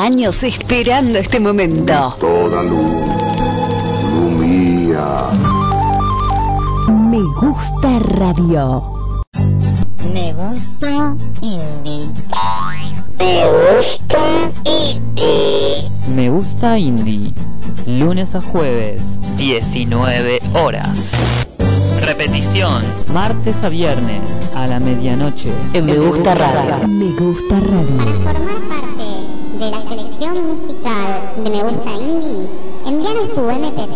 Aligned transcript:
años 0.00 0.42
esperando 0.42 1.18
este 1.18 1.40
momento. 1.40 2.16
Toda 2.18 2.62
luz, 2.62 2.90
luz 4.14 4.32
mía. 4.38 5.30
Me 6.88 7.20
gusta 7.40 7.98
radio. 7.98 8.82
Me 10.12 10.32
gusta 10.32 11.14
indie. 11.42 12.08
Me 13.18 13.44
gusta 13.50 14.18
indie. 14.64 15.90
Me 16.14 16.30
gusta 16.30 16.78
indie. 16.78 17.32
Lunes 17.86 18.34
a 18.34 18.40
jueves, 18.40 19.18
19 19.36 20.40
horas. 20.54 21.14
Repetición, 22.06 22.82
martes 23.12 23.62
a 23.62 23.68
viernes, 23.68 24.22
a 24.54 24.66
la 24.66 24.80
medianoche. 24.80 25.52
En 25.74 25.84
Me 25.84 25.96
Gusta 25.96 26.34
Radio. 26.34 26.88
Me 26.88 27.10
Gusta 27.20 27.60
Radio. 27.60 28.20
Para 28.24 28.40
formar 28.40 28.60
parte 28.74 28.89
Me 31.60 31.68
Gusta 31.68 31.92
Indie, 31.92 32.48
envíanos 32.86 33.34
tu 33.34 33.42
MP3 33.42 33.92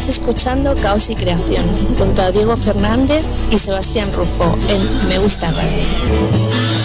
Estás 0.00 0.16
escuchando 0.16 0.74
Caos 0.76 1.10
y 1.10 1.14
Creación 1.14 1.62
junto 1.98 2.22
a 2.22 2.30
Diego 2.30 2.56
Fernández 2.56 3.22
y 3.50 3.58
Sebastián 3.58 4.10
Rufo 4.14 4.56
en 4.70 5.08
Me 5.08 5.18
Gusta 5.18 5.50
Radio. 5.50 6.79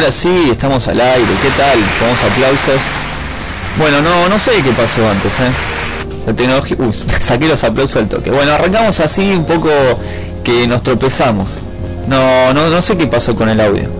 Ahora 0.00 0.12
sí, 0.12 0.48
estamos 0.50 0.88
al 0.88 0.98
aire. 0.98 1.28
¿Qué 1.42 1.50
tal? 1.58 1.78
Ponemos 1.98 2.22
aplausos. 2.22 2.80
Bueno, 3.78 4.00
no, 4.00 4.30
no 4.30 4.38
sé 4.38 4.62
qué 4.62 4.70
pasó 4.70 5.06
antes, 5.06 5.40
¿eh? 5.40 5.52
La 6.26 6.32
tecnología... 6.32 6.74
Uy, 6.80 6.94
saqué 7.20 7.46
los 7.46 7.62
aplausos 7.64 7.96
al 7.96 8.08
toque. 8.08 8.30
Bueno, 8.30 8.50
arrancamos 8.54 8.98
así 9.00 9.30
un 9.30 9.44
poco 9.44 9.68
que 10.42 10.66
nos 10.66 10.82
tropezamos. 10.82 11.50
No, 12.08 12.54
no, 12.54 12.70
no 12.70 12.80
sé 12.80 12.96
qué 12.96 13.08
pasó 13.08 13.36
con 13.36 13.50
el 13.50 13.60
audio. 13.60 13.90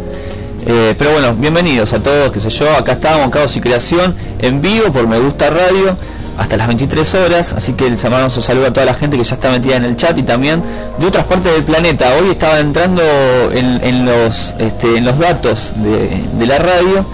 Eh, 0.66 0.95
pero 0.97 1.11
bueno, 1.11 1.35
bienvenidos 1.35 1.92
a 1.92 1.99
todos, 1.99 2.33
qué 2.33 2.40
sé 2.40 2.49
yo. 2.49 2.75
Acá 2.75 2.92
estamos, 2.92 3.28
Caos 3.28 3.54
y 3.59 3.61
Creación, 3.61 4.16
en 4.38 4.62
vivo 4.62 4.90
por 4.90 5.07
Me 5.07 5.19
Gusta 5.19 5.50
Radio 5.50 5.95
hasta 6.40 6.56
las 6.56 6.68
23 6.68 7.14
horas, 7.16 7.52
así 7.52 7.75
que 7.75 7.90
les 7.90 8.02
mandamos 8.04 8.35
un 8.35 8.42
saludo 8.42 8.68
a 8.68 8.73
toda 8.73 8.87
la 8.87 8.94
gente 8.94 9.18
que 9.18 9.25
ya 9.25 9.35
está 9.35 9.50
metida 9.50 9.76
en 9.76 9.85
el 9.85 9.94
chat 9.97 10.16
y 10.16 10.23
también 10.23 10.62
de 10.99 11.06
otras 11.06 11.26
partes 11.26 11.52
del 11.52 11.64
planeta. 11.64 12.14
Hoy 12.18 12.30
estaba 12.30 12.59
entrando 12.61 13.02
en, 13.52 14.06
los, 14.06 14.54
este, 14.59 14.97
en 14.97 15.04
los 15.04 15.18
datos 15.18 15.75
de, 15.76 16.47
la 16.47 16.59
radio 16.59 17.04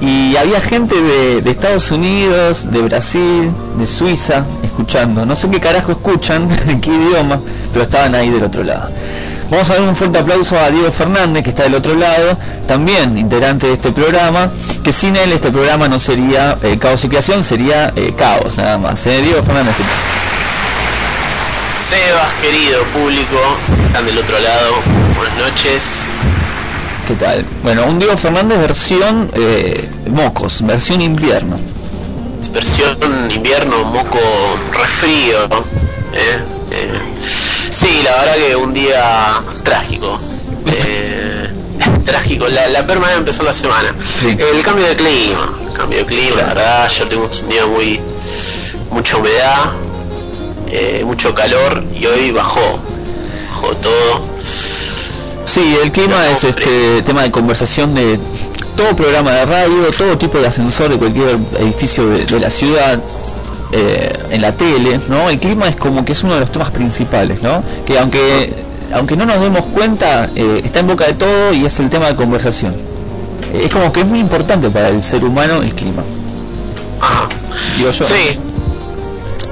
y 0.00 0.36
había 0.36 0.58
gente 0.62 0.94
de, 1.02 1.50
Estados 1.50 1.90
Unidos, 1.90 2.72
de 2.72 2.80
Brasil, 2.80 3.52
de 3.78 3.86
Suiza, 3.86 4.42
escuchando. 4.62 5.26
No 5.26 5.36
sé 5.36 5.50
qué 5.50 5.60
carajo 5.60 5.92
escuchan, 5.92 6.48
en 6.66 6.80
qué 6.80 6.90
idioma, 6.90 7.40
pero 7.74 7.84
estaban 7.84 8.14
ahí 8.14 8.30
del 8.30 8.44
otro 8.44 8.64
lado. 8.64 8.88
Vamos 9.50 9.68
a 9.68 9.74
dar 9.74 9.82
un 9.82 9.94
fuerte 9.94 10.18
aplauso 10.18 10.58
a 10.58 10.70
Diego 10.70 10.90
Fernández, 10.90 11.44
que 11.44 11.50
está 11.50 11.64
del 11.64 11.74
otro 11.74 11.94
lado, 11.94 12.38
también 12.66 13.18
integrante 13.18 13.66
de 13.66 13.74
este 13.74 13.92
programa, 13.92 14.50
que 14.82 14.92
sin 14.92 15.16
él 15.16 15.32
este 15.32 15.50
programa 15.50 15.88
no 15.88 15.98
sería 15.98 16.56
eh, 16.62 16.78
Caos 16.78 17.04
y 17.04 17.08
Creación, 17.08 17.42
sería 17.42 17.92
eh, 17.96 18.12
Caos 18.16 18.56
nada 18.56 18.78
más. 18.78 19.06
¿eh? 19.06 19.20
Diego 19.22 19.42
Fernández. 19.42 19.74
Sebas, 21.78 22.32
querido 22.34 22.82
público, 22.92 23.38
están 23.86 24.06
del 24.06 24.18
otro 24.18 24.38
lado, 24.38 24.74
buenas 25.16 25.38
noches. 25.38 26.12
¿Qué 27.06 27.14
tal? 27.14 27.44
Bueno, 27.62 27.84
un 27.86 27.98
Diego 27.98 28.16
Fernández 28.16 28.58
versión 28.58 29.30
mocos, 30.08 30.62
versión 30.62 31.00
invierno. 31.00 31.56
Versión 32.52 32.96
invierno, 33.30 33.84
moco, 33.84 34.18
resfrío. 34.72 35.48
Sí, 37.72 38.02
la 38.04 38.10
verdad 38.12 38.34
que 38.36 38.56
un 38.56 38.72
día 38.72 39.40
trágico. 39.62 40.20
Eh, 41.84 41.98
trágico, 42.04 42.46
la, 42.48 42.68
la 42.68 42.86
permanente 42.86 43.18
empezó 43.18 43.42
la 43.42 43.52
semana. 43.52 43.92
El 44.24 44.62
cambio 44.62 44.86
de 44.86 44.94
clima, 44.94 45.52
el 45.66 45.72
cambio 45.72 45.98
de 45.98 46.06
clima, 46.06 46.36
la 46.36 46.44
verdad, 46.54 46.84
ayer 46.84 47.08
tuvimos 47.08 47.42
un 47.42 47.48
día 47.48 47.66
muy 47.66 48.00
mucha 48.90 49.16
humedad, 49.16 49.72
eh, 50.70 51.02
mucho 51.04 51.34
calor 51.34 51.82
y 51.92 52.06
hoy 52.06 52.30
bajó, 52.30 52.60
bajó 53.50 53.74
todo. 53.76 54.22
Sí, 54.38 55.76
el 55.82 55.90
clima 55.90 56.30
es 56.30 56.44
este 56.44 57.02
tema 57.02 57.24
de 57.24 57.32
conversación 57.32 57.96
de 57.96 58.16
todo 58.76 58.94
programa 58.94 59.32
de 59.32 59.44
radio, 59.44 59.90
todo 59.98 60.16
tipo 60.16 60.38
de 60.38 60.46
ascensor 60.46 60.90
de 60.90 60.98
cualquier 60.98 61.36
edificio 61.58 62.06
de 62.06 62.38
la 62.38 62.48
ciudad, 62.48 63.00
eh, 63.72 64.12
en 64.30 64.40
la 64.40 64.52
tele, 64.52 65.00
¿no? 65.08 65.30
El 65.30 65.40
clima 65.40 65.68
es 65.68 65.74
como 65.74 66.04
que 66.04 66.12
es 66.12 66.22
uno 66.22 66.34
de 66.34 66.40
los 66.40 66.52
temas 66.52 66.70
principales, 66.70 67.42
¿no? 67.42 67.64
Que 67.84 67.98
aunque 67.98 68.52
aunque 68.94 69.16
no 69.16 69.26
nos 69.26 69.40
demos 69.40 69.66
cuenta, 69.66 70.30
eh, 70.36 70.60
está 70.64 70.80
en 70.80 70.86
boca 70.86 71.06
de 71.06 71.14
todo 71.14 71.52
y 71.52 71.64
es 71.64 71.80
el 71.80 71.90
tema 71.90 72.06
de 72.06 72.14
conversación. 72.14 72.74
Es 73.52 73.70
como 73.70 73.92
que 73.92 74.00
es 74.00 74.06
muy 74.06 74.20
importante 74.20 74.70
para 74.70 74.88
el 74.88 75.02
ser 75.02 75.24
humano 75.24 75.62
el 75.62 75.74
clima. 75.74 76.02
Digo 77.78 77.90
yo. 77.90 78.04
Sí. 78.04 78.38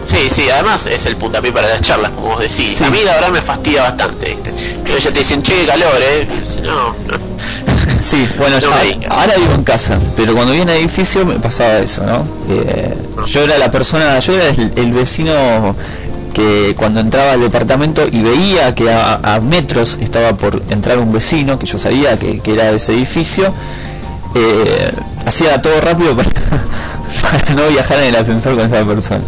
Sí, 0.02 0.30
sí, 0.30 0.48
además 0.48 0.86
es 0.86 1.04
el 1.04 1.16
puntapié 1.16 1.52
para 1.52 1.68
las 1.68 1.82
charlas, 1.82 2.10
como 2.12 2.28
vos 2.28 2.40
decís. 2.40 2.80
A 2.80 2.88
mí 2.88 2.98
la 3.04 3.16
verdad 3.16 3.30
me 3.30 3.42
fastidia 3.42 3.82
bastante, 3.82 4.38
Pero 4.82 4.98
ya 4.98 5.12
te 5.12 5.18
dicen, 5.18 5.42
che, 5.42 5.66
calor, 5.66 5.98
¿eh? 6.00 6.26
No, 6.62 6.94
Sí, 8.00 8.26
bueno, 8.38 8.58
yo, 8.58 8.70
ahora 9.10 9.34
vivo 9.36 9.54
en 9.54 9.62
casa, 9.62 9.98
pero 10.16 10.32
cuando 10.32 10.52
vivía 10.52 10.62
en 10.74 10.80
edificio 10.80 11.26
me 11.26 11.34
pasaba 11.34 11.80
eso, 11.80 12.02
¿no? 12.06 12.24
Eh, 12.48 12.96
yo 13.26 13.42
era 13.42 13.58
la 13.58 13.70
persona, 13.70 14.18
yo 14.20 14.32
era 14.32 14.48
el, 14.48 14.92
vecino 14.92 15.76
que 16.32 16.74
cuando 16.78 17.00
entraba 17.00 17.32
al 17.32 17.40
departamento 17.40 18.06
y 18.10 18.22
veía 18.22 18.74
que 18.74 18.90
a, 18.90 19.38
metros 19.42 19.98
estaba 20.00 20.34
por 20.34 20.62
entrar 20.70 20.98
un 20.98 21.12
vecino, 21.12 21.58
que 21.58 21.66
yo 21.66 21.78
sabía 21.78 22.18
que, 22.18 22.40
era 22.46 22.70
de 22.70 22.76
ese 22.76 22.94
edificio, 22.94 23.52
eh, 24.34 24.92
hacía 25.26 25.60
todo 25.60 25.80
rápido 25.80 26.16
para, 27.22 27.54
no 27.54 27.68
viajar 27.68 27.98
en 27.98 28.14
el 28.14 28.16
ascensor 28.16 28.56
con 28.56 28.66
esa 28.66 28.84
persona. 28.84 29.22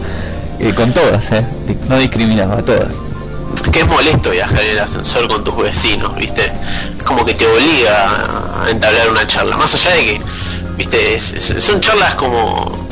Eh, 0.58 0.72
con 0.74 0.92
todas, 0.92 1.32
¿eh? 1.32 1.44
no 1.88 1.96
discriminaba, 1.98 2.58
a 2.58 2.62
todas 2.62 2.96
que 3.70 3.80
es 3.80 3.86
molesto 3.86 4.30
viajar 4.30 4.60
en 4.60 4.70
el 4.70 4.78
ascensor 4.80 5.28
con 5.28 5.44
tus 5.44 5.56
vecinos, 5.56 6.14
¿viste? 6.16 6.52
Es 6.96 7.02
como 7.04 7.24
que 7.24 7.34
te 7.34 7.46
obliga 7.46 8.64
a 8.64 8.70
entablar 8.70 9.10
una 9.10 9.26
charla. 9.26 9.56
Más 9.56 9.74
allá 9.74 9.94
de 9.94 10.04
que, 10.04 10.20
¿viste? 10.76 11.18
son 11.18 11.80
charlas 11.80 12.14
como 12.14 12.82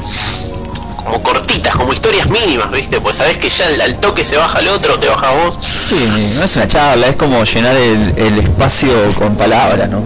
como 1.05 1.23
cortitas, 1.23 1.75
como 1.75 1.93
historias 1.93 2.29
mínimas, 2.29 2.71
¿viste? 2.71 3.01
Pues 3.01 3.17
sabes 3.17 3.39
que 3.39 3.49
ya 3.49 3.67
al, 3.83 3.99
toque 4.01 4.23
se 4.25 4.37
baja 4.37 4.61
el 4.61 4.69
otro, 4.69 4.99
te 4.99 5.09
baja 5.09 5.31
vos. 5.31 5.59
Sí, 5.67 6.09
no 6.37 6.45
es 6.45 6.57
una 6.57 6.69
charla, 6.69 7.09
es 7.09 7.17
como 7.17 7.43
llenar 7.43 7.75
el, 7.77 8.39
espacio 8.39 8.93
con 9.19 9.35
palabras, 9.35 9.89
¿no? 9.89 10.03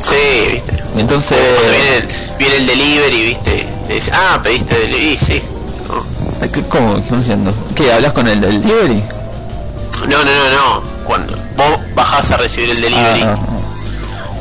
Sí, 0.00 0.52
¿viste? 0.52 0.73
Entonces... 0.96 1.38
Viene 2.38 2.56
el, 2.56 2.66
delivery, 2.66 3.22
¿viste? 3.28 3.66
Te 3.86 3.94
dice, 3.94 4.10
ah, 4.14 4.40
pediste 4.42 4.74
delivery, 4.74 5.16
sí. 5.16 5.42
¿Cómo? 6.68 7.02
¿Qué 7.04 7.36
no 7.36 7.52
¿Qué? 7.74 7.92
¿Hablas 7.92 8.12
con 8.12 8.28
el 8.28 8.40
delivery? 8.40 9.02
No, 10.08 10.18
no, 10.18 10.24
no, 10.24 10.50
no. 10.50 10.82
Cuando 11.04 11.36
vos 11.56 11.80
bajás 11.94 12.30
a 12.30 12.36
recibir 12.36 12.70
el 12.70 12.80
delivery, 12.80 13.22
ah, 13.22 13.36
ah, 13.36 13.38
ah. 13.40 13.54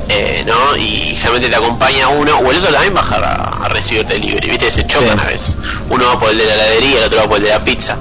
Eh, 0.10 0.43
¿no? 0.45 0.75
Y 0.75 1.15
generalmente 1.15 1.50
te 1.50 1.55
acompaña 1.55 2.10
uno, 2.10 2.38
o 2.38 2.51
el 2.51 2.57
otro 2.57 2.72
también 2.72 2.93
baja 2.93 3.15
a, 3.15 3.67
recibir 3.69 4.01
el 4.01 4.07
delivery, 4.07 4.50
¿viste? 4.50 4.69
Se 4.69 4.86
chocan 4.86 5.19
a 5.19 5.24
veces. 5.24 5.57
Uno 5.89 6.05
va 6.05 6.19
por 6.19 6.29
el 6.29 6.38
de 6.38 6.45
la 6.45 6.53
heladería, 6.53 7.00
el 7.00 7.03
otro 7.05 7.19
va 7.19 7.27
por 7.27 7.38
el 7.38 7.43
de 7.43 7.50
la 7.50 7.63
pizza. 7.63 7.98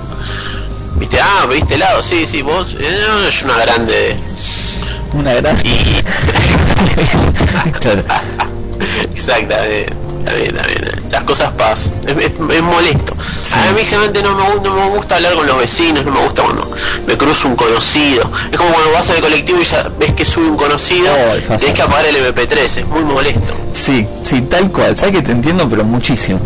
¿Viste? 0.96 1.20
Ah, 1.20 1.46
¿viste 1.48 1.76
helado? 1.76 2.02
Sí, 2.02 2.26
sí, 2.26 2.42
vos. 2.42 2.76
Eh, 2.78 3.04
no, 3.06 3.26
es 3.26 3.42
una 3.42 3.56
grande. 3.56 4.16
Una 5.14 5.34
grande. 5.34 5.62
Y... 5.68 6.02
Exactamente 9.14 10.02
también, 10.24 10.54
también. 10.54 11.06
Esas 11.06 11.24
cosas 11.24 11.52
pasan. 11.52 11.94
Es, 12.06 12.62
molesto. 12.62 13.14
A 13.54 13.72
mí 13.72 13.80
generalmente 13.84 14.22
no 14.22 14.34
me, 14.34 14.68
no 14.68 14.74
me 14.74 14.88
gusta 14.96 15.16
hablar 15.16 15.34
con 15.34 15.46
los 15.46 15.58
vecinos, 15.58 16.04
no 16.04 16.12
me 16.12 16.22
gusta 16.22 16.42
cuando 16.42 16.70
me 17.06 17.16
cruzo 17.16 17.48
un 17.48 17.56
conocido. 17.56 18.22
Es 18.50 18.56
como 18.56 18.72
cuando 18.72 18.92
vas 18.92 19.10
al 19.10 19.20
colectivo 19.20 19.60
y 19.60 19.64
ya 19.64 19.88
ves 19.98 20.12
que 20.12 20.24
sube 20.24 20.46
un 20.46 20.56
conocido, 20.56 21.12
oh, 21.12 21.56
tienes 21.56 21.74
que 21.74 21.82
apagar 21.82 22.06
el 22.06 22.16
MP3, 22.16 22.58
es 22.58 22.86
muy 22.86 23.04
molesto. 23.04 23.54
Sí, 23.72 24.06
sí, 24.22 24.42
tal 24.42 24.70
cual. 24.70 24.96
Sabes 24.96 25.16
que 25.16 25.22
te 25.22 25.32
entiendo, 25.32 25.68
pero 25.68 25.84
muchísimo. 25.84 26.40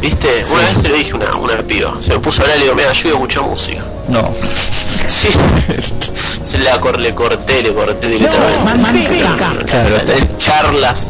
¿Viste? 0.00 0.42
Una 0.52 0.62
vez 0.70 0.78
se 0.80 0.88
lo 0.88 0.96
dije 0.96 1.12
a 1.12 1.16
una, 1.16 1.34
una 1.36 1.62
piba, 1.62 1.94
se 2.00 2.14
me 2.14 2.20
puso 2.20 2.40
a 2.40 2.44
hablar 2.44 2.56
y 2.56 2.60
le 2.60 2.64
digo, 2.66 2.76
mira, 2.76 2.92
yo 2.92 3.18
mucha 3.18 3.42
música. 3.42 3.82
No. 4.08 4.30
Sí. 5.06 5.28
se 6.44 6.58
la 6.58 6.76
le 6.76 7.14
corté, 7.14 7.62
le 7.62 7.74
corté 7.74 8.08
directamente. 8.08 9.20
No, 9.20 9.66
claro, 9.66 9.96
charlas 10.38 11.08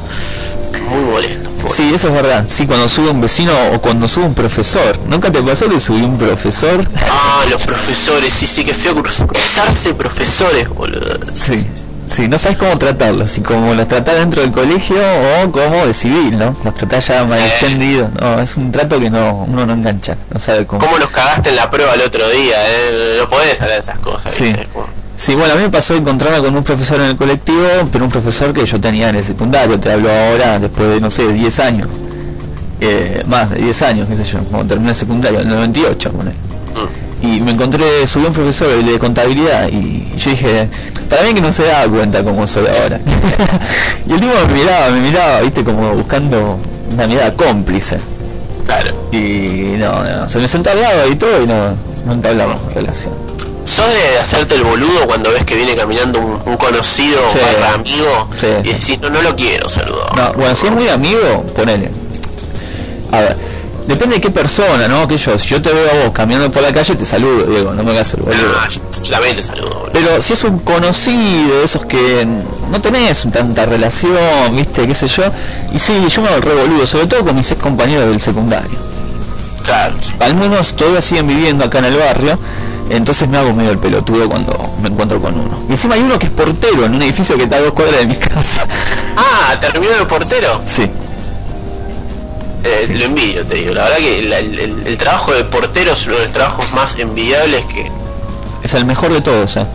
muy 0.89 1.11
molesto. 1.11 1.51
Sí, 1.69 1.91
eso 1.95 2.09
es 2.09 2.15
verdad. 2.15 2.45
Sí, 2.49 2.67
cuando 2.67 2.89
sube 2.89 3.11
un 3.11 3.21
vecino 3.21 3.53
o 3.75 3.81
cuando 3.81 4.09
sube 4.09 4.25
un 4.25 4.35
profesor. 4.35 4.99
¿Nunca 5.07 5.31
te 5.31 5.43
pasó 5.43 5.69
que 5.69 5.79
subí 5.79 6.03
un 6.03 6.19
profesor? 6.19 6.85
Ah, 7.13 7.45
los 7.51 7.63
profesores, 7.63 8.33
sí, 8.33 8.47
sí, 8.47 8.65
que 8.65 8.75
feo 8.75 8.95
cruzarse 8.95 9.95
profesores, 9.95 10.69
boludo. 10.69 11.19
Sí. 11.33 11.67
Sí, 12.07 12.27
no 12.27 12.39
sabes 12.39 12.59
cómo 12.59 12.77
tratarlos, 12.77 13.31
si 13.31 13.41
como 13.41 13.73
los 13.73 13.87
tratás 13.87 14.19
dentro 14.19 14.43
del 14.43 14.51
colegio 14.51 14.97
o 14.99 15.53
como 15.53 15.87
de 15.87 15.95
civil, 15.95 16.37
¿no? 16.37 16.57
Los 16.65 16.75
tratás 16.75 17.07
ya 17.07 17.23
más 17.23 17.39
extendidos. 17.39 18.11
No, 18.21 18.41
es 18.41 18.57
un 18.57 18.73
trato 18.73 18.99
que 18.99 19.11
no 19.11 19.45
uno 19.47 19.65
no 19.65 19.75
engancha, 19.75 20.17
no 20.33 20.41
sabe 20.41 20.67
cómo. 20.67 20.85
¿Cómo 20.85 20.99
los 20.99 21.09
cagaste 21.11 21.51
en 21.51 21.57
la 21.57 21.71
prueba 21.71 21.95
el 21.95 22.01
otro 22.01 22.29
día? 22.29 22.57
Eh? 22.59 23.17
No 23.21 23.31
podés 23.31 23.61
hablar 23.61 23.77
de 23.77 23.81
esas 23.81 23.99
cosas. 24.01 24.33
Sí. 24.35 24.53
Sí, 25.21 25.35
bueno, 25.35 25.53
a 25.53 25.57
mí 25.59 25.65
me 25.65 25.69
pasó 25.69 25.95
encontrarme 25.95 26.39
con 26.39 26.57
un 26.57 26.65
profesor 26.65 26.99
en 26.99 27.09
el 27.09 27.17
colectivo, 27.17 27.61
pero 27.93 28.07
un 28.07 28.11
profesor 28.11 28.55
que 28.55 28.65
yo 28.65 28.81
tenía 28.81 29.11
en 29.11 29.17
el 29.17 29.23
secundario, 29.23 29.79
te 29.79 29.93
hablo 29.93 30.09
ahora 30.11 30.59
después 30.59 30.89
de, 30.89 30.99
no 30.99 31.11
sé, 31.11 31.31
10 31.31 31.61
años. 31.61 31.89
Eh, 32.81 33.23
más 33.27 33.51
de 33.51 33.59
10 33.59 33.83
años, 33.83 34.09
qué 34.09 34.17
sé 34.17 34.25
yo, 34.25 34.39
cuando 34.45 34.69
terminé 34.69 34.93
el 34.93 34.97
secundario, 34.97 35.41
en 35.41 35.51
el 35.51 35.57
98, 35.57 36.11
y 37.21 37.39
me 37.43 37.51
encontré, 37.51 38.07
subí 38.07 38.25
un 38.25 38.33
profesor 38.33 38.83
de 38.83 38.99
contabilidad 38.99 39.69
y 39.69 40.11
yo 40.17 40.31
dije, 40.31 40.71
para 41.11 41.23
mí 41.25 41.35
que 41.35 41.43
no 41.43 41.53
se 41.53 41.65
daba 41.65 41.93
cuenta 41.93 42.25
cómo 42.25 42.47
soy 42.47 42.65
ahora. 42.69 42.99
y 44.09 44.13
el 44.15 44.21
tipo 44.21 44.33
me 44.47 44.55
miraba, 44.55 44.89
me 44.89 45.01
miraba, 45.03 45.41
viste, 45.43 45.63
como 45.63 45.97
buscando 45.97 46.59
una 46.95 47.07
mirada 47.07 47.35
cómplice. 47.35 47.99
Claro. 48.65 48.95
Y 49.13 49.75
no, 49.77 50.03
no, 50.03 50.31
se 50.31 50.39
me 50.39 50.49
sentó 50.49 50.71
al 50.71 50.81
lado 50.81 51.13
y 51.13 51.17
todo 51.17 51.43
y 51.43 51.47
no, 51.47 51.75
no 52.07 52.15
entablamos 52.15 52.73
relación. 52.73 53.30
¿Sos 53.81 53.95
de 53.95 54.19
hacerte 54.19 54.55
el 54.57 54.65
boludo 54.65 55.07
cuando 55.07 55.31
ves 55.31 55.45
que 55.45 55.55
viene 55.57 55.75
caminando 55.75 56.19
un, 56.21 56.41
un 56.45 56.57
conocido 56.59 57.19
Sí. 57.33 57.39
barra 57.41 57.75
amigo 57.75 58.29
Sí. 58.39 58.47
y 58.65 58.69
decís, 58.75 59.01
no, 59.01 59.09
no 59.11 59.23
lo 59.23 59.35
quiero 59.35 59.69
saludar? 59.69 60.15
No, 60.17 60.33
bueno, 60.35 60.55
si 60.55 60.67
es 60.67 60.73
muy 60.73 60.89
amigo, 60.89 61.45
ponele. 61.57 61.91
A 63.13 63.21
ver, 63.21 63.37
depende 63.87 64.17
de 64.17 64.21
qué 64.21 64.31
persona, 64.31 64.87
¿no? 64.87 65.09
Que 65.09 65.17
yo, 65.17 65.39
si 65.39 65.49
yo 65.49 65.63
te 65.63 65.73
veo 65.73 65.91
a 65.91 66.05
vos 66.05 66.13
caminando 66.13 66.51
por 66.51 66.63
la 66.63 66.73
calle, 66.73 66.95
te 66.95 67.07
saludo, 67.07 67.45
Diego, 67.47 67.73
no 67.73 67.83
me 67.83 67.93
hagas 67.93 68.13
el 68.15 68.21
boludo. 68.21 68.53
Ah, 68.55 68.69
yo 68.71 69.11
también 69.11 69.37
te 69.37 69.43
saludo, 69.43 69.71
boludo. 69.71 69.91
Pero 69.95 70.21
si 70.21 70.35
es 70.35 70.45
un 70.45 70.59
conocido, 70.59 71.63
esos 71.65 71.85
que 71.87 72.27
no 72.71 72.81
tenés 72.83 73.27
tanta 73.33 73.65
relación, 73.65 74.55
viste, 74.57 74.87
qué 74.87 74.95
sé 74.95 75.09
yo, 75.09 75.25
y 75.73 75.79
sí, 75.79 75.95
yo 76.09 76.21
me 76.23 76.29
hago 76.29 76.37
el 76.37 76.43
re 76.43 76.55
boludo, 76.55 76.87
sobre 76.87 77.07
todo 77.07 77.25
con 77.25 77.35
mis 77.35 77.51
ex 77.51 77.61
compañeros 77.63 78.09
del 78.09 78.21
secundario. 78.21 78.79
Claro. 79.65 79.95
Al 80.21 80.35
menos 80.35 80.75
todavía 80.75 81.01
siguen 81.01 81.27
viviendo 81.29 81.65
acá 81.65 81.79
en 81.79 81.87
el 81.87 81.97
barrio, 81.97 82.39
entonces 82.97 83.29
me 83.29 83.39
hago 83.39 83.53
medio 83.53 83.71
el 83.71 83.79
pelotudo 83.79 84.29
cuando 84.29 84.75
me 84.83 84.89
encuentro 84.89 85.21
con 85.21 85.39
uno. 85.39 85.59
Y 85.69 85.73
encima 85.73 85.95
hay 85.95 86.03
uno 86.03 86.19
que 86.19 86.27
es 86.27 86.33
portero 86.33 86.85
en 86.85 86.95
un 86.95 87.03
edificio 87.03 87.37
que 87.37 87.45
está 87.45 87.57
a 87.57 87.61
dos 87.61 87.73
cuadras 87.73 88.01
de 88.01 88.07
mi 88.07 88.17
casa. 88.17 88.65
Ah, 89.17 89.59
terminó 89.61 89.93
de 89.95 90.05
portero. 90.07 90.61
Sí, 90.65 90.89
Eh, 92.65 92.85
Sí. 92.87 92.95
Lo 92.95 93.05
envidio, 93.07 93.45
te 93.45 93.55
digo. 93.57 93.75
La 93.75 93.85
verdad 93.85 93.97
que 93.99 94.19
el, 94.21 94.33
el- 94.33 94.59
el- 94.59 94.87
el 94.87 94.99
trabajo 94.99 95.33
de 95.33 95.45
portero 95.45 95.93
es 95.93 96.07
uno 96.07 96.17
de 96.17 96.23
los 96.25 96.33
trabajos 96.33 96.71
más 96.73 96.95
envidiables 96.99 97.65
que... 97.67 97.91
es 98.63 98.75
el 98.75 98.85
mejor 98.85 99.13
de 99.13 99.21
todos, 99.21 99.57
¿eh? 99.57 99.67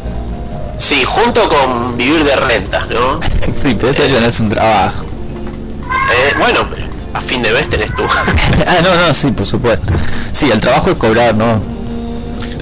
Sí, 0.78 1.04
junto 1.06 1.47
con 1.49 1.95
vivir 1.97 2.23
de 2.23 2.36
rentas, 2.36 2.88
¿no? 2.89 3.19
Sí, 3.58 3.75
pero 3.75 3.89
eso 3.89 4.06
ya 4.06 4.19
no 4.19 4.28
es 4.28 4.39
un 4.39 4.49
trabajo. 4.49 5.04
Eh, 5.04 6.34
bueno, 6.39 6.65
pero 6.69 6.86
a 7.13 7.21
fin 7.21 7.41
de 7.41 7.51
mes 7.51 7.69
tenés 7.69 7.93
tú. 7.95 8.04
Ah, 8.67 8.78
no, 8.84 9.08
no, 9.08 9.13
sí, 9.13 9.32
por 9.32 9.45
supuesto. 9.45 9.93
Sí, 10.32 10.49
el 10.51 10.60
trabajo 10.60 10.91
es 10.91 10.97
cobrar, 10.97 11.34
¿no? 11.36 11.62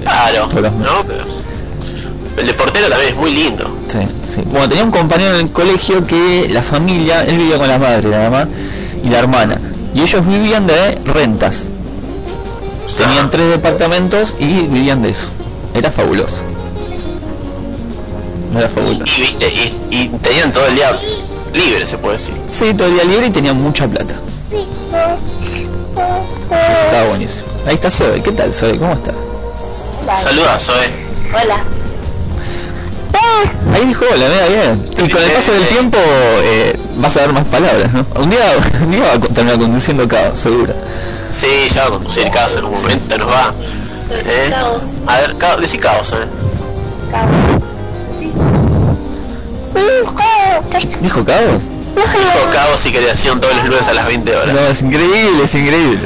Claro, 0.03 0.47
¿no? 0.47 1.03
Pero 1.07 1.23
el 2.37 2.47
de 2.47 2.53
portero 2.53 2.89
también 2.89 3.09
es 3.09 3.15
muy 3.15 3.31
lindo. 3.31 3.75
Sí, 3.87 3.99
sí. 4.33 4.41
Bueno, 4.45 4.69
tenía 4.69 4.83
un 4.83 4.91
compañero 4.91 5.35
en 5.35 5.41
el 5.47 5.51
colegio 5.51 6.05
que 6.05 6.49
la 6.51 6.61
familia, 6.61 7.23
él 7.25 7.37
vivía 7.37 7.57
con 7.57 7.67
la 7.67 7.77
madre 7.77 8.09
nada 8.09 8.29
más, 8.29 8.47
y 9.03 9.09
la 9.09 9.19
hermana. 9.19 9.59
Y 9.93 10.01
ellos 10.01 10.25
vivían 10.25 10.65
de 10.65 10.95
rentas. 11.05 11.67
Tenían 12.97 13.29
tres 13.29 13.49
departamentos 13.49 14.33
y 14.39 14.45
vivían 14.45 15.01
de 15.01 15.09
eso. 15.09 15.27
Era 15.73 15.89
fabuloso. 15.91 16.43
Era 18.55 18.67
fabuloso. 18.69 19.11
Y 19.17 19.21
viste, 19.21 19.47
y, 19.47 19.95
y 19.95 20.07
tenían 20.21 20.51
todo 20.51 20.65
el 20.67 20.75
día 20.75 20.91
libre, 21.53 21.85
se 21.85 21.97
puede 21.97 22.17
decir. 22.17 22.35
Sí, 22.49 22.73
todo 22.73 22.87
el 22.87 22.95
día 22.95 23.03
libre 23.03 23.27
y 23.27 23.29
tenían 23.31 23.61
mucha 23.61 23.87
plata. 23.87 24.15
Estaba 26.85 27.07
buenísimo. 27.09 27.47
Ahí 27.65 27.75
está 27.75 27.89
Zoe. 27.89 28.21
¿Qué 28.21 28.31
tal, 28.31 28.53
Zoe? 28.53 28.77
¿Cómo 28.77 28.93
estás? 28.93 29.15
Saluda, 30.05 30.59
Zoe. 30.59 30.89
Hola. 31.33 31.63
Ahí 33.73 33.85
dijo 33.85 34.05
hola, 34.11 34.25
mira 34.27 34.47
bien. 34.47 34.85
Y 35.05 35.09
con 35.09 35.23
el 35.23 35.31
paso 35.31 35.51
del 35.53 35.67
tiempo 35.67 35.97
eh, 36.43 36.77
vas 36.97 37.17
a 37.17 37.21
ver 37.21 37.33
más 37.33 37.45
palabras, 37.45 37.91
¿no? 37.91 38.05
Un 38.21 38.29
día, 38.29 38.55
un 38.81 38.91
día 38.91 39.03
va 39.03 39.13
a 39.13 39.19
terminar 39.19 39.59
conduciendo 39.59 40.07
caos, 40.07 40.39
seguro. 40.39 40.73
Sí, 41.31 41.67
ya 41.73 41.83
va 41.83 41.87
a 41.87 41.91
conducir 41.91 42.29
caos 42.29 42.55
en 42.55 42.65
un 42.65 42.71
momento, 42.71 43.17
nos 43.17 43.27
va. 43.27 43.53
¿Eh? 44.11 44.53
A 45.07 45.19
ver, 45.19 45.37
caos, 45.37 45.61
decí 45.61 45.79
caos, 45.79 46.13
¿eh? 46.13 46.27
¿Dijo 51.01 51.23
caos? 51.23 51.63
Dijo 51.95 52.51
caos 52.51 52.85
y 52.85 52.91
creación 52.91 53.39
todos 53.39 53.55
los 53.55 53.65
lunes 53.65 53.87
a 53.87 53.93
las 53.93 54.07
20 54.07 54.35
horas. 54.35 54.53
No, 54.53 54.59
es 54.67 54.81
increíble, 54.81 55.43
es 55.43 55.55
increíble. 55.55 55.99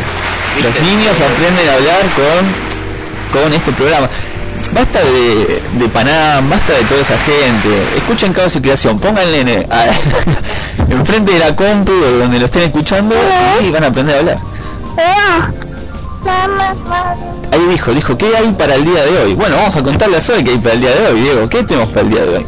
Los 0.64 0.82
niños 0.82 1.18
aprenden 1.20 1.70
a 1.70 1.74
hablar 1.74 2.02
con, 2.16 2.67
con 3.32 3.54
este 3.54 3.72
programa. 3.72 4.10
Basta 4.74 5.00
de, 5.00 5.62
de 5.74 5.90
Panam, 5.90 6.50
basta 6.50 6.74
de 6.74 6.84
toda 6.84 7.02
esa 7.02 7.18
gente. 7.18 7.70
Escuchen 7.96 8.34
Caos 8.34 8.56
y 8.56 8.62
Creación, 8.62 9.00
pónganle 9.00 9.42
enfrente 10.90 11.34
de 11.34 11.40
la 11.40 11.56
compu 11.56 11.92
donde 11.92 12.40
lo 12.40 12.46
estén 12.46 12.64
escuchando 12.64 13.16
y 13.62 13.72
van 13.72 13.84
a 13.84 13.88
aprender 13.88 14.16
a 14.16 14.20
hablar. 14.20 14.38
Ahí 17.52 17.66
dijo, 17.70 17.92
dijo, 17.94 18.18
¿qué 18.18 18.36
hay 18.36 18.52
para 18.52 18.76
el 18.76 18.84
día 18.84 19.06
de 19.06 19.18
hoy? 19.20 19.34
Bueno, 19.36 19.56
vamos 19.56 19.76
a 19.76 19.84
contarle 19.84 20.18
a 20.18 20.22
Zoe 20.22 20.44
qué 20.44 20.52
hay 20.52 20.58
para 20.58 20.74
el 20.76 20.82
día 20.82 20.92
de 20.92 21.08
hoy, 21.08 21.22
Diego. 21.22 21.50
¿Qué 21.50 21.64
tenemos 21.64 21.90
para 21.90 22.02
el 22.02 22.10
día 22.10 22.24
de 22.24 22.38
hoy? 22.38 22.46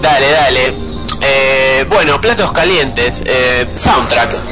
Dale, 0.00 0.30
dale. 0.30 0.74
Eh, 1.20 1.84
bueno, 1.88 2.20
platos 2.20 2.52
calientes, 2.52 3.22
eh, 3.26 3.66
soundtracks. 3.74 4.48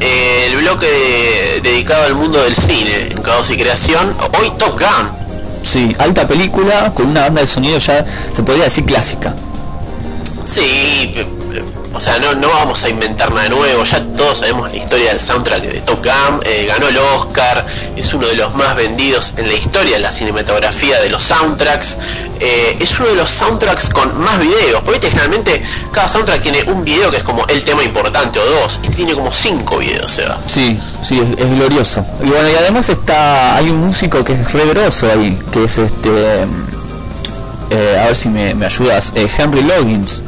Eh, 0.00 0.46
el 0.50 0.56
bloque 0.58 0.86
de- 0.86 1.60
dedicado 1.62 2.04
al 2.04 2.14
mundo 2.14 2.42
del 2.42 2.54
cine, 2.54 3.08
en 3.10 3.18
Caos 3.22 3.50
y 3.50 3.56
Creación. 3.56 4.14
Hoy 4.40 4.50
Top 4.58 4.78
Gun. 4.78 5.08
Sí, 5.64 5.94
alta 5.98 6.26
película 6.26 6.92
con 6.94 7.06
una 7.06 7.22
banda 7.22 7.40
de 7.40 7.46
sonido 7.46 7.78
ya 7.78 8.04
se 8.32 8.42
podría 8.42 8.64
decir 8.64 8.84
clásica. 8.84 9.34
Sí, 10.44 11.12
o 11.94 12.00
sea, 12.00 12.18
no, 12.18 12.34
no 12.34 12.48
vamos 12.48 12.84
a 12.84 12.88
inventar 12.88 13.32
nada 13.32 13.48
nuevo, 13.48 13.82
ya 13.82 14.04
todos 14.16 14.38
sabemos 14.38 14.70
la 14.70 14.76
historia 14.76 15.10
del 15.10 15.20
soundtrack 15.20 15.62
de 15.62 15.80
Top 15.80 16.04
Gun, 16.04 16.40
eh, 16.44 16.66
ganó 16.68 16.88
el 16.88 16.98
Oscar, 16.98 17.64
es 17.96 18.12
uno 18.12 18.26
de 18.26 18.36
los 18.36 18.54
más 18.54 18.76
vendidos 18.76 19.32
en 19.36 19.48
la 19.48 19.54
historia 19.54 19.96
de 19.96 20.02
la 20.02 20.12
cinematografía 20.12 21.00
de 21.00 21.08
los 21.08 21.22
soundtracks, 21.22 21.96
eh, 22.40 22.76
es 22.78 23.00
uno 23.00 23.08
de 23.08 23.16
los 23.16 23.30
soundtracks 23.30 23.88
con 23.90 24.18
más 24.20 24.38
videos, 24.38 24.82
porque 24.84 25.08
generalmente 25.08 25.62
cada 25.92 26.08
soundtrack 26.08 26.42
tiene 26.42 26.62
un 26.64 26.84
video 26.84 27.10
que 27.10 27.18
es 27.18 27.24
como 27.24 27.46
el 27.46 27.64
tema 27.64 27.82
importante 27.82 28.38
o 28.38 28.44
dos, 28.44 28.80
este 28.82 28.96
tiene 28.96 29.14
como 29.14 29.32
cinco 29.32 29.78
videos, 29.78 30.10
Sebas. 30.10 30.44
Sí, 30.44 30.78
sí, 31.02 31.20
es, 31.36 31.50
glorioso. 31.56 32.04
Y 32.22 32.28
bueno, 32.28 32.48
y 32.50 32.54
además 32.54 32.90
está, 32.90 33.56
hay 33.56 33.70
un 33.70 33.78
músico 33.78 34.22
que 34.24 34.34
es 34.34 34.52
re 34.52 34.66
grosso 34.66 35.10
ahí, 35.10 35.38
que 35.52 35.64
es 35.64 35.78
este, 35.78 36.42
eh, 37.70 38.00
a 38.00 38.06
ver 38.06 38.16
si 38.16 38.28
me, 38.28 38.54
me 38.54 38.66
ayudas, 38.66 39.12
Henry 39.14 39.62
Loggins. 39.62 40.22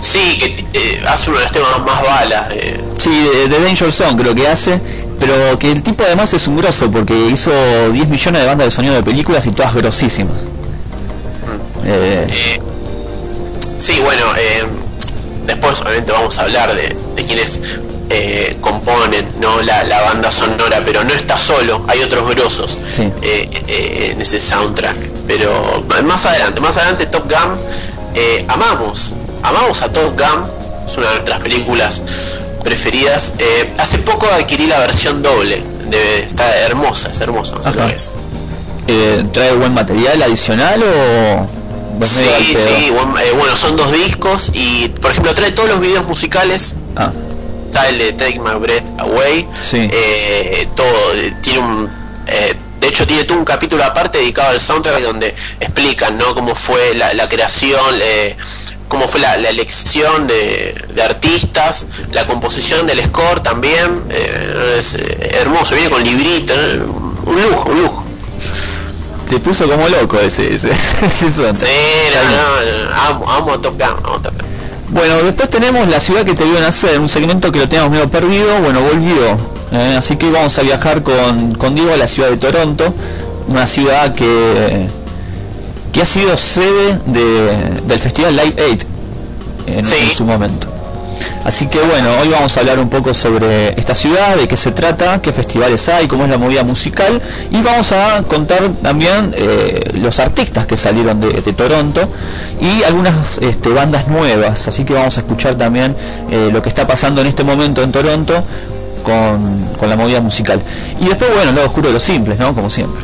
Sí, 0.00 0.38
que 0.38 0.64
eh, 0.72 1.02
hace 1.06 1.30
uno 1.30 1.38
de 1.38 1.44
los 1.44 1.52
temas 1.52 1.78
más 1.84 2.02
balas. 2.02 2.48
Sí, 2.98 3.10
de, 3.10 3.48
de 3.48 3.60
Danger 3.60 3.92
Zone 3.92 4.20
creo 4.22 4.34
que 4.34 4.46
hace, 4.48 4.80
pero 5.18 5.58
que 5.58 5.72
el 5.72 5.82
tipo 5.82 6.04
además 6.04 6.32
es 6.34 6.46
un 6.48 6.56
grosso 6.56 6.90
porque 6.90 7.14
hizo 7.14 7.50
10 7.90 8.08
millones 8.08 8.40
de 8.42 8.46
bandas 8.46 8.66
de 8.66 8.70
sonido 8.70 8.94
de 8.94 9.02
películas 9.02 9.46
y 9.46 9.52
todas 9.52 9.74
grosísimas. 9.74 10.42
Eh, 11.84 12.26
Eh, 12.28 12.60
sí, 13.76 14.00
bueno, 14.02 14.24
después 15.46 15.80
obviamente 15.82 16.12
vamos 16.12 16.38
a 16.38 16.42
hablar 16.42 16.74
de, 16.74 16.96
de 17.14 17.24
quienes 17.24 17.60
componen 18.60 19.26
¿no? 19.40 19.60
la, 19.62 19.84
la 19.84 20.00
banda 20.02 20.30
sonora, 20.30 20.80
pero 20.84 21.02
no 21.04 21.12
está 21.12 21.36
solo, 21.36 21.84
hay 21.88 22.02
otros 22.02 22.28
grosos 22.34 22.78
Sí. 22.90 23.10
en 23.22 24.20
ese 24.20 24.40
soundtrack. 24.40 24.96
Pero 25.26 25.84
más 26.04 26.24
adelante, 26.26 26.60
más 26.60 26.76
adelante 26.76 27.06
Top 27.06 27.24
Gun, 27.24 27.58
amamos, 28.48 29.12
amamos 29.46 29.80
a 29.82 29.92
Top 29.92 30.18
Gun, 30.18 30.44
es 30.86 30.96
una 30.96 31.08
de 31.08 31.14
nuestras 31.14 31.40
películas 31.40 32.02
preferidas. 32.62 33.32
Eh, 33.38 33.72
hace 33.78 33.98
poco 33.98 34.26
adquirí 34.26 34.66
la 34.66 34.78
versión 34.80 35.22
doble, 35.22 35.62
de, 35.88 36.22
está 36.24 36.56
hermosa, 36.58 37.10
es 37.10 37.20
hermosa, 37.20 37.56
no 37.56 37.62
sé 37.62 37.72
lo 37.72 37.86
es. 37.86 38.12
eh, 38.88 39.24
¿Trae 39.32 39.54
buen 39.54 39.74
material 39.74 40.22
adicional 40.22 40.82
o...? 40.82 41.46
Sí, 42.04 42.54
sí, 42.54 42.90
buen- 42.90 43.16
eh, 43.24 43.32
bueno, 43.38 43.56
son 43.56 43.74
dos 43.76 43.90
discos 43.90 44.50
y, 44.52 44.88
por 45.00 45.12
ejemplo, 45.12 45.32
trae 45.34 45.52
todos 45.52 45.68
los 45.70 45.80
videos 45.80 46.06
musicales. 46.06 46.74
Ah, 46.94 47.10
Está 47.66 47.88
el 47.88 47.98
de 47.98 48.12
Take 48.12 48.38
My 48.38 48.54
Breath 48.60 48.84
Away. 48.98 49.48
Sí. 49.54 49.90
todo, 50.76 50.86
tiene 51.42 51.58
un... 51.60 51.90
de 52.86 52.90
hecho, 52.90 53.04
tiene 53.04 53.24
todo 53.24 53.38
un 53.38 53.44
capítulo 53.44 53.82
aparte 53.82 54.18
dedicado 54.18 54.50
al 54.50 54.60
soundtrack 54.60 55.02
donde 55.02 55.34
explican, 55.58 56.16
¿no? 56.16 56.36
Cómo 56.36 56.54
fue 56.54 56.94
la, 56.94 57.12
la 57.14 57.28
creación, 57.28 57.80
eh, 58.00 58.36
cómo 58.86 59.08
fue 59.08 59.18
la, 59.18 59.36
la 59.38 59.48
elección 59.48 60.28
de, 60.28 60.72
de 60.94 61.02
artistas, 61.02 61.88
la 62.12 62.24
composición 62.28 62.86
del 62.86 63.04
score 63.06 63.40
también. 63.42 64.04
eh, 64.08 64.76
es 64.78 64.94
eh, 64.94 65.30
hermoso, 65.32 65.74
viene 65.74 65.90
con 65.90 66.04
librito, 66.04 66.54
¿no? 66.56 66.84
un 67.24 67.42
lujo, 67.42 67.70
un 67.70 67.82
lujo. 67.82 68.04
te 69.28 69.40
puso 69.40 69.68
como 69.68 69.88
loco 69.88 70.20
ese, 70.20 70.54
ese, 70.54 70.70
ese 71.02 71.28
soundtrack. 71.28 71.68
Sí, 71.68 72.12
no, 72.14 72.22
no, 72.22 72.84
no, 72.84 73.02
amo, 73.02 73.32
amo 73.32 73.52
a 73.54 73.60
Top 73.60 73.74
Gun, 73.76 73.96
amo 74.04 74.14
a 74.14 74.22
Top 74.22 74.32
Gun. 74.40 74.55
Bueno, 74.90 75.16
después 75.24 75.50
tenemos 75.50 75.88
la 75.88 75.98
ciudad 76.00 76.24
que 76.24 76.34
te 76.34 76.44
vio 76.44 76.60
nacer, 76.60 77.00
un 77.00 77.08
segmento 77.08 77.50
que 77.50 77.58
lo 77.58 77.68
teníamos 77.68 77.90
medio 77.92 78.08
perdido, 78.08 78.60
bueno, 78.62 78.80
volvió. 78.82 79.36
¿eh? 79.72 79.96
así 79.98 80.16
que 80.16 80.30
vamos 80.30 80.56
a 80.58 80.62
viajar 80.62 81.02
con, 81.02 81.54
con 81.56 81.74
Diego 81.74 81.92
a 81.92 81.96
la 81.96 82.06
ciudad 82.06 82.30
de 82.30 82.36
Toronto, 82.36 82.94
una 83.48 83.66
ciudad 83.66 84.14
que, 84.14 84.86
que 85.92 86.02
ha 86.02 86.06
sido 86.06 86.36
sede 86.36 87.00
de- 87.06 87.80
del 87.86 87.98
festival 87.98 88.36
Live 88.36 88.54
8 88.72 88.86
en, 89.66 89.84
Sí. 89.84 89.94
en 90.02 90.10
su 90.10 90.24
momento. 90.24 90.68
Así 91.44 91.68
que 91.68 91.78
bueno, 91.80 92.08
hoy 92.20 92.28
vamos 92.28 92.56
a 92.56 92.60
hablar 92.60 92.78
un 92.78 92.88
poco 92.88 93.14
sobre 93.14 93.78
esta 93.78 93.94
ciudad, 93.94 94.36
de 94.36 94.48
qué 94.48 94.56
se 94.56 94.72
trata, 94.72 95.22
qué 95.22 95.32
festivales 95.32 95.88
hay, 95.88 96.08
cómo 96.08 96.24
es 96.24 96.30
la 96.30 96.38
movida 96.38 96.64
musical 96.64 97.22
y 97.50 97.62
vamos 97.62 97.92
a 97.92 98.22
contar 98.22 98.68
también 98.82 99.32
eh, 99.36 99.80
los 99.94 100.18
artistas 100.18 100.66
que 100.66 100.76
salieron 100.76 101.20
de, 101.20 101.40
de 101.40 101.52
Toronto 101.52 102.08
y 102.60 102.82
algunas 102.82 103.38
este, 103.38 103.68
bandas 103.68 104.08
nuevas. 104.08 104.66
Así 104.66 104.84
que 104.84 104.94
vamos 104.94 105.16
a 105.18 105.20
escuchar 105.20 105.54
también 105.54 105.94
eh, 106.30 106.50
lo 106.52 106.62
que 106.62 106.68
está 106.68 106.86
pasando 106.86 107.20
en 107.20 107.28
este 107.28 107.44
momento 107.44 107.82
en 107.82 107.92
Toronto 107.92 108.42
con, 109.02 109.68
con 109.78 109.88
la 109.88 109.96
movida 109.96 110.20
musical. 110.20 110.60
Y 111.00 111.06
después, 111.06 111.30
bueno, 111.34 111.52
lado 111.52 111.66
oscuro 111.66 111.88
de 111.88 111.94
los 111.94 112.02
simples, 112.02 112.38
¿no? 112.38 112.54
Como 112.54 112.70
siempre. 112.70 113.02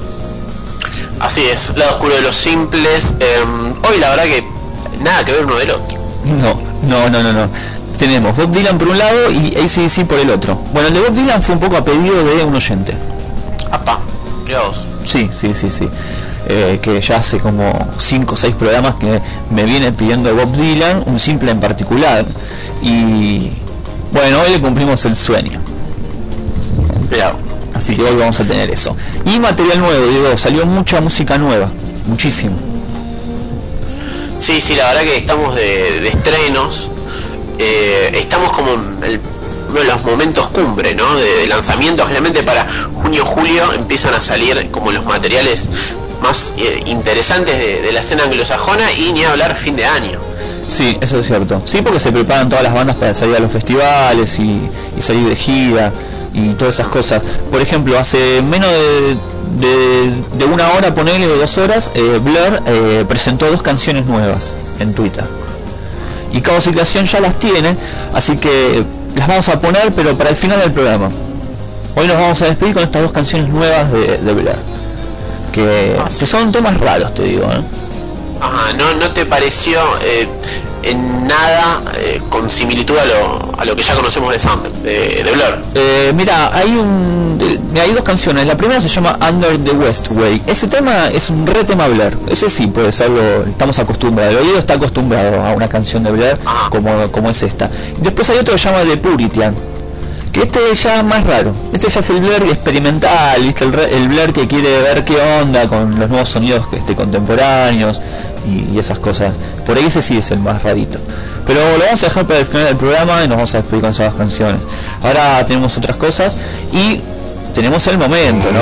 Así 1.21 1.43
es, 1.45 1.77
lado 1.77 1.93
oscuro 1.93 2.17
de 2.17 2.23
los 2.23 2.35
simples. 2.35 3.15
em, 3.21 3.73
hoy 3.89 3.99
la 4.01 4.11
verdad 4.11 4.25
que 4.25 4.45
nada 5.01 5.25
que 5.25 5.33
ver 5.33 5.45
uno 5.45 5.57
del 5.57 5.71
otro. 5.71 5.97
No, 6.25 6.61
no, 6.83 7.09
no, 7.09 7.23
no, 7.23 7.33
no. 7.33 7.49
Tenemos 8.03 8.37
Bob 8.37 8.51
Dylan 8.51 8.79
por 8.79 8.89
un 8.89 8.99
lado 8.99 9.31
y 9.31 9.55
ACDC 9.57 10.07
por 10.09 10.19
el 10.19 10.29
otro. 10.31 10.57
Bueno, 10.73 10.89
el 10.89 10.95
de 10.95 11.01
Bob 11.03 11.15
Dylan 11.15 11.41
fue 11.41 11.55
un 11.55 11.61
poco 11.61 11.77
a 11.77 11.85
pedido 11.85 12.25
de 12.25 12.43
un 12.43 12.53
oyente. 12.53 12.97
Apa, 13.71 14.01
vos. 14.61 14.85
Sí, 15.05 15.31
sí, 15.33 15.55
sí, 15.55 15.71
sí. 15.71 15.89
Eh, 16.49 16.81
que 16.83 17.01
ya 17.01 17.19
hace 17.19 17.39
como 17.39 17.73
5 17.97 18.35
o 18.35 18.37
6 18.37 18.57
programas 18.57 18.97
que 18.97 19.21
me 19.51 19.63
viene 19.63 19.93
pidiendo 19.93 20.29
de 20.29 20.35
Bob 20.35 20.53
Dylan, 20.57 21.05
un 21.07 21.17
simple 21.17 21.53
en 21.53 21.61
particular. 21.61 22.25
Y 22.83 23.53
bueno, 24.11 24.41
hoy 24.41 24.51
le 24.51 24.61
cumplimos 24.61 25.05
el 25.05 25.15
sueño. 25.15 25.61
Así 27.73 27.95
que 27.95 28.03
hoy 28.03 28.17
vamos 28.17 28.41
a 28.41 28.45
tener 28.45 28.69
eso. 28.69 28.97
Y 29.25 29.39
material 29.39 29.79
nuevo, 29.79 30.07
digo, 30.09 30.37
salió 30.37 30.67
mucha 30.67 31.01
música 31.01 31.39
nueva. 31.39 31.71
Muchísimo. 32.09 32.57
Sí, 34.39 34.61
sí, 34.61 34.75
la 34.75 34.89
verdad 34.89 35.03
que 35.03 35.19
estamos 35.19 35.55
de, 35.55 36.01
de 36.01 36.09
estrenos. 36.09 36.91
Eh, 37.59 38.11
estamos 38.15 38.53
como 38.53 38.73
en 38.73 39.05
el- 39.05 39.21
uno 39.71 39.81
de 39.81 39.87
los 39.87 40.05
momentos 40.05 40.49
cumbre, 40.49 40.95
¿no? 40.95 41.17
De, 41.17 41.47
de. 41.47 42.05
Generalmente 42.05 42.43
para 42.43 42.67
junio, 43.03 43.25
julio 43.25 43.73
empiezan 43.73 44.13
a 44.15 44.21
salir 44.21 44.71
como 44.71 44.93
los 44.93 45.05
materiales 45.07 45.69
más 46.21 46.53
eh, 46.59 46.83
interesantes 46.87 47.59
de, 47.59 47.81
la 47.93 48.01
escena 48.01 48.25
anglosajona 48.25 48.93
y 48.93 49.13
ni 49.13 49.25
hablar 49.25 49.57
fin 49.57 49.75
de 49.77 49.87
año. 49.87 50.19
Sí, 50.69 50.97
eso 51.01 51.19
es 51.19 51.27
cierto. 51.27 51.61
Sí, 51.65 51.81
porque 51.83 51.99
se 52.01 52.13
preparan 52.13 52.49
todas 52.49 52.65
las 52.65 52.75
bandas 52.75 52.97
para 52.97 53.15
salir 53.15 53.37
a 53.37 53.41
los 53.41 53.51
festivales 53.51 54.39
y, 54.39 54.61
salir 55.01 55.29
de 55.29 55.37
gira 55.37 55.91
y 56.35 56.51
todas 56.55 56.75
esas 56.77 56.89
cosas. 56.89 57.23
Por 57.51 57.61
ejemplo, 57.61 57.99
hace 57.99 58.41
menos 58.43 58.69
de, 58.71 59.17
de- 59.67 60.23
de 60.39 60.45
una 60.45 60.71
hora, 60.73 60.95
ponele 60.95 61.27
de 61.27 61.37
dos 61.39 61.57
horas, 61.59 61.91
eh, 61.95 62.21
Blur 62.23 62.63
eh, 62.67 63.05
presentó 63.09 63.51
dos 63.51 63.63
canciones 63.63 64.07
nuevas 64.07 64.55
en 64.81 64.95
Twitter. 64.95 65.25
Y 66.33 66.41
cada 66.41 66.61
Civilización 66.61 67.05
ya 67.05 67.21
las 67.21 67.39
tiene, 67.39 67.77
así 68.15 68.37
que 68.37 68.85
las 69.15 69.29
vamos 69.29 69.49
a 69.49 69.61
poner, 69.61 69.93
pero 69.95 70.17
para 70.17 70.31
el 70.31 70.37
final 70.37 70.61
del 70.61 70.73
programa. 70.73 71.11
Hoy 71.95 72.07
nos 72.07 72.17
vamos 72.17 72.41
a 72.41 72.47
despedir 72.47 72.75
con 72.75 72.83
estas 72.83 73.03
dos 73.03 73.13
canciones 73.13 73.49
nuevas 73.49 73.93
de, 73.93 74.19
de. 74.19 74.55
Que, 75.53 75.97
que 76.19 76.27
son 76.27 76.51
temas 76.51 76.79
raros, 76.81 77.15
te 77.15 77.25
digo. 77.25 77.45
¿eh? 77.45 77.61
Ajá, 78.41 78.73
¿no, 78.73 78.95
no 78.95 79.11
te 79.11 79.27
pareció 79.27 79.79
eh, 80.03 80.27
en 80.83 81.27
nada 81.27 81.83
eh, 81.97 82.21
con 82.29 82.49
similitud 82.51 82.97
a 82.97 83.05
lo, 83.05 83.55
a 83.59 83.65
lo 83.65 83.77
que 83.77 83.83
ya 83.83 83.95
conocemos 83.95 84.33
de 84.33 84.39
Sound, 84.39 84.83
de, 84.83 85.23
de 85.25 85.31
Blur? 85.33 85.59
Eh, 85.75 86.13
mira, 86.15 86.51
hay 86.55 86.71
un, 86.71 87.39
eh, 87.41 87.81
hay 87.81 87.93
dos 87.93 88.05
canciones. 88.05 88.47
La 88.47 88.57
primera 88.57 88.81
se 88.81 88.89
llama 88.89 89.19
Under 89.29 89.59
the 89.59 89.73
West 89.73 90.09
Way. 90.11 90.43
Ese 90.47 90.67
tema 90.69 91.09
es 91.09 91.31
un 91.31 91.47
re 91.47 91.65
tema 91.65 91.89
Blur. 91.89 92.13
Ese 92.29 92.51
sí 92.51 92.67
puede 92.67 92.93
serlo. 92.93 93.45
Estamos 93.49 93.79
acostumbrados. 93.79 94.35
El 94.35 94.47
oído 94.47 94.59
está 94.59 94.75
acostumbrado 94.75 95.43
a 95.43 95.53
una 95.53 95.69
canción 95.69 96.03
de 96.03 96.11
Blur 96.11 96.39
como, 96.71 97.11
como 97.13 97.31
es 97.31 97.43
esta. 97.43 97.71
Después 97.99 98.29
hay 98.31 98.39
otro 98.39 98.55
que 98.55 98.59
se 98.59 98.69
llama 98.69 98.83
The 98.83 98.97
Puritan. 98.97 99.55
Que 100.33 100.45
este 100.45 100.75
ya 100.75 101.03
más 101.03 101.25
raro. 101.25 101.53
Este 101.75 101.91
ya 101.91 102.01
es 102.01 102.09
el 102.09 102.21
Blur 102.21 102.43
experimental, 102.49 103.43
¿viste? 103.43 103.65
El, 103.65 103.79
el 103.79 104.09
Blur 104.09 104.33
que 104.33 104.49
quiere 104.49 104.81
ver 104.81 105.05
qué 105.05 105.17
onda 105.43 105.69
con 105.69 105.99
los 106.01 106.09
nuevos 106.09 106.29
sonidos 106.31 106.67
este, 106.73 106.95
contemporáneos 106.95 108.01
y, 108.47 108.79
esas 108.79 108.99
cosas. 108.99 109.35
Por 109.67 109.77
ahí 109.77 109.87
ese 109.87 110.03
sí 110.03 110.19
es 110.19 110.31
el 110.31 110.39
más 110.39 110.63
rarito. 110.63 110.99
Pero 111.47 111.61
lo 111.79 111.85
vamos 111.85 112.03
a 112.03 112.07
dejar 112.07 112.27
para 112.27 112.41
el 112.41 112.47
final 112.47 112.67
del 112.67 112.77
programa 112.77 113.25
y 113.25 113.29
nos 113.29 113.37
vamos 113.37 113.55
a 113.55 113.59
despedir 113.59 113.83
con 113.83 113.91
esas 113.91 114.15
canciones. 114.15 114.61
Ahora 115.03 115.45
tenemos 115.47 115.77
otras 115.77 115.97
cosas 115.97 116.37
y 116.73 117.01
tenemos 117.55 117.87
el 117.87 117.99
momento, 117.99 118.51
¿no? 118.53 118.61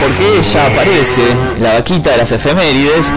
Porque 0.00 0.42
ya 0.42 0.66
aparece 0.66 1.22
la 1.60 1.74
vaquita 1.74 2.10
de 2.10 2.16
las 2.18 2.32
efemérides, 2.32 3.12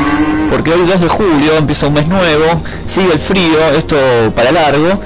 porque 0.50 0.72
hoy 0.72 0.86
2 0.86 1.02
de 1.02 1.08
julio 1.10 1.58
empieza 1.58 1.88
un 1.88 1.94
mes 1.94 2.08
nuevo, 2.08 2.62
sigue 2.86 3.14
el 3.14 3.20
frío, 3.20 3.70
esto 3.76 3.98
para 4.36 4.52
largo, 4.52 5.02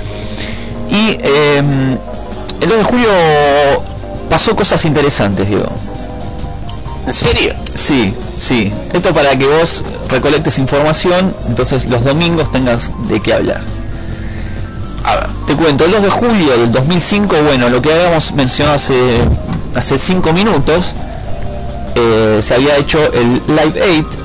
y 0.92 1.18
eh, 1.22 1.98
el 2.62 2.70
2 2.70 2.78
de 2.78 2.84
julio 2.84 3.10
pasó 4.30 4.56
cosas 4.56 4.86
interesantes, 4.86 5.50
digo. 5.50 5.66
¿En 7.08 7.14
serio? 7.14 7.54
Sí, 7.76 8.14
sí. 8.38 8.72
Esto 8.94 9.14
para 9.14 9.38
que 9.38 9.46
vos 9.46 9.84
recolectes 10.10 10.58
información, 10.58 11.34
entonces 11.48 11.86
los 11.86 12.04
domingos 12.04 12.52
tengas 12.52 12.92
de 13.08 13.20
qué 13.22 13.34
hablar. 13.34 13.62
A. 15.04 15.28
Te 15.48 15.56
cuento, 15.56 15.86
el 15.86 15.92
2 15.92 16.04
de 16.04 16.10
julio 16.10 16.58
del 16.58 16.72
2005, 16.72 17.36
bueno, 17.44 17.70
lo 17.70 17.82
que 17.82 17.92
habíamos 17.92 18.34
mencionado 18.34 18.76
hace 18.76 18.94
hace 19.76 19.98
5 19.98 20.34
minutos, 20.34 20.94
eh, 21.96 22.40
se 22.42 22.54
había 22.54 22.78
hecho 22.78 23.00
el 23.14 23.42
Live 23.48 23.82
8, 24.00 24.20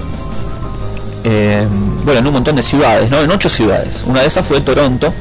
eh, 1.24 1.66
bueno, 2.04 2.20
en 2.20 2.26
un 2.26 2.32
montón 2.34 2.56
de 2.56 2.62
ciudades, 2.62 3.10
¿no? 3.10 3.20
En 3.20 3.30
8 3.30 3.48
ciudades. 3.48 4.04
Una 4.06 4.20
de 4.20 4.26
esas 4.26 4.46
fue 4.46 4.60
Toronto, 4.60 5.12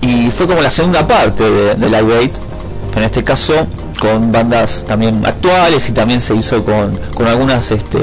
y 0.00 0.30
fue 0.30 0.46
como 0.46 0.60
la 0.62 0.70
segunda 0.70 1.06
parte 1.06 1.48
de, 1.48 1.74
de 1.74 1.88
Live 1.88 2.18
8, 2.18 2.30
en 2.96 3.02
este 3.04 3.22
caso 3.22 3.66
con 4.02 4.32
bandas 4.32 4.84
también 4.84 5.24
actuales 5.24 5.88
y 5.88 5.92
también 5.92 6.20
se 6.20 6.34
hizo 6.34 6.64
con, 6.64 6.92
con 7.14 7.28
algunas 7.28 7.70
este, 7.70 8.00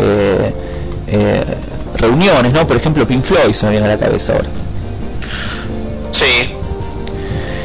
eh, 1.07 1.43
reuniones, 1.97 2.53
¿no? 2.53 2.65
Por 2.65 2.77
ejemplo, 2.77 3.05
Pink 3.05 3.21
Floyd 3.21 3.51
se 3.51 3.65
me 3.65 3.73
viene 3.73 3.85
a 3.85 3.89
la 3.89 3.97
cabeza 3.97 4.31
ahora. 4.31 4.47
Sí. 6.11 6.53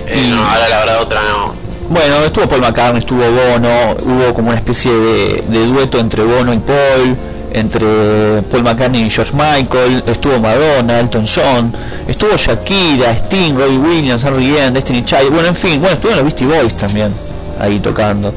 Eh, 0.08 0.26
no, 0.28 0.44
ahora 0.44 0.68
la 0.68 0.78
verdad 0.80 1.02
otra 1.02 1.20
no. 1.22 1.54
Bueno, 1.90 2.24
estuvo 2.24 2.48
Paul 2.48 2.62
McCartney, 2.62 2.98
estuvo 2.98 3.22
Bono, 3.22 3.94
hubo 4.02 4.34
como 4.34 4.48
una 4.48 4.58
especie 4.58 4.90
de, 4.90 5.44
de 5.46 5.66
dueto 5.66 6.00
entre 6.00 6.24
Bono 6.24 6.52
y 6.52 6.58
Paul, 6.58 7.16
entre 7.52 8.42
Paul 8.50 8.64
McCartney 8.64 9.04
y 9.04 9.10
George 9.10 9.32
Michael, 9.32 10.02
estuvo 10.08 10.40
Madonna, 10.40 10.98
Elton 10.98 11.24
John, 11.32 11.72
estuvo 12.08 12.36
Shakira, 12.36 13.12
Sting, 13.12 13.56
Robbie 13.56 13.78
Williams, 13.78 14.24
Henry 14.24 14.54
Ian, 14.54 14.74
Destiny 14.74 15.04
Child, 15.04 15.30
bueno, 15.30 15.46
en 15.50 15.54
fin, 15.54 15.80
bueno, 15.80 15.94
estuvieron 15.94 16.24
los 16.24 16.34
Beastie 16.34 16.48
Boys 16.48 16.76
también 16.76 17.12
ahí 17.60 17.78
tocando. 17.80 18.32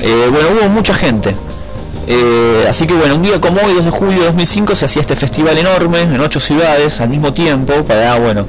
Eh, 0.00 0.28
bueno, 0.30 0.48
hubo 0.50 0.68
mucha 0.68 0.94
gente. 0.94 1.34
Eh, 2.06 2.66
así 2.68 2.86
que 2.86 2.94
bueno, 2.94 3.14
un 3.14 3.22
día 3.22 3.40
como 3.40 3.60
hoy, 3.60 3.74
2 3.74 3.84
de 3.84 3.90
julio 3.90 4.18
de 4.20 4.26
2005, 4.26 4.74
se 4.74 4.84
hacía 4.86 5.02
este 5.02 5.16
festival 5.16 5.56
enorme 5.58 6.00
en 6.02 6.20
ocho 6.20 6.40
ciudades 6.40 7.00
al 7.00 7.08
mismo 7.08 7.32
tiempo 7.32 7.84
para, 7.84 8.18
bueno, 8.18 8.46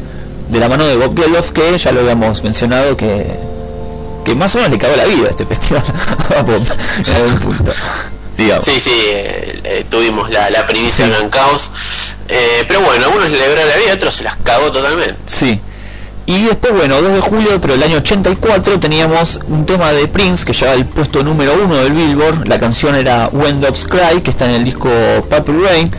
de 0.50 0.60
la 0.60 0.70
mano 0.70 0.86
de 0.86 0.98
Bob 0.98 1.16
Geldof, 1.18 1.52
que 1.52 1.78
ya 1.78 1.92
lo 1.92 2.02
habíamos 2.02 2.44
mencionado 2.44 2.98
que 2.98 3.54
que 4.24 4.36
más 4.36 4.56
o 4.56 4.58
menos 4.60 4.72
le 4.72 4.78
cagó 4.78 4.96
la 4.96 5.06
vida 5.06 5.28
a 5.28 5.32
este 5.32 5.46
festival 5.54 5.84
a 6.38 6.42
Bob, 6.44 6.62
en 7.06 7.16
algún 7.16 7.39
punto. 7.39 7.72
Digamos. 8.38 8.66
Sí, 8.66 8.80
sí, 8.80 8.92
eh, 8.96 9.86
tuvimos 9.89 10.30
la, 10.32 10.50
la 10.50 10.66
primicia 10.66 11.06
Sí. 11.06 11.12
Gran 11.12 11.30
Caos. 11.30 11.72
Eh, 12.30 12.63
pero 12.68 12.82
bueno, 12.82 13.06
algunos 13.06 13.30
le 13.30 13.38
alegró 13.38 13.66
la 13.66 13.76
vida, 13.78 13.94
otros 13.94 14.16
se 14.16 14.24
las 14.24 14.38
cagó 14.38 14.72
totalmente. 14.72 15.16
Sí. 15.28 15.60
Y 16.26 16.44
después, 16.44 16.74
bueno, 16.74 17.02
2 17.02 17.14
de 17.16 17.20
julio, 17.20 17.60
pero 17.62 17.74
el 17.74 17.84
año 17.84 17.98
84, 17.98 18.80
teníamos 18.80 19.42
un 19.50 19.66
tema 19.66 19.92
de 19.92 20.08
Prince 20.08 20.46
que 20.46 20.54
llevaba 20.54 20.78
el 20.78 20.86
puesto 20.86 21.22
número 21.22 21.52
uno 21.62 21.76
del 21.76 21.92
Billboard. 21.92 22.48
La 22.48 22.60
canción 22.60 22.96
era 22.96 23.30
When 23.34 23.60
Doves 23.60 23.86
Cry, 23.86 24.22
que 24.22 24.32
está 24.32 24.46
en 24.46 24.52
el 24.52 24.64
disco 24.64 24.90
Purple 25.30 25.68
Rain, 25.68 25.92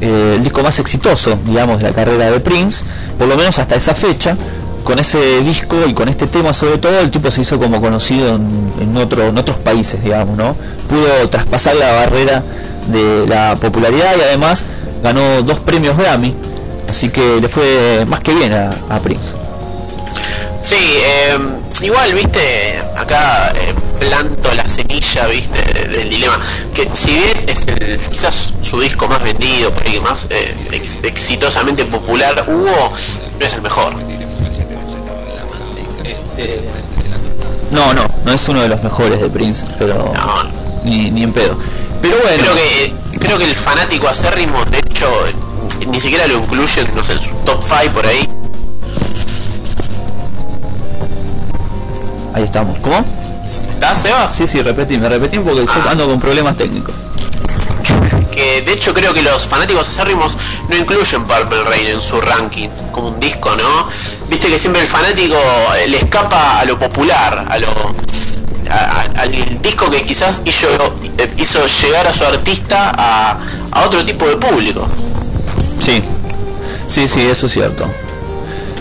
eh, 0.00 0.34
el 0.36 0.42
disco 0.42 0.64
más 0.64 0.80
exitoso, 0.80 1.38
digamos, 1.44 1.78
de 1.78 1.84
la 1.84 1.94
carrera 1.94 2.28
de 2.28 2.40
Prince, 2.40 2.84
por 3.16 3.28
lo 3.28 3.36
menos 3.36 3.58
hasta 3.58 3.76
esa 3.76 3.94
fecha. 3.94 4.36
Con 4.82 4.98
ese 4.98 5.40
disco 5.40 5.76
y 5.86 5.92
con 5.92 6.08
este 6.08 6.26
tema 6.26 6.52
sobre 6.52 6.78
todo, 6.78 6.98
el 7.00 7.10
tipo 7.10 7.30
se 7.30 7.42
hizo 7.42 7.58
como 7.58 7.80
conocido 7.80 8.36
en, 8.36 8.72
en 8.80 8.96
otro, 8.96 9.26
en 9.26 9.36
otros 9.36 9.58
países, 9.58 10.02
digamos, 10.02 10.36
¿no? 10.36 10.56
Pudo 10.88 11.28
traspasar 11.28 11.76
la 11.76 11.92
barrera 11.92 12.42
de 12.86 13.26
la 13.28 13.56
popularidad 13.56 14.16
y 14.16 14.22
además 14.22 14.64
ganó 15.02 15.42
dos 15.42 15.58
premios 15.58 15.96
Grammy, 15.96 16.34
así 16.88 17.10
que 17.10 17.38
le 17.40 17.48
fue 17.48 18.06
más 18.08 18.20
que 18.20 18.32
bien 18.32 18.52
a 18.54 18.98
Prince. 19.02 19.34
Sí, 20.60 20.74
eh, 20.76 21.38
igual, 21.82 22.12
viste, 22.14 22.80
acá 22.96 23.52
eh, 23.54 23.74
planto 24.00 24.52
la 24.54 24.66
semilla, 24.68 25.26
viste, 25.26 25.62
de- 25.72 25.88
del 25.88 26.10
dilema. 26.10 26.40
Que 26.74 26.88
si 26.92 27.12
bien 27.12 27.44
es 27.46 27.66
el, 27.68 27.98
quizás 28.10 28.54
su 28.62 28.80
disco 28.80 29.06
más 29.08 29.22
vendido, 29.22 29.70
por 29.72 29.86
ahí 29.86 30.00
más 30.00 30.26
eh, 30.30 30.54
ex- 30.72 30.98
exitosamente 31.04 31.84
popular 31.84 32.44
hubo, 32.48 32.92
no 33.40 33.46
es 33.46 33.52
el 33.52 33.62
mejor. 33.62 33.94
No, 37.70 37.92
no, 37.92 38.06
no 38.24 38.32
es 38.32 38.48
uno 38.48 38.62
de 38.62 38.68
los 38.68 38.82
mejores 38.82 39.20
de 39.20 39.28
Prince, 39.28 39.66
pero 39.78 40.12
ni, 40.84 41.10
ni 41.10 41.22
en 41.22 41.32
pedo. 41.32 41.56
Pero 42.00 42.16
bueno, 42.22 42.42
Creo 42.42 42.54
que 42.54 43.18
creo 43.18 43.38
que 43.38 43.44
el 43.44 43.54
fanático 43.56 44.08
acérrimo, 44.08 44.64
de 44.66 44.78
hecho, 44.78 45.06
ni 45.86 46.00
siquiera 46.00 46.26
lo 46.26 46.34
incluyen, 46.38 46.86
no 46.94 47.02
sé, 47.04 47.14
en 47.14 47.20
su 47.20 47.30
top 47.44 47.60
5 47.62 47.92
por 47.92 48.06
ahí. 48.06 48.28
Ahí 52.38 52.44
estamos. 52.44 52.78
¿Cómo? 52.78 53.04
¿Estás, 53.44 54.00
Sebas? 54.02 54.30
Sí, 54.32 54.46
sí, 54.46 54.62
repetí, 54.62 54.96
me 54.96 55.08
repetí 55.08 55.40
porque 55.40 55.62
yo 55.64 55.72
Ah. 55.86 55.90
ando 55.90 56.06
con 56.08 56.20
problemas 56.20 56.56
técnicos. 56.56 56.94
Que 58.30 58.62
de 58.62 58.74
hecho 58.74 58.94
creo 58.94 59.12
que 59.12 59.22
los 59.22 59.48
fanáticos 59.48 59.88
acérrimos 59.88 60.36
no 60.68 60.76
incluyen 60.76 61.24
Purple 61.24 61.64
Rain 61.64 61.86
en 61.88 62.00
su 62.00 62.20
ranking 62.20 62.68
como 62.92 63.08
un 63.08 63.18
disco, 63.18 63.56
¿no? 63.56 63.88
Viste 64.30 64.46
que 64.46 64.56
siempre 64.56 64.82
el 64.82 64.86
fanático 64.86 65.34
eh, 65.76 65.88
le 65.88 65.96
escapa 65.98 66.60
a 66.60 66.64
lo 66.64 66.78
popular, 66.78 67.44
a 67.50 67.58
lo 67.58 67.66
a- 68.70 69.00
a- 69.16 69.22
al 69.22 69.60
disco 69.60 69.90
que 69.90 70.04
quizás 70.06 70.42
hizo, 70.44 70.68
eh, 71.18 71.32
hizo 71.38 71.66
llegar 71.66 72.06
a 72.06 72.12
su 72.12 72.22
artista 72.24 72.92
a, 72.96 73.36
a 73.72 73.82
otro 73.84 74.04
tipo 74.04 74.28
de 74.28 74.36
público. 74.36 74.86
Sí, 75.84 76.04
sí, 76.86 77.08
sí, 77.08 77.22
eso 77.22 77.46
es 77.46 77.52
cierto. 77.52 77.84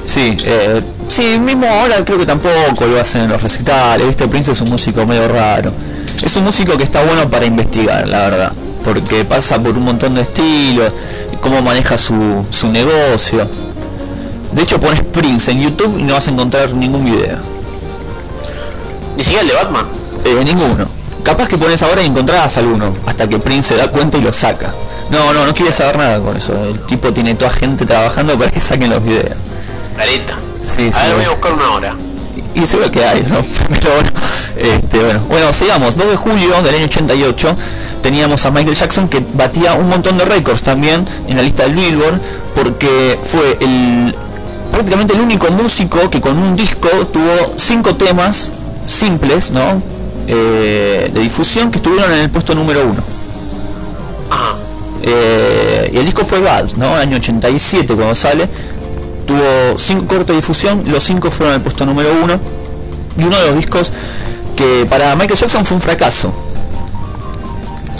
Sí, 0.06 0.38
eh, 0.43 0.82
sí, 1.08 1.39
mismo 1.39 1.67
ahora 1.67 2.04
creo 2.04 2.17
que 2.17 2.26
tampoco 2.26 2.86
lo 2.86 3.00
hacen 3.00 3.24
en 3.24 3.30
los 3.30 3.41
recitales, 3.41 4.08
viste, 4.08 4.28
Prince 4.28 4.52
es 4.52 4.62
un 4.62 4.70
músico 4.70 5.06
medio 5.06 5.28
raro. 5.28 5.72
Es 6.22 6.36
un 6.36 6.43
músico 6.43 6.76
que 6.78 6.84
está 6.84 7.04
bueno 7.04 7.30
para 7.30 7.46
investigar, 7.46 8.08
la 8.08 8.30
verdad, 8.30 8.52
porque 8.84 9.24
pasa 9.24 9.60
por 9.60 9.78
un 9.78 9.84
montón 9.84 10.15
de 10.15 10.22
estilos, 10.22 10.91
cómo 11.41 11.62
maneja 11.62 11.98
su, 11.98 12.46
su 12.50 12.72
negocio. 12.72 13.48
De 14.52 14.63
hecho, 14.63 14.80
pones 14.80 15.04
Prince 15.04 15.52
en 15.52 15.62
YouTube 15.62 15.98
y 16.00 16.04
no 16.04 16.13
vas 16.13 16.28
a 16.28 16.32
encontrar 16.32 16.76
ningún 16.76 17.06
video. 17.06 17.38
Ni 19.15 19.24
siquiera 19.24 19.41
el 19.43 19.48
de 19.50 19.54
Batman. 19.54 19.86
Eh, 20.26 20.43
ninguno. 20.43 20.88
Capaz 21.24 21.48
que 21.48 21.58
pones 21.58 21.84
ahora 21.84 22.02
y 22.02 22.06
encontrás 22.06 22.58
alguno, 22.58 22.93
hasta 23.06 23.28
que 23.28 23.38
Prince 23.38 23.70
se 23.70 23.76
da 23.76 23.91
cuenta 23.91 24.17
y 24.17 24.22
lo 24.22 24.32
saca. 24.32 24.72
No, 25.10 25.34
no, 25.34 25.46
no 25.46 25.54
quiere 25.54 25.72
saber 25.72 25.98
nada 25.98 26.20
con 26.20 26.36
eso. 26.36 26.54
El 26.65 26.80
tipo 26.82 27.13
tiene 27.13 27.36
toda 27.36 27.52
gente 27.52 27.86
trabajando 27.86 28.38
para 28.38 28.52
que 28.52 28.60
saquen 28.60 28.89
los 28.89 29.04
videos. 29.04 29.36
Careta. 29.96 30.38
Sí. 30.67 30.89
A 30.93 31.03
ver, 31.08 31.15
voy 31.15 31.25
a 31.25 31.30
buscar 31.30 31.53
una 31.53 31.71
hora. 31.71 31.95
Y 32.53 32.65
seguro 32.65 32.91
que 32.91 33.03
hay, 33.06 33.21
¿no? 33.21 33.41
Pero 33.80 33.93
bueno, 33.93 34.10
este, 34.58 34.99
bueno, 34.99 35.19
bueno, 35.30 35.53
sigamos. 35.53 35.95
2 35.95 36.12
de 36.12 36.15
julio 36.17 36.62
del 36.62 36.75
año 36.75 36.86
88 36.86 37.56
teníamos 38.01 38.45
a 38.45 38.51
Michael 38.51 38.75
Jackson 38.75 39.08
que 39.08 39.23
batía 39.34 39.73
un 39.73 39.89
montón 39.89 40.17
de 40.17 40.25
récords 40.25 40.62
también 40.63 41.06
en 41.27 41.38
la 41.38 41.43
lista 41.43 41.63
del 41.63 41.73
Billboard 41.73 42.19
porque 42.56 43.17
fue 43.21 43.58
el 43.60 44.15
prácticamente 44.71 45.13
el 45.13 45.21
único 45.21 45.49
músico 45.51 46.10
que 46.10 46.21
con 46.21 46.38
un 46.38 46.56
disco 46.56 46.89
tuvo 47.12 47.53
cinco 47.56 47.95
temas 47.95 48.51
simples, 48.86 49.51
¿no? 49.51 49.82
Eh, 50.27 51.10
de 51.13 51.19
difusión 51.21 51.71
que 51.71 51.77
estuvieron 51.77 52.12
en 52.12 52.19
el 52.19 52.30
puesto 52.30 52.53
número 52.53 52.82
uno. 52.82 53.01
Ajá. 54.30 54.56
Eh, 55.03 55.91
y 55.93 55.97
el 55.97 56.06
disco 56.06 56.25
fue 56.25 56.39
Bad, 56.39 56.73
¿no? 56.77 56.95
Año 56.95 57.17
87 57.17 57.95
cuando 57.95 58.15
sale. 58.15 58.49
Tuvo 59.28 59.78
cinco 59.78 60.08
cortes 60.08 60.28
de 60.28 60.36
difusión, 60.38 60.84
los 60.88 61.04
cinco 61.04 61.30
fueron 61.30 61.56
al 61.56 61.62
puesto 61.62 61.86
número 61.86 62.10
uno. 62.24 62.40
Y 63.18 63.24
uno 63.24 63.38
de 63.38 63.48
los 63.48 63.56
discos 63.58 63.92
que 64.56 64.88
para 64.90 65.16
Michael 65.16 65.38
Jackson 65.38 65.66
fue 65.66 65.76
un 65.76 65.82
fracaso. 65.82 66.34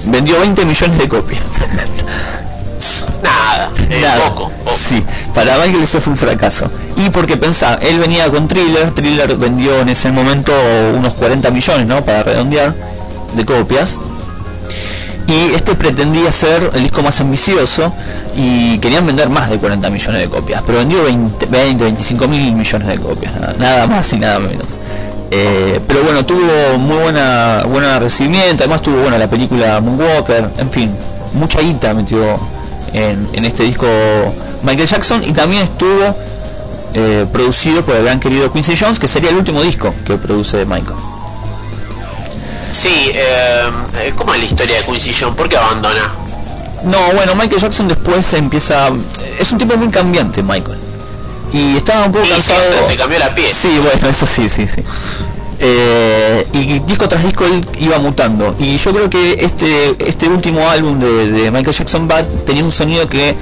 Vendió 0.06 0.40
20 0.40 0.66
millones 0.66 0.98
de 0.98 1.10
copias. 1.10 1.42
Nada, 3.24 3.72
eh, 3.90 4.00
Nada. 4.02 4.30
poco, 4.30 4.52
poco. 4.64 4.78
Sí, 4.78 5.04
para 5.34 5.58
Michael 5.58 5.84
eso 5.84 6.00
fue 6.00 6.14
un 6.14 6.18
fracaso. 6.18 6.72
Y 6.96 7.10
porque 7.10 7.36
pensá, 7.36 7.76
él 7.82 8.00
venía 8.00 8.30
con 8.30 8.48
Thriller, 8.48 8.92
Thriller 8.92 9.36
vendió 9.36 9.82
en 9.82 9.90
ese 9.90 10.12
momento 10.12 10.54
unos 10.96 11.14
40 11.16 11.52
millones, 11.52 11.88
¿no? 11.88 12.04
Para 12.06 12.24
redondear 12.24 12.74
de 13.34 13.46
copias. 13.46 14.00
Y 15.28 15.54
este 15.54 15.76
pretendía 15.76 16.32
ser 16.32 16.72
el 16.74 16.84
disco 16.84 17.04
más 17.04 17.20
ambicioso 17.20 17.92
y 18.36 18.78
querían 18.80 19.06
vender 19.06 19.30
más 19.30 19.50
de 19.50 19.58
40 19.58 19.90
millones 19.90 20.22
de 20.22 20.30
copias, 20.30 20.64
pero 20.66 20.78
vendió 20.78 21.04
20, 21.04 21.46
20 21.48 21.84
25 21.84 22.28
mil 22.30 22.54
millones 22.54 22.88
de 22.88 22.98
copias, 22.98 23.34
nada, 23.60 23.88
más 23.88 24.14
y 24.14 24.20
nada 24.20 24.40
menos. 24.40 24.78
Eh, 25.30 25.82
pero 25.86 26.04
bueno, 26.04 26.26
tuvo 26.26 26.78
muy 26.80 26.96
buena 26.98 27.64
buena 27.68 28.00
recibimiento, 28.00 28.64
además 28.64 28.82
tuvo 28.82 29.02
bueno 29.02 29.18
la 29.18 29.30
película 29.30 29.82
Moonwalker, 29.82 30.50
en 30.58 30.72
fin, 30.72 30.92
mucha 31.34 31.60
guita 31.60 31.94
metió 31.94 32.40
en, 32.94 33.28
en 33.34 33.46
este 33.46 33.64
disco 33.64 33.86
Michael 34.64 34.88
Jackson. 34.88 35.24
Y 35.24 35.32
también 35.32 35.64
estuvo 35.64 36.16
eh, 36.94 37.26
producido 37.32 37.84
por 37.84 37.96
el 37.96 38.04
gran 38.04 38.20
querido 38.20 38.52
Quincy 38.52 38.76
Jones, 38.78 39.00
que 39.00 39.08
sería 39.08 39.30
el 39.30 39.38
último 39.38 39.62
disco 39.62 39.94
que 40.06 40.18
produce 40.18 40.66
Michael. 40.66 40.98
Sí, 42.78 43.12
eh, 43.12 43.64
eh, 43.96 44.14
¿cómo 44.16 44.36
es 44.36 44.40
la 44.40 44.46
historia 44.46 44.76
de 44.78 44.86
Quincy 44.86 45.12
Jones? 45.12 45.36
¿Por 45.36 45.50
qué 45.50 45.58
abandona? 45.58 46.12
No, 46.84 47.12
bueno, 47.16 47.34
Michael 47.34 47.60
Jackson 47.60 47.88
después 47.88 48.32
empieza... 48.36 48.92
Es 49.40 49.52
un 49.52 49.58
tipo 49.58 49.76
muy 49.78 49.90
cambiante, 49.90 50.44
Michael. 50.44 50.78
Y 51.52 51.76
estaba 51.76 52.06
un 52.06 52.12
poco 52.12 52.26
Sí, 52.26 52.32
cansado... 52.34 52.62
se 52.86 52.96
cambió 52.96 53.18
la 53.18 53.34
piel. 53.34 53.52
Sí, 53.52 53.80
bueno, 53.82 54.08
eso 54.08 54.28
sí, 54.28 54.48
sí, 54.48 54.68
sí. 54.68 54.84
Eh, 55.60 56.46
y 56.54 56.78
disco 56.82 57.10
tras 57.10 57.24
disco 57.24 57.46
él 57.46 57.68
iba 57.80 57.98
mutando. 57.98 58.56
Y 58.60 58.78
yo 58.78 58.94
creo 58.94 59.10
que 59.10 59.44
este 59.44 59.96
este 60.08 60.28
último 60.28 60.70
álbum 60.70 61.00
de, 61.00 61.32
de 61.32 61.50
Michael 61.50 61.76
Jackson 61.76 62.08
Bad 62.08 62.26
tenía 62.46 62.64
un 62.64 62.72
sonido 62.72 63.10
que 63.10 63.36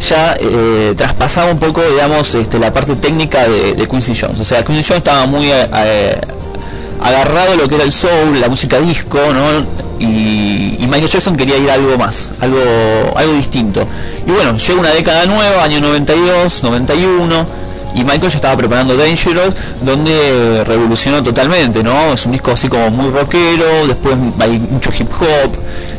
ya 0.00 0.34
eh, 0.40 0.94
traspasaba 0.96 1.52
un 1.52 1.60
poco, 1.60 1.80
digamos, 1.88 2.34
este, 2.34 2.58
la 2.58 2.72
parte 2.72 2.96
técnica 2.96 3.46
de, 3.46 3.74
de 3.74 3.88
Quincy 3.88 4.14
Jones. 4.20 4.40
O 4.40 4.44
sea, 4.44 4.64
Quincy 4.64 4.82
Jones 4.88 4.98
estaba 4.98 5.26
muy 5.26 5.48
eh, 5.52 6.18
agarrado 7.02 7.56
lo 7.56 7.68
que 7.68 7.76
era 7.76 7.84
el 7.84 7.92
soul, 7.92 8.40
la 8.40 8.48
música 8.48 8.80
disco, 8.80 9.18
¿no? 9.32 9.66
Y, 9.98 10.76
y 10.78 10.86
Michael 10.86 11.08
Jackson 11.08 11.36
quería 11.36 11.56
ir 11.56 11.70
a 11.70 11.74
algo 11.74 11.96
más, 11.98 12.32
algo, 12.40 12.58
algo 13.14 13.32
distinto. 13.34 13.86
Y 14.26 14.30
bueno, 14.30 14.56
llega 14.56 14.80
una 14.80 14.90
década 14.90 15.26
nueva, 15.26 15.62
año 15.64 15.80
92, 15.80 16.62
91 16.62 17.62
y 17.94 18.04
Michael 18.04 18.30
ya 18.30 18.36
estaba 18.36 18.56
preparando 18.56 18.96
Dangerous 18.96 19.54
donde 19.82 20.64
revolucionó 20.64 21.22
totalmente 21.22 21.82
no 21.82 22.12
es 22.12 22.24
un 22.26 22.32
disco 22.32 22.52
así 22.52 22.68
como 22.68 22.90
muy 22.90 23.10
rockero 23.10 23.86
después 23.86 24.16
hay 24.40 24.58
mucho 24.58 24.90
hip 24.98 25.08
hop 25.20 25.52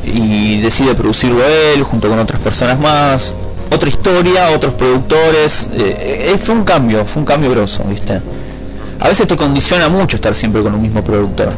y 0.04 0.60
decide 0.62 0.96
producirlo 0.96 1.44
él 1.46 1.84
junto 1.84 2.10
con 2.10 2.20
otras 2.20 2.42
personas 2.42 2.80
más 2.80 3.34
otra 3.72 3.90
historia 3.90 4.50
otros 4.50 4.74
productores 4.74 5.70
eh, 5.74 6.32
eh, 6.34 6.38
fue 6.38 6.56
un 6.56 6.64
cambio 6.64 7.06
fue 7.06 7.22
un 7.22 7.26
cambio 7.26 7.52
grosso 7.52 7.84
viste 7.84 8.22
a 9.00 9.08
veces 9.10 9.28
te 9.28 9.36
condiciona 9.36 9.90
mucho 9.90 10.16
estar 10.18 10.34
siempre 10.36 10.62
con 10.64 10.74
un 10.74 10.82
mismo 10.82 11.04
productor 11.04 11.54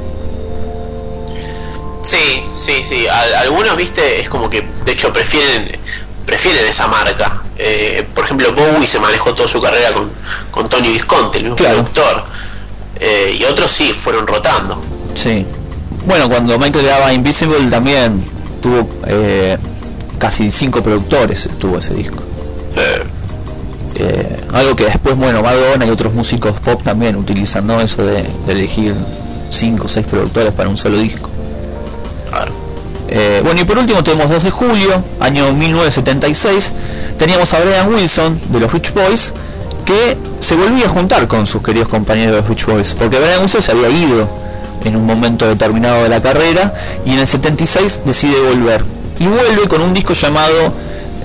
Sí, 2.04 2.44
sí, 2.56 2.84
sí. 2.84 3.08
Al- 3.08 3.34
algunos, 3.36 3.76
viste, 3.76 4.22
es 4.22 4.30
como 4.30 4.48
que 4.50 4.64
de 4.86 4.92
hecho 4.92 5.12
prefieren 5.12 5.72
prefieren 6.26 6.66
esa 6.68 6.88
marca. 6.88 7.42
Eh, 7.58 8.06
por 8.14 8.26
ejemplo, 8.26 8.52
Bowie 8.54 8.86
se 8.88 9.00
manejó 9.00 9.34
toda 9.36 9.48
su 9.48 9.62
carrera 9.62 9.94
con, 9.94 10.10
con 10.52 10.68
Tony 10.70 10.90
Visconti, 10.90 11.38
el 11.40 11.44
mismo 11.46 11.56
Claro. 11.56 11.76
productor. 11.84 12.24
Eh, 13.00 13.38
y 13.40 13.44
otros 13.46 13.72
sí, 13.72 13.92
fueron 13.94 14.26
rotando. 14.28 14.80
Sí. 15.16 15.46
Bueno, 16.06 16.30
cuando 16.30 16.58
Michael 16.60 16.86
grababa 16.86 17.14
Invisible 17.14 17.58
también 17.70 18.24
tuvo 18.62 18.88
eh, 19.08 19.58
casi 20.20 20.50
cinco 20.52 20.82
productores, 20.84 21.48
tuvo 21.60 21.78
ese 21.80 21.94
disco. 21.94 22.22
Eh, 23.98 24.36
algo 24.54 24.76
que 24.76 24.86
después, 24.86 25.16
bueno, 25.16 25.42
Madonna 25.42 25.86
y 25.86 25.90
otros 25.90 26.14
músicos 26.14 26.60
pop 26.60 26.84
también 26.84 27.16
utilizan, 27.16 27.66
¿no? 27.66 27.80
Eso 27.80 28.06
de, 28.06 28.24
de 28.46 28.52
elegir 28.52 28.94
cinco 29.50 29.86
o 29.86 29.88
seis 29.88 30.06
productores 30.06 30.54
para 30.54 30.70
un 30.70 30.78
solo 30.78 30.98
disco. 30.98 31.30
claro. 32.30 32.66
Eh, 33.08 33.42
bueno, 33.44 33.62
y 33.62 33.64
por 33.66 33.78
último 33.78 34.04
tenemos 34.04 34.30
2 34.32 34.44
de 34.44 34.52
julio, 34.52 35.04
año 35.20 35.54
1976, 35.54 36.74
teníamos 37.20 37.54
a 37.54 37.60
Brian 37.60 37.94
Wilson 37.94 38.42
de 38.50 38.60
los 38.60 38.74
Rich 38.74 38.94
Boys, 38.94 39.32
que 39.86 40.18
se 40.40 40.56
volvía 40.56 40.88
a 40.88 40.90
juntar 40.90 41.28
con 41.28 41.46
sus 41.46 41.62
queridos 41.62 41.88
compañeros 41.88 42.32
de 42.32 42.42
los 42.42 42.50
Rich 42.50 42.66
Boys, 42.66 42.96
porque 42.98 43.20
Brian 43.20 43.42
Wilson 43.42 43.62
se 43.62 43.72
había 43.72 43.90
ido 43.90 44.28
en 44.84 44.96
un 44.96 45.06
momento 45.06 45.48
determinado 45.48 46.04
de 46.04 46.10
la 46.10 46.22
carrera 46.22 46.74
y 47.06 47.14
en 47.14 47.20
el 47.20 47.28
76 47.28 48.02
decide 48.06 48.40
volver. 48.42 48.84
Y 49.20 49.28
vuelve 49.28 49.68
con 49.68 49.82
un 49.82 49.94
disco 49.94 50.14
llamado 50.14 50.74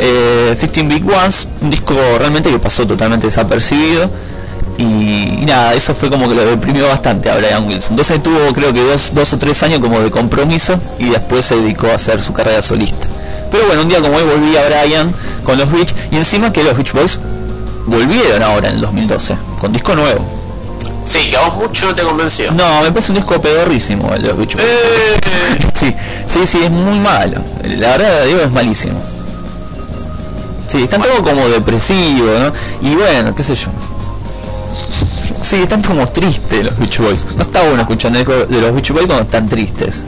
eh, 0.00 0.56
15 0.58 0.82
Big 0.82 1.06
Ones, 1.06 1.46
un 1.60 1.70
disco 1.70 1.94
realmente 2.18 2.50
que 2.50 2.58
pasó 2.58 2.86
totalmente 2.86 3.26
desapercibido. 3.26 4.10
Y, 4.78 4.82
y 4.82 5.44
nada, 5.46 5.74
eso 5.74 5.94
fue 5.94 6.08
como 6.08 6.26
que 6.28 6.34
lo 6.34 6.44
deprimió 6.44 6.86
bastante 6.86 7.30
a 7.30 7.36
Brian 7.36 7.66
Wilson. 7.66 7.92
Entonces 7.92 8.22
tuvo 8.22 8.52
creo 8.54 8.72
que 8.72 8.82
dos, 8.82 9.12
dos 9.12 9.32
o 9.34 9.38
tres 9.38 9.62
años 9.62 9.80
como 9.80 10.00
de 10.00 10.10
compromiso 10.10 10.80
y 10.98 11.10
después 11.10 11.44
se 11.44 11.56
dedicó 11.56 11.88
a 11.88 11.94
hacer 11.94 12.22
su 12.22 12.32
carrera 12.32 12.62
solista. 12.62 13.06
Pero 13.50 13.66
bueno, 13.66 13.82
un 13.82 13.88
día 13.88 14.00
como 14.00 14.16
hoy 14.16 14.22
volvía 14.24 14.62
Brian 14.66 15.12
con 15.44 15.58
los 15.58 15.70
Rich 15.70 15.94
y 16.10 16.16
encima 16.16 16.50
que 16.52 16.62
los 16.64 16.76
Rich 16.78 16.92
Boys 16.92 17.18
volvieron 17.86 18.42
ahora 18.42 18.68
en 18.68 18.76
el 18.76 18.80
2012 18.80 19.36
con 19.60 19.72
disco 19.72 19.94
nuevo. 19.94 20.24
Sí, 21.02 21.28
que 21.28 21.36
a 21.36 21.40
vos 21.46 21.56
mucho 21.56 21.86
no 21.86 21.94
te 21.94 22.02
convenció. 22.02 22.50
No, 22.52 22.82
me 22.82 22.90
parece 22.90 23.12
un 23.12 23.16
disco 23.16 23.40
pedorrísimo 23.40 24.14
el 24.14 24.22
de 24.22 24.28
los 24.28 24.38
Rich 24.38 24.54
Boys. 24.54 24.66
Eh, 24.66 25.20
Sí, 25.74 25.94
sí, 26.26 26.46
sí, 26.46 26.58
es 26.62 26.70
muy 26.70 26.98
malo. 26.98 27.42
La 27.78 27.96
verdad, 27.96 28.24
digo, 28.26 28.40
es 28.40 28.50
malísimo. 28.50 29.00
Sí, 30.70 30.84
están 30.84 31.02
como 31.24 31.48
depresivos, 31.48 32.38
¿no? 32.38 32.88
Y 32.88 32.94
bueno, 32.94 33.34
qué 33.34 33.42
sé 33.42 33.56
yo. 33.56 33.70
Sí, 35.42 35.56
están 35.56 35.82
como 35.82 36.06
tristes 36.06 36.64
los 36.64 36.78
Beach 36.78 36.98
Boys. 37.00 37.26
No 37.36 37.42
está 37.42 37.68
bueno 37.68 37.88
disco 37.88 38.32
de 38.32 38.60
los 38.60 38.72
Beach 38.72 38.92
Boys 38.92 39.06
cuando 39.06 39.24
están 39.24 39.48
tristes. 39.48 40.04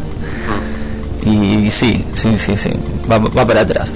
Y, 1.27 1.69
sí, 1.69 2.05
sí, 2.15 2.39
sí, 2.39 2.57
sí, 2.57 2.71
va, 3.11 3.45
para 3.45 3.63
atrás. 3.63 3.93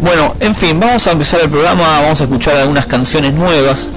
Bueno, 0.00 0.32
en 0.38 0.54
fin, 0.54 0.78
vamos 0.78 1.04
a 1.08 1.10
empezar 1.10 1.40
el 1.40 1.50
programa, 1.50 2.02
vamos 2.02 2.20
a 2.20 2.24
escuchar 2.24 2.54
algunas 2.54 2.86
canciones 2.86 3.32
nuevas. 3.32 3.90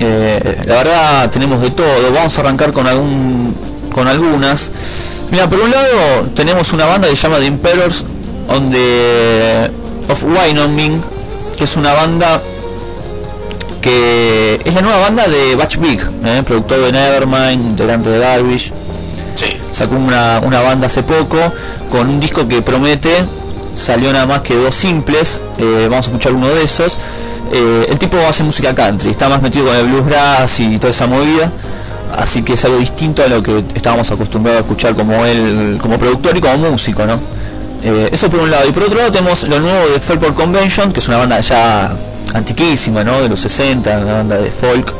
Eh, 0.00 0.62
la 0.64 0.76
verdad 0.76 1.30
tenemos 1.30 1.60
de 1.60 1.68
todo, 1.72 2.10
vamos 2.14 2.38
a 2.38 2.40
arrancar 2.40 2.72
con 2.72 2.86
algún 2.86 3.54
con 3.92 4.08
algunas. 4.08 4.70
Mira, 5.30 5.46
por 5.46 5.60
un 5.60 5.70
lado 5.70 6.24
tenemos 6.34 6.72
una 6.72 6.86
banda 6.86 7.06
que 7.06 7.16
se 7.16 7.22
llama 7.24 7.36
The 7.36 7.46
Emperors 7.48 8.06
on 8.48 8.70
the 8.70 9.70
of 10.08 10.24
Wyoming, 10.24 11.02
que 11.58 11.64
es 11.64 11.76
una 11.76 11.92
banda 11.92 12.40
que 13.82 14.60
es 14.64 14.74
la 14.74 14.80
nueva 14.80 14.98
banda 15.00 15.26
de 15.26 15.56
Batch 15.56 15.78
Big, 15.78 16.00
eh, 16.24 16.42
productor 16.46 16.78
de 16.78 16.92
Nevermind, 16.92 17.76
delante 17.76 18.10
de 18.10 18.18
Darvish. 18.18 18.72
Sí. 19.34 19.56
Sacó 19.72 19.96
una, 19.96 20.40
una 20.44 20.62
banda 20.62 20.86
hace 20.86 21.02
poco 21.02 21.36
con 21.90 22.08
un 22.08 22.20
disco 22.20 22.46
que 22.46 22.62
promete, 22.62 23.24
salió 23.76 24.12
nada 24.12 24.26
más 24.26 24.42
que 24.42 24.54
dos 24.54 24.74
simples, 24.74 25.40
eh, 25.58 25.88
vamos 25.90 26.06
a 26.06 26.10
escuchar 26.10 26.32
uno 26.32 26.48
de 26.48 26.62
esos. 26.62 26.96
Eh, 27.52 27.86
el 27.88 27.98
tipo 27.98 28.16
hace 28.28 28.44
música 28.44 28.72
country, 28.74 29.10
está 29.10 29.28
más 29.28 29.42
metido 29.42 29.66
con 29.66 29.74
el 29.74 29.86
bluegrass 29.86 30.60
y 30.60 30.78
toda 30.78 30.90
esa 30.90 31.08
movida, 31.08 31.50
así 32.16 32.42
que 32.42 32.52
es 32.52 32.64
algo 32.64 32.78
distinto 32.78 33.24
a 33.24 33.26
lo 33.26 33.42
que 33.42 33.64
estábamos 33.74 34.08
acostumbrados 34.10 34.60
a 34.60 34.62
escuchar 34.62 34.94
como 34.94 35.24
él, 35.24 35.78
como 35.80 35.98
productor 35.98 36.36
y 36.36 36.40
como 36.40 36.70
músico, 36.70 37.04
¿no? 37.04 37.18
Eh, 37.82 38.08
eso 38.12 38.28
por 38.28 38.40
un 38.40 38.50
lado. 38.50 38.68
Y 38.68 38.72
por 38.72 38.84
otro 38.84 38.98
lado 38.98 39.10
tenemos 39.10 39.46
lo 39.48 39.60
nuevo 39.60 39.88
de 39.88 40.00
Fairport 40.00 40.34
Convention, 40.34 40.92
que 40.92 41.00
es 41.00 41.08
una 41.08 41.18
banda 41.18 41.40
ya 41.40 41.94
antiquísima, 42.34 43.04
¿no? 43.04 43.20
De 43.22 43.28
los 43.28 43.40
60, 43.40 43.98
una 43.98 44.14
banda 44.14 44.36
de 44.36 44.50
folk, 44.50 44.92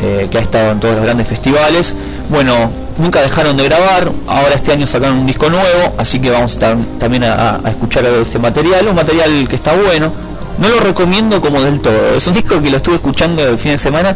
eh, 0.00 0.28
que 0.30 0.38
ha 0.38 0.40
estado 0.40 0.72
en 0.72 0.80
todos 0.80 0.94
los 0.94 1.04
grandes 1.04 1.28
festivales. 1.28 1.94
Bueno, 2.30 2.70
nunca 2.98 3.20
dejaron 3.20 3.56
de 3.56 3.64
grabar, 3.64 4.10
ahora 4.26 4.54
este 4.54 4.72
año 4.72 4.86
sacaron 4.86 5.18
un 5.18 5.26
disco 5.26 5.50
nuevo, 5.50 5.94
así 5.98 6.18
que 6.18 6.30
vamos 6.30 6.56
a 6.62 6.76
también 6.98 7.24
a, 7.24 7.60
escuchar 7.66 8.04
ese 8.06 8.38
material, 8.38 8.88
un 8.88 8.94
material 8.94 9.46
que 9.48 9.56
está 9.56 9.74
bueno. 9.74 10.12
No 10.58 10.68
lo 10.68 10.80
recomiendo 10.80 11.40
como 11.40 11.60
del 11.60 11.80
todo, 11.80 12.14
es 12.16 12.26
un 12.28 12.32
disco 12.32 12.62
que 12.62 12.70
lo 12.70 12.76
estuve 12.76 12.94
escuchando 12.96 13.46
el 13.46 13.58
fin 13.58 13.72
de 13.72 13.78
semana 13.78 14.14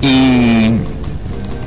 y, 0.00 0.70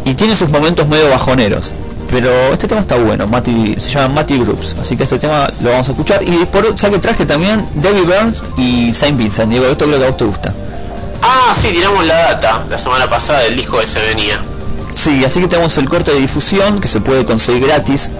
y 0.05 0.13
tiene 0.15 0.35
sus 0.35 0.49
momentos 0.49 0.87
medio 0.87 1.07
bajoneros 1.09 1.71
pero 2.11 2.29
este 2.51 2.67
tema 2.67 2.81
está 2.81 2.97
bueno, 2.97 3.25
Mati, 3.25 3.75
se 3.79 3.89
llama 3.89 4.15
Matty 4.15 4.37
Groups, 4.39 4.75
así 4.79 4.97
que 4.97 5.03
este 5.03 5.17
tema 5.17 5.47
lo 5.61 5.69
vamos 5.69 5.87
a 5.87 5.91
escuchar. 5.91 6.21
Y 6.21 6.45
por 6.45 6.75
ya 6.75 6.89
que 6.89 6.99
traje 6.99 7.25
también 7.25 7.65
Debbie 7.75 8.01
Burns 8.01 8.43
y 8.57 8.93
Saint 8.93 9.17
Vincent, 9.17 9.49
Diego, 9.49 9.65
esto 9.67 9.85
creo 9.85 9.97
que 9.97 10.05
a 10.05 10.07
vos 10.09 10.17
te 10.17 10.25
gusta. 10.25 10.53
Ah, 11.21 11.53
sí, 11.55 11.69
tiramos 11.69 12.05
la 12.05 12.15
data 12.15 12.63
la 12.69 12.77
semana 12.77 13.09
pasada 13.09 13.39
del 13.43 13.55
disco 13.55 13.79
que 13.79 13.85
se 13.85 14.01
venía. 14.01 14.41
Sí, 14.93 15.23
así 15.23 15.39
que 15.39 15.47
tenemos 15.47 15.77
el 15.77 15.87
corte 15.87 16.11
de 16.11 16.19
difusión 16.19 16.81
que 16.81 16.89
se 16.89 16.99
puede 16.99 17.23
conseguir 17.23 17.65
gratis, 17.65 18.11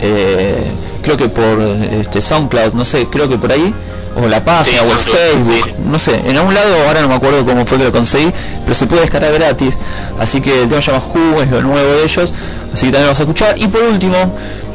eh, 0.00 0.62
creo 1.02 1.16
que 1.16 1.28
por 1.28 1.60
este, 1.60 2.20
SoundCloud, 2.20 2.74
no 2.74 2.84
sé, 2.84 3.06
creo 3.06 3.28
que 3.28 3.38
por 3.38 3.50
ahí, 3.50 3.74
o 4.22 4.26
la 4.26 4.42
página, 4.44 4.82
Sí, 4.82 4.88
o 4.88 4.92
el 4.92 4.98
Facebook, 4.98 5.64
sí. 5.64 5.74
no 5.84 5.98
sé, 5.98 6.20
en 6.26 6.36
algún 6.36 6.54
lado, 6.54 6.74
ahora 6.86 7.00
no 7.02 7.08
me 7.08 7.14
acuerdo 7.14 7.44
cómo 7.44 7.64
fue 7.64 7.78
que 7.78 7.84
lo 7.84 7.92
conseguí, 7.92 8.32
pero 8.64 8.74
se 8.74 8.86
puede 8.86 9.02
descargar 9.02 9.32
gratis, 9.32 9.78
así 10.18 10.40
que 10.40 10.62
el 10.62 10.68
tema 10.68 10.80
se 10.82 10.90
llama 10.90 11.04
Who, 11.04 11.42
es 11.42 11.50
lo 11.50 11.62
nuevo 11.62 11.88
de 11.92 12.02
ellos, 12.02 12.32
así 12.72 12.86
que 12.86 12.92
también 12.92 13.02
lo 13.02 13.06
vamos 13.06 13.20
a 13.20 13.22
escuchar. 13.22 13.58
Y 13.58 13.66
por 13.68 13.82
último, 13.82 14.16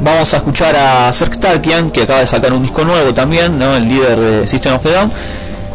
vamos 0.00 0.32
a 0.34 0.36
escuchar 0.38 0.74
a 0.76 1.12
Serk 1.12 1.38
Tarkian, 1.38 1.90
que 1.90 2.02
acaba 2.02 2.20
de 2.20 2.26
sacar 2.26 2.52
un 2.52 2.62
disco 2.62 2.84
nuevo 2.84 3.12
también, 3.12 3.58
¿no? 3.58 3.76
el 3.76 3.88
líder 3.88 4.18
de 4.18 4.46
System 4.46 4.74
of 4.74 4.86
a 4.86 4.90
Down, 4.90 5.12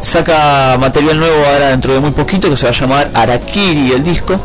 saca 0.01 0.77
material 0.79 1.19
nuevo 1.19 1.35
ahora 1.45 1.67
dentro 1.69 1.93
de 1.93 1.99
muy 1.99 2.11
poquito, 2.11 2.49
que 2.49 2.55
se 2.55 2.63
va 2.65 2.69
a 2.69 2.73
llamar 2.73 3.09
Arakiri 3.13 3.91
el 3.91 4.03
disco, 4.03 4.39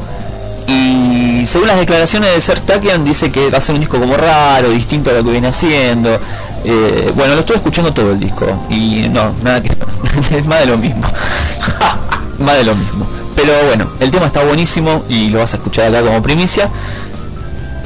y 0.67 1.47
según 1.47 1.69
las 1.69 1.79
declaraciones 1.79 2.35
de 2.35 2.41
Serk 2.41 2.65
Takian 2.65 3.05
dice 3.05 3.31
que 3.31 3.51
va 3.51 3.59
a 3.59 3.61
ser 3.61 3.75
un 3.75 3.81
disco 3.81 3.99
como 3.99 4.17
raro, 4.17 4.71
distinto 4.71 5.11
a 5.11 5.15
lo 5.15 5.25
que 5.25 5.31
viene 5.31 5.49
haciendo. 5.49 6.19
Eh, 6.65 7.13
bueno, 7.15 7.35
lo 7.35 7.41
estoy 7.41 7.57
escuchando 7.57 7.93
todo 7.93 8.13
el 8.13 8.21
disco 8.21 8.47
y 8.71 9.09
no, 9.11 9.35
nada 9.43 9.63
que 9.63 9.69
es 10.37 10.47
más 10.47 10.61
de 10.61 10.67
lo 10.67 10.79
mismo. 10.79 11.03
más 12.39 12.57
de 12.57 12.65
lo 12.65 12.75
mismo. 12.75 13.07
Pero 13.37 13.53
bueno, 13.67 13.91
el 14.01 14.11
tema 14.11 14.27
está 14.27 14.45
buenísimo 14.45 15.05
y 15.09 15.29
lo 15.29 15.41
vas 15.41 15.53
a 15.55 15.57
escuchar 15.57 15.89
acá 15.89 16.03
como 16.03 16.23
primicia. 16.23 16.71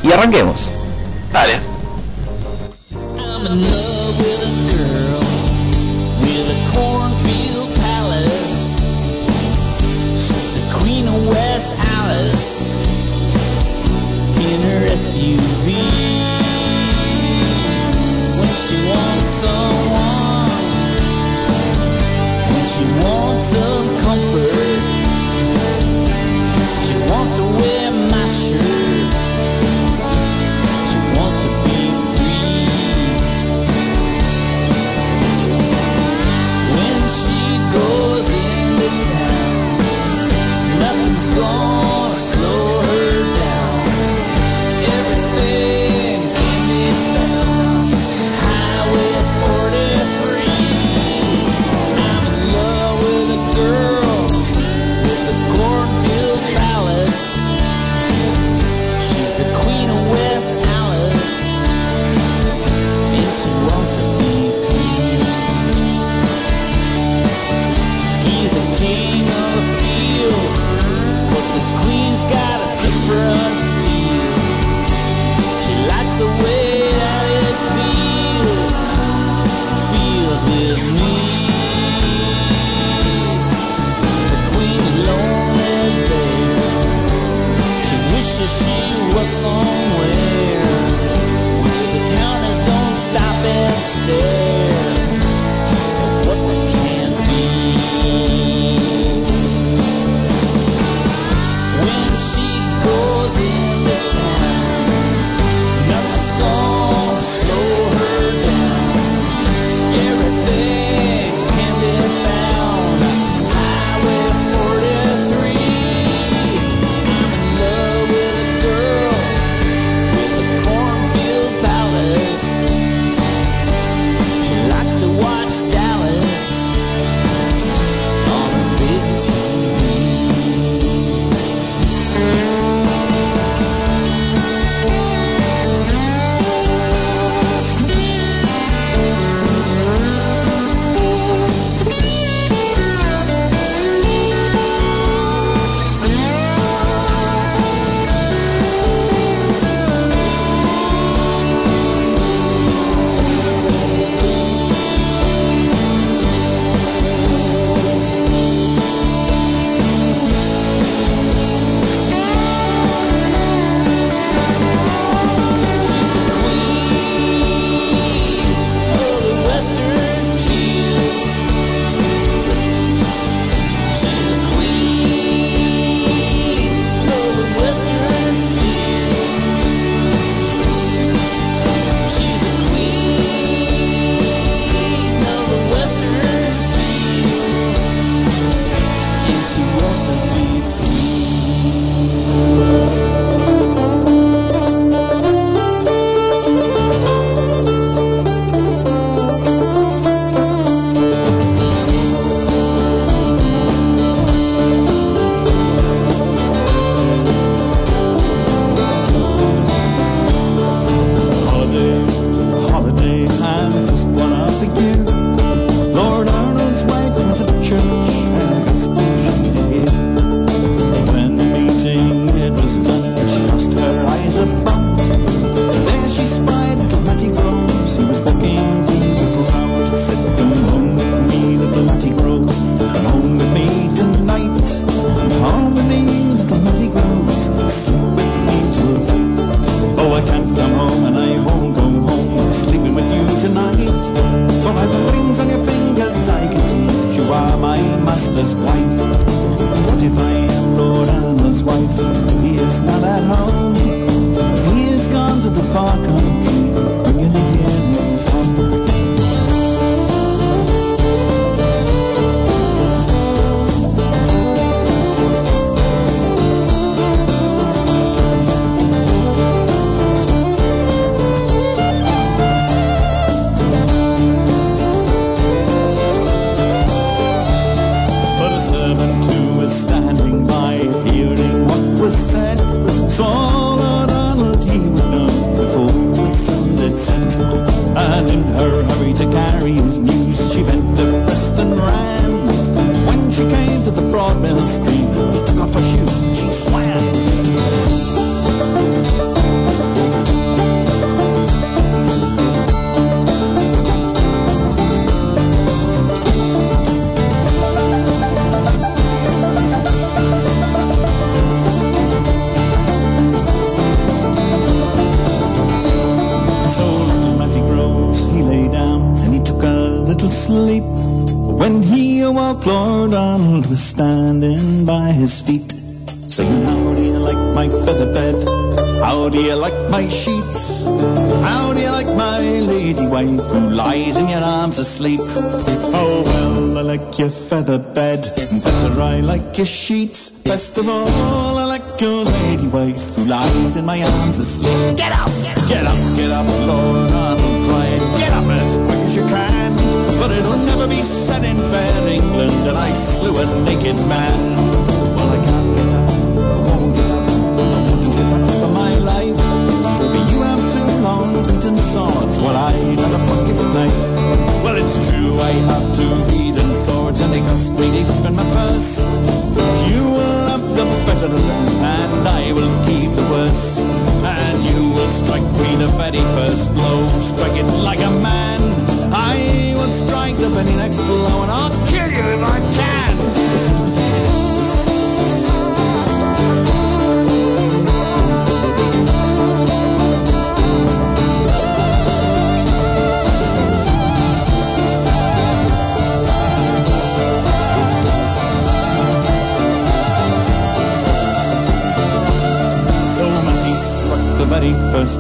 Y 0.03 0.12
arranquemos. 0.12 0.70
Dale. 1.33 1.61
Some 23.51 23.88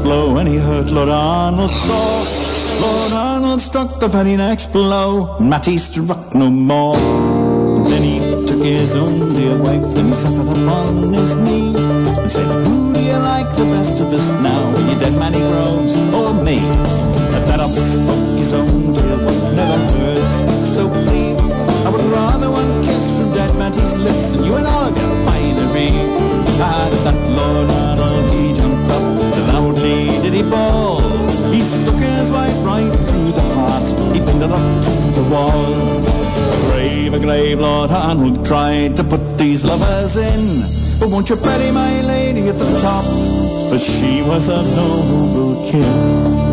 blow 0.08 0.38
and 0.38 0.48
he 0.48 0.56
hurt 0.56 0.88
Lord 0.90 1.10
Arnold 1.10 1.70
sore. 1.70 2.24
Lord 2.80 3.12
Arnold 3.12 3.60
struck 3.60 4.00
the 4.00 4.08
very 4.08 4.36
next 4.38 4.72
blow, 4.72 5.38
Matty 5.38 5.76
struck 5.76 6.34
no 6.34 6.48
more. 6.48 6.96
Then 7.90 8.02
he 8.02 8.16
took 8.48 8.62
his 8.64 8.96
own 8.96 9.34
dear 9.36 9.58
wife 9.60 9.84
and 9.98 10.08
he 10.08 10.14
set 10.14 10.32
her 10.40 10.48
upon 10.56 11.12
his 11.12 11.36
knee 11.36 11.76
and 11.76 12.30
said, 12.34 12.48
Who 12.64 12.94
do 12.94 13.00
you 13.04 13.18
like 13.32 13.50
the 13.60 13.66
best 13.74 14.00
of 14.00 14.08
us 14.18 14.32
now? 14.40 14.60
Will 14.72 14.86
you 14.88 14.98
dead 14.98 15.12
man 15.20 15.34
he 15.34 15.44
groans, 15.52 15.94
or 16.16 16.32
me? 16.46 16.56
But 17.32 17.44
that 17.48 17.60
up 17.60 17.76
spoke 17.92 18.32
his 18.40 18.54
own 18.54 18.94
dear 18.96 19.18
wife, 19.26 19.44
never 19.60 19.78
heard 19.92 20.26
speak 20.40 20.64
so 20.76 20.88
clean. 21.04 21.36
I 21.84 21.90
would 21.92 22.06
rather 22.16 22.50
one 22.50 22.82
kiss 22.82 23.18
from 23.18 23.28
dead 23.36 23.52
Matty's 23.60 23.98
lips 23.98 24.32
than 24.32 24.44
you 24.46 24.56
and 24.56 24.66
I'll 24.66 24.88
get 24.88 25.04
a 25.04 25.18
binary. 25.28 25.92
Ah, 26.64 26.88
that 27.04 27.18
Lord 27.36 27.68
Arnold, 27.84 28.32
he 28.32 28.54
jumped 28.56 28.90
up 28.90 29.17
he 30.32 30.42
ball? 30.42 31.00
He 31.52 31.62
stuck 31.62 31.94
his 31.94 32.30
wife 32.30 32.64
right 32.64 32.92
through 33.08 33.32
the 33.32 33.42
heart. 33.54 33.88
He 34.14 34.20
pinned 34.20 34.42
it 34.42 34.50
up 34.50 34.84
to 34.84 35.20
the 35.20 35.28
wall. 35.30 36.04
A 36.54 36.58
grave, 36.70 37.14
a 37.14 37.18
grave, 37.18 37.60
Lord 37.60 37.90
Arnold 37.90 38.44
tried 38.44 38.96
to 38.96 39.04
put 39.04 39.38
these 39.38 39.64
lovers 39.64 40.16
in. 40.16 40.98
But 41.00 41.10
won't 41.10 41.30
you 41.30 41.36
bury 41.36 41.70
my 41.70 42.00
lady 42.02 42.48
at 42.48 42.58
the 42.58 42.80
top? 42.80 43.04
For 43.70 43.78
she 43.78 44.22
was 44.22 44.48
a 44.48 44.62
noble 44.76 45.70
kin. 45.70 46.47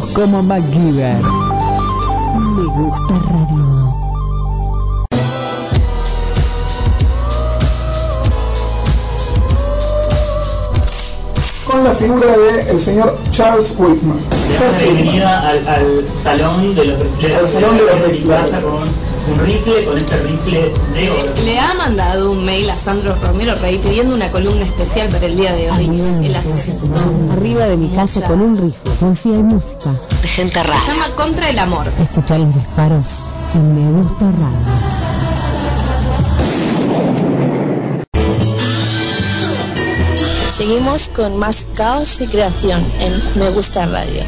Como 0.00 0.42
MacGyver. 0.42 1.22
Me 1.22 2.64
gusta 2.64 3.14
radio. 3.30 3.76
con 11.66 11.82
la 11.82 11.94
figura 11.94 12.26
del 12.38 12.80
señor 12.80 13.16
Charles 13.30 13.74
Whitman. 13.76 14.18
bienvenida 14.80 15.48
al, 15.48 15.68
al 15.68 16.04
salón 16.22 16.74
de 16.74 16.84
los 16.84 17.00
Al 17.00 17.46
salón 17.46 17.76
de 17.76 17.84
los 17.84 18.00
refrigeradores. 18.00 18.62
con 18.62 19.05
un 19.32 19.40
rifle, 19.44 19.84
con 19.84 19.98
este 19.98 20.16
rifle 20.20 20.72
de 20.94 21.10
oro. 21.10 21.34
Le 21.44 21.58
ha 21.58 21.74
mandado 21.74 22.30
un 22.32 22.44
mail 22.44 22.68
a 22.70 22.76
Sandro 22.76 23.14
Romero 23.16 23.54
Rey 23.56 23.78
pidiendo 23.78 24.14
una 24.14 24.30
columna 24.30 24.64
especial 24.64 25.08
para 25.08 25.26
el 25.26 25.36
día 25.36 25.52
de 25.54 25.70
hoy. 25.70 26.02
Aceptó. 26.36 27.32
Arriba 27.32 27.64
de 27.66 27.76
mi 27.76 27.88
casa 27.90 28.20
con 28.22 28.40
un 28.40 28.56
rifle. 28.56 28.90
Poesía 29.00 29.34
y 29.34 29.42
música. 29.42 29.90
De 30.22 30.28
gente 30.28 30.54
Se 30.54 30.62
rara. 30.62 30.80
llama 30.86 31.06
Contra 31.16 31.48
el 31.50 31.58
Amor. 31.58 31.86
Escuchar 32.02 32.40
los 32.40 32.54
disparos 32.54 33.32
en 33.54 33.74
Me 33.74 34.00
Gusta 34.00 34.24
Radio. 34.24 35.76
Seguimos 40.56 41.10
con 41.10 41.36
más 41.36 41.66
caos 41.74 42.20
y 42.20 42.26
creación 42.26 42.82
en 43.00 43.38
Me 43.38 43.50
Gusta 43.50 43.84
Radio. 43.86 44.22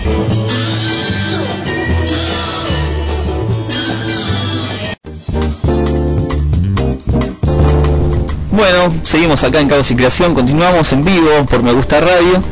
Bueno, 8.59 8.93
seguimos 9.03 9.45
acá 9.45 9.61
en 9.61 9.69
Caos 9.69 9.89
y 9.93 9.95
Creación, 9.95 10.35
continuamos 10.35 10.93
en 10.93 11.05
vivo 11.05 11.31
por 11.49 11.63
Me 11.63 11.73
Gusta 11.73 12.01
Radio 12.01 12.43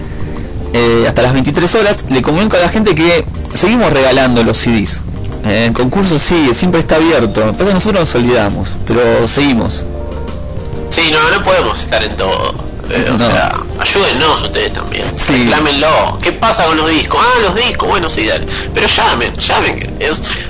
eh, 0.73 1.05
hasta 1.09 1.23
las 1.23 1.33
23 1.33 1.75
horas. 1.75 2.05
Le 2.09 2.23
comunico 2.23 2.57
a 2.57 2.61
la 2.61 2.69
gente 2.69 2.95
que 2.95 3.25
seguimos 3.53 3.93
regalando 3.93 4.45
los 4.45 4.57
CDs. 4.57 5.03
Eh, 5.45 5.65
el 5.67 5.73
concurso 5.73 6.17
sigue, 6.21 6.55
siempre 6.55 6.79
está 6.79 6.95
abierto. 6.95 7.41
Pasa 7.51 7.65
que 7.65 7.75
nosotros 7.75 8.01
nos 8.03 8.15
olvidamos, 8.15 8.77
pero 8.87 9.27
seguimos. 9.27 9.83
Sí, 10.91 11.11
no, 11.11 11.37
no 11.37 11.43
podemos 11.43 11.81
estar 11.81 12.01
en 12.05 12.17
todo. 12.17 12.55
Eh, 12.89 13.07
o 13.09 13.13
No. 13.15 13.19
sea, 13.27 13.51
ayúdennos 13.87 14.43
ustedes 14.43 14.73
también. 14.73 15.07
Sí. 15.17 15.35
Reclámenlo. 15.35 16.19
¿Qué 16.23 16.33
pasa 16.33 16.65
con 16.67 16.77
los 16.77 16.91
discos? 16.91 17.21
Ah, 17.23 17.39
los 17.43 17.55
discos. 17.55 17.89
Bueno, 17.89 18.11
sí, 18.11 18.27
dale. 18.27 18.47
Pero 18.75 18.87
llamen, 18.87 19.35
llamen. 19.37 19.97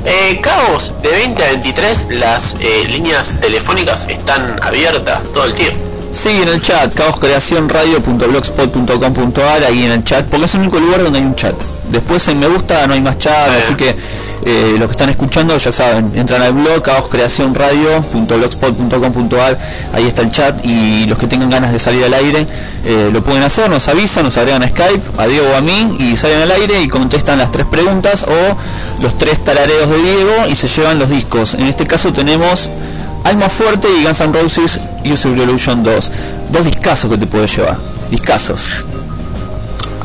Eh, 0.05 0.41
Caos, 0.43 0.93
de 1.03 1.11
20 1.11 1.45
a 1.45 1.49
23, 1.49 2.07
las 2.11 2.57
eh, 2.61 2.84
líneas 2.89 3.37
telefónicas 3.41 4.07
están 4.09 4.59
abiertas 4.62 5.20
todo 5.32 5.45
el 5.45 5.55
tiempo. 5.55 5.78
Sí, 6.11 6.30
en 6.30 6.49
el 6.49 6.61
chat, 6.62 6.93
caoscreacionradio.blogspot.com.ar, 6.95 9.64
ahí 9.64 9.84
en 9.84 9.93
el 9.93 10.05
chat, 10.05 10.26
porque 10.26 10.47
es 10.47 10.55
el 10.55 10.62
único 10.62 10.78
lugar 10.78 11.03
donde 11.03 11.18
hay 11.18 11.24
un 11.24 11.34
chat. 11.34 11.55
Después 11.97 12.28
en 12.28 12.38
Me 12.38 12.47
Gusta 12.47 12.86
no 12.86 12.92
hay 12.92 13.01
más 13.01 13.18
chat, 13.18 13.49
así 13.59 13.74
que 13.74 13.97
eh, 14.44 14.74
los 14.78 14.88
que 14.88 14.92
están 14.92 15.09
escuchando 15.09 15.57
ya 15.57 15.72
saben, 15.72 16.12
entran 16.14 16.42
al 16.42 16.53
blog 16.53 16.82
caoscreacionradio.blogspot.com.ar, 16.82 19.59
ahí 19.94 20.07
está 20.07 20.20
el 20.20 20.30
chat 20.30 20.62
y 20.66 21.07
los 21.07 21.18
que 21.18 21.26
tengan 21.26 21.49
ganas 21.49 21.72
de 21.72 21.78
salir 21.78 22.05
al 22.05 22.12
aire 22.12 22.47
eh, 22.84 23.09
lo 23.11 23.24
pueden 23.24 23.42
hacer, 23.42 23.70
nos 23.70 23.88
avisan, 23.88 24.24
nos 24.24 24.36
agregan 24.36 24.62
a 24.62 24.68
Skype, 24.68 25.01
a 25.16 25.26
Diego 25.26 25.47
o 25.55 25.57
a 25.57 25.62
mí 25.62 25.97
y 25.99 26.18
salen 26.18 26.42
al 26.42 26.51
aire 26.51 26.82
y 26.82 26.88
contestan 26.88 27.38
las 27.38 27.51
tres 27.51 27.64
preguntas 27.64 28.26
o 28.28 28.59
los 29.03 29.16
tres 29.16 29.42
tarareos 29.42 29.88
de 29.88 29.97
Diego 29.97 30.32
y 30.51 30.55
se 30.55 30.68
llevan 30.68 30.99
los 30.99 31.09
discos. 31.09 31.55
En 31.55 31.66
este 31.66 31.86
caso 31.86 32.12
tenemos 32.12 32.68
Alma 33.24 33.49
Fuerte 33.49 33.88
y 33.99 34.05
Guns 34.05 34.20
N' 34.20 34.34
Roses 34.34 34.78
Use 35.03 35.30
Revolution 35.30 35.82
2. 35.82 36.12
Dos 36.53 36.66
discazos 36.66 37.11
que 37.11 37.16
te 37.16 37.26
puedes 37.26 37.57
llevar. 37.57 37.78
Discazos. 38.11 38.84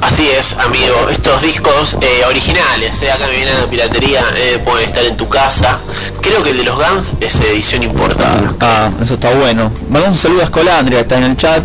Así 0.01 0.27
es, 0.27 0.57
amigo. 0.57 1.09
Estos 1.11 1.43
discos 1.43 1.95
eh, 2.01 2.23
originales, 2.27 3.01
eh, 3.03 3.11
acá 3.11 3.27
me 3.27 3.35
viene 3.35 3.53
la 3.53 3.67
piratería, 3.67 4.25
eh, 4.35 4.59
pueden 4.65 4.89
estar 4.89 5.05
en 5.05 5.15
tu 5.15 5.29
casa. 5.29 5.77
Creo 6.21 6.41
que 6.41 6.49
el 6.49 6.57
de 6.57 6.63
los 6.63 6.75
Guns 6.75 7.13
es 7.21 7.39
edición 7.39 7.83
importada. 7.83 8.51
Ah, 8.61 8.89
eso 8.99 9.13
está 9.13 9.31
bueno. 9.35 9.71
Mandamos 9.89 10.17
un 10.17 10.21
saludo 10.23 10.41
a 10.41 10.45
Escolandria, 10.45 11.01
está 11.01 11.19
en 11.19 11.25
el 11.25 11.37
chat. 11.37 11.63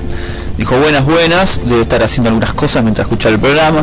Dijo 0.59 0.77
buenas, 0.77 1.07
buenas. 1.07 1.61
Debe 1.65 1.81
estar 1.81 2.03
haciendo 2.03 2.29
algunas 2.29 2.53
cosas 2.53 2.83
mientras 2.83 3.07
escucha 3.07 3.31
el 3.31 3.39
programa. 3.39 3.83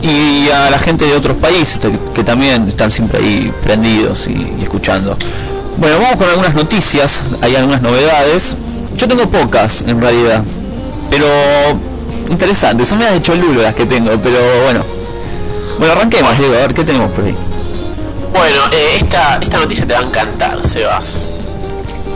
Y 0.00 0.48
a 0.48 0.70
la 0.70 0.78
gente 0.78 1.04
de 1.04 1.14
otros 1.14 1.36
países 1.36 1.78
que, 2.14 2.24
también 2.24 2.66
están 2.68 2.90
siempre 2.90 3.18
ahí 3.18 3.52
prendidos 3.62 4.26
y 4.26 4.62
escuchando. 4.62 5.18
Bueno, 5.76 5.98
vamos 5.98 6.16
con 6.16 6.30
algunas 6.30 6.54
noticias. 6.54 7.24
Hay 7.42 7.56
algunas 7.56 7.82
novedades. 7.82 8.56
Yo 8.96 9.06
tengo 9.06 9.28
pocas 9.28 9.82
en 9.86 10.00
realidad. 10.00 10.42
Pero 11.10 11.26
interesantes. 12.32 12.88
Son 12.88 12.98
medias 12.98 13.14
de 13.14 13.22
cholulo 13.22 13.62
las 13.62 13.74
que 13.74 13.86
tengo. 13.86 14.10
Pero 14.22 14.38
bueno. 14.64 14.84
Bueno, 15.78 15.92
arranquemos, 15.94 16.36
Diego. 16.38 16.54
A 16.54 16.58
ver, 16.58 16.74
¿qué 16.74 16.84
tenemos 16.84 17.10
por 17.12 17.24
ahí? 17.24 17.34
Bueno, 18.32 18.60
eh, 18.72 18.96
esta, 19.00 19.38
esta 19.40 19.58
noticia 19.58 19.86
te 19.86 19.94
va 19.94 20.00
a 20.00 20.02
encantar, 20.04 20.66
Sebas. 20.66 21.26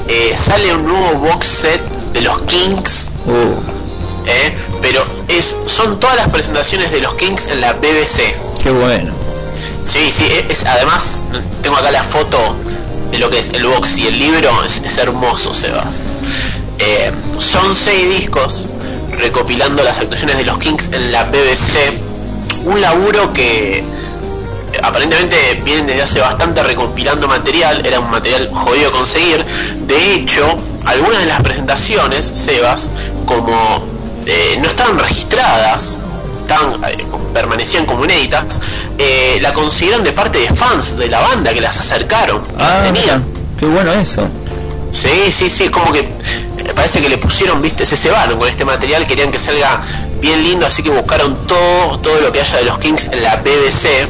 Eh, 0.08 0.34
sale 0.36 0.74
un 0.74 0.86
nuevo 0.86 1.18
box 1.20 1.46
set 1.46 1.80
de 2.12 2.20
los 2.22 2.40
Kings. 2.42 3.10
eh, 4.26 4.56
pero 4.80 5.04
es 5.28 5.56
son 5.66 5.98
todas 6.00 6.16
las 6.16 6.28
presentaciones 6.28 6.90
de 6.90 7.00
los 7.00 7.14
Kings 7.14 7.46
en 7.46 7.60
la 7.60 7.72
BBC. 7.74 8.34
Qué 8.62 8.70
bueno. 8.70 9.12
Sí, 9.84 10.10
sí, 10.10 10.24
e- 10.24 10.46
es, 10.50 10.64
además 10.64 11.26
tengo 11.62 11.76
acá 11.76 11.90
la 11.90 12.02
foto 12.02 12.38
de 13.10 13.18
lo 13.18 13.30
que 13.30 13.38
es 13.38 13.50
el 13.50 13.66
box 13.66 13.98
y 13.98 14.06
el 14.06 14.18
libro, 14.18 14.50
es, 14.64 14.82
es 14.84 14.98
hermoso, 14.98 15.54
Sebas. 15.54 15.96
Son 17.38 17.74
seis 17.74 18.08
discos 18.18 18.66
recopilando 19.18 19.82
las 19.82 19.98
actuaciones 19.98 20.36
de 20.38 20.44
los 20.44 20.58
Kings 20.58 20.90
en 20.92 21.12
la 21.12 21.24
BBC. 21.24 21.98
Un 22.64 22.80
laburo 22.80 23.32
que 23.32 23.84
aparentemente 24.82 25.60
vienen 25.64 25.86
desde 25.86 26.02
hace 26.02 26.20
bastante 26.20 26.62
recopilando 26.62 27.28
material, 27.28 27.84
era 27.86 28.00
un 28.00 28.10
material 28.10 28.50
jodido 28.52 28.90
conseguir. 28.92 29.44
De 29.86 30.14
hecho, 30.14 30.46
algunas 30.84 31.20
de 31.20 31.26
las 31.26 31.40
presentaciones, 31.42 32.30
Sebas, 32.34 32.90
como 33.24 33.84
eh, 34.26 34.58
no 34.60 34.68
estaban 34.68 34.98
registradas, 34.98 35.98
eh, 36.88 37.04
permanecían 37.32 37.86
como 37.86 38.04
inéditas, 38.04 38.60
eh, 38.98 39.38
la 39.40 39.52
consiguieron 39.52 40.04
de 40.04 40.12
parte 40.12 40.38
de 40.38 40.48
fans 40.54 40.96
de 40.96 41.08
la 41.08 41.20
banda 41.20 41.52
que 41.52 41.60
las 41.60 41.78
acercaron. 41.78 42.42
Ah, 42.58 42.82
Tenían. 42.84 43.04
mira, 43.04 43.20
qué 43.58 43.66
bueno 43.66 43.92
eso. 43.92 44.28
Sí, 44.92 45.30
sí, 45.30 45.50
sí, 45.50 45.64
es 45.64 45.70
como 45.70 45.92
que 45.92 46.00
eh, 46.00 46.72
parece 46.74 47.00
que 47.00 47.08
le 47.08 47.18
pusieron, 47.18 47.60
viste, 47.60 47.84
se 47.84 47.96
cebaron 47.96 48.38
con 48.38 48.48
este 48.48 48.64
material, 48.64 49.06
querían 49.06 49.30
que 49.30 49.38
salga 49.38 49.82
bien 50.20 50.42
lindo, 50.42 50.66
así 50.66 50.82
que 50.82 50.90
buscaron 50.90 51.46
todo, 51.46 51.98
todo 51.98 52.20
lo 52.20 52.32
que 52.32 52.40
haya 52.40 52.56
de 52.58 52.64
los 52.64 52.78
Kings 52.78 53.08
en 53.08 53.22
la 53.22 53.36
BBC. 53.36 54.08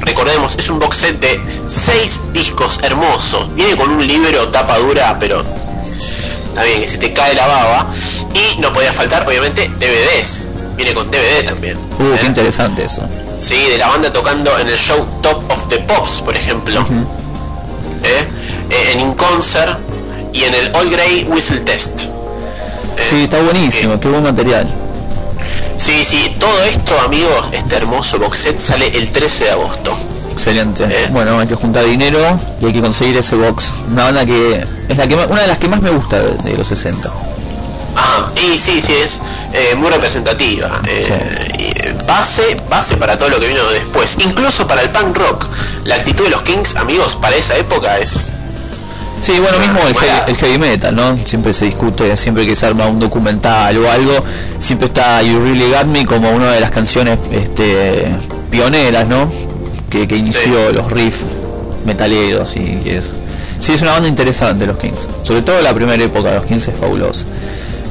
Recordemos, 0.00 0.56
es 0.56 0.68
un 0.68 0.78
box 0.78 0.96
set 0.96 1.20
de 1.20 1.40
6 1.68 2.20
discos 2.32 2.78
hermosos. 2.82 3.54
Viene 3.54 3.76
con 3.76 3.90
un 3.90 4.06
libro 4.06 4.48
tapa 4.48 4.78
dura, 4.78 5.16
pero 5.18 5.44
está 6.48 6.64
bien 6.64 6.80
que 6.80 6.88
se 6.88 6.98
te 6.98 7.12
cae 7.12 7.34
la 7.34 7.46
baba. 7.46 7.90
Y 8.34 8.60
no 8.60 8.72
podía 8.72 8.92
faltar, 8.92 9.26
obviamente, 9.26 9.68
DVDs. 9.78 10.48
Viene 10.76 10.94
con 10.94 11.10
DVD 11.10 11.44
también. 11.44 11.76
Uh, 11.98 12.16
qué 12.20 12.26
interesante 12.26 12.84
eso. 12.84 13.02
Sí, 13.40 13.56
de 13.70 13.78
la 13.78 13.88
banda 13.88 14.12
tocando 14.12 14.58
en 14.58 14.68
el 14.68 14.78
show 14.78 15.06
Top 15.22 15.50
of 15.50 15.68
the 15.68 15.78
Pops, 15.78 16.22
por 16.22 16.36
ejemplo. 16.36 16.80
¿Eh? 16.80 18.04
Eh, 18.04 18.26
en 18.72 19.00
In 19.00 19.14
Concert 19.14 19.78
y 20.32 20.44
en 20.44 20.54
el 20.54 20.74
All 20.74 20.90
Grey 20.90 21.24
Whistle 21.28 21.60
Test. 21.60 22.02
Sí, 23.00 23.24
está 23.24 23.40
buenísimo, 23.40 23.98
qué 24.00 24.08
buen 24.08 24.22
material. 24.22 24.66
Sí, 25.76 26.04
sí, 26.04 26.34
todo 26.38 26.62
esto, 26.64 26.98
amigos, 27.04 27.48
este 27.52 27.76
hermoso 27.76 28.18
box 28.18 28.38
set 28.38 28.58
sale 28.58 28.86
el 28.96 29.10
13 29.10 29.44
de 29.44 29.50
agosto. 29.50 29.92
Excelente. 30.30 31.08
Bueno, 31.10 31.38
hay 31.40 31.46
que 31.46 31.54
juntar 31.54 31.84
dinero 31.84 32.18
y 32.60 32.66
hay 32.66 32.72
que 32.72 32.80
conseguir 32.80 33.16
ese 33.16 33.36
box. 33.36 33.72
Una 33.90 34.04
banda 34.04 34.24
que 34.24 34.64
es 34.88 34.96
la 34.96 35.06
que 35.06 35.16
más- 35.16 35.26
una 35.28 35.42
de 35.42 35.48
las 35.48 35.58
que 35.58 35.68
más 35.68 35.82
me 35.82 35.90
gusta 35.90 36.20
de, 36.20 36.50
de 36.50 36.56
los 36.56 36.66
60. 36.68 37.10
Ah, 37.96 38.30
y 38.36 38.56
sí, 38.56 38.80
sí, 38.80 38.94
es 38.94 39.20
eh, 39.52 39.74
muy 39.74 39.90
representativa. 39.90 40.80
Eh, 40.88 41.94
base, 42.06 42.56
base 42.70 42.96
para 42.96 43.18
todo 43.18 43.28
lo 43.30 43.40
que 43.40 43.48
vino 43.48 43.62
después. 43.70 44.16
Incluso 44.24 44.66
para 44.66 44.82
el 44.82 44.90
punk 44.90 45.16
rock. 45.16 45.46
La 45.84 45.96
actitud 45.96 46.24
de 46.24 46.30
los 46.30 46.42
Kings, 46.42 46.76
amigos, 46.76 47.16
para 47.20 47.36
esa 47.36 47.56
época 47.56 47.98
es... 47.98 48.32
Sí, 49.22 49.38
bueno, 49.38 49.56
mismo 49.60 49.78
el 49.86 49.94
heavy, 49.94 50.22
el 50.26 50.36
heavy 50.36 50.58
metal, 50.58 50.96
¿no? 50.96 51.16
Siempre 51.24 51.52
se 51.54 51.66
discute, 51.66 52.16
siempre 52.16 52.44
que 52.44 52.56
se 52.56 52.66
arma 52.66 52.88
un 52.88 52.98
documental 52.98 53.78
o 53.78 53.88
algo, 53.88 54.12
siempre 54.58 54.88
está 54.88 55.22
You 55.22 55.38
Really 55.40 55.70
Got 55.70 55.86
Me 55.86 56.04
como 56.04 56.28
una 56.32 56.50
de 56.50 56.58
las 56.60 56.72
canciones 56.72 57.20
este, 57.30 58.06
pioneras, 58.50 59.06
¿no? 59.06 59.30
Que, 59.88 60.08
que 60.08 60.16
inició 60.16 60.72
los 60.72 60.90
riffs 60.90 61.20
metaleros 61.84 62.56
y, 62.56 62.82
y 62.84 62.90
eso. 62.90 63.12
Sí, 63.60 63.72
es 63.74 63.82
una 63.82 63.92
banda 63.92 64.08
interesante 64.08 64.66
los 64.66 64.76
Kings. 64.76 65.08
Sobre 65.22 65.42
todo 65.42 65.62
la 65.62 65.72
primera 65.72 66.02
época 66.02 66.30
de 66.30 66.34
los 66.40 66.44
Kings 66.46 66.66
es 66.66 66.76
fabuloso. 66.76 67.24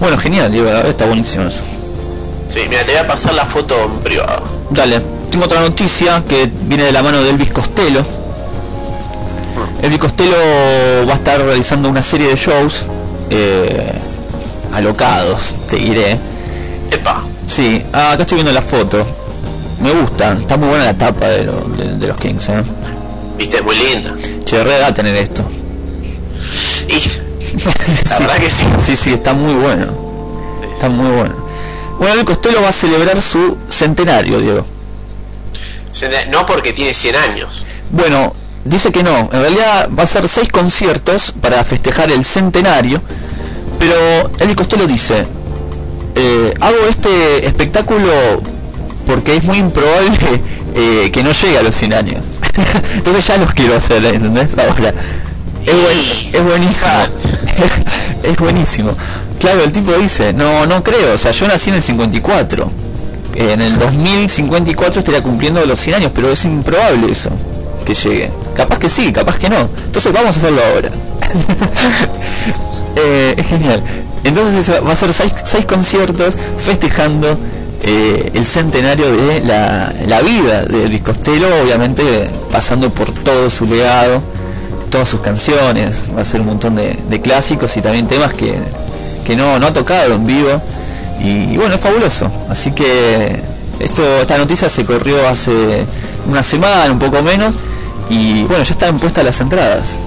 Bueno, 0.01 0.17
genial, 0.17 0.53
está 0.85 1.05
buenísimo 1.05 1.45
eso. 1.45 1.61
Sí, 2.49 2.59
mira, 2.67 2.81
te 2.83 2.91
voy 2.91 2.99
a 2.99 3.07
pasar 3.07 3.33
la 3.35 3.45
foto 3.45 3.81
en 3.85 4.03
privado. 4.03 4.43
Dale, 4.69 5.01
tengo 5.31 5.45
otra 5.45 5.61
noticia 5.61 6.21
que 6.27 6.49
viene 6.63 6.83
de 6.83 6.91
la 6.91 7.01
mano 7.01 7.21
de 7.21 7.29
Elvis 7.29 7.51
Costello. 7.51 8.03
Elvis 9.81 9.99
Costello 9.99 10.35
va 11.07 11.13
a 11.13 11.15
estar 11.15 11.41
realizando 11.41 11.89
una 11.89 12.01
serie 12.01 12.27
de 12.27 12.35
shows 12.35 12.85
eh, 13.29 13.91
alocados, 14.73 15.55
te 15.69 15.77
diré. 15.77 16.17
Epa. 16.91 17.23
Sí, 17.47 17.81
ah, 17.93 18.11
acá 18.13 18.23
estoy 18.23 18.35
viendo 18.35 18.51
la 18.53 18.61
foto. 18.61 19.05
Me 19.81 19.91
gusta, 19.91 20.33
está 20.33 20.57
muy 20.57 20.69
buena 20.69 20.85
la 20.85 20.93
tapa 20.97 21.27
de, 21.29 21.43
lo- 21.45 21.61
de- 21.61 21.95
de 21.97 22.07
los 22.07 22.17
Kings, 22.17 22.49
¿eh? 22.49 22.63
Viste, 23.37 23.57
es 23.57 23.63
muy 23.63 23.75
linda. 23.75 24.13
Che, 24.45 24.63
re 24.63 24.77
da 24.77 24.93
tener 24.93 25.15
esto. 25.15 25.43
Y 26.87 27.57
la 28.09 28.19
verdad 28.19 28.37
que 28.37 28.51
sí. 28.51 28.65
Sí, 28.77 28.95
sí, 28.95 29.13
está 29.13 29.33
muy 29.33 29.53
bueno. 29.55 29.87
Está 30.71 30.87
muy 30.89 31.09
bueno. 31.11 31.33
Bueno, 31.97 32.13
Elvis 32.13 32.25
Costello 32.25 32.61
va 32.61 32.69
a 32.69 32.73
celebrar 32.73 33.21
su 33.21 33.57
centenario, 33.69 34.39
Diego. 34.39 34.65
No 36.31 36.45
porque 36.45 36.73
tiene 36.73 36.93
100 36.93 37.15
años. 37.15 37.65
Bueno, 37.91 38.33
dice 38.65 38.91
que 38.91 39.03
no. 39.03 39.29
En 39.31 39.41
realidad 39.41 39.89
va 39.97 40.03
a 40.03 40.07
ser 40.07 40.27
seis 40.27 40.49
conciertos 40.51 41.33
para 41.41 41.63
festejar 41.63 42.11
el 42.11 42.23
centenario. 42.23 43.01
Pero 43.79 44.29
Elvis 44.39 44.55
Costello 44.55 44.85
dice, 44.87 45.25
eh, 46.15 46.53
hago 46.59 46.77
este 46.89 47.45
espectáculo 47.47 48.11
porque 49.07 49.37
es 49.37 49.43
muy 49.43 49.57
improbable 49.57 50.11
eh, 50.75 51.09
que 51.11 51.23
no 51.23 51.31
llegue 51.31 51.57
a 51.57 51.63
los 51.63 51.73
100 51.75 51.93
años. 51.93 52.39
Entonces 52.93 53.25
ya 53.25 53.37
los 53.37 53.51
quiero 53.53 53.75
hacer, 53.75 54.03
¿entendés? 54.05 54.55
Ahora. 54.57 54.93
Es, 55.65 55.73
buen- 55.75 56.35
es 56.35 56.43
buenísimo. 56.43 56.91
es 58.23 58.37
buenísimo. 58.37 58.91
Claro, 59.39 59.63
el 59.63 59.71
tipo 59.71 59.91
dice, 59.93 60.33
no, 60.33 60.65
no 60.67 60.83
creo. 60.83 61.13
O 61.13 61.17
sea, 61.17 61.31
yo 61.31 61.47
nací 61.47 61.69
en 61.69 61.75
el 61.77 61.81
54. 61.81 62.71
En 63.35 63.61
el 63.61 63.77
2054 63.79 64.99
estaría 64.99 65.21
cumpliendo 65.23 65.65
los 65.65 65.79
100 65.79 65.95
años, 65.95 66.11
pero 66.13 66.31
es 66.31 66.43
improbable 66.45 67.11
eso, 67.11 67.29
que 67.81 67.93
llegue. 67.93 68.31
Capaz 68.55 68.79
que 68.79 68.89
sí, 68.89 69.11
capaz 69.11 69.37
que 69.37 69.49
no. 69.49 69.69
Entonces 69.85 70.11
vamos 70.11 70.35
a 70.35 70.39
hacerlo 70.39 70.61
ahora. 70.73 70.89
Eh, 72.97 73.35
es 73.37 73.47
genial. 73.47 73.81
Entonces 74.23 74.67
eso 74.67 74.83
va 74.83 74.91
a 74.91 74.95
ser 74.95 75.13
seis, 75.13 75.31
seis 75.43 75.65
conciertos 75.65 76.35
festejando 76.57 77.37
eh, 77.83 78.31
el 78.33 78.45
centenario 78.45 79.11
de 79.11 79.41
la, 79.41 79.93
la 80.07 80.21
vida 80.21 80.65
de 80.65 80.89
Luis 80.89 81.01
Costello, 81.01 81.47
obviamente 81.63 82.03
pasando 82.51 82.89
por 82.89 83.09
todo 83.11 83.49
su 83.49 83.65
legado, 83.65 84.21
todas 84.89 85.09
sus 85.09 85.21
canciones, 85.21 86.09
va 86.15 86.21
a 86.21 86.25
ser 86.25 86.41
un 86.41 86.47
montón 86.47 86.75
de, 86.75 86.95
de 87.09 87.21
clásicos 87.21 87.75
y 87.77 87.81
también 87.81 88.07
temas 88.07 88.33
que, 88.33 88.55
que 89.25 89.35
no, 89.35 89.57
no 89.59 89.67
ha 89.67 89.73
tocado 89.73 90.13
en 90.15 90.27
vivo. 90.27 90.61
Y, 91.23 91.53
y 91.53 91.57
bueno, 91.57 91.75
es 91.75 91.81
fabuloso. 91.81 92.29
Así 92.49 92.71
que 92.71 93.41
esto, 93.79 94.03
esta 94.21 94.37
noticia 94.37 94.69
se 94.69 94.85
corrió 94.85 95.27
hace 95.27 95.85
una 96.31 96.43
semana, 96.43 96.91
un 96.91 96.99
poco 96.99 97.21
menos, 97.21 97.55
y 98.09 98.43
bueno, 98.43 98.63
ya 98.63 98.73
están 98.73 98.97
puestas 98.99 99.23
las 99.23 99.39
entradas. 99.41 99.97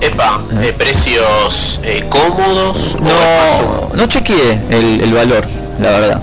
Epa, 0.00 0.40
eh, 0.60 0.72
precios 0.78 1.80
eh, 1.82 2.04
cómodos. 2.08 2.96
No, 3.00 3.90
no 3.94 4.06
chequeé 4.06 4.60
el, 4.70 5.00
el 5.02 5.12
valor, 5.12 5.46
la 5.80 5.90
verdad. 5.90 6.22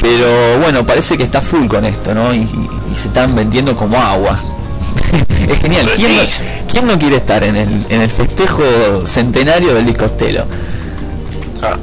Pero 0.00 0.58
bueno, 0.60 0.84
parece 0.86 1.16
que 1.16 1.24
está 1.24 1.40
full 1.40 1.66
con 1.66 1.84
esto, 1.84 2.14
¿no? 2.14 2.32
Y, 2.34 2.38
y- 2.40 2.68
y 2.92 2.96
se 2.96 3.08
están 3.08 3.34
vendiendo 3.34 3.74
como 3.74 3.98
agua. 4.00 4.38
es 5.48 5.58
genial. 5.60 5.90
¿Quién 5.96 6.16
no, 6.16 6.22
quién 6.70 6.86
no 6.86 6.98
quiere 6.98 7.16
estar 7.16 7.42
en 7.42 7.56
el, 7.56 7.86
en 7.88 8.02
el 8.02 8.10
festejo 8.10 8.62
centenario 9.06 9.74
del 9.74 9.84
Luis 9.84 9.96
Costello? 9.96 10.44
Ah. 11.62 11.76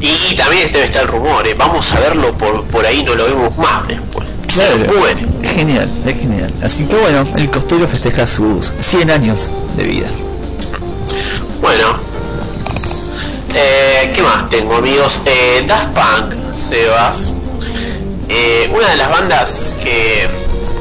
Y, 0.00 0.08
y 0.30 0.34
también 0.36 0.70
debe 0.72 0.84
estar 0.86 1.02
el 1.02 1.08
rumor, 1.08 1.46
eh, 1.46 1.54
vamos 1.56 1.92
a 1.92 2.00
verlo 2.00 2.32
por, 2.32 2.64
por 2.64 2.86
ahí, 2.86 3.02
no 3.04 3.14
lo 3.14 3.24
vemos 3.24 3.56
más 3.58 3.86
después. 3.88 4.30
Claro, 4.54 5.06
es 5.06 5.50
genial, 5.50 5.88
es 6.06 6.20
genial. 6.20 6.52
Así 6.62 6.84
que 6.84 6.96
bueno, 6.96 7.26
el 7.36 7.50
Costello 7.50 7.86
festeja 7.86 8.26
sus 8.26 8.72
100 8.80 9.10
años 9.10 9.50
de 9.76 9.84
vida. 9.84 10.08
Bueno, 11.60 11.98
eh, 13.54 14.10
¿qué 14.14 14.22
más 14.22 14.48
tengo 14.50 14.76
amigos? 14.76 15.20
Eh, 15.26 15.64
Daft 15.66 15.88
Punk, 15.88 16.54
Sebas, 16.54 17.32
eh, 18.28 18.70
una 18.74 18.88
de 18.88 18.96
las 18.96 19.10
bandas 19.10 19.74
que 19.82 20.28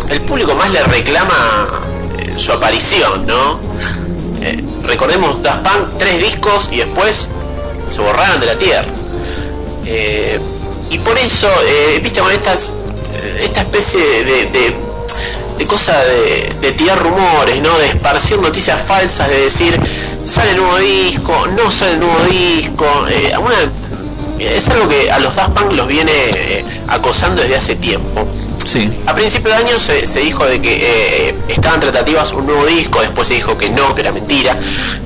el 0.09 0.21
público 0.21 0.55
más 0.55 0.71
le 0.71 0.83
reclama 0.83 1.81
su 2.37 2.51
aparición, 2.51 3.25
¿no? 3.25 3.59
Recordemos 4.83 5.41
Daft 5.41 5.67
Punk, 5.67 5.97
tres 5.97 6.21
discos 6.21 6.69
y 6.71 6.77
después 6.77 7.27
se 7.89 8.01
borraron 8.01 8.39
de 8.39 8.45
la 8.45 8.57
tierra. 8.57 8.87
Y 10.89 10.97
por 10.99 11.17
eso, 11.17 11.49
viste, 12.01 12.21
con 12.21 12.31
estas, 12.31 12.75
esta 13.41 13.61
especie 13.61 14.01
de, 14.23 14.45
de, 14.45 14.75
de 15.57 15.65
cosa 15.65 15.97
de, 16.03 16.53
de 16.61 16.71
tirar 16.73 16.99
rumores, 17.01 17.61
¿no? 17.61 17.77
De 17.79 17.87
esparcir 17.87 18.39
noticias 18.39 18.81
falsas, 18.81 19.29
de 19.29 19.39
decir, 19.41 19.79
sale 20.23 20.51
el 20.51 20.57
nuevo 20.57 20.77
disco, 20.77 21.47
no 21.55 21.71
sale 21.71 21.93
el 21.93 21.99
nuevo 21.99 22.19
disco, 22.29 22.85
eh, 23.09 23.33
una- 23.39 23.71
es 24.39 24.69
algo 24.69 24.87
que 24.87 25.09
a 25.11 25.17
los 25.17 25.35
Daft 25.35 25.53
Punk 25.59 25.71
los 25.73 25.87
viene 25.87 26.11
eh, 26.13 26.63
acosando 26.87 27.41
desde 27.41 27.55
hace 27.55 27.75
tiempo. 27.75 28.27
Sí. 28.63 28.87
A 29.07 29.15
principio 29.15 29.49
de 29.49 29.55
año 29.55 29.79
se, 29.79 30.05
se 30.05 30.19
dijo 30.19 30.45
de 30.45 30.61
que 30.61 31.29
eh, 31.29 31.35
estaban 31.47 31.79
tratativas 31.79 32.33
un 32.33 32.45
nuevo 32.45 32.63
disco, 32.67 33.01
después 33.01 33.27
se 33.29 33.33
dijo 33.33 33.57
que 33.57 33.69
no, 33.71 33.95
que 33.95 34.01
era 34.01 34.11
mentira. 34.11 34.55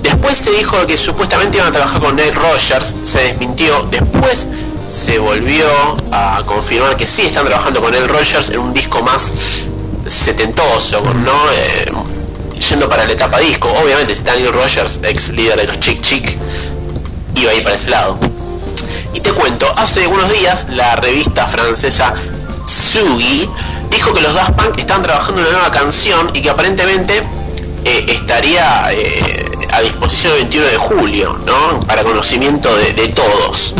Después 0.01 0.35
se 0.37 0.51
dijo 0.51 0.85
que 0.85 0.97
supuestamente 0.97 1.57
iban 1.59 1.69
a 1.69 1.71
trabajar 1.71 2.01
con 2.01 2.15
Nate 2.17 2.31
Rogers, 2.33 2.97
se 3.05 3.19
desmintió. 3.21 3.83
Después 3.89 4.47
se 4.91 5.19
volvió 5.19 5.65
a 6.11 6.43
confirmar 6.45 6.97
que 6.97 7.07
sí 7.07 7.21
están 7.21 7.45
trabajando 7.45 7.81
con 7.81 7.93
Nate 7.93 8.07
Rogers 8.07 8.49
en 8.49 8.59
un 8.59 8.73
disco 8.73 9.01
más 9.01 9.65
setentoso, 10.05 11.01
¿no? 11.13 11.31
Eh, 11.53 11.89
yendo 12.69 12.89
para 12.89 13.05
la 13.05 13.13
etapa 13.13 13.39
disco. 13.39 13.71
Obviamente 13.81 14.13
si 14.13 14.21
Neil 14.23 14.51
Rogers, 14.51 14.99
ex 15.03 15.29
líder 15.29 15.61
de 15.61 15.67
los 15.67 15.79
Chick 15.79 16.01
Chick, 16.01 16.37
iba 17.35 17.51
a 17.51 17.53
ir 17.53 17.63
para 17.63 17.75
ese 17.75 17.89
lado. 17.89 18.17
Y 19.13 19.21
te 19.21 19.31
cuento, 19.31 19.65
hace 19.77 20.05
unos 20.07 20.29
días 20.33 20.67
la 20.69 20.97
revista 20.97 21.47
francesa 21.47 22.13
Sugi 22.65 23.49
dijo 23.89 24.13
que 24.13 24.21
los 24.21 24.33
Daft 24.33 24.51
Punk 24.51 24.77
están 24.77 25.01
trabajando 25.03 25.39
en 25.39 25.47
una 25.47 25.57
nueva 25.57 25.71
canción 25.71 26.31
y 26.33 26.41
que 26.41 26.49
aparentemente 26.49 27.23
eh, 27.85 28.05
estaría 28.09 28.91
eh, 28.91 29.49
a 29.71 29.79
disposición 29.79 30.33
el 30.33 30.39
21 30.41 30.67
de 30.67 30.77
julio, 30.77 31.39
¿no? 31.45 31.79
Para 31.87 32.03
conocimiento 32.03 32.75
de 32.75 33.07
todos. 33.07 33.73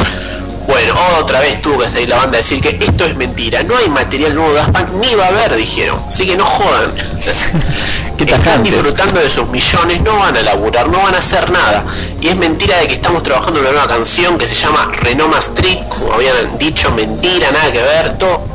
Bueno, 0.67 0.93
otra 1.19 1.39
vez 1.39 1.61
tuvo 1.61 1.79
que 1.79 1.89
salir 1.89 2.09
la 2.09 2.17
banda 2.17 2.37
a 2.37 2.41
decir 2.41 2.61
que 2.61 2.77
esto 2.83 3.05
es 3.05 3.15
mentira, 3.15 3.63
no 3.63 3.75
hay 3.77 3.89
material 3.89 4.35
nuevo 4.35 4.53
de 4.53 4.59
Daft 4.59 4.71
Punk, 4.71 4.89
ni 5.01 5.15
va 5.15 5.25
a 5.25 5.27
haber, 5.27 5.55
dijeron. 5.55 5.99
Así 6.07 6.25
que 6.25 6.35
no 6.35 6.45
jodan. 6.45 6.91
Están 8.17 8.63
disfrutando 8.63 9.19
de 9.19 9.29
sus 9.29 9.47
millones, 9.49 10.01
no 10.01 10.17
van 10.17 10.37
a 10.37 10.41
laburar, 10.41 10.87
no 10.89 10.99
van 10.99 11.15
a 11.15 11.17
hacer 11.17 11.49
nada. 11.49 11.83
Y 12.21 12.27
es 12.27 12.35
mentira 12.35 12.77
de 12.77 12.87
que 12.87 12.93
estamos 12.93 13.23
trabajando 13.23 13.59
en 13.59 13.65
una 13.65 13.71
nueva 13.71 13.87
canción 13.87 14.37
que 14.37 14.47
se 14.47 14.53
llama 14.53 14.91
Renoma 14.91 15.39
Street, 15.39 15.79
como 15.89 16.13
habían 16.13 16.57
dicho, 16.59 16.91
mentira, 16.91 17.49
nada 17.51 17.71
que 17.71 17.81
ver, 17.81 18.17
todo, 18.19 18.45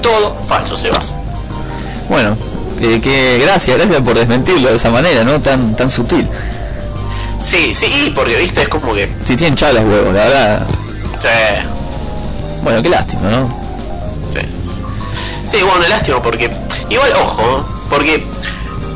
todo 0.00 0.34
falso, 0.36 0.74
Sebas. 0.74 1.14
Bueno, 2.08 2.34
eh, 2.80 2.98
que 3.02 3.38
gracias, 3.42 3.76
gracias 3.76 4.00
por 4.00 4.16
desmentirlo 4.16 4.70
de 4.70 4.76
esa 4.76 4.90
manera, 4.90 5.22
¿no? 5.22 5.38
Tan 5.40 5.76
tan 5.76 5.90
sutil. 5.90 6.26
Sí, 7.42 7.74
sí, 7.74 8.12
porque 8.14 8.36
viste, 8.36 8.62
es 8.62 8.68
como 8.68 8.94
que. 8.94 9.08
Si 9.24 9.36
tienen 9.36 9.54
chalas 9.54 9.84
huevos, 9.84 10.14
la 10.14 10.24
verdad. 10.24 10.66
Sí. 11.20 11.28
Bueno, 12.62 12.82
qué 12.82 12.88
lástima, 12.88 13.30
¿no? 13.30 13.48
Sí, 14.32 14.46
sí 15.46 15.56
bueno, 15.62 15.86
lástima 15.88 16.22
porque. 16.22 16.50
Igual, 16.88 17.12
ojo, 17.22 17.64
porque. 17.88 18.14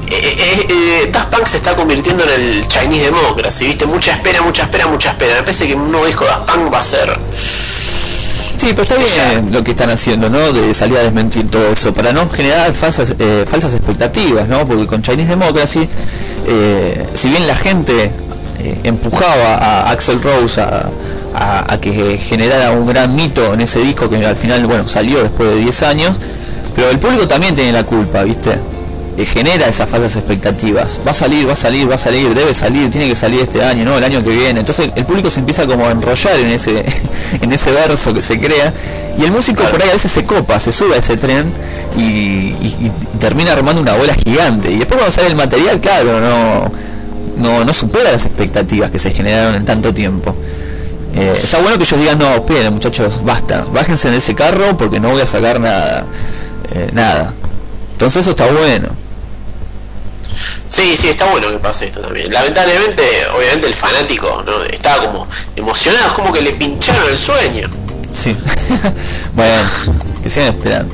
Eh, 0.07 0.11
eh, 0.11 0.67
eh, 0.69 1.11
Daft 1.11 1.35
Punk 1.35 1.47
se 1.47 1.57
está 1.57 1.75
convirtiendo 1.75 2.25
en 2.25 2.31
el 2.31 2.69
Chinese 2.69 3.07
Democracy, 3.07 3.67
¿viste? 3.67 3.87
Mucha 3.87 4.13
espera, 4.13 4.43
mucha 4.43 4.65
espera, 4.65 4.87
mucha 4.87 5.11
espera. 5.11 5.37
Me 5.37 5.43
parece 5.43 5.67
que 5.67 5.75
un 5.75 5.91
nuevo 5.91 6.07
disco 6.07 6.25
de 6.25 6.31
Daft 6.31 6.51
Punk 6.51 6.73
va 6.73 6.79
a 6.79 6.83
ser. 6.83 7.19
Sí, 8.57 8.69
pero 8.71 8.83
está 8.83 8.97
bien 8.97 9.53
lo 9.53 9.65
que 9.65 9.73
están 9.73 9.91
haciendo, 9.91 10.31
¿no? 10.31 10.53
De 10.53 10.73
salir 10.73 10.97
a 10.97 11.03
desmentir 11.03 11.51
todo 11.51 11.69
eso, 11.69 11.93
para 11.93 12.13
no 12.13 12.31
generar 12.31 12.73
falsas, 12.73 13.15
eh, 13.19 13.45
falsas 13.47 13.75
expectativas, 13.75 14.49
¿no? 14.49 14.67
Porque 14.67 14.87
con 14.87 15.03
Chinese 15.03 15.31
Democracy, 15.31 15.89
eh, 16.47 17.07
si 17.15 17.29
bien 17.29 17.47
la 17.47 17.55
gente 17.55 18.11
eh, 18.61 18.81
empujaba 18.85 19.57
a 19.57 19.91
Axel 19.91 20.23
Rose 20.23 20.61
a, 20.61 20.89
a- 21.35 21.73
a 21.75 21.81
que 21.81 22.19
generara 22.19 22.71
un 22.71 22.87
gran 22.87 23.15
mito 23.15 23.53
en 23.55 23.61
ese 23.61 23.81
disco 23.81 24.09
que 24.09 24.25
al 24.25 24.37
final, 24.37 24.67
bueno, 24.67 24.87
salió 24.89 25.23
después 25.23 25.51
de 25.51 25.57
10 25.57 25.83
años, 25.83 26.17
pero 26.75 26.91
el 26.91 26.99
público 26.99 27.27
también 27.27 27.55
tiene 27.55 27.73
la 27.73 27.85
culpa, 27.85 28.23
¿viste? 28.25 28.53
Eh, 29.17 29.25
genera 29.27 29.69
esas 29.69 29.89
falsas 29.89 30.17
expectativas. 30.17 30.99
Va 31.07 31.13
a 31.13 31.15
salir, 31.15 31.47
va 31.49 31.53
a 31.53 31.57
salir, 31.57 31.89
va 31.89 31.95
a 31.95 31.99
salir, 31.99 32.35
debe 32.35 32.53
salir, 32.53 32.91
tiene 32.91 33.09
que 33.09 33.15
salir 33.15 33.41
este 33.43 33.63
año, 33.63 33.85
no, 33.85 33.97
el 33.97 34.03
año 34.03 34.25
que 34.25 34.31
viene. 34.31 34.59
Entonces 34.59 34.91
el 34.97 35.05
público 35.05 35.31
se 35.31 35.39
empieza 35.39 35.67
como 35.67 35.87
a 35.87 35.93
enrollar 35.93 36.37
en 36.41 36.49
ese, 36.49 36.85
en 37.41 37.53
ese 37.53 37.71
verso 37.71 38.13
que 38.13 38.21
se 38.23 38.41
crea 38.41 38.73
y 39.17 39.23
el 39.23 39.31
músico 39.31 39.63
por 39.71 39.81
ahí 39.81 39.89
a 39.91 39.93
veces 39.93 40.11
se 40.11 40.25
copa, 40.25 40.59
se 40.59 40.73
sube 40.73 40.97
a 40.97 40.99
ese 40.99 41.17
tren 41.17 41.45
y, 41.97 42.03
y- 42.03 42.77
y 43.15 43.19
termina 43.21 43.53
armando 43.53 43.81
una 43.81 43.93
bola 43.95 44.15
gigante. 44.15 44.71
Y 44.73 44.79
después 44.79 44.99
cuando 44.99 45.13
sale 45.13 45.29
el 45.29 45.37
material, 45.37 45.81
claro, 45.81 46.21
no, 46.21 46.73
no, 47.37 47.65
no 47.65 47.73
supera 47.73 48.11
las 48.11 48.27
expectativas 48.27 48.91
que 48.91 48.99
se 48.99 49.13
generaron 49.13 49.55
en 49.55 49.65
tanto 49.65 49.95
tiempo. 49.95 50.35
Eh, 51.15 51.39
está 51.41 51.59
bueno 51.59 51.77
que 51.79 51.85
ellos 51.85 52.01
digan, 52.01 52.19
no, 52.19 52.35
esperen 52.35 52.73
muchachos, 52.73 53.25
basta, 53.25 53.65
bájense 53.73 54.09
en 54.09 54.15
ese 54.15 54.35
carro 54.35 54.77
porque 54.77 54.99
no 54.99 55.11
voy 55.11 55.21
a 55.21 55.27
sacar 55.27 55.61
nada, 55.61 56.05
eh, 56.73 56.89
nada. 56.93 57.33
Entonces 57.93 58.23
eso 58.23 58.31
está 58.31 58.47
bueno. 58.47 58.89
Sí, 60.67 60.97
sí, 60.97 61.09
está 61.09 61.27
bueno 61.27 61.51
que 61.51 61.59
pase 61.59 61.87
esto 61.87 62.01
también. 62.01 62.33
Lamentablemente, 62.33 63.03
obviamente 63.35 63.69
el 63.69 63.75
fanático 63.75 64.43
¿no? 64.45 64.65
estaba 64.65 65.07
como 65.07 65.29
emocionado, 65.55 66.07
es 66.09 66.13
como 66.13 66.33
que 66.33 66.43
le 66.43 66.53
pincharon 66.53 67.09
el 67.09 67.19
sueño. 67.19 67.69
Sí. 68.13 68.37
bueno, 69.35 69.63
que 70.23 70.31
sigan 70.31 70.55
esperando. 70.55 70.93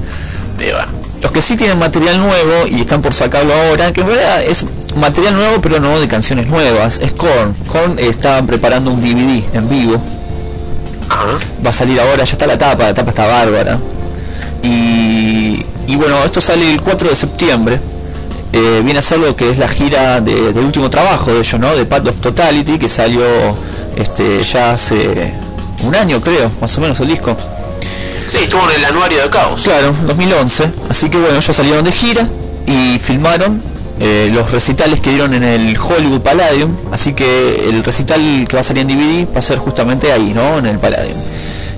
De 0.58 0.72
va. 0.72 0.86
Los 1.22 1.32
que 1.32 1.42
sí 1.42 1.56
tienen 1.56 1.78
material 1.78 2.18
nuevo 2.18 2.66
y 2.66 2.80
están 2.80 3.02
por 3.02 3.12
sacarlo 3.12 3.52
ahora, 3.54 3.92
que 3.92 4.00
en 4.00 4.06
realidad 4.06 4.42
es 4.42 4.64
material 4.96 5.34
nuevo 5.34 5.60
pero 5.60 5.78
no 5.78 6.00
de 6.00 6.08
canciones 6.08 6.46
nuevas, 6.48 6.98
es 7.02 7.12
Korn. 7.12 7.54
Korn 7.68 7.98
estaban 7.98 8.46
preparando 8.46 8.90
un 8.90 9.00
DVD 9.02 9.44
en 9.54 9.68
vivo. 9.68 10.00
Va 11.64 11.70
a 11.70 11.72
salir 11.72 12.00
ahora, 12.00 12.24
ya 12.24 12.32
está 12.32 12.46
la 12.46 12.56
tapa, 12.56 12.84
la 12.84 12.94
tapa 12.94 13.10
está 13.10 13.26
bárbara. 13.26 13.78
Y, 14.62 15.64
y 15.86 15.96
bueno, 15.96 16.24
esto 16.24 16.40
sale 16.40 16.70
el 16.72 16.80
4 16.80 17.08
de 17.10 17.16
septiembre. 17.16 17.80
Eh, 18.52 18.80
viene 18.82 18.98
a 18.98 19.02
ser 19.02 19.18
lo 19.18 19.36
que 19.36 19.50
es 19.50 19.58
la 19.58 19.68
gira 19.68 20.20
de- 20.20 20.52
del 20.52 20.64
último 20.64 20.90
trabajo 20.90 21.32
de 21.32 21.38
ellos, 21.40 21.60
¿no? 21.60 21.74
De 21.76 21.84
Path 21.84 22.08
of 22.08 22.20
Totality, 22.20 22.78
que 22.78 22.88
salió 22.88 23.22
este 23.96 24.42
ya 24.42 24.72
hace 24.72 25.32
un 25.84 25.94
año 25.94 26.20
creo, 26.20 26.50
más 26.60 26.76
o 26.78 26.80
menos 26.80 26.98
el 27.00 27.08
disco. 27.08 27.36
Sí, 28.30 28.38
estuvo 28.42 28.62
en 28.70 28.78
el 28.78 28.84
anuario 28.84 29.20
de 29.20 29.28
Caos. 29.28 29.62
Claro, 29.62 29.92
2011. 30.06 30.70
Así 30.88 31.10
que 31.10 31.18
bueno, 31.18 31.36
ellos 31.36 31.56
salieron 31.56 31.84
de 31.84 31.90
gira 31.90 32.28
y 32.64 32.96
filmaron 33.00 33.60
eh, 33.98 34.30
los 34.32 34.52
recitales 34.52 35.00
que 35.00 35.10
dieron 35.10 35.34
en 35.34 35.42
el 35.42 35.76
Hollywood 35.76 36.20
Palladium. 36.20 36.76
Así 36.92 37.12
que 37.12 37.68
el 37.68 37.82
recital 37.82 38.46
que 38.48 38.54
va 38.54 38.60
a 38.60 38.62
salir 38.62 38.88
en 38.88 38.96
DVD 38.96 39.34
va 39.34 39.40
a 39.40 39.42
ser 39.42 39.58
justamente 39.58 40.12
ahí, 40.12 40.32
¿no? 40.32 40.58
En 40.58 40.66
el 40.66 40.78
Palladium. 40.78 41.18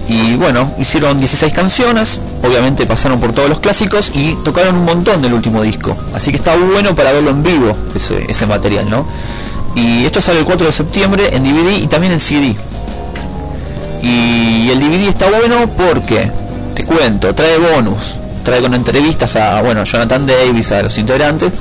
Y 0.09 0.35
bueno, 0.35 0.71
hicieron 0.79 1.19
16 1.19 1.55
canciones, 1.55 2.21
obviamente 2.43 2.85
pasaron 2.85 3.19
por 3.19 3.33
todos 3.33 3.49
los 3.49 3.59
clásicos 3.61 4.13
y 4.15 4.35
tocaron 4.45 4.77
un 4.77 4.85
montón 4.85 5.23
del 5.23 5.33
último 5.33 5.63
disco. 5.63 5.97
Así 6.13 6.33
que 6.33 6.37
está 6.37 6.55
bueno 6.55 6.95
para 6.95 7.13
verlo 7.13 7.31
en 7.31 7.43
vivo, 7.43 7.75
ese, 7.95 8.27
ese 8.29 8.47
material, 8.47 8.91
¿no? 8.91 9.07
Y 9.75 10.05
esto 10.05 10.21
sale 10.21 10.41
el 10.41 10.45
4 10.45 10.67
de 10.67 10.73
septiembre 10.73 11.31
en 11.35 11.45
DVD 11.45 11.79
y 11.79 11.87
también 11.87 12.13
en 12.13 12.21
CD. 12.21 12.55
Y 14.03 14.69
el 14.71 14.81
DVD 14.81 15.09
está 15.09 15.31
bueno 15.31 15.71
porque, 15.77 16.31
te 16.75 16.85
cuento, 16.85 17.35
trae 17.35 17.59
bonus, 17.59 18.17
trae 18.45 18.61
con 18.63 18.75
entrevistas 18.75 19.37
a, 19.37 19.63
bueno, 19.63 19.85
Jonathan 19.85 20.27
Davis, 20.27 20.73
a 20.73 20.83
los 20.83 20.97
integrantes, 20.99 21.53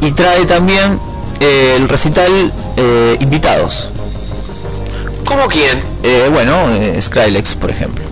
y 0.00 0.12
trae 0.12 0.44
también 0.46 0.98
eh, 1.40 1.74
el 1.76 1.88
recital 1.88 2.30
eh, 2.76 3.16
invitados. 3.20 3.90
¿Cómo 5.24 5.46
quién? 5.46 5.80
Eh, 6.02 6.28
bueno, 6.32 6.70
eh, 6.70 7.00
Skrillex, 7.00 7.54
por 7.56 7.70
ejemplo. 7.70 8.04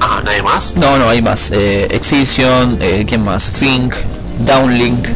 Ah, 0.00 0.20
¿nadie 0.24 0.42
más? 0.42 0.74
No, 0.76 0.96
no, 0.98 1.08
hay 1.08 1.20
más. 1.20 1.50
Eh, 1.50 1.88
Excision, 1.90 2.78
¿quién 3.06 3.22
más? 3.24 3.50
Fink, 3.50 3.94
Downlink. 4.46 5.06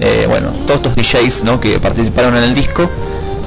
eh, 0.00 0.26
bueno, 0.28 0.50
todos 0.66 0.80
estos 0.80 0.96
DJs 0.96 1.44
¿no? 1.44 1.60
que 1.60 1.78
participaron 1.78 2.36
en 2.36 2.44
el 2.44 2.54
disco 2.54 2.88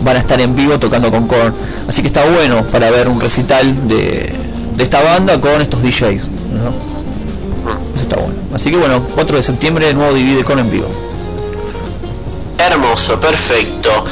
van 0.02 0.16
a 0.16 0.20
estar 0.20 0.40
en 0.42 0.56
vivo 0.56 0.80
tocando 0.80 1.12
con 1.12 1.28
Korn. 1.28 1.54
Así 1.88 2.02
que 2.02 2.08
está 2.08 2.24
bueno 2.26 2.64
para 2.72 2.90
ver 2.90 3.08
un 3.08 3.20
recital 3.22 3.88
de, 3.88 4.34
de 4.82 4.86
esta 4.86 5.02
banda 5.04 5.40
con 5.40 5.62
estos 5.62 5.80
DJs. 5.84 6.28
¿no? 6.28 6.74
Eso 7.94 8.04
está 8.04 8.16
bueno. 8.16 8.34
Así 8.52 8.72
que 8.72 8.78
bueno, 8.78 9.06
4 9.14 9.38
de 9.38 9.44
septiembre, 9.44 9.94
nuevo 9.94 10.12
DVD 10.14 10.38
de 10.38 10.44
Korn 10.44 10.60
en 10.60 10.72
vivo. 10.72 10.88
Hermoso, 12.58 13.20
perfecto. 13.20 14.04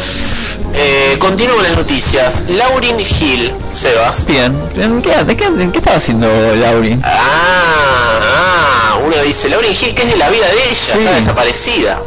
Eh, 0.75 1.17
continúo 1.17 1.59
las 1.63 1.75
noticias. 1.75 2.45
Laurin 2.49 2.99
Hill, 2.99 3.51
Sebas. 3.71 4.27
Bien. 4.27 4.55
¿En 4.75 5.01
qué, 5.01 5.23
de 5.23 5.35
qué, 5.35 5.45
en 5.45 5.71
qué 5.71 5.79
estaba 5.79 5.97
haciendo 5.97 6.27
Laurin? 6.55 7.01
Ah, 7.03 8.19
ah, 8.21 8.99
uno 9.03 9.15
dice, 9.23 9.49
Laurin 9.49 9.71
Hill, 9.71 9.95
que 9.95 10.03
es 10.03 10.11
de 10.11 10.17
la 10.17 10.29
vida 10.29 10.45
de 10.45 10.53
ella, 10.53 10.71
está 10.71 11.15
desaparecida. 11.15 11.99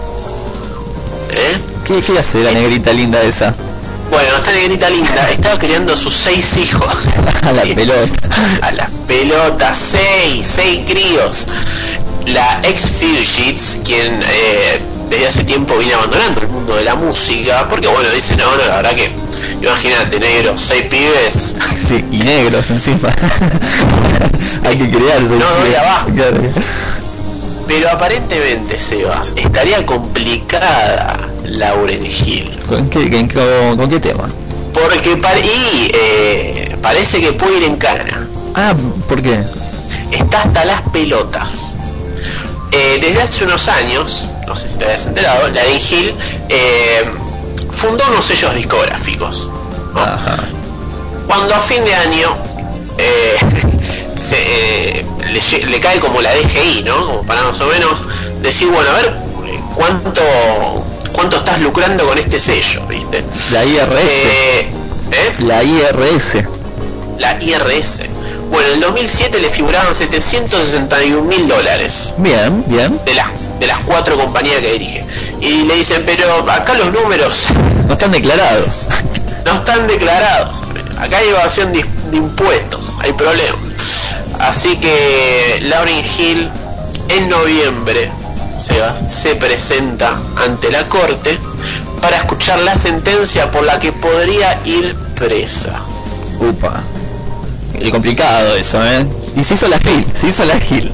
¿Eh? 1.31 1.59
¿Qué, 1.85 2.01
qué 2.01 2.17
hace 2.17 2.39
la 2.45 2.53
negrita 2.53 2.93
linda 2.93 3.21
esa? 3.23 3.57
Bueno, 4.13 4.37
esta 4.37 4.53
negrita 4.53 4.91
linda 4.91 5.31
estaba 5.31 5.59
criando 5.59 5.95
a 5.95 5.97
sus 5.97 6.15
seis 6.15 6.59
hijos. 6.59 6.85
A 7.43 7.53
la 7.53 7.63
pelota. 7.63 8.29
A 8.61 8.71
las 8.73 8.91
pelotas, 9.09 9.75
seis, 9.75 10.47
seis 10.47 10.83
críos. 10.87 11.47
La 12.27 12.61
ex 12.63 12.83
Fugits, 12.83 13.81
quien 13.83 14.23
eh, 14.23 14.81
desde 15.09 15.27
hace 15.27 15.45
tiempo 15.45 15.79
viene 15.79 15.95
abandonando 15.95 16.43
el 16.43 16.49
mundo 16.49 16.77
de 16.77 16.85
la 16.85 16.95
música, 16.95 17.67
porque 17.71 17.89
bueno, 17.89 18.11
dice, 18.11 18.37
no, 18.37 18.55
no, 18.55 18.67
la 18.67 18.77
verdad 18.77 18.95
que, 18.95 19.11
imagínate, 19.63 20.21
negro, 20.21 20.59
seis 20.59 20.83
pibes. 20.83 21.57
Sí, 21.75 22.05
y 22.11 22.19
negros 22.19 22.71
encima. 22.71 23.09
Hay 24.65 24.77
que 24.77 24.91
crearse. 24.91 25.33
No, 25.37 25.39
no, 25.39 25.67
ya 25.73 25.83
va. 25.83 26.07
Pero 27.67 27.91
aparentemente, 27.91 28.79
Sebas, 28.79 29.33
estaría 29.37 29.85
complicada 29.87 31.29
Lauren 31.45 32.05
Hill. 32.05 32.51
¿Con 32.69 32.89
qué, 32.91 33.11
con, 33.29 33.77
con 33.77 33.91
qué 33.91 34.01
tema? 34.01 34.29
Porque 34.73 35.11
y, 35.11 35.91
eh, 35.95 36.77
parece 36.81 37.21
que 37.21 37.33
puede 37.33 37.59
ir 37.59 37.65
en 37.65 37.77
cana. 37.77 38.27
Ah, 38.55 38.75
¿por 39.09 39.23
qué? 39.23 39.39
Está 40.11 40.43
hasta 40.43 40.65
las 40.65 40.83
pelotas. 40.91 41.75
Eh, 42.71 42.99
desde 43.01 43.21
hace 43.21 43.45
unos 43.45 43.69
años, 43.69 44.27
no 44.47 44.57
sé 44.57 44.69
si 44.69 44.79
te 44.79 44.85
habías 44.85 45.05
enterado, 45.05 45.49
Lauren 45.49 45.77
Hill 45.77 46.15
eh, 46.49 47.05
fundó 47.71 48.05
unos 48.09 48.25
sellos 48.25 48.55
discográficos. 48.55 49.49
¿no? 49.95 50.01
Cuando 51.27 51.55
a 51.55 51.61
fin 51.61 51.85
de 51.85 51.95
año 51.95 52.37
se, 54.23 54.37
eh, 54.39 55.05
le, 55.69 55.81
cae 55.81 56.01
como 56.01 56.21
la 56.21 56.33
DGI, 56.35 56.83
¿no? 56.85 57.07
Como 57.07 57.23
para 57.25 57.43
más 57.43 57.61
o 57.61 57.67
menos 57.67 58.07
decir, 58.41 58.69
bueno, 58.69 58.91
a 58.91 58.95
ver, 58.95 59.07
eh, 59.47 59.61
¿cuánto, 59.75 60.23
cuánto 61.13 61.37
estás 61.39 61.61
lucrando 61.61 62.07
con 62.07 62.19
este 62.19 62.39
sello? 62.39 62.87
¿Viste? 62.87 63.25
La 63.53 63.65
IRS. 63.65 64.25
Eh, 64.25 64.61
¿eh? 65.13 65.33
La 65.41 65.63
IRS. 65.63 66.39
La 67.19 67.39
IRS. 67.43 68.03
Bueno, 68.51 68.69
en 68.69 68.75
el 68.75 68.81
2007 68.81 69.41
le 69.41 69.49
figuraban 69.51 69.95
761 69.95 71.23
mil 71.23 71.49
dólares 71.49 72.15
Bien, 72.19 72.63
bien. 72.67 73.01
de 73.07 73.15
las, 73.15 73.29
de 73.59 73.67
las 73.67 73.79
cuatro 73.85 74.17
compañías 74.19 74.61
que 74.61 74.73
dirige. 74.73 75.05
Y 75.41 75.65
le 75.65 75.77
dicen, 75.77 76.03
pero 76.05 76.49
acá 76.51 76.75
los 76.75 76.93
números 76.93 77.47
No 77.87 77.95
están 77.95 78.13
declarados. 78.13 78.89
no 79.47 79.55
están 79.55 79.87
declarados. 79.87 80.63
Acá 80.99 81.19
hay 81.19 81.29
evasión 81.29 81.73
de 81.73 81.85
impuestos, 82.13 82.95
hay 83.01 83.13
problemas. 83.15 83.72
Así 84.43 84.77
que 84.77 85.61
Lauren 85.63 86.05
Hill 86.19 86.51
en 87.09 87.29
noviembre 87.29 88.11
se, 88.59 89.37
presenta 89.37 90.19
ante 90.37 90.71
la 90.73 90.89
corte 90.89 91.39
para 92.01 92.17
escuchar 92.17 92.59
la 92.59 92.77
sentencia 92.77 93.53
por 93.53 93.65
la 93.65 93.79
que 93.79 93.93
podría 93.93 94.59
ir 94.65 94.97
presa. 95.15 95.81
Upa. 96.41 96.83
Qué 97.79 97.91
complicado 97.93 98.57
eso, 98.57 98.85
¿eh? 98.85 99.07
Y 99.37 99.45
se 99.45 99.55
hizo 99.55 99.69
la 99.69 99.79
Gil, 99.79 100.07
se 100.13 100.27
hizo 100.27 100.45
la 100.45 100.59
Gil. 100.59 100.91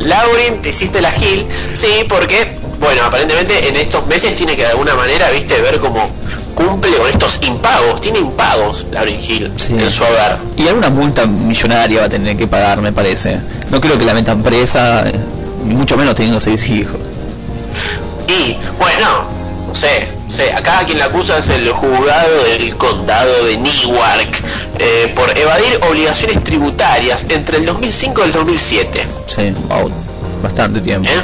Laurin, 0.00 0.60
te 0.62 0.68
hiciste 0.68 1.00
la 1.00 1.10
Gil, 1.12 1.46
sí, 1.72 2.04
porque, 2.10 2.58
bueno, 2.78 3.04
aparentemente 3.04 3.68
en 3.68 3.76
estos 3.76 4.06
meses 4.06 4.36
tiene 4.36 4.54
que 4.54 4.62
de 4.62 4.68
alguna 4.68 4.94
manera, 4.94 5.30
viste, 5.30 5.60
ver 5.62 5.80
cómo 5.80 6.10
cumple 6.54 6.96
con 6.96 7.08
estos 7.08 7.40
impagos. 7.42 8.00
Tiene 8.00 8.18
impagos 8.20 8.86
Laurin 8.90 9.20
Hill 9.20 9.52
en 9.70 9.90
su 9.90 10.02
hogar. 10.04 10.38
Y 10.56 10.66
alguna 10.68 10.90
multa 10.90 11.26
millonaria 11.26 12.00
va 12.00 12.06
a 12.06 12.08
tener 12.08 12.36
que 12.36 12.46
pagar, 12.46 12.80
me 12.80 12.92
parece. 12.92 13.38
No 13.70 13.80
creo 13.80 13.98
que 13.98 14.04
la 14.04 14.14
metan 14.14 14.42
presa, 14.42 15.04
eh, 15.06 15.12
ni 15.66 15.74
mucho 15.74 15.96
menos 15.96 16.14
teniendo 16.14 16.40
seis 16.40 16.68
hijos. 16.68 17.00
Y, 18.28 18.56
bueno, 18.78 19.24
no 19.68 19.74
sé, 19.74 20.08
sé, 20.28 20.52
acá 20.52 20.84
quien 20.84 20.98
la 20.98 21.06
acusa 21.06 21.38
es 21.38 21.48
el 21.48 21.68
juzgado 21.70 22.44
del 22.44 22.76
condado 22.76 23.44
de 23.46 23.56
Newark 23.56 24.42
eh, 24.78 25.12
por 25.14 25.36
evadir 25.36 25.80
obligaciones 25.88 26.42
tributarias 26.44 27.26
entre 27.28 27.58
el 27.58 27.66
2005 27.66 28.20
y 28.20 28.24
el 28.24 28.32
2007. 28.32 29.06
Sí, 29.26 29.54
wow, 29.68 29.90
bastante 30.42 30.80
tiempo. 30.80 31.08
¿Eh? 31.08 31.22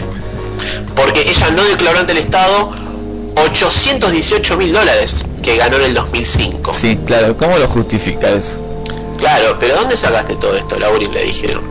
Porque 0.96 1.30
ella 1.30 1.50
no 1.50 1.62
declaró 1.64 2.00
ante 2.00 2.12
el 2.12 2.18
Estado 2.18 2.72
818 3.44 4.56
mil 4.56 4.72
dólares 4.72 5.24
que 5.42 5.56
ganó 5.56 5.76
en 5.76 5.84
el 5.84 5.94
2005. 5.94 6.72
Sí, 6.72 6.98
claro, 7.06 7.36
¿cómo 7.36 7.58
lo 7.58 7.68
justifica 7.68 8.28
eso? 8.30 8.58
Claro, 9.18 9.56
pero 9.58 9.76
¿dónde 9.76 9.96
sacaste 9.96 10.36
todo 10.36 10.56
esto, 10.56 10.78
Lauri? 10.78 11.08
Le 11.08 11.24
dijeron. 11.24 11.62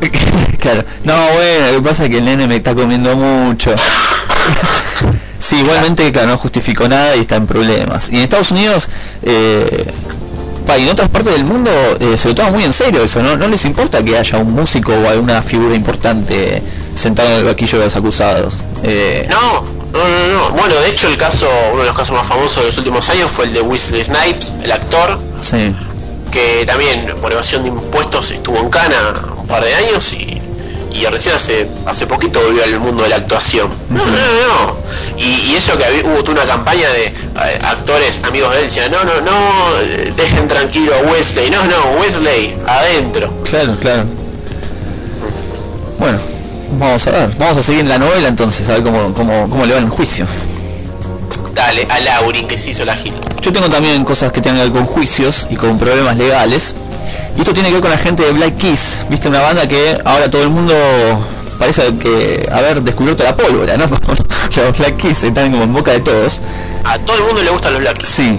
claro, 0.60 0.84
no, 1.04 1.14
bueno, 1.32 1.66
lo 1.72 1.74
que 1.78 1.88
pasa 1.88 2.04
es 2.04 2.10
que 2.10 2.18
el 2.18 2.24
nene 2.24 2.46
me 2.46 2.56
está 2.56 2.74
comiendo 2.74 3.14
mucho. 3.16 3.74
sí, 5.38 5.56
igualmente, 5.56 6.10
claro, 6.12 6.28
no 6.28 6.38
justificó 6.38 6.88
nada 6.88 7.16
y 7.16 7.20
está 7.20 7.36
en 7.36 7.46
problemas. 7.46 8.10
Y 8.10 8.16
en 8.16 8.22
Estados 8.22 8.50
Unidos, 8.50 8.88
eh, 9.22 9.86
y 10.76 10.82
en 10.82 10.90
otras 10.90 11.08
partes 11.08 11.32
del 11.32 11.44
mundo, 11.44 11.70
eh, 11.98 12.16
se 12.16 12.28
lo 12.28 12.34
toma 12.34 12.50
muy 12.50 12.64
en 12.64 12.72
serio 12.72 13.02
eso, 13.02 13.22
¿no? 13.22 13.36
No 13.36 13.48
les 13.48 13.64
importa 13.64 14.02
que 14.02 14.18
haya 14.18 14.38
un 14.38 14.52
músico 14.52 14.92
o 14.92 15.08
alguna 15.08 15.40
figura 15.40 15.74
importante 15.74 16.62
sentado 16.94 17.30
en 17.30 17.36
el 17.36 17.44
vaquillo 17.44 17.78
de 17.78 17.84
los 17.84 17.96
acusados. 17.96 18.64
Eh, 18.82 19.26
No, 19.30 19.77
no, 19.92 20.08
no, 20.08 20.28
no. 20.28 20.50
Bueno, 20.50 20.74
de 20.76 20.88
hecho 20.88 21.08
el 21.08 21.16
caso, 21.16 21.48
uno 21.72 21.80
de 21.82 21.86
los 21.88 21.96
casos 21.96 22.16
más 22.16 22.26
famosos 22.26 22.56
de 22.58 22.64
los 22.66 22.78
últimos 22.78 23.08
años 23.10 23.30
fue 23.30 23.46
el 23.46 23.54
de 23.54 23.60
Wesley 23.62 24.04
Snipes, 24.04 24.54
el 24.62 24.72
actor, 24.72 25.18
sí. 25.40 25.74
que 26.30 26.64
también 26.66 27.14
por 27.20 27.32
evasión 27.32 27.62
de 27.62 27.68
impuestos 27.70 28.30
estuvo 28.30 28.58
en 28.58 28.68
Cana 28.70 28.96
un 29.36 29.46
par 29.46 29.64
de 29.64 29.74
años 29.74 30.12
y, 30.12 30.40
y 30.92 31.04
recién 31.06 31.34
hace 31.36 31.68
hace 31.86 32.06
poquito 32.06 32.40
volvió 32.40 32.64
al 32.64 32.78
mundo 32.80 33.02
de 33.04 33.08
la 33.10 33.16
actuación. 33.16 33.68
No, 33.90 34.04
no, 34.04 34.10
no, 34.10 34.16
no. 34.16 34.78
Y, 35.16 35.50
y 35.52 35.54
eso 35.56 35.76
que 35.78 35.84
había- 35.84 36.04
hubo 36.04 36.22
toda 36.22 36.42
una 36.42 36.46
campaña 36.46 36.88
de 36.90 37.06
eh, 37.06 37.14
actores 37.62 38.20
amigos 38.24 38.50
de 38.52 38.58
él 38.58 38.64
decían, 38.64 38.90
no, 38.90 39.04
no, 39.04 39.20
no, 39.20 39.74
dejen 40.16 40.48
tranquilo 40.48 40.92
a 40.94 40.98
Wesley, 41.10 41.50
no, 41.50 41.64
no, 41.66 41.98
Wesley, 42.00 42.56
adentro. 42.66 43.32
Claro, 43.44 43.76
claro. 43.80 44.04
Bueno, 45.98 46.18
vamos 46.72 47.06
a 47.06 47.10
ver. 47.10 47.30
Vamos 47.38 47.56
a 47.58 47.62
seguir 47.62 47.80
en 47.80 47.88
la 47.88 47.98
novela 47.98 48.28
entonces, 48.28 48.68
a 48.68 48.74
ver 48.74 48.82
cómo, 48.82 49.12
cómo, 49.14 49.48
cómo 49.48 49.66
le 49.66 49.72
va 49.72 49.78
en 49.78 49.86
el 49.86 49.90
juicio. 49.90 50.26
Dale, 51.54 51.86
a 51.90 51.98
Laurin 52.00 52.46
que 52.46 52.58
se 52.58 52.70
hizo 52.70 52.84
la 52.84 52.96
gira. 52.96 53.16
Yo 53.40 53.52
tengo 53.52 53.68
también 53.68 54.04
cosas 54.04 54.30
que 54.32 54.40
tienen 54.40 54.60
que 54.60 54.70
ver 54.70 54.72
con 54.72 54.86
juicios 54.86 55.46
y 55.50 55.56
con 55.56 55.78
problemas 55.78 56.16
legales. 56.16 56.74
Y 57.36 57.40
esto 57.40 57.52
tiene 57.52 57.68
que 57.68 57.74
ver 57.74 57.82
con 57.82 57.90
la 57.90 57.98
gente 57.98 58.22
de 58.22 58.32
Black 58.32 58.58
Keys. 58.58 59.06
Viste, 59.08 59.28
una 59.28 59.40
banda 59.40 59.66
que 59.66 59.98
ahora 60.04 60.30
todo 60.30 60.42
el 60.42 60.50
mundo 60.50 60.74
parece 61.58 61.82
que 61.98 62.48
haber 62.52 62.82
descubierto 62.82 63.24
la 63.24 63.34
pólvora, 63.34 63.76
¿no? 63.76 63.86
Los 64.56 64.78
Black 64.78 64.96
Keys 64.96 65.24
están 65.24 65.50
como 65.50 65.64
en 65.64 65.72
boca 65.72 65.92
de 65.92 66.00
todos. 66.00 66.40
A 66.84 66.98
todo 66.98 67.16
el 67.16 67.24
mundo 67.24 67.42
le 67.42 67.50
gustan 67.50 67.72
los 67.72 67.82
Black 67.82 67.98
Keys. 67.98 68.08
Sí, 68.08 68.38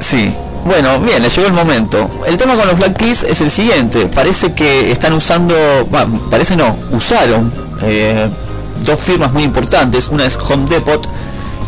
sí. 0.00 0.34
Bueno, 0.64 0.98
bien, 1.00 1.22
le 1.22 1.28
llegó 1.28 1.46
el 1.46 1.52
momento. 1.52 2.08
El 2.26 2.36
tema 2.36 2.54
con 2.54 2.66
los 2.66 2.76
Black 2.76 2.96
Keys 2.96 3.24
es 3.24 3.40
el 3.40 3.50
siguiente. 3.50 4.06
Parece 4.06 4.52
que 4.52 4.90
están 4.90 5.12
usando, 5.12 5.54
bueno, 5.90 6.20
parece 6.30 6.56
no, 6.56 6.76
usaron 6.90 7.65
eh, 7.82 8.28
dos 8.84 9.00
firmas 9.00 9.32
muy 9.32 9.42
importantes. 9.42 10.08
Una 10.08 10.26
es 10.26 10.36
Home 10.36 10.68
Depot 10.68 11.06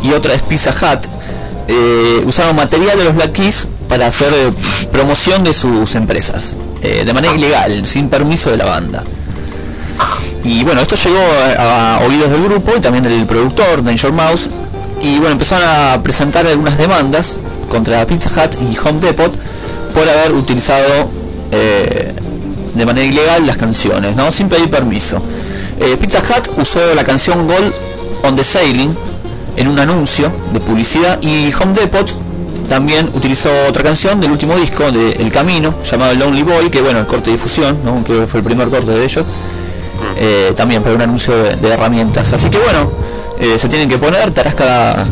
y 0.03 0.13
otra 0.13 0.35
es 0.35 0.43
Pizza 0.43 0.71
Hut. 0.71 1.07
Eh, 1.69 2.23
usaron 2.25 2.57
material 2.57 2.99
de 2.99 3.05
los 3.05 3.15
Black 3.15 3.33
Keys 3.33 3.67
para 3.89 4.07
hacer 4.07 4.33
eh, 4.33 4.53
promoción 4.91 5.45
de 5.45 5.55
sus 5.55 5.95
empresas. 5.95 6.57
de 6.81 7.13
manera 7.13 7.35
ilegal, 7.35 7.85
sin 7.87 8.09
permiso 8.09 8.51
de 8.51 8.57
la 8.57 8.65
banda. 8.65 9.03
Y 10.45 10.63
bueno, 10.63 10.81
esto 10.81 10.95
llegó 10.95 11.19
a, 11.59 12.01
oídos 12.07 12.31
del 12.31 12.45
grupo 12.45 12.73
y 12.77 12.81
también 12.81 13.03
del 13.03 13.27
productor, 13.27 13.83
Danger 13.83 14.13
Mouse. 14.13 14.49
Y 15.03 15.19
bueno, 15.19 15.33
empezaron 15.33 15.69
a 15.69 16.01
presentar 16.03 16.47
algunas 16.47 16.79
demandas 16.79 17.37
contra 17.69 18.07
Pizza 18.07 18.31
Hut 18.31 18.57
y 18.63 18.79
Home 18.79 19.01
Depot 19.01 19.33
por 19.93 20.09
haber 20.09 20.33
utilizado 20.35 21.11
de 21.51 22.87
manera 22.87 23.07
ilegal 23.07 23.47
las 23.47 23.57
canciones, 23.57 24.15
¿no? 24.15 24.31
Sin 24.31 24.49
pedir 24.49 24.71
permiso. 24.71 25.21
Eh, 25.81 25.97
Pizza 25.97 26.19
Hut 26.19 26.59
usó 26.59 26.95
la 26.95 27.05
canción 27.05 27.47
Gold 27.47 27.73
on 28.25 28.35
the 28.35 28.43
Sailing 28.43 28.97
en 29.57 29.69
un 29.69 29.79
anuncio 29.79 30.31
de 30.53 30.59
publicidad 30.59 31.23
y 31.23 31.53
Home 31.55 31.73
Depot 31.73 32.13
también 32.69 33.09
utilizó 33.15 33.49
otra 33.69 33.85
canción 33.85 34.21
del 34.21 34.33
último 34.33 34.57
disco 34.57 34.91
de 34.91 35.13
El 35.13 35.31
Camino 35.31 35.75
llamado 35.89 36.15
Lonely 36.15 36.43
Boy 36.43 36.71
que 36.71 36.83
bueno 36.83 36.99
el 36.99 37.07
corte 37.07 37.27
de 37.27 37.33
difusión 37.33 37.79
que 38.05 38.27
fue 38.27 38.41
el 38.41 38.45
primer 38.45 38.69
corte 38.71 38.91
de 38.91 39.05
ellos 39.05 39.25
eh, 40.17 40.53
también 40.57 40.83
para 40.83 40.97
un 40.97 41.03
anuncio 41.03 41.33
de, 41.37 41.69
herramientas. 41.69 42.33
Así 42.33 42.51
que 42.51 42.59
bueno 42.59 42.91
eh, 43.39 43.57
se 43.57 43.69
tienen 43.69 43.89
que 43.89 43.99
poner 43.99 44.33
tarasca 44.33 45.07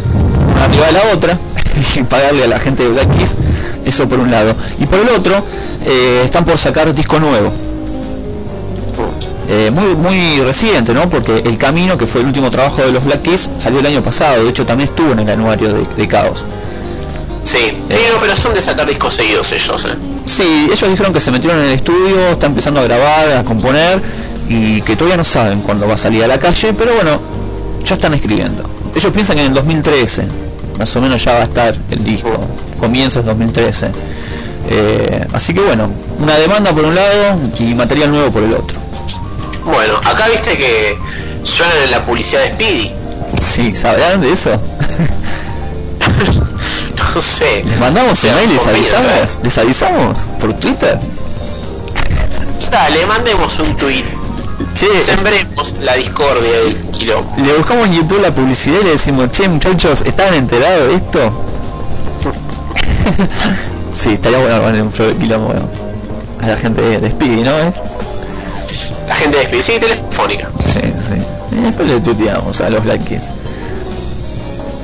una 0.53 0.65
arriba 0.65 0.87
de 0.87 0.93
la 0.93 1.15
otra 1.15 1.39
y 1.95 2.03
pagarle 2.03 2.43
a 2.43 2.49
la 2.49 2.59
gente 2.59 2.83
de 2.83 2.89
Black 2.89 3.09
eso 3.85 4.09
por 4.09 4.19
un 4.19 4.33
lado. 4.33 4.57
Y 4.81 4.87
por 4.87 4.99
el 4.99 5.11
otro 5.11 5.45
están 6.25 6.45
por 6.45 6.59
sacar 6.59 6.93
disco 6.93 7.21
nuevo 7.21 7.53
eh, 9.49 9.71
muy 9.71 9.95
muy 9.95 10.41
reciente, 10.41 10.93
¿no? 10.93 11.09
Porque 11.09 11.39
El 11.39 11.57
Camino, 11.59 11.97
que 11.97 12.07
fue 12.07 12.21
el 12.21 12.27
último 12.27 12.51
trabajo 12.51 12.83
de 12.83 12.93
los 12.93 13.05
Black 13.05 13.23
Keys, 13.23 13.51
salió 13.59 13.81
el 13.81 13.87
año 13.87 14.03
pasado. 14.03 14.45
De 14.45 14.51
hecho, 14.51 14.67
también 14.67 14.89
estuvo 14.89 15.13
en 15.13 15.21
el 15.21 15.29
anuario 15.31 15.73
de, 15.73 15.87
de 15.97 16.09
Caos. 16.09 16.45
Sí, 17.43 17.59
sí, 17.89 17.99
no, 18.13 18.21
pero 18.21 18.35
son 18.35 18.55
de 18.55 18.61
sacar 18.61 18.89
discos 18.89 19.15
seguidos 19.15 19.53
ellos, 19.53 19.85
¿eh? 19.85 19.95
Sí, 20.25 20.67
ellos 20.67 20.91
dijeron 20.91 21.13
que 21.13 21.21
se 21.21 21.31
metieron 21.31 21.61
en 21.61 21.67
el 21.67 21.73
estudio, 21.75 22.31
están 22.33 22.51
empezando 22.51 22.81
a 22.81 22.83
grabar, 22.83 23.37
a 23.37 23.45
componer 23.45 24.03
y 24.49 24.81
que 24.83 24.97
todavía 24.97 25.17
no 25.17 25.23
saben 25.23 25.61
cuándo 25.61 25.87
va 25.87 25.95
a 25.95 25.97
salir 25.97 26.25
a 26.25 26.27
la 26.27 26.39
calle, 26.39 26.73
pero 26.77 26.95
bueno, 26.95 27.21
ya 27.85 27.95
están 27.95 28.15
escribiendo. 28.15 28.69
Ellos 28.97 29.13
piensan 29.13 29.37
que 29.37 29.43
en 29.43 29.49
el 29.49 29.55
2013, 29.55 30.25
más 30.79 30.97
o 30.97 31.01
menos 31.01 31.23
ya 31.23 31.35
va 31.35 31.41
a 31.41 31.45
estar 31.45 31.77
el 31.91 32.03
disco, 32.03 32.31
comienzos 32.81 33.25
del 33.25 33.27
2013. 33.27 33.91
Eh, 34.69 35.27
así 35.33 35.55
que 35.55 35.61
bueno, 35.61 35.89
una 36.19 36.35
demanda 36.39 36.73
por 36.73 36.85
un 36.85 36.97
lado 36.97 37.39
y 37.61 37.75
material 37.75 38.11
nuevo 38.11 38.33
por 38.33 38.43
el 38.43 38.55
otro. 38.55 38.86
Bueno, 39.67 39.97
acá 40.05 40.29
viste 40.29 40.57
que 40.57 40.97
suenan 41.43 41.77
en 41.85 41.91
la 41.91 42.07
publicidad 42.07 42.43
de 42.43 42.55
Speedy. 42.55 42.93
Sí, 43.43 43.75
¿sabrán 43.77 44.21
de 44.21 44.33
eso? 44.33 44.51
No 47.15 47.23
sé. 47.23 47.63
Les 47.65 47.79
mandamos 47.81 48.23
email, 48.25 48.53
les 48.53 48.63
por 48.63 48.73
mail, 48.73 48.85
avisamos, 48.85 49.39
les 49.43 49.59
avisamos 49.59 50.19
por 50.39 50.53
Twitter. 50.53 50.99
Dale, 52.71 53.07
mandemos 53.07 53.59
un 53.59 53.75
tweet. 53.77 54.05
Che, 54.75 54.87
Sembremos 55.03 55.75
la 55.81 55.95
discordia 55.95 56.51
del 56.51 56.77
quilombo. 56.91 57.33
le 57.43 57.55
buscamos 57.55 57.87
en 57.87 57.95
YouTube 57.95 58.21
la 58.21 58.31
publicidad 58.35 58.81
y 58.83 58.85
le 58.85 58.91
decimos, 58.91 59.31
che 59.33 59.49
muchachos, 59.49 60.03
¿estaban 60.03 60.35
enterados 60.35 60.89
de 60.89 60.95
esto? 60.97 61.43
sí, 63.95 64.13
estaría 64.13 64.39
bueno 64.39 64.61
poner 64.61 64.83
un 64.83 64.93
flow 64.93 65.09
de 65.09 65.17
quilombo 65.17 65.55
a 66.43 66.47
la 66.47 66.57
gente 66.59 66.83
de, 66.83 66.99
de 66.99 67.11
Speedy, 67.11 67.43
¿no? 67.45 67.59
¿Eh? 67.59 67.73
La 69.09 69.15
gente 69.15 69.39
de 69.39 69.45
Speedy, 69.45 69.63
sí, 69.63 69.73
telefónica. 69.81 70.49
Sí, 70.65 70.81
sí. 71.01 71.15
Y 71.53 71.61
después 71.63 71.89
le 71.89 72.01
tuteamos 72.01 72.61
a 72.61 72.71
los 72.71 72.83
Black. 72.85 73.01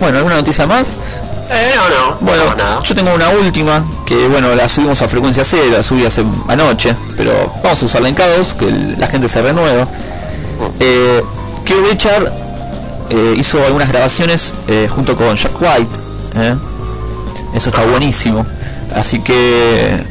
Bueno, 0.00 0.18
¿alguna 0.18 0.36
noticia 0.36 0.66
más? 0.66 0.94
Eh, 1.50 1.72
no, 1.76 1.88
no. 2.10 2.16
Bueno, 2.20 2.44
no, 2.50 2.54
nada. 2.56 2.80
yo 2.82 2.94
tengo 2.94 3.12
una 3.14 3.28
última, 3.30 3.84
que 4.06 4.26
bueno, 4.28 4.54
la 4.54 4.68
subimos 4.68 5.02
a 5.02 5.08
frecuencia 5.08 5.44
cero, 5.44 5.64
la 5.76 5.82
subí 5.82 6.04
hace 6.06 6.24
anoche, 6.48 6.94
pero 7.16 7.32
vamos 7.62 7.82
a 7.82 7.86
usarla 7.86 8.08
en 8.08 8.14
caos, 8.14 8.54
que 8.54 8.66
el- 8.68 8.98
la 8.98 9.06
gente 9.08 9.28
se 9.28 9.42
renueva. 9.42 9.86
Eh, 10.80 11.22
Keith 11.64 11.84
Richard 11.90 12.32
eh, 13.10 13.34
hizo 13.36 13.62
algunas 13.64 13.88
grabaciones 13.88 14.54
eh, 14.68 14.88
junto 14.88 15.14
con 15.16 15.34
Jack 15.36 15.60
White, 15.60 16.00
¿eh? 16.36 16.54
eso 17.54 17.68
está 17.70 17.84
buenísimo, 17.84 18.46
así 18.94 19.20
que 19.20 20.02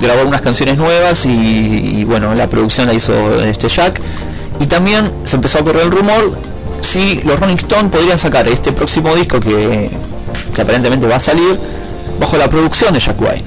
grabó 0.00 0.20
algunas 0.20 0.40
canciones 0.40 0.76
nuevas 0.76 1.26
y, 1.26 1.30
y, 1.30 2.04
bueno, 2.04 2.34
la 2.34 2.48
producción 2.48 2.86
la 2.86 2.94
hizo 2.94 3.12
este 3.42 3.68
Jack, 3.68 4.00
y 4.60 4.66
también 4.66 5.10
se 5.24 5.36
empezó 5.36 5.58
a 5.58 5.64
correr 5.64 5.82
el 5.82 5.90
rumor 5.90 6.36
si 6.80 7.20
los 7.24 7.38
Rolling 7.38 7.56
Stones 7.56 7.90
podrían 7.90 8.18
sacar 8.18 8.48
este 8.48 8.72
próximo 8.72 9.14
disco 9.14 9.40
que, 9.40 9.90
que 10.54 10.62
aparentemente 10.62 11.06
va 11.06 11.16
a 11.16 11.20
salir 11.20 11.58
bajo 12.20 12.36
la 12.36 12.48
producción 12.48 12.92
de 12.94 13.00
Jack 13.00 13.20
White. 13.20 13.44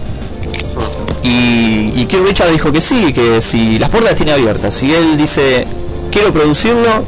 Y, 1.23 1.93
y 1.95 2.05
Keith 2.09 2.25
Richard 2.25 2.51
dijo 2.51 2.71
que 2.71 2.81
sí, 2.81 3.13
que 3.13 3.41
si 3.41 3.77
las 3.77 3.89
puertas 3.89 4.11
las 4.11 4.17
tiene 4.17 4.31
abiertas, 4.31 4.73
si 4.73 4.93
él 4.93 5.17
dice 5.17 5.65
quiero 6.11 6.31
producirlo, 6.33 7.03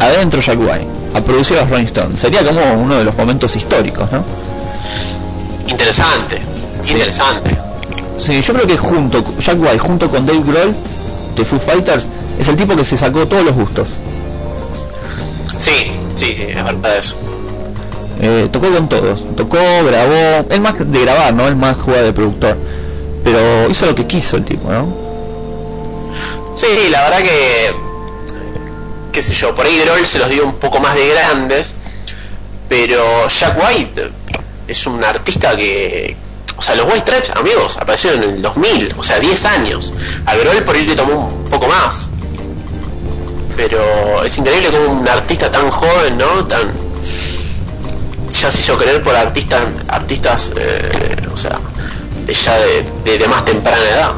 adentro 0.00 0.40
Jack 0.40 0.58
White, 0.58 0.86
a 1.14 1.20
producir 1.20 1.58
a 1.58 1.62
los 1.62 1.70
Rolling 1.70 1.86
Stones. 1.86 2.20
Sería 2.20 2.44
como 2.44 2.60
uno 2.74 2.96
de 2.96 3.04
los 3.04 3.16
momentos 3.16 3.54
históricos, 3.56 4.10
¿no? 4.12 4.24
Interesante. 5.68 6.40
Interesante. 6.88 7.71
Sí, 8.22 8.40
yo 8.40 8.54
creo 8.54 8.66
que 8.68 8.76
junto, 8.76 9.24
Jack 9.40 9.60
White 9.60 9.80
junto 9.80 10.08
con 10.08 10.24
Dave 10.24 10.42
Grohl 10.46 10.72
de 11.34 11.44
Foo 11.44 11.58
Fighters, 11.58 12.06
es 12.38 12.46
el 12.46 12.54
tipo 12.54 12.76
que 12.76 12.84
se 12.84 12.96
sacó 12.96 13.26
todos 13.26 13.44
los 13.44 13.52
gustos. 13.52 13.88
Sí, 15.58 15.90
sí, 16.14 16.32
sí, 16.32 16.44
es 16.48 16.62
verdad 16.62 16.98
eso. 16.98 17.16
Eh, 18.20 18.48
tocó 18.52 18.70
con 18.70 18.88
todos, 18.88 19.24
tocó, 19.34 19.58
grabó, 19.84 20.46
él 20.50 20.60
más 20.60 20.78
de 20.78 21.00
grabar, 21.00 21.34
¿no? 21.34 21.48
Él 21.48 21.56
más 21.56 21.78
juega 21.78 22.02
de 22.02 22.12
productor. 22.12 22.56
Pero 23.24 23.68
hizo 23.68 23.86
lo 23.86 23.94
que 23.96 24.06
quiso 24.06 24.36
el 24.36 24.44
tipo, 24.44 24.70
¿no? 24.70 24.94
Sí, 26.54 26.68
la 26.90 27.02
verdad 27.02 27.22
que, 27.22 27.74
qué 29.10 29.20
sé 29.20 29.32
yo, 29.32 29.52
por 29.52 29.66
ahí 29.66 29.80
Grohl 29.80 30.06
se 30.06 30.20
los 30.20 30.30
dio 30.30 30.46
un 30.46 30.54
poco 30.54 30.78
más 30.78 30.94
de 30.94 31.08
grandes, 31.08 31.74
pero 32.68 33.26
Jack 33.26 33.58
White 33.60 34.10
es 34.68 34.86
un 34.86 35.02
artista 35.02 35.56
que, 35.56 36.16
o 36.62 36.64
sea, 36.64 36.76
los 36.76 36.86
White 36.86 37.00
Stripes, 37.00 37.30
amigos, 37.32 37.76
aparecieron 37.76 38.22
en 38.22 38.30
el 38.36 38.42
2000, 38.42 38.94
o 38.96 39.02
sea, 39.02 39.18
10 39.18 39.44
años. 39.46 39.92
A 40.26 40.36
Grohl 40.36 40.62
por 40.62 40.76
ahí 40.76 40.86
le 40.86 40.94
tomó 40.94 41.26
un 41.26 41.50
poco 41.50 41.66
más. 41.66 42.08
Pero 43.56 44.22
es 44.24 44.38
increíble 44.38 44.68
como 44.70 45.00
un 45.00 45.08
artista 45.08 45.50
tan 45.50 45.68
joven, 45.70 46.16
¿no? 46.18 46.44
Tan 46.46 46.70
ya 48.40 48.50
se 48.50 48.60
hizo 48.60 48.78
creer 48.78 49.02
por 49.02 49.14
artistas, 49.14 49.60
artistas, 49.88 50.52
eh, 50.56 51.16
o 51.32 51.36
sea, 51.36 51.58
de 52.26 52.32
ya 52.32 52.54
de, 52.58 52.84
de- 53.04 53.18
de 53.18 53.28
más 53.28 53.44
temprana 53.44 53.76
edad. 53.90 54.12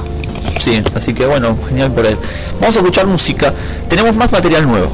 Sí, 0.62 0.82
así 0.94 1.12
que 1.14 1.26
bueno, 1.26 1.58
genial 1.68 1.90
por 1.92 2.04
él. 2.06 2.16
Vamos 2.60 2.76
a 2.76 2.78
escuchar 2.80 3.06
música. 3.06 3.52
Tenemos 3.88 4.14
más 4.14 4.30
material 4.30 4.66
nuevo. 4.68 4.92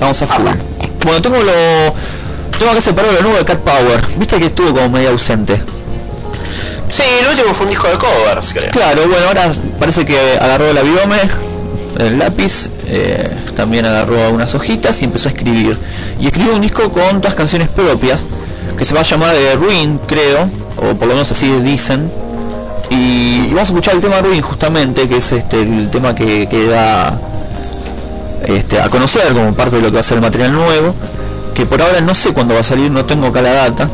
Vamos 0.00 0.20
a 0.22 0.26
full. 0.26 0.44
Bueno, 1.04 1.22
tengo 1.22 1.36
lo. 1.38 1.94
Tengo 2.58 2.72
acá 2.72 2.80
separado 2.80 3.14
lo 3.14 3.22
nuevo 3.22 3.38
de 3.38 3.44
Cat 3.44 3.60
Power. 3.60 4.00
Viste 4.16 4.38
que 4.38 4.46
estuvo 4.46 4.72
como 4.74 4.90
medio 4.90 5.10
ausente. 5.10 5.60
Sí, 6.88 7.02
el 7.20 7.28
último 7.28 7.52
fue 7.52 7.64
un 7.66 7.70
disco 7.70 7.88
de 7.88 7.98
covers, 7.98 8.52
creo. 8.52 8.70
Claro, 8.70 9.08
bueno, 9.08 9.26
ahora 9.28 9.50
parece 9.78 10.04
que 10.04 10.38
agarró 10.40 10.72
la 10.72 10.82
biome, 10.82 11.18
el 11.98 12.18
lápiz, 12.18 12.68
eh, 12.86 13.28
también 13.56 13.84
agarró 13.86 14.24
algunas 14.24 14.54
hojitas 14.54 15.00
y 15.02 15.06
empezó 15.06 15.28
a 15.28 15.32
escribir. 15.32 15.76
Y 16.20 16.26
escribió 16.26 16.54
un 16.54 16.60
disco 16.60 16.90
con 16.92 17.20
todas 17.20 17.34
canciones 17.34 17.68
propias, 17.68 18.26
que 18.78 18.84
se 18.84 18.94
va 18.94 19.00
a 19.00 19.04
llamar 19.04 19.34
eh, 19.34 19.54
Ruin, 19.56 19.98
creo, 20.06 20.48
o 20.76 20.94
por 20.94 21.08
lo 21.08 21.14
menos 21.14 21.30
así 21.32 21.48
dicen. 21.60 22.10
Y, 22.90 23.46
y 23.46 23.48
vamos 23.48 23.70
a 23.70 23.72
escuchar 23.72 23.94
el 23.94 24.00
tema 24.00 24.20
Ruin 24.20 24.42
justamente, 24.42 25.08
que 25.08 25.16
es 25.16 25.32
este 25.32 25.62
el 25.62 25.90
tema 25.90 26.14
que, 26.14 26.48
que 26.48 26.66
da 26.66 27.18
este, 28.46 28.80
a 28.80 28.88
conocer 28.88 29.32
como 29.32 29.52
parte 29.54 29.76
de 29.76 29.82
lo 29.82 29.88
que 29.88 29.94
va 29.94 30.00
a 30.00 30.04
ser 30.04 30.16
el 30.18 30.22
material 30.22 30.52
nuevo, 30.52 30.94
que 31.54 31.66
por 31.66 31.82
ahora 31.82 32.00
no 32.00 32.14
sé 32.14 32.32
cuándo 32.32 32.54
va 32.54 32.60
a 32.60 32.64
salir, 32.64 32.90
no 32.90 33.04
tengo 33.04 33.26
acá 33.26 33.42
la 33.42 33.52
data. 33.52 33.88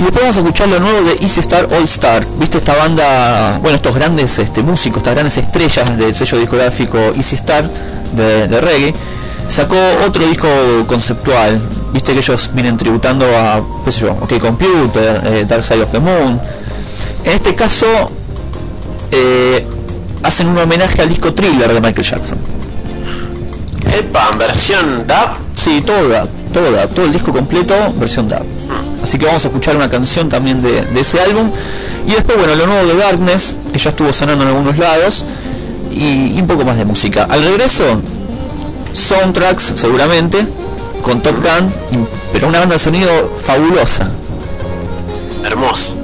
Y 0.00 0.02
después 0.02 0.22
vamos 0.22 0.36
a 0.36 0.40
escuchar 0.40 0.68
lo 0.68 0.80
nuevo 0.80 1.02
de 1.02 1.12
Easy 1.20 1.40
Star 1.40 1.68
All 1.74 1.84
Star. 1.84 2.26
¿Viste 2.38 2.56
esta 2.56 2.74
banda, 2.74 3.58
bueno, 3.60 3.76
estos 3.76 3.94
grandes 3.94 4.38
este, 4.38 4.62
músicos, 4.62 5.00
estas 5.00 5.12
grandes 5.12 5.36
estrellas 5.36 5.98
del 5.98 6.14
sello 6.14 6.38
discográfico 6.38 6.96
Easy 7.14 7.34
Star 7.34 7.68
de, 8.16 8.48
de 8.48 8.60
reggae? 8.62 8.94
Sacó 9.46 9.76
otro 10.06 10.26
disco 10.26 10.48
conceptual. 10.86 11.60
Viste 11.92 12.14
que 12.14 12.20
ellos 12.20 12.50
vienen 12.54 12.78
tributando 12.78 13.26
a, 13.26 13.60
qué 13.84 13.92
sé 13.92 14.00
yo, 14.00 14.12
OK 14.12 14.38
Computer, 14.38 15.20
eh, 15.22 15.44
Dark 15.46 15.64
Side 15.64 15.82
of 15.82 15.92
the 15.92 16.00
Moon. 16.00 16.40
En 17.24 17.32
este 17.32 17.54
caso, 17.54 18.10
eh, 19.10 19.66
hacen 20.22 20.48
un 20.48 20.56
homenaje 20.56 21.02
al 21.02 21.10
disco 21.10 21.34
Thriller 21.34 21.74
de 21.74 21.78
Michael 21.78 22.08
Jackson. 22.08 22.38
Epa, 23.98 24.30
versión 24.30 25.06
DAB. 25.06 25.36
Sí, 25.54 25.82
todo 25.84 26.08
DAB, 26.08 26.28
todo 26.54 26.72
DAB, 26.72 26.88
todo 26.88 27.04
el 27.04 27.12
disco 27.12 27.32
completo, 27.32 27.74
versión 27.98 28.26
DAB. 28.26 28.59
Así 29.02 29.18
que 29.18 29.26
vamos 29.26 29.44
a 29.44 29.48
escuchar 29.48 29.76
una 29.76 29.88
canción 29.88 30.28
también 30.28 30.62
de, 30.62 30.84
ese 31.00 31.20
álbum. 31.20 31.50
Y 32.06 32.12
después, 32.12 32.38
bueno, 32.38 32.54
lo 32.54 32.66
nuevo 32.66 32.86
de 32.86 32.96
Darkness, 32.96 33.54
que 33.72 33.78
ya 33.78 33.90
estuvo 33.90 34.12
sonando 34.12 34.44
en 34.44 34.50
algunos 34.50 34.78
lados. 34.78 35.24
Y, 35.90 36.40
un 36.40 36.46
poco 36.46 36.64
más 36.64 36.76
de 36.76 36.84
música. 36.84 37.24
Al 37.24 37.42
regreso, 37.42 37.84
soundtracks 38.92 39.72
seguramente, 39.76 40.46
con 41.02 41.22
Top 41.22 41.36
Gun, 41.36 42.06
pero 42.32 42.48
una 42.48 42.60
banda 42.60 42.74
de 42.74 42.78
sonido 42.78 43.10
fabulosa. 43.38 44.08
Hermoso. 45.44 45.99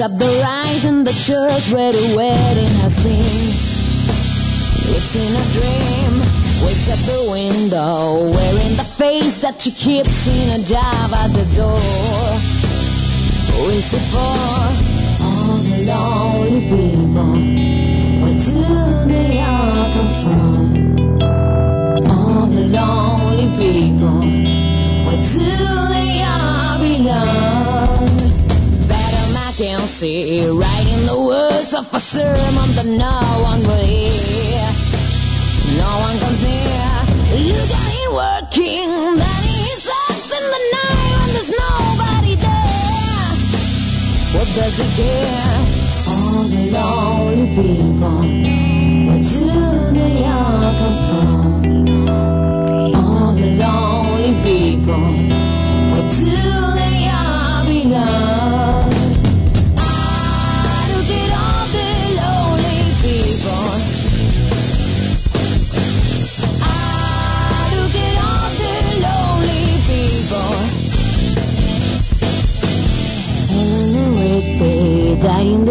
Up 0.00 0.16
the 0.16 0.26
rise 0.26 0.84
in 0.84 1.02
the 1.02 1.12
church 1.12 1.72
where 1.72 1.90
the 1.90 2.14
wedding 2.14 2.72
has 2.78 3.02
been. 3.02 3.18
Lives 4.92 5.16
in 5.16 5.34
a 5.34 5.44
dream, 5.58 6.20
wakes 6.62 6.88
at 6.88 7.02
the 7.10 7.28
window, 7.32 8.30
wearing 8.30 8.76
the 8.76 8.84
face 8.84 9.40
that 9.40 9.60
she 9.60 9.72
keeps 9.72 10.28
in 10.28 10.50
a 10.50 10.62
job 10.62 11.12
at 11.14 11.32
the 11.32 11.52
door. 11.56 11.80
Who 13.56 13.70
is 13.70 13.92
it 13.92 14.04
for? 14.12 14.57
No 32.96 33.20
one 33.44 33.60
will 33.68 33.84
hear. 33.84 34.64
No 35.76 35.90
one 36.06 36.16
comes 36.20 36.42
near. 36.42 36.88
Look 37.52 37.70
at 37.76 37.92
him 37.98 38.10
working, 38.14 39.18
then 39.20 39.42
he 39.44 39.68
sucks 39.76 40.30
in 40.32 40.44
the 40.54 40.62
night 40.76 41.12
when 41.20 41.30
there's 41.36 41.52
nobody 41.52 42.34
there. 42.46 43.30
What 44.34 44.48
does 44.56 44.76
he 44.80 44.88
care? 44.96 45.58
All 46.08 46.44
the 46.48 46.62
lonely 46.72 47.48
people. 47.56 48.18
Where 49.06 49.22
do 49.22 49.98
they 49.98 50.17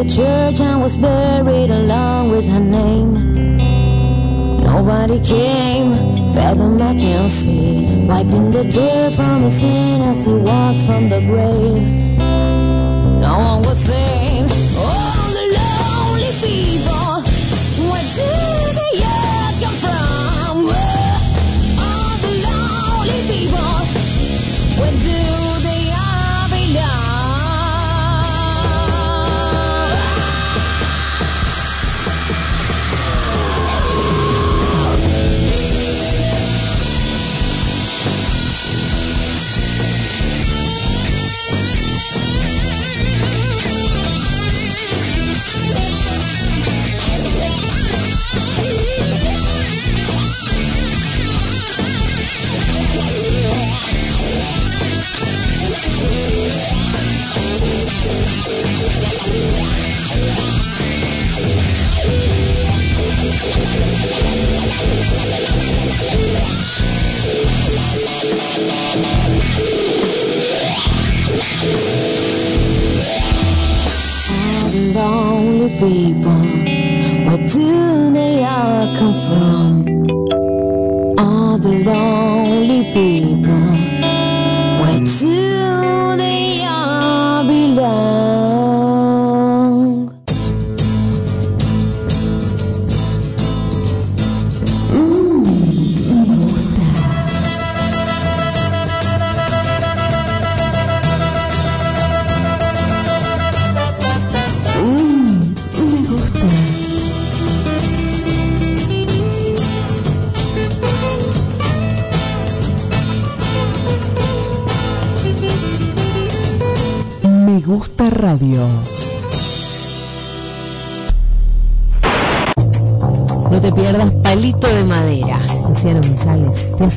church 0.08 0.60
and 0.62 0.82
was 0.82 0.96
buried 0.98 1.70
along 1.70 2.32
with 2.32 2.48
her 2.50 2.60
name. 2.60 3.58
Nobody 4.62 5.20
came, 5.20 5.92
Father 6.34 6.68
Mackenzie, 6.68 8.06
wiping 8.06 8.52
the 8.52 8.64
dirt 8.64 9.14
from 9.14 9.44
his 9.44 9.60
sin 9.60 10.02
as 10.02 10.26
he 10.26 10.34
walks 10.34 10.84
from 10.86 11.10
the 11.10 11.20
grave. 11.22 11.97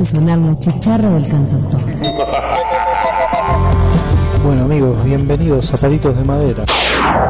Hace 0.02 0.16
sonar 0.16 0.38
la 0.38 0.56
chicharra 0.56 1.10
del 1.10 1.28
cantautor. 1.28 1.80
Bueno 4.44 4.64
amigos, 4.64 5.04
bienvenidos 5.04 5.74
a 5.74 5.76
Palitos 5.76 6.16
de 6.16 6.24
Madera. 6.24 6.64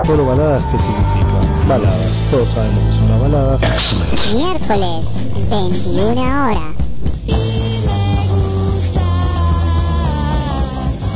Solo 0.05 0.27
baladas, 0.27 0.63
¿qué 0.67 0.79
significa? 0.79 1.67
Baladas, 1.69 2.23
todos 2.31 2.49
sabemos 2.49 2.85
que 2.85 2.93
son 2.93 3.11
las 3.11 3.21
baladas. 3.21 3.61
Miércoles, 4.33 5.05
21 5.51 6.45
horas. 6.45 6.61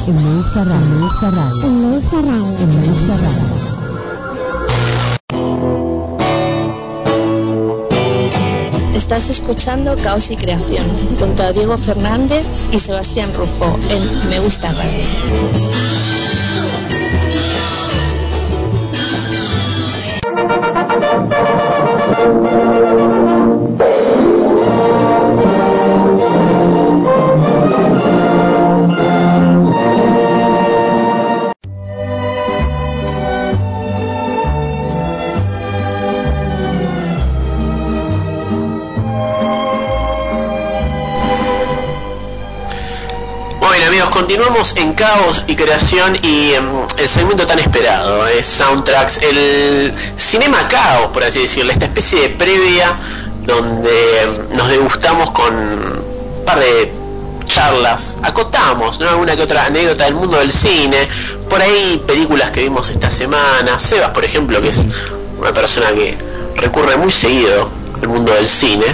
En 0.07 0.17
Me 0.17 0.35
gusta 0.35 0.65
radio. 0.65 0.87
Me 0.87 1.01
gusta 1.03 1.31
radio. 1.31 1.63
En 1.63 1.81
Me 1.81 1.97
Gusta 1.97 2.17
Radio. 2.17 2.59
En 2.59 2.81
Me 2.81 2.87
gusta 2.89 3.17
radio. 3.17 3.74
Estás 9.05 9.29
escuchando 9.29 9.97
Caos 10.03 10.31
y 10.31 10.37
Creación 10.37 10.87
junto 11.19 11.43
a 11.43 11.53
Diego 11.53 11.77
Fernández 11.77 12.43
y 12.73 12.79
Sebastián 12.79 13.35
Rufo 13.35 13.79
en 13.91 14.31
Me 14.31 14.41
Gusta 14.41 14.73
Radio. 14.73 15.84
Continuamos 44.25 44.75
en 44.77 44.95
Caos 44.95 45.43
y 45.47 45.55
Creación 45.55 46.17
y 46.23 46.55
em, 46.55 46.65
el 46.97 47.09
segmento 47.11 47.47
tan 47.47 47.59
esperado 47.59 48.27
es 48.27 48.47
Soundtracks, 48.47 49.21
el 49.21 49.93
Cinema 50.17 50.67
Caos, 50.67 51.09
por 51.09 51.23
así 51.25 51.41
decirlo, 51.41 51.73
esta 51.73 51.85
especie 51.85 52.23
de 52.23 52.29
previa 52.31 52.97
donde 53.45 54.23
em, 54.23 54.57
nos 54.57 54.71
degustamos 54.71 55.31
con 55.33 55.55
un 55.55 56.45
par 56.47 56.59
de 56.59 56.91
charlas, 57.45 58.17
acotamos 58.23 58.99
¿no? 58.99 59.11
alguna 59.11 59.37
que 59.37 59.43
otra 59.43 59.67
anécdota 59.67 60.05
del 60.05 60.15
mundo 60.15 60.39
del 60.39 60.53
cine, 60.53 61.07
por 61.51 61.61
ahí 61.61 62.03
películas 62.07 62.51
que 62.51 62.63
vimos 62.63 62.89
esta 62.89 63.11
semana, 63.11 63.79
Sebas 63.79 64.09
por 64.09 64.25
ejemplo, 64.25 64.59
que 64.63 64.71
es 64.71 64.87
una 65.39 65.53
persona 65.53 65.93
que 65.93 66.17
recurre 66.57 66.97
muy 66.97 67.13
seguido 67.13 67.69
al 68.01 68.09
mundo 68.09 68.33
del 68.33 68.49
cine. 68.49 68.87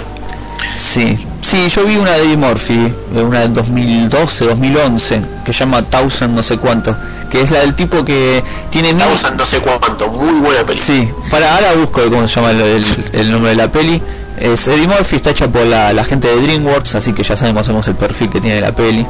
Sí, 0.75 1.25
sí, 1.51 1.67
yo 1.69 1.85
vi 1.85 1.97
una 1.97 2.11
de 2.11 2.23
Eddie 2.23 2.37
Murphy, 2.37 2.93
eh, 3.15 3.21
una 3.21 3.41
del 3.41 3.53
2012, 3.53 4.45
2011, 4.45 5.21
que 5.45 5.53
se 5.53 5.59
llama 5.59 5.81
Thousand 5.83 6.33
no 6.35 6.41
sé 6.41 6.57
cuánto, 6.57 6.95
que 7.29 7.41
es 7.41 7.51
la 7.51 7.59
del 7.59 7.75
tipo 7.75 8.03
que 8.05 8.43
tiene 8.69 8.93
mil... 8.93 9.01
A 9.03 9.31
no 9.31 9.45
sé 9.45 9.59
cuánto, 9.59 10.07
muy 10.07 10.39
buena 10.39 10.65
película. 10.65 10.77
Sí, 10.85 11.09
para 11.29 11.53
ahora 11.55 11.73
busco 11.73 12.01
cómo 12.09 12.27
se 12.27 12.35
llama 12.35 12.51
el, 12.51 12.61
el- 12.61 13.05
el 13.13 13.31
nombre 13.31 13.51
de 13.51 13.55
la 13.57 13.71
peli. 13.71 14.01
Es 14.39 14.67
Eddie 14.67 14.87
Murphy, 14.87 15.17
está 15.17 15.29
hecha 15.31 15.47
por 15.49 15.65
la, 15.65 15.93
la 15.93 16.03
gente 16.03 16.27
de 16.27 16.41
DreamWorks, 16.41 16.95
así 16.95 17.13
que 17.13 17.21
ya 17.23 17.35
sabemos 17.35 17.61
hacemos 17.61 17.87
el 17.87 17.95
perfil 17.95 18.29
que 18.29 18.41
tiene 18.41 18.59
la 18.61 18.71
peli. 18.71 19.05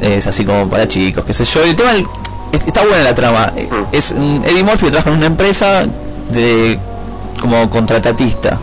Es 0.00 0.26
así 0.28 0.44
como 0.44 0.68
para 0.68 0.86
chicos, 0.86 1.24
qué 1.24 1.32
sé 1.34 1.44
yo. 1.44 1.62
El 1.64 1.74
tema, 1.74 1.90
es- 2.52 2.66
está 2.66 2.82
buena 2.84 3.02
la 3.02 3.14
trama. 3.14 3.52
Es 3.90 4.12
mm, 4.16 4.44
Eddie 4.44 4.62
Murphy 4.64 4.86
trabaja 4.90 5.10
en 5.10 5.16
una 5.16 5.26
empresa 5.26 5.84
de 6.30 6.78
como 7.40 7.68
contratatista. 7.68 8.58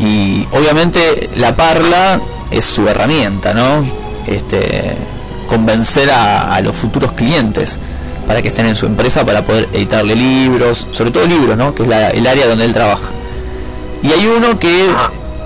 Y 0.00 0.46
obviamente 0.52 1.30
la 1.36 1.56
parla 1.56 2.20
es 2.50 2.64
su 2.64 2.86
herramienta, 2.88 3.54
¿no? 3.54 3.84
Este, 4.26 4.94
convencer 5.48 6.10
a, 6.10 6.60
los 6.60 6.76
futuros 6.76 7.12
clientes 7.12 7.78
para 8.26 8.42
que 8.42 8.48
estén 8.48 8.66
en 8.66 8.74
su 8.76 8.86
empresa 8.86 9.24
para 9.24 9.42
poder 9.42 9.68
editarle 9.72 10.16
libros, 10.16 10.86
sobre 10.90 11.10
todo 11.12 11.26
libros, 11.26 11.56
¿no? 11.56 11.74
Que 11.74 11.82
es 11.84 11.88
la- 11.88 12.10
el 12.10 12.26
área 12.26 12.46
donde 12.46 12.64
él 12.64 12.72
trabaja. 12.72 13.08
Y 14.02 14.12
hay 14.12 14.26
uno 14.26 14.58
que 14.58 14.88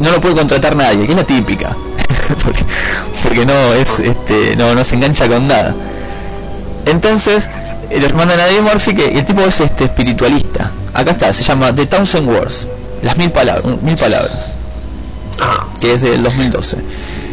no 0.00 0.10
lo 0.10 0.20
puede 0.20 0.34
contratar 0.34 0.74
nadie, 0.76 1.04
que 1.06 1.12
es 1.12 1.18
la 1.18 1.24
típica, 1.24 1.76
porque, 2.44 2.64
porque 3.22 3.44
no 3.46 3.74
es, 3.74 4.00
este, 4.00 4.56
no, 4.56 4.74
no 4.74 4.82
se 4.82 4.94
engancha 4.96 5.28
con 5.28 5.46
nada. 5.46 5.74
Entonces 6.86 7.48
les 7.90 8.14
mandan 8.14 8.40
a 8.40 8.46
Eddie 8.48 8.62
Murphy 8.62 8.94
que 8.94 9.18
el 9.18 9.24
tipo 9.24 9.42
es 9.42 9.60
este 9.60 9.84
espiritualista. 9.84 10.70
Acá 10.94 11.12
está, 11.12 11.32
se 11.32 11.44
llama 11.44 11.74
The 11.74 11.86
Thousand 11.86 12.28
Words, 12.28 12.66
las 13.02 13.16
mil 13.16 13.30
palabras, 13.30 13.64
mil 13.82 13.96
palabras, 13.96 14.52
que 15.80 15.92
es 15.92 16.02
del 16.02 16.22
2012. 16.22 16.78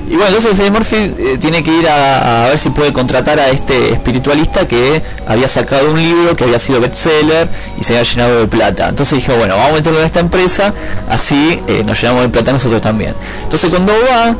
Y 0.10 0.11
bueno, 0.11 0.27
entonces 0.27 0.57
Eddie 0.60 0.72
Murphy 0.72 0.95
eh, 0.95 1.38
tiene 1.38 1.61
que 1.61 1.77
ir 1.80 1.85
a, 1.88 2.45
a 2.45 2.49
ver 2.49 2.57
si 2.57 2.69
puede 2.69 2.94
contratar 2.94 3.41
a 3.41 3.49
este 3.49 3.91
espiritualista 3.91 4.65
que 4.65 5.02
había 5.27 5.49
sacado 5.49 5.91
un 5.91 6.02
libro 6.02 6.34
que 6.34 6.45
había 6.45 6.60
sido 6.60 6.80
bestseller 6.80 7.49
y 7.77 7.84
se 7.84 7.98
había 7.98 8.10
llenado 8.10 8.39
de 8.39 8.48
plata. 8.48 8.88
Entonces 8.88 9.19
dijo, 9.19 9.35
bueno, 9.35 9.57
vamos 9.57 9.72
a 9.72 9.73
meterlo 9.76 9.99
en 9.99 10.06
esta 10.06 10.22
empresa, 10.22 10.73
así 11.10 11.60
eh, 11.68 11.84
nos 11.85 11.99
llenamos 11.99 12.23
de 12.23 12.30
plata 12.30 12.53
nosotros 12.53 12.81
también. 12.81 13.14
Entonces 13.44 13.69
cuando 13.69 13.91
va, 14.10 14.34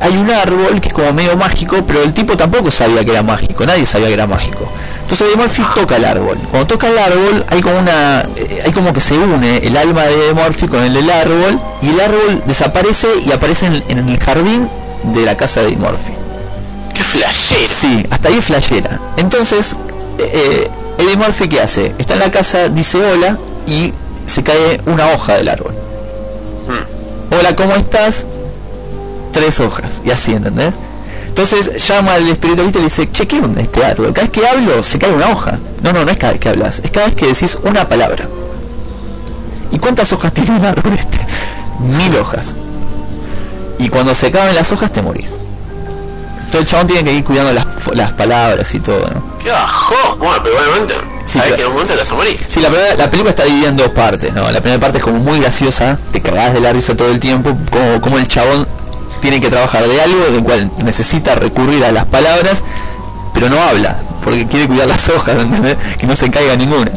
hay 0.00 0.16
un 0.16 0.28
árbol 0.28 0.80
que 0.80 0.88
es 0.88 0.94
como 0.94 1.12
medio 1.12 1.36
mágico, 1.36 1.84
pero 1.86 2.02
el 2.02 2.12
tipo 2.12 2.36
tampoco 2.36 2.72
sabía 2.72 3.04
que 3.04 3.12
era 3.12 3.22
mágico, 3.22 3.64
nadie 3.64 3.86
sabía 3.86 4.08
que 4.08 4.14
era 4.14 4.26
mágico. 4.26 4.61
Entonces 5.12 5.28
Eddie 5.28 5.42
Murphy 5.42 5.62
toca 5.74 5.96
el 5.96 6.06
árbol. 6.06 6.38
Cuando 6.50 6.66
toca 6.66 6.88
el 6.88 6.96
árbol 6.96 7.44
hay 7.50 7.60
como 7.60 7.78
una, 7.78 8.26
eh, 8.34 8.62
hay 8.64 8.72
como 8.72 8.94
que 8.94 9.00
se 9.02 9.12
une 9.12 9.58
el 9.58 9.76
alma 9.76 10.04
de 10.04 10.14
Eddie 10.14 10.32
Murphy 10.32 10.68
con 10.68 10.82
el 10.82 10.94
del 10.94 11.10
árbol 11.10 11.60
y 11.82 11.90
el 11.90 12.00
árbol 12.00 12.42
desaparece 12.46 13.08
y 13.26 13.30
aparece 13.30 13.66
en, 13.66 13.84
en 13.88 14.08
el 14.08 14.18
jardín 14.18 14.70
de 15.12 15.26
la 15.26 15.36
casa 15.36 15.60
de 15.60 15.66
Eddie 15.66 15.76
Murphy. 15.76 16.12
Qué 16.94 17.04
flashera. 17.04 17.66
Sí, 17.66 18.06
hasta 18.08 18.30
ahí 18.30 18.38
es 18.38 18.44
flashera. 18.46 18.98
Entonces, 19.18 19.76
eh, 20.18 20.70
Eddie 20.96 21.16
Murphy 21.18 21.46
¿qué 21.46 21.60
hace? 21.60 21.94
Está 21.98 22.14
en 22.14 22.20
la 22.20 22.30
casa, 22.30 22.70
dice 22.70 22.96
hola 22.96 23.36
y 23.66 23.92
se 24.24 24.42
cae 24.42 24.80
una 24.86 25.08
hoja 25.08 25.34
del 25.34 25.50
árbol. 25.50 25.74
Hola, 27.38 27.54
¿cómo 27.54 27.74
estás? 27.74 28.24
Tres 29.32 29.60
hojas, 29.60 30.00
y 30.06 30.10
así, 30.10 30.32
¿entendés? 30.32 30.72
Entonces 31.32 31.88
llama 31.88 32.12
al 32.12 32.28
espiritualista 32.28 32.78
y 32.78 32.82
le 32.82 32.88
dice, 32.88 33.10
che, 33.10 33.26
¿qué 33.26 33.38
onda 33.40 33.62
este 33.62 33.82
árbol? 33.82 34.12
Cada 34.12 34.26
vez 34.26 34.30
que 34.32 34.46
hablo 34.46 34.82
se 34.82 34.98
cae 34.98 35.10
una 35.12 35.30
hoja. 35.30 35.58
No, 35.82 35.90
no, 35.90 36.04
no 36.04 36.10
es 36.10 36.18
cada 36.18 36.32
vez 36.34 36.40
que 36.42 36.48
hablas, 36.50 36.80
es 36.84 36.90
cada 36.90 37.06
vez 37.06 37.16
que 37.16 37.26
decís 37.26 37.56
una 37.64 37.88
palabra. 37.88 38.26
¿Y 39.70 39.78
cuántas 39.78 40.12
hojas 40.12 40.34
tiene 40.34 40.50
un 40.58 40.64
árbol 40.64 40.92
este? 40.92 41.18
Mil 41.80 42.14
hojas. 42.16 42.54
Y 43.78 43.88
cuando 43.88 44.12
se 44.12 44.26
acaban 44.26 44.54
las 44.54 44.70
hojas 44.72 44.92
te 44.92 45.00
morís. 45.00 45.30
Entonces 46.36 46.60
el 46.60 46.66
chabón 46.66 46.86
tiene 46.86 47.04
que 47.04 47.12
ir 47.14 47.24
cuidando 47.24 47.52
las, 47.54 47.66
las 47.94 48.12
palabras 48.12 48.74
y 48.74 48.80
todo, 48.80 49.00
¿no? 49.08 49.38
Qué 49.42 49.50
bajó. 49.50 50.16
Bueno, 50.18 50.34
pero 50.44 50.56
obviamente, 50.60 50.94
sabes 51.24 51.54
que 51.54 51.62
en 51.62 51.66
un 51.68 51.72
momento 51.72 51.94
te 51.94 51.98
vas 52.00 52.10
a 52.10 52.14
morir. 52.14 52.38
Sí, 52.46 52.60
la, 52.60 52.68
primera- 52.68 52.94
la 52.94 53.06
película 53.10 53.30
está 53.30 53.44
dividida 53.44 53.70
en 53.70 53.76
dos 53.78 53.88
partes, 53.88 54.34
¿no? 54.34 54.50
La 54.50 54.60
primera 54.60 54.78
parte 54.78 54.98
es 54.98 55.04
como 55.04 55.18
muy 55.18 55.40
graciosa, 55.40 55.98
te 56.12 56.20
cagás 56.20 56.52
de 56.52 56.60
la 56.60 56.74
risa 56.74 56.94
todo 56.94 57.08
el 57.08 57.18
tiempo, 57.20 57.56
como, 57.70 58.00
como 58.02 58.18
el 58.18 58.28
chabón 58.28 58.68
tiene 59.22 59.40
que 59.40 59.48
trabajar 59.48 59.86
de 59.86 60.02
algo 60.02 60.24
del 60.32 60.42
cual 60.42 60.70
necesita 60.84 61.36
recurrir 61.36 61.84
a 61.84 61.92
las 61.92 62.04
palabras, 62.06 62.62
pero 63.32 63.48
no 63.48 63.58
habla, 63.62 63.96
porque 64.22 64.46
quiere 64.46 64.66
cuidar 64.66 64.88
las 64.88 65.08
hojas, 65.08 65.36
¿entendés? 65.40 65.76
Que 65.96 66.06
no 66.06 66.16
se 66.16 66.28
caiga 66.28 66.56
ninguna. 66.56 66.90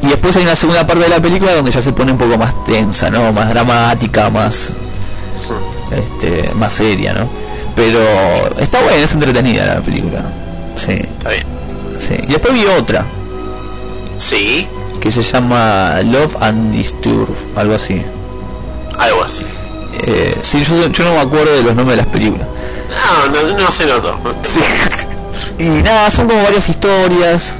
Y 0.00 0.06
después 0.06 0.36
hay 0.36 0.44
una 0.44 0.56
segunda 0.56 0.86
parte 0.86 1.02
de 1.02 1.08
la 1.10 1.20
película 1.20 1.52
donde 1.52 1.72
ya 1.72 1.82
se 1.82 1.92
pone 1.92 2.12
un 2.12 2.18
poco 2.18 2.38
más 2.38 2.64
tensa, 2.64 3.10
¿no? 3.10 3.32
Más 3.32 3.50
dramática, 3.50 4.30
más 4.30 4.72
este, 5.90 6.54
más 6.54 6.72
seria, 6.72 7.12
¿no? 7.14 7.28
Pero 7.74 7.98
está 8.58 8.80
buena, 8.80 8.96
es 8.98 9.12
entretenida 9.12 9.66
la 9.66 9.80
película. 9.80 10.22
Sí. 10.76 10.92
Está 10.92 11.30
bien. 11.30 11.46
Sí. 11.98 12.14
Y 12.22 12.26
después 12.28 12.54
vi 12.54 12.64
otra. 12.66 13.04
Sí. 14.16 14.68
Que 15.00 15.10
se 15.10 15.22
llama 15.22 16.00
Love 16.04 16.36
and 16.40 16.72
Disturb, 16.72 17.34
algo 17.56 17.74
así. 17.74 18.00
Algo 18.98 19.24
así. 19.24 19.44
Eh, 19.94 20.36
sí, 20.42 20.62
yo, 20.64 20.88
yo 20.88 21.04
no 21.04 21.12
me 21.14 21.20
acuerdo 21.20 21.52
de 21.54 21.62
los 21.62 21.74
nombres 21.74 21.98
de 21.98 22.04
las 22.04 22.12
películas. 22.12 22.46
No, 23.32 23.42
no, 23.42 23.58
no 23.58 23.70
se 23.70 23.86
notó. 23.86 24.18
Y 25.58 25.64
nada, 25.64 26.10
son 26.10 26.28
como 26.28 26.42
varias 26.42 26.68
historias 26.68 27.58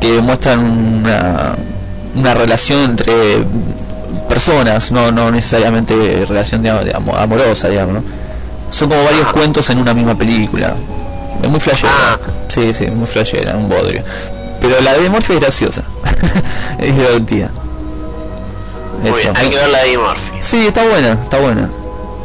que 0.00 0.20
muestran 0.20 0.60
una, 0.60 1.56
una 2.14 2.34
relación 2.34 2.82
entre 2.82 3.38
personas, 4.28 4.90
no, 4.92 5.10
no 5.12 5.30
necesariamente 5.30 6.24
relación 6.28 6.62
de, 6.62 6.70
de 6.84 6.92
amo- 6.94 7.16
amorosa, 7.16 7.68
digamos, 7.68 7.94
¿no? 7.94 8.02
Son 8.70 8.88
como 8.88 9.02
varios 9.04 9.32
cuentos 9.32 9.70
en 9.70 9.78
una 9.78 9.94
misma 9.94 10.14
película. 10.16 10.74
Es 11.42 11.48
muy 11.48 11.60
flashera. 11.60 12.18
Sí, 12.48 12.72
sí, 12.72 12.86
muy 12.88 13.06
flashera, 13.06 13.56
un 13.56 13.68
bodrio. 13.68 14.02
Pero 14.60 14.80
la 14.80 14.94
de 14.94 15.08
Murphy 15.08 15.34
es 15.34 15.40
graciosa. 15.40 15.82
es 16.78 16.96
divertida. 16.96 17.50
Muy 19.00 19.10
Eso. 19.10 19.18
bien, 19.20 19.36
hay 19.36 19.50
que 19.50 19.56
ver 19.56 19.68
la 19.68 19.78
de 19.78 19.84
Eddie 19.88 19.98
Murphy. 19.98 20.32
Sí, 20.40 20.66
está 20.66 20.84
buena, 20.84 21.12
está 21.12 21.38
buena. 21.38 21.68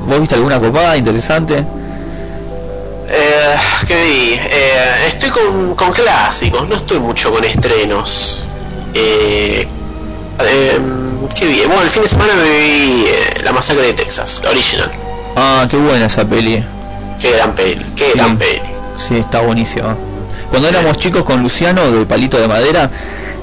¿Vos 0.06 0.20
viste 0.20 0.36
alguna 0.36 0.60
copada 0.60 0.98
interesante? 0.98 1.66
Eh, 3.10 3.56
¿Qué 3.88 4.04
vi? 4.04 4.34
Eh, 4.42 5.08
estoy 5.08 5.30
con, 5.32 5.76
con 5.76 5.92
clásicos, 5.92 6.68
no 6.68 6.76
estoy 6.76 7.00
mucho 7.00 7.32
con 7.32 7.44
estrenos. 7.44 8.44
Eh, 8.94 9.68
eh, 10.40 10.80
¿Qué 11.36 11.46
vi? 11.48 11.62
Bueno, 11.66 11.82
el 11.82 11.90
fin 11.90 12.02
de 12.04 12.08
semana 12.08 12.34
me 12.36 12.44
vi 12.44 13.06
eh, 13.08 13.42
La 13.44 13.52
Masacre 13.52 13.88
de 13.88 13.94
Texas, 13.94 14.42
la 14.44 14.52
original. 14.52 14.92
Ah, 15.36 15.68
qué 15.70 15.78
buena 15.78 16.06
esa 16.06 16.26
peli. 16.26 16.64
Qué 17.20 17.32
gran 17.32 17.54
peli, 17.54 17.86
qué 17.96 18.06
Sí. 18.12 18.18
gran 18.18 18.38
peli. 18.38 18.62
Sí, 18.96 19.18
está 19.18 19.42
buenísima. 19.42 19.96
Cuando 20.50 20.68
éramos 20.70 20.98
chicos 20.98 21.24
con 21.24 21.42
Luciano 21.42 21.92
de 21.92 22.06
Palito 22.06 22.40
de 22.40 22.48
Madera, 22.48 22.90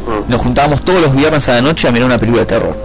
Mm. 0.07 0.31
nos 0.31 0.41
juntábamos 0.41 0.81
todos 0.83 1.01
los 1.03 1.15
viernes 1.15 1.49
a 1.51 1.55
la 1.57 1.61
noche 1.63 1.87
a 1.87 1.93
mirar 1.93 2.07
una 2.07 2.19
película 2.19 2.41
de 2.43 2.47
terror. 2.47 2.77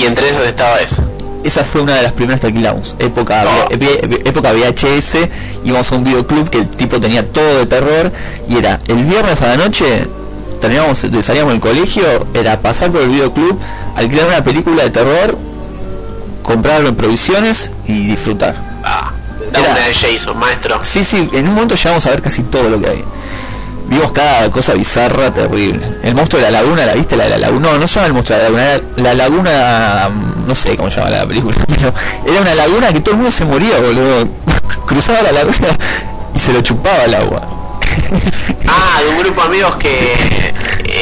Y 0.00 0.06
entre 0.06 0.30
esas 0.30 0.46
estaba 0.46 0.80
esa. 0.80 1.04
Esa 1.44 1.62
fue 1.62 1.82
una 1.82 1.94
de 1.94 2.02
las 2.02 2.12
primeras 2.14 2.40
que 2.40 2.46
alquilamos. 2.46 2.96
Época, 2.98 3.44
época 3.70 4.52
VHS, 4.52 5.28
íbamos 5.62 5.92
a 5.92 5.96
un 5.96 6.04
videoclub 6.04 6.48
que 6.48 6.58
el 6.58 6.68
tipo 6.70 6.98
tenía 7.00 7.22
todo 7.30 7.58
de 7.58 7.66
terror 7.66 8.10
y 8.48 8.56
era 8.56 8.78
el 8.88 9.04
viernes 9.04 9.42
a 9.42 9.48
la 9.48 9.56
noche, 9.58 10.06
terminábamos, 10.60 11.06
salíamos 11.20 11.52
del 11.52 11.60
colegio, 11.60 12.04
era 12.32 12.60
pasar 12.60 12.90
por 12.90 13.02
el 13.02 13.08
videoclub, 13.08 13.58
alquilar 13.94 14.28
una 14.28 14.44
película 14.44 14.84
de 14.84 14.90
terror, 14.90 15.36
comprarlo 16.42 16.88
en 16.88 16.96
provisiones 16.96 17.70
y 17.86 18.06
disfrutar. 18.06 18.54
Ah, 18.82 19.12
da 19.52 19.60
una 19.60 19.86
de 19.86 19.94
Jason, 19.94 20.38
maestro. 20.38 20.78
Sí, 20.82 21.04
sí, 21.04 21.28
en 21.32 21.48
un 21.48 21.54
momento 21.54 21.74
llegamos 21.74 22.06
a 22.06 22.10
ver 22.10 22.22
casi 22.22 22.42
todo 22.42 22.70
lo 22.70 22.80
que 22.80 22.88
hay. 22.88 23.04
Vimos 23.90 24.12
cada 24.12 24.48
cosa 24.52 24.74
bizarra, 24.74 25.34
terrible. 25.34 25.84
El 26.04 26.14
monstruo 26.14 26.40
de 26.40 26.48
la 26.50 26.62
laguna, 26.62 26.86
¿la 26.86 26.94
viste? 26.94 27.16
La 27.16 27.24
de 27.24 27.30
la 27.30 27.38
laguna. 27.38 27.72
No, 27.72 27.78
no 27.78 27.86
se 27.88 27.94
llama 27.96 28.06
el 28.06 28.12
monstruo 28.14 28.38
de 28.38 28.44
la 28.44 28.50
laguna, 28.50 28.80
la 28.96 29.14
laguna. 29.14 30.08
mm, 30.08 30.46
No 30.48 30.54
sé 30.54 30.76
cómo 30.76 30.90
se 30.90 30.98
llama 31.00 31.10
la 31.10 31.26
película, 31.26 31.56
pero 31.68 31.92
era 32.24 32.40
una 32.40 32.54
laguna 32.54 32.92
que 32.92 33.00
todo 33.00 33.10
el 33.12 33.16
mundo 33.16 33.30
se 33.32 33.44
moría, 33.44 33.78
boludo. 33.78 34.28
Cruzaba 34.86 35.22
la 35.22 35.32
laguna 35.32 35.68
y 36.34 36.38
se 36.38 36.52
lo 36.52 36.60
chupaba 36.62 37.04
el 37.04 37.14
agua. 37.14 37.42
Ah, 38.72 39.00
de 39.02 39.08
un 39.10 39.18
grupo 39.18 39.40
de 39.42 39.46
amigos 39.48 39.76
que 39.76 40.52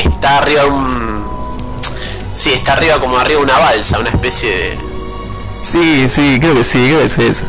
está 0.04 0.38
arriba 0.38 0.64
un... 0.64 1.22
Sí, 2.32 2.52
está 2.54 2.72
arriba 2.72 2.98
como 2.98 3.18
arriba 3.18 3.40
una 3.42 3.58
balsa, 3.58 3.98
una 3.98 4.08
especie 4.08 4.50
de... 4.50 4.78
Sí, 5.60 6.08
sí, 6.08 6.38
creo 6.40 6.54
que 6.54 6.64
sí, 6.64 6.78
creo 6.86 7.00
que 7.00 7.04
es 7.04 7.18
eso. 7.18 7.44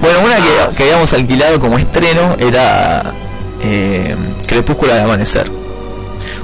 Bueno, 0.00 0.18
una 0.24 0.34
que, 0.36 0.76
que 0.76 0.82
habíamos 0.82 1.12
alquilado 1.12 1.60
como 1.60 1.78
estreno 1.78 2.34
era 2.40 3.04
eh, 3.62 4.16
Crepúsculo 4.46 4.92
al 4.92 5.00
amanecer. 5.00 5.50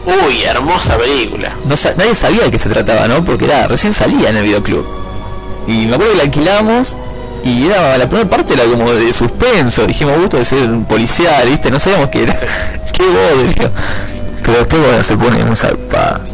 Uy, 0.06 0.42
hermosa 0.44 0.96
película. 0.96 1.50
no 1.64 1.74
nadie 1.96 2.14
sabía 2.14 2.44
de 2.44 2.50
qué 2.50 2.58
se 2.58 2.68
trataba, 2.68 3.08
¿no? 3.08 3.24
Porque 3.24 3.46
era 3.46 3.66
recién 3.66 3.92
salía 3.92 4.30
en 4.30 4.36
el 4.36 4.44
videoclub. 4.44 4.86
Y 5.66 5.86
me 5.86 5.94
acuerdo 5.94 6.12
que 6.12 6.18
la 6.18 6.24
alquilamos 6.24 6.96
y 7.42 7.66
era 7.66 7.98
la 7.98 8.08
primera 8.08 8.28
parte 8.28 8.54
era 8.54 8.64
como 8.64 8.92
de 8.92 9.12
suspenso. 9.12 9.86
Dijimos, 9.86 10.16
gusto 10.18 10.36
de 10.36 10.44
ser 10.44 10.68
un 10.70 10.84
policial, 10.84 11.48
¿viste? 11.48 11.70
No 11.70 11.80
sabíamos 11.80 12.08
qué 12.08 12.22
era. 12.22 12.34
qué 12.92 13.04
bodrio. 13.04 13.70
Pero 14.42 14.58
después, 14.58 14.82
bueno, 14.82 15.02
se 15.02 15.16
pone 15.16 15.44
muy 15.44 15.56
zarpada. 15.56 16.24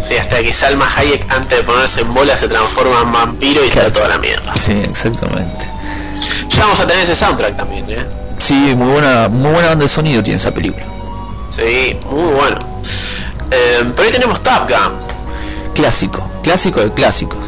Sí, 0.00 0.16
hasta 0.16 0.40
que 0.40 0.52
Salma 0.52 0.88
Hayek 0.96 1.26
antes 1.28 1.58
de 1.58 1.64
ponerse 1.64 2.02
en 2.02 2.14
bola 2.14 2.36
se 2.36 2.46
transforma 2.46 3.00
en 3.02 3.12
vampiro 3.12 3.64
y 3.64 3.70
se 3.70 3.80
da 3.80 3.92
toda 3.92 4.08
la 4.08 4.18
mierda. 4.18 4.54
Sí, 4.54 4.72
exactamente. 4.72 5.66
Ya 6.50 6.60
vamos 6.60 6.78
a 6.80 6.86
tener 6.86 7.02
ese 7.02 7.16
soundtrack 7.16 7.56
también, 7.56 7.84
¿eh? 7.90 8.06
Sí, 8.38 8.74
muy 8.74 8.92
buena, 8.92 9.28
muy 9.28 9.52
buena 9.52 9.68
banda 9.68 9.84
de 9.84 9.88
sonido 9.88 10.22
tiene 10.22 10.38
esa 10.38 10.52
película. 10.52 10.84
Sí, 11.50 11.96
muy 12.10 12.32
bueno. 12.32 12.58
Eh, 13.50 13.84
pero 13.94 14.08
hoy 14.08 14.12
tenemos 14.12 14.42
Top 14.42 14.68
Gun. 14.68 15.08
Clásico, 15.74 16.28
clásico 16.42 16.80
de 16.80 16.92
clásicos. 16.92 17.38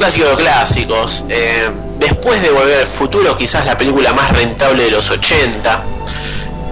Clásico 0.00 0.28
de 0.28 0.36
clásicos. 0.36 1.24
Eh, 1.28 1.70
después 1.98 2.40
de 2.40 2.50
Volver 2.50 2.80
al 2.80 2.86
Futuro, 2.86 3.36
quizás 3.36 3.66
la 3.66 3.76
película 3.76 4.12
más 4.14 4.32
rentable 4.32 4.84
de 4.84 4.90
los 4.90 5.10
80. 5.10 5.82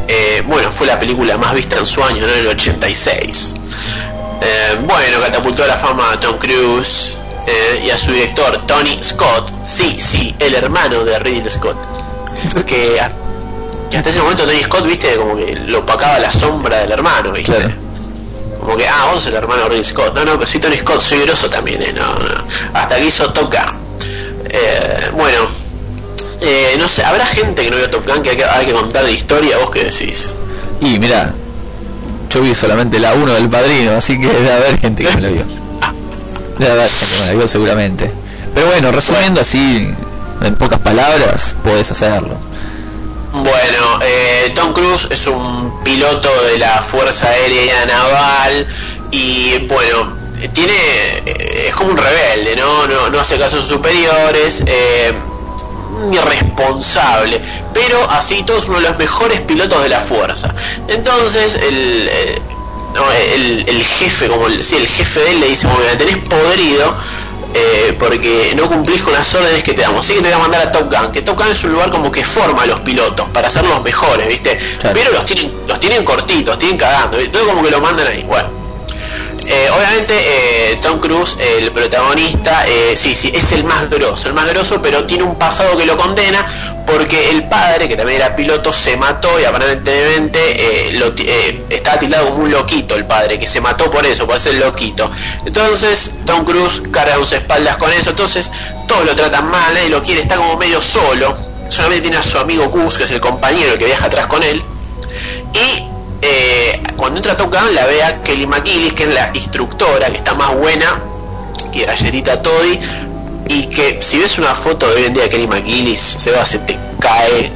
Eh, 0.08 0.42
bueno, 0.46 0.72
fue 0.72 0.86
la 0.86 0.98
película 0.98 1.36
más 1.36 1.52
vista 1.54 1.76
en 1.76 1.84
su 1.84 2.02
año, 2.02 2.26
¿no? 2.26 2.32
En 2.32 2.38
el 2.38 2.46
86. 2.48 3.54
Eh, 4.40 4.78
bueno, 4.86 5.20
catapultó 5.20 5.64
a 5.64 5.66
la 5.66 5.76
fama 5.76 6.12
a 6.12 6.20
Tom 6.20 6.38
Cruise 6.38 7.18
y 7.82 7.90
a 7.90 7.98
su 7.98 8.12
director 8.12 8.66
Tony 8.66 8.98
Scott. 9.02 9.52
Sí, 9.62 9.98
sí, 10.00 10.34
el 10.38 10.54
hermano 10.54 11.04
de 11.04 11.18
Ridley 11.18 11.50
Scott. 11.50 11.76
Que, 12.66 13.00
a- 13.00 13.10
que 13.90 13.96
hasta 13.98 14.10
ese 14.10 14.20
momento 14.20 14.44
Tony 14.46 14.62
Scott, 14.62 14.86
viste, 14.86 15.16
como 15.16 15.36
que 15.36 15.54
lo 15.66 15.78
opacaba 15.80 16.18
la 16.18 16.30
sombra 16.30 16.78
del 16.78 16.92
hermano, 16.92 17.32
viste. 17.32 17.54
Como 18.60 18.76
que, 18.76 18.86
ah, 18.86 19.06
vos 19.06 19.14
sos 19.22 19.26
el 19.28 19.34
hermano 19.34 19.62
de 19.64 19.68
Ridley 19.70 19.84
Scott. 19.84 20.14
No, 20.14 20.24
no, 20.24 20.34
pero 20.34 20.46
soy 20.46 20.60
Tony 20.60 20.76
Scott, 20.76 21.00
soy 21.00 21.20
grosso 21.20 21.48
también, 21.48 21.82
eh. 21.82 21.92
No, 21.94 22.02
no. 22.14 22.44
Hasta 22.74 22.96
que 22.96 23.06
hizo 23.06 23.32
Top 23.32 23.52
Gun. 23.52 23.76
Eh, 24.50 25.10
bueno, 25.14 25.48
eh, 26.40 26.76
no 26.78 26.88
sé, 26.88 27.04
¿habrá 27.04 27.26
gente 27.26 27.62
que 27.64 27.70
no 27.70 27.76
vio 27.76 27.88
Top 27.90 28.06
Gun 28.06 28.22
que 28.22 28.30
hay 28.30 28.36
que, 28.36 28.44
hay 28.44 28.66
que 28.66 28.72
contar 28.72 29.04
de 29.04 29.12
historia? 29.12 29.56
¿Vos 29.58 29.70
qué 29.70 29.84
decís? 29.84 30.34
Y 30.80 30.98
mira, 30.98 31.32
yo 32.30 32.40
vi 32.42 32.54
solamente 32.54 32.98
la 32.98 33.14
1 33.14 33.34
del 33.34 33.48
padrino, 33.48 33.92
así 33.92 34.20
que 34.20 34.26
debe 34.28 34.52
haber 34.52 34.78
gente 34.78 35.04
que 35.04 35.14
me 35.14 35.20
la 35.22 35.28
vio. 35.30 35.42
Debe 36.58 36.72
haber 36.72 36.88
gente 36.88 37.14
que 37.14 37.20
me 37.20 37.26
la 37.26 37.34
vio 37.34 37.48
seguramente. 37.48 38.10
Pero 38.54 38.66
bueno, 38.66 38.90
resumiendo 38.92 39.40
así, 39.40 39.88
en 40.42 40.54
pocas 40.56 40.78
palabras, 40.80 41.54
puedes 41.62 41.90
hacerlo. 41.90 42.36
Bueno, 43.32 43.98
eh, 44.02 44.52
Tom 44.54 44.72
Cruise 44.72 45.08
es 45.10 45.26
un 45.26 45.82
piloto 45.84 46.30
de 46.44 46.58
la 46.58 46.80
Fuerza 46.80 47.28
Aérea 47.28 47.84
Naval 47.86 48.66
y 49.10 49.58
bueno, 49.66 50.16
tiene 50.52 50.72
eh, 51.26 51.66
es 51.68 51.74
como 51.74 51.90
un 51.90 51.96
rebelde, 51.96 52.56
¿no? 52.56 52.86
No, 52.86 53.10
no 53.10 53.20
hace 53.20 53.38
caso 53.38 53.56
a 53.56 53.60
sus 53.60 53.68
superiores, 53.68 54.64
eh, 54.66 55.12
irresponsable, 56.12 57.40
pero 57.74 58.08
así 58.10 58.42
todo 58.44 58.62
uno 58.68 58.80
de 58.80 58.88
los 58.88 58.98
mejores 58.98 59.40
pilotos 59.42 59.82
de 59.82 59.88
la 59.88 60.00
Fuerza. 60.00 60.54
Entonces 60.86 61.54
el, 61.56 62.08
eh, 62.10 62.42
el, 63.66 63.84
jefe, 63.84 64.28
como 64.28 64.46
el, 64.46 64.54
el 64.54 64.86
jefe 64.88 65.20
de 65.20 65.30
él 65.32 65.40
le 65.40 65.48
dice, 65.48 65.66
bueno, 65.66 65.84
tenés 65.96 66.16
podrido 66.28 66.94
eh, 67.54 67.96
porque 67.98 68.54
no 68.56 68.68
cumplís 68.68 69.02
con 69.02 69.12
las 69.12 69.34
órdenes 69.34 69.62
que 69.62 69.72
te 69.72 69.82
damos. 69.82 70.04
Así 70.04 70.14
que 70.14 70.20
te 70.20 70.28
voy 70.28 70.36
a 70.36 70.38
mandar 70.38 70.68
a 70.68 70.72
Top 70.72 70.92
Gun, 70.92 71.12
que 71.12 71.22
Top 71.22 71.38
Gun 71.38 71.48
es 71.48 71.64
un 71.64 71.72
lugar 71.72 71.90
como 71.90 72.10
que 72.10 72.24
forma 72.24 72.62
a 72.62 72.66
los 72.66 72.80
pilotos 72.80 73.28
para 73.30 73.48
ser 73.50 73.64
los 73.64 73.82
mejores, 73.82 74.28
¿viste? 74.28 74.58
Pero 74.92 75.12
los 75.12 75.24
tienen, 75.24 75.52
los 75.66 75.80
tienen 75.80 76.04
cortitos, 76.04 76.58
tienen 76.58 76.76
cagando, 76.76 77.18
todo 77.30 77.46
como 77.46 77.62
que 77.62 77.70
lo 77.70 77.80
mandan 77.80 78.06
ahí. 78.06 78.22
Bueno. 78.22 78.67
Eh, 79.50 79.70
obviamente 79.74 80.14
eh, 80.14 80.78
Tom 80.82 81.00
Cruise, 81.00 81.38
el 81.40 81.72
protagonista, 81.72 82.66
eh, 82.66 82.94
sí, 82.98 83.14
sí, 83.14 83.32
es 83.34 83.50
el 83.52 83.64
más 83.64 83.88
grosso, 83.88 84.28
el 84.28 84.34
más 84.34 84.46
grosso, 84.50 84.82
pero 84.82 85.04
tiene 85.06 85.24
un 85.24 85.36
pasado 85.38 85.74
que 85.74 85.86
lo 85.86 85.96
condena 85.96 86.46
porque 86.86 87.30
el 87.30 87.48
padre, 87.48 87.88
que 87.88 87.96
también 87.96 88.20
era 88.20 88.36
piloto, 88.36 88.74
se 88.74 88.98
mató 88.98 89.40
y 89.40 89.44
aparentemente 89.44 90.94
estaba 91.70 91.98
tildado 91.98 92.28
como 92.28 92.44
un 92.44 92.50
loquito 92.50 92.94
el 92.94 93.06
padre, 93.06 93.38
que 93.38 93.46
se 93.46 93.62
mató 93.62 93.90
por 93.90 94.04
eso, 94.04 94.26
por 94.26 94.38
ser 94.38 94.56
loquito. 94.56 95.10
Entonces 95.46 96.12
Tom 96.26 96.44
Cruise 96.44 96.82
carga 96.90 97.16
sus 97.16 97.32
espaldas 97.32 97.78
con 97.78 97.90
eso, 97.90 98.10
entonces 98.10 98.50
todos 98.86 99.06
lo 99.06 99.16
tratan 99.16 99.50
mal, 99.50 99.72
nadie 99.72 99.88
lo 99.88 100.02
quiere, 100.02 100.20
está 100.20 100.36
como 100.36 100.58
medio 100.58 100.82
solo, 100.82 101.34
solamente 101.70 102.02
tiene 102.02 102.18
a 102.18 102.22
su 102.22 102.36
amigo 102.36 102.68
Gus, 102.68 102.98
que 102.98 103.04
es 103.04 103.10
el 103.12 103.20
compañero 103.20 103.78
que 103.78 103.86
viaja 103.86 104.06
atrás 104.06 104.26
con 104.26 104.42
él, 104.42 104.62
y 105.54 105.87
eh, 106.22 106.82
cuando 106.96 107.18
entra 107.18 107.32
a 107.32 107.36
Top 107.36 107.52
Gun 107.52 107.74
la 107.74 107.86
ve 107.86 108.02
a 108.02 108.22
Kelly 108.22 108.46
McGillis, 108.46 108.92
que 108.94 109.04
es 109.04 109.14
la 109.14 109.30
instructora, 109.34 110.10
que 110.10 110.18
está 110.18 110.34
más 110.34 110.54
buena 110.56 111.00
que 111.72 111.84
Galletita 111.84 112.42
Toddy, 112.42 112.78
y 113.48 113.66
que 113.66 113.98
si 114.02 114.18
ves 114.18 114.38
una 114.38 114.54
foto 114.54 114.86
de 114.88 114.94
hoy 114.96 115.04
en 115.06 115.14
día 115.14 115.22
de 115.24 115.28
Kelly 115.30 115.46
McGillis, 115.46 116.00
se 116.00 116.30
va, 116.32 116.44
se 116.44 116.58
te 116.58 116.78
cae 117.00 117.50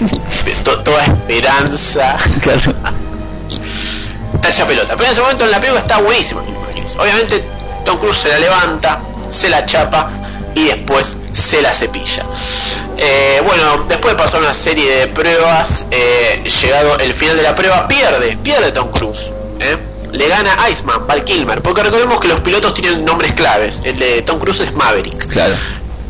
to- 0.64 0.80
toda 0.80 1.04
esperanza. 1.04 2.16
Está 4.34 4.48
hecha 4.48 4.66
pelota. 4.66 4.94
Pero 4.96 5.04
en 5.06 5.12
ese 5.12 5.20
momento 5.20 5.44
en 5.44 5.50
la 5.52 5.60
película 5.60 5.80
está 5.80 5.98
buenísima 6.00 6.42
Kelly 6.42 6.56
McGillis. 6.58 6.96
Obviamente 6.96 7.44
Tom 7.84 7.98
Cruise 7.98 8.18
se 8.18 8.28
la 8.28 8.38
levanta, 8.38 9.00
se 9.30 9.48
la 9.48 9.64
chapa 9.66 10.10
y 10.54 10.64
después 10.64 11.16
se 11.32 11.62
la 11.62 11.72
cepilla. 11.72 12.24
Eh, 12.96 13.40
bueno, 13.44 13.84
después 13.88 14.14
de 14.14 14.22
pasar 14.22 14.40
una 14.40 14.54
serie 14.54 14.90
de 14.90 15.06
pruebas, 15.08 15.86
eh, 15.90 16.42
llegado 16.62 16.98
el 16.98 17.14
final 17.14 17.36
de 17.36 17.42
la 17.42 17.54
prueba, 17.54 17.88
pierde, 17.88 18.36
pierde 18.42 18.72
Tom 18.72 18.90
Cruise. 18.90 19.30
¿eh? 19.60 19.76
Le 20.12 20.28
gana 20.28 20.68
Iceman, 20.70 21.06
Val 21.06 21.24
Kilmer, 21.24 21.62
porque 21.62 21.82
recordemos 21.82 22.20
que 22.20 22.28
los 22.28 22.40
pilotos 22.40 22.74
tienen 22.74 23.04
nombres 23.04 23.32
claves. 23.32 23.82
El 23.84 23.98
de 23.98 24.22
Tom 24.22 24.38
Cruise 24.38 24.60
es 24.60 24.72
Maverick. 24.74 25.26
Claro. 25.28 25.54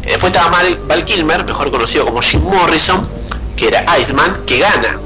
Después 0.03 0.33
estaba 0.33 0.63
Val 0.87 1.05
Kilmer, 1.05 1.45
mejor 1.45 1.71
conocido 1.71 2.05
como 2.05 2.21
Jim 2.21 2.43
Morrison, 2.43 3.09
que 3.57 3.69
era 3.69 3.87
Iceman, 3.99 4.45
que 4.45 4.59
gana. 4.59 4.99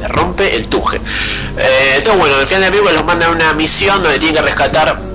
Le 0.00 0.08
rompe 0.08 0.56
el 0.56 0.66
tuje. 0.66 1.00
Eh, 1.56 1.94
entonces, 1.96 2.20
bueno, 2.20 2.36
al 2.36 2.46
final 2.48 2.62
de 2.62 2.66
la 2.66 2.70
película 2.70 2.92
los 2.92 3.04
mandan 3.04 3.30
a 3.30 3.32
una 3.32 3.52
misión 3.54 4.02
donde 4.02 4.18
tienen 4.18 4.36
que 4.36 4.42
rescatar 4.42 5.09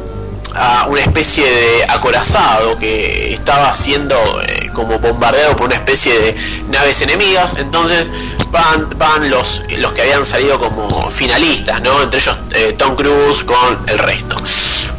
a 0.56 0.88
una 0.88 1.02
especie 1.02 1.46
de 1.46 1.84
acorazado 1.88 2.78
que 2.78 3.34
estaba 3.34 3.74
siendo 3.74 4.16
eh, 4.42 4.70
como 4.74 5.00
bombardeado 5.00 5.56
por 5.56 5.68
una 5.68 5.76
especie 5.76 6.20
de 6.20 6.36
naves 6.72 7.02
enemigas. 7.02 7.56
Entonces 7.58 8.10
van, 8.52 8.90
van 8.98 9.30
los, 9.30 9.62
los 9.70 9.94
que 9.94 10.02
habían 10.02 10.26
salido 10.26 10.60
como 10.60 11.10
finalistas, 11.12 11.82
¿no? 11.82 12.02
Entre 12.02 12.20
ellos 12.20 12.38
eh, 12.54 12.74
Tom 12.78 12.96
Cruise 12.96 13.44
con 13.44 13.78
el 13.88 14.00
resto. 14.00 14.38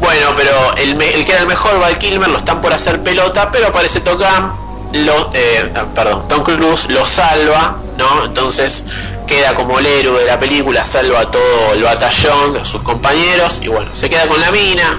Bueno, 0.00 0.34
pero 0.36 0.76
el, 0.76 1.00
el 1.00 1.24
que 1.24 1.32
era 1.32 1.40
el 1.40 1.46
mejor, 1.46 1.78
Val 1.80 1.98
Kilmer, 1.98 2.28
lo 2.28 2.38
están 2.38 2.60
por 2.60 2.72
hacer 2.72 3.02
pelota, 3.02 3.50
pero 3.50 3.68
aparece 3.68 4.00
Gun, 4.00 5.04
lo, 5.04 5.30
eh, 5.34 5.72
ah, 5.74 5.86
perdón, 5.94 6.28
Tom 6.28 6.42
Cruise 6.44 6.88
lo 6.90 7.04
salva, 7.06 7.76
¿no? 7.96 8.24
Entonces 8.24 8.84
queda 9.26 9.54
como 9.54 9.78
el 9.78 9.86
héroe 9.86 10.20
de 10.20 10.26
la 10.26 10.38
película, 10.38 10.84
salva 10.84 11.20
a 11.20 11.30
todo 11.30 11.72
el 11.72 11.82
batallón, 11.82 12.56
a 12.58 12.64
sus 12.64 12.82
compañeros, 12.82 13.60
y 13.62 13.68
bueno, 13.68 13.94
se 13.94 14.08
queda 14.08 14.28
con 14.28 14.40
la 14.40 14.50
mina. 14.52 14.98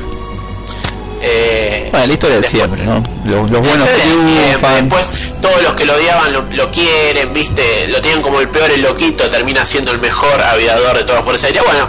Eh, 1.21 1.87
Bueno, 1.91 2.05
la 2.07 2.13
historia 2.13 2.35
de 2.37 2.43
siempre, 2.43 2.83
¿no? 2.83 3.01
Los, 3.25 3.49
los 3.49 3.61
buenos 3.61 3.87
triunfan. 3.89 4.87
Después 4.87 5.11
todos 5.41 5.61
los 5.63 5.73
que 5.73 5.85
lo 5.85 5.95
odiaban 5.95 6.31
lo, 6.31 6.43
lo 6.51 6.71
quieren, 6.71 7.33
viste, 7.33 7.87
lo 7.87 8.01
tienen 8.01 8.21
como 8.21 8.39
el 8.39 8.49
peor, 8.49 8.69
el 8.71 8.81
loquito, 8.81 9.27
termina 9.29 9.65
siendo 9.65 9.91
el 9.91 9.99
mejor 9.99 10.41
aviador 10.41 10.95
de 10.97 11.03
toda 11.03 11.15
la 11.19 11.23
Fuerza 11.23 11.47
Aérea. 11.47 11.63
Bueno, 11.63 11.87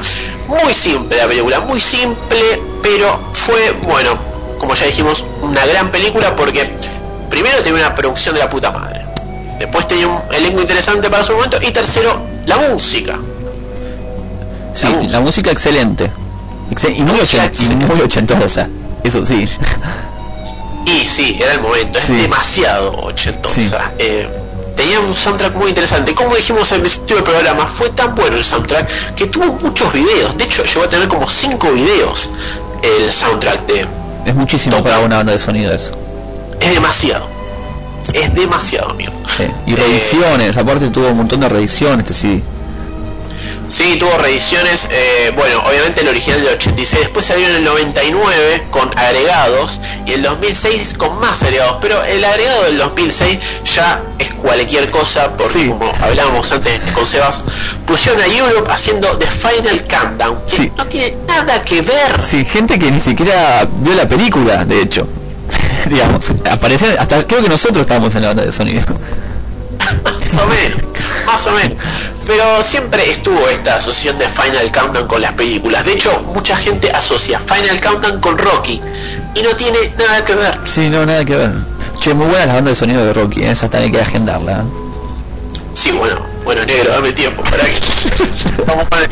muy 0.63 0.73
simple 0.73 1.17
la 1.19 1.27
película, 1.29 1.61
muy 1.61 1.81
simple, 1.81 2.61
pero 2.83 3.21
fue, 3.33 3.73
bueno, 3.83 4.17
como 4.59 4.75
ya 4.75 4.87
dijimos, 4.87 5.25
una 5.43 5.67
gran 5.67 5.91
película 5.91 6.35
porque 6.35 6.71
primero 7.29 7.59
tenía 7.63 7.81
una 7.87 7.95
producción 7.95 8.35
de 8.35 8.41
la 8.41 8.49
puta 8.49 8.71
madre. 8.71 9.03
Después 9.59 9.87
tenía 9.87 10.07
un 10.09 10.21
elenco 10.33 10.61
interesante 10.63 11.11
para 11.11 11.23
su 11.25 11.33
momento. 11.35 11.59
Y 11.61 11.71
tercero, 11.73 12.23
la 12.47 12.57
música. 12.59 13.19
Sí, 14.75 14.89
la 15.11 15.21
música 15.21 15.51
excelente. 15.51 16.11
Excel- 16.71 16.97
y, 16.97 17.03
muy 17.03 17.19
ochen- 17.19 17.51
y 17.71 17.75
muy 17.75 18.01
ochentosa. 18.01 18.69
Eso 19.05 19.25
sí. 19.25 19.49
Y 20.87 21.05
sí, 21.07 21.39
era 21.41 21.55
el 21.55 21.61
momento, 21.61 21.99
es 21.99 22.09
demasiado 22.09 22.93
ochentosa. 23.03 23.55
Sí. 23.55 23.71
Eh, 23.99 24.29
tenía 24.75 25.01
un 25.01 25.13
soundtrack 25.13 25.55
muy 25.55 25.69
interesante. 25.69 26.15
Como 26.15 26.35
dijimos 26.35 26.71
al 26.73 26.81
principio 26.81 27.17
del 27.17 27.25
programa, 27.25 27.67
fue 27.67 27.91
tan 27.91 28.15
bueno 28.15 28.37
el 28.37 28.45
soundtrack 28.45 29.15
que 29.15 29.27
tuvo 29.27 29.47
muchos 29.47 29.93
videos. 29.93 30.37
De 30.39 30.45
hecho, 30.45 30.65
llegó 30.65 30.85
a 30.85 30.89
tener 30.89 31.09
como 31.09 31.29
5 31.29 31.73
videos 31.73 32.31
el 32.83 33.13
soundtrack 33.13 33.67
de... 33.67 33.87
Es 34.25 34.35
muchísimo 34.35 34.83
para 34.83 35.01
una 35.01 35.17
banda 35.17 35.33
de 35.33 35.39
sonido 35.39 35.73
eso. 35.73 35.93
Es 36.61 36.73
demasiado. 36.73 37.27
Es 38.13 38.33
demasiado, 38.35 38.91
amigo. 38.91 39.13
Sí. 39.37 39.45
Y 39.67 39.75
reediciones, 39.75 40.57
aparte 40.57 40.89
tuvo 40.91 41.09
un 41.09 41.19
montón 41.19 41.41
de 41.41 41.49
reediciones, 41.49 42.11
este 42.11 42.15
sí. 42.15 42.43
Sí, 43.69 43.97
tuvo 44.01 44.17
reediciones, 44.17 44.89
eh, 44.91 45.31
bueno, 45.37 45.59
obviamente 45.69 46.01
el 46.01 46.09
original 46.09 46.41
del 46.41 46.55
86, 46.55 47.03
después 47.03 47.27
salió 47.27 47.47
en 47.49 47.57
el 47.57 47.65
99 47.65 48.67
con 48.71 48.99
agregados 48.99 49.79
y 50.07 50.13
el 50.13 50.23
2006 50.23 50.95
con 50.97 51.21
más 51.21 51.43
agregados, 51.43 51.77
pero 51.83 52.03
el 52.03 52.25
agregado 52.25 52.65
del 52.65 52.79
2006 52.79 53.39
ya 53.77 54.03
es 54.19 54.31
cualquier 54.31 54.91
cosa, 54.91 55.37
porque 55.37 55.69
como 55.69 55.93
hablábamos 56.01 56.51
antes 56.51 56.81
con 56.93 57.05
Sebas, 57.05 57.45
pusieron 57.87 58.23
a 58.23 58.27
Europe 58.27 58.71
haciendo 58.73 59.07
The 59.19 59.27
Final 59.27 59.85
Countdown, 59.85 60.39
que 60.47 60.73
no 60.75 60.87
tiene 60.87 61.17
nada 61.27 61.63
que 61.63 61.83
ver. 61.83 62.25
Sí, 62.25 62.47
gente 62.47 62.79
que 62.79 62.91
ni 62.91 63.01
siquiera 63.01 63.69
vio 63.81 63.95
la 63.95 64.09
película, 64.09 64.65
de 64.65 64.81
hecho. 64.81 65.07
Digamos, 65.91 66.31
aparecían, 66.51 66.97
hasta 66.99 67.23
creo 67.27 67.43
que 67.43 67.51
nosotros 67.51 67.83
estábamos 67.83 68.15
en 68.15 68.23
la 68.23 68.29
banda 68.29 68.45
de 68.47 68.53
sonido. 68.53 68.81
Más 70.05 70.35
o 70.43 70.47
menos, 70.47 70.83
más 71.25 71.47
o 71.47 71.53
menos. 71.53 71.83
Pero 72.29 72.63
siempre 72.63 73.11
estuvo 73.11 73.49
esta 73.49 73.77
asociación 73.77 74.19
de 74.19 74.29
Final 74.29 74.71
Countdown 74.71 75.09
con 75.09 75.21
las 75.23 75.33
películas. 75.33 75.85
De 75.87 75.93
hecho, 75.95 76.21
mucha 76.35 76.57
gente 76.57 76.91
asocia 76.93 77.41
Final 77.41 77.81
Countdown 77.81 78.21
con 78.21 78.37
Rocky 78.39 78.81
y 79.35 79.43
no 79.43 79.57
tiene 79.57 79.93
nada 79.99 80.23
que 80.25 80.35
ver. 80.35 80.59
Sí, 80.65 80.91
no, 80.91 81.05
nada 81.07 81.25
que 81.25 81.35
ver. 81.35 81.53
Che, 81.99 82.13
muy 82.15 82.27
buena 82.27 82.45
la 82.47 82.55
banda 82.57 82.69
de 82.71 82.77
sonido 82.77 83.05
de 83.05 83.13
Rocky, 83.15 83.43
¿eh? 83.43 83.51
esa 83.51 83.69
también 83.71 83.95
hay 83.95 83.99
que 84.03 84.07
agendarla. 84.07 84.53
¿eh? 84.61 84.65
Sí, 85.73 85.91
bueno, 85.93 86.21
bueno, 86.45 86.65
negro, 86.67 86.93
dame 86.93 87.13
tiempo 87.13 87.43
para 87.45 87.65
que. 87.65 87.73
Vamos 88.67 88.85
a 88.85 88.89
poner. 88.91 89.11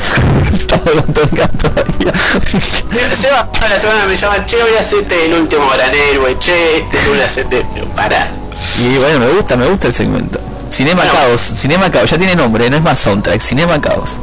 Estamos 0.52 1.04
tocando 1.14 1.70
todavía. 1.70 2.12
Se- 2.50 3.16
Seba, 3.16 3.50
toda 3.50 3.68
la 3.70 3.78
semana 3.80 4.04
me 4.06 4.16
llaman, 4.16 4.44
che, 4.46 4.56
voy 4.62 4.74
a 4.76 4.80
hacerte 4.80 5.26
el 5.26 5.32
último 5.34 5.66
granero, 5.70 6.38
che, 6.38 6.78
este 6.78 7.06
lunes 7.08 7.24
hacerte. 7.26 7.64
Pero 7.74 7.86
pará. 7.94 8.30
Y 8.78 8.96
bueno, 8.98 9.20
me 9.20 9.28
gusta, 9.32 9.56
me 9.56 9.66
gusta 9.66 9.86
el 9.88 9.92
segmento. 9.94 10.38
Cinema 10.70 11.02
Caos, 11.04 11.40
Cinema 11.40 11.90
Caos, 11.90 12.10
ya 12.10 12.18
tiene 12.18 12.34
nombre, 12.34 12.68
no 12.68 12.76
es 12.76 12.82
más 12.82 12.98
soundtrack, 12.98 13.40
Cinema 13.40 13.80
Caos. 13.80 14.16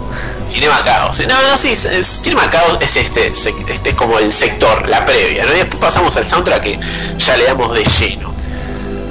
Cinema 0.45 0.83
Caos. 0.83 1.19
No, 1.27 1.49
no, 1.49 1.57
sí, 1.57 1.75
Cinema 1.75 2.49
Caos 2.49 2.77
es 2.81 2.97
este, 2.97 3.27
este 3.27 3.89
es 3.89 3.95
como 3.95 4.19
el 4.19 4.31
sector, 4.31 4.87
la 4.89 5.05
previa, 5.05 5.45
¿no? 5.45 5.53
Y 5.53 5.57
después 5.57 5.81
pasamos 5.81 6.15
al 6.17 6.25
soundtrack 6.25 6.61
que 6.61 6.79
ya 7.17 7.37
le 7.37 7.45
damos 7.45 7.73
de 7.73 7.83
lleno. 7.83 8.33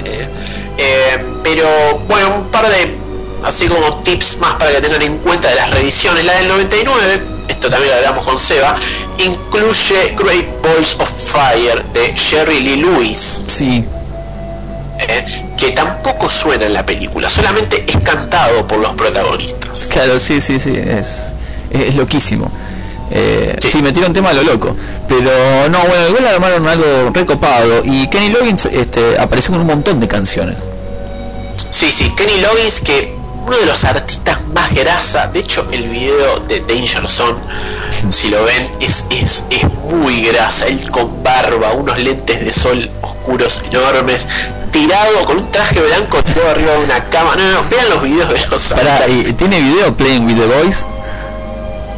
Eh, 0.05 0.29
eh, 0.79 1.25
pero 1.43 1.99
bueno, 2.07 2.37
un 2.37 2.51
par 2.51 2.69
de 2.69 3.03
así 3.45 3.67
como 3.67 4.03
tips 4.03 4.39
más 4.39 4.55
para 4.57 4.73
que 4.73 4.81
tengan 4.81 5.03
en 5.03 5.19
cuenta 5.19 5.49
de 5.49 5.55
las 5.57 5.71
revisiones. 5.71 6.25
La 6.25 6.35
del 6.35 6.49
99, 6.49 7.23
esto 7.49 7.71
también 7.71 7.91
lo 7.91 7.97
hablamos 7.97 8.25
con 8.25 8.39
Seba, 8.39 8.77
incluye 9.19 10.15
Great 10.17 10.47
Balls 10.63 10.97
of 10.99 11.11
Fire 11.11 11.83
de 11.93 12.17
Jerry 12.17 12.61
Lee 12.61 12.77
Lewis. 12.77 13.43
Sí. 13.49 13.85
Eh, 15.09 15.25
que 15.57 15.73
tampoco 15.73 16.29
suena 16.29 16.67
en 16.67 16.75
la 16.75 16.85
película, 16.85 17.29
solamente 17.29 17.85
es 17.87 17.97
cantado 17.99 18.67
por 18.67 18.79
los 18.79 18.93
protagonistas. 18.95 19.87
Claro, 19.87 20.19
sí, 20.19 20.41
sí, 20.41 20.59
sí, 20.59 20.75
es, 20.75 21.35
es 21.71 21.95
loquísimo. 21.95 22.51
Eh, 23.15 23.57
sí. 23.61 23.83
metieron 23.83 24.13
tema 24.13 24.31
a 24.31 24.33
lo 24.33 24.43
loco. 24.43 24.75
Pero 25.07 25.31
no, 25.69 25.79
bueno, 25.81 26.09
igual 26.09 26.27
armaron 26.27 26.67
algo 26.67 27.11
recopado. 27.13 27.83
Y 27.85 28.09
Kenny 28.09 28.31
Loggins 28.31 28.67
este, 28.67 29.19
apareció 29.19 29.53
con 29.53 29.61
un 29.61 29.67
montón 29.67 30.01
de 30.01 30.09
canciones. 30.09 30.57
Sí, 31.71 31.93
sí, 31.93 32.11
Kenny 32.17 32.41
Loggins, 32.41 32.81
que 32.81 33.15
uno 33.47 33.57
de 33.57 33.67
los 33.67 33.85
artistas 33.85 34.39
más 34.49 34.75
grasa, 34.75 35.27
de 35.27 35.41
hecho 35.41 35.67
el 35.73 35.89
video 35.89 36.39
de 36.41 36.61
Danger 36.61 37.09
Zone, 37.09 37.39
si 38.09 38.29
lo 38.29 38.45
ven, 38.45 38.71
es, 38.81 39.07
es, 39.11 39.45
es 39.51 39.65
muy 39.91 40.25
grasa, 40.27 40.67
él 40.67 40.91
con 40.91 41.23
barba, 41.23 41.73
unos 41.73 41.99
lentes 41.99 42.41
de 42.41 42.53
sol 42.53 42.91
oscuros 43.01 43.61
enormes, 43.71 44.27
tirado 44.71 45.25
con 45.25 45.39
un 45.39 45.51
traje 45.51 45.81
blanco 45.81 46.23
tirado 46.23 46.51
arriba 46.51 46.73
de 46.73 46.79
una 46.85 47.05
cama. 47.11 47.37
No, 47.37 47.63
no, 47.63 47.69
vean 47.69 47.91
los 47.91 48.03
videos 48.03 48.29
de 48.31 48.47
los 48.49 48.73
Para, 48.73 48.97
artistas. 48.97 49.37
¿Tiene 49.37 49.61
video 49.61 49.95
Playing 49.95 50.27
with 50.27 50.37
the 50.37 50.47
Boys? 50.47 50.87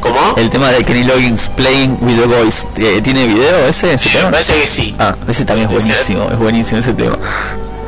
¿Cómo? 0.01 0.35
El 0.37 0.51
tema 0.51 0.71
de 0.71 0.85
Kenny 0.85 1.05
Loggins 1.05 1.49
Playing 1.57 1.99
with 2.01 2.17
the 2.19 2.27
Boys. 2.27 2.67
¿Tiene 2.75 3.27
video 3.27 3.67
ese, 3.67 3.95
ese 3.95 4.11
tema? 4.11 4.27
Me 4.27 4.33
parece 4.33 4.61
que 4.61 4.67
sí. 4.67 4.95
Ah, 4.99 5.15
ese 5.29 5.45
también 5.45 5.69
es 5.69 5.75
buenísimo, 5.75 6.29
es 6.31 6.39
buenísimo 6.39 6.81
ese 6.81 6.93
tema. 6.93 7.17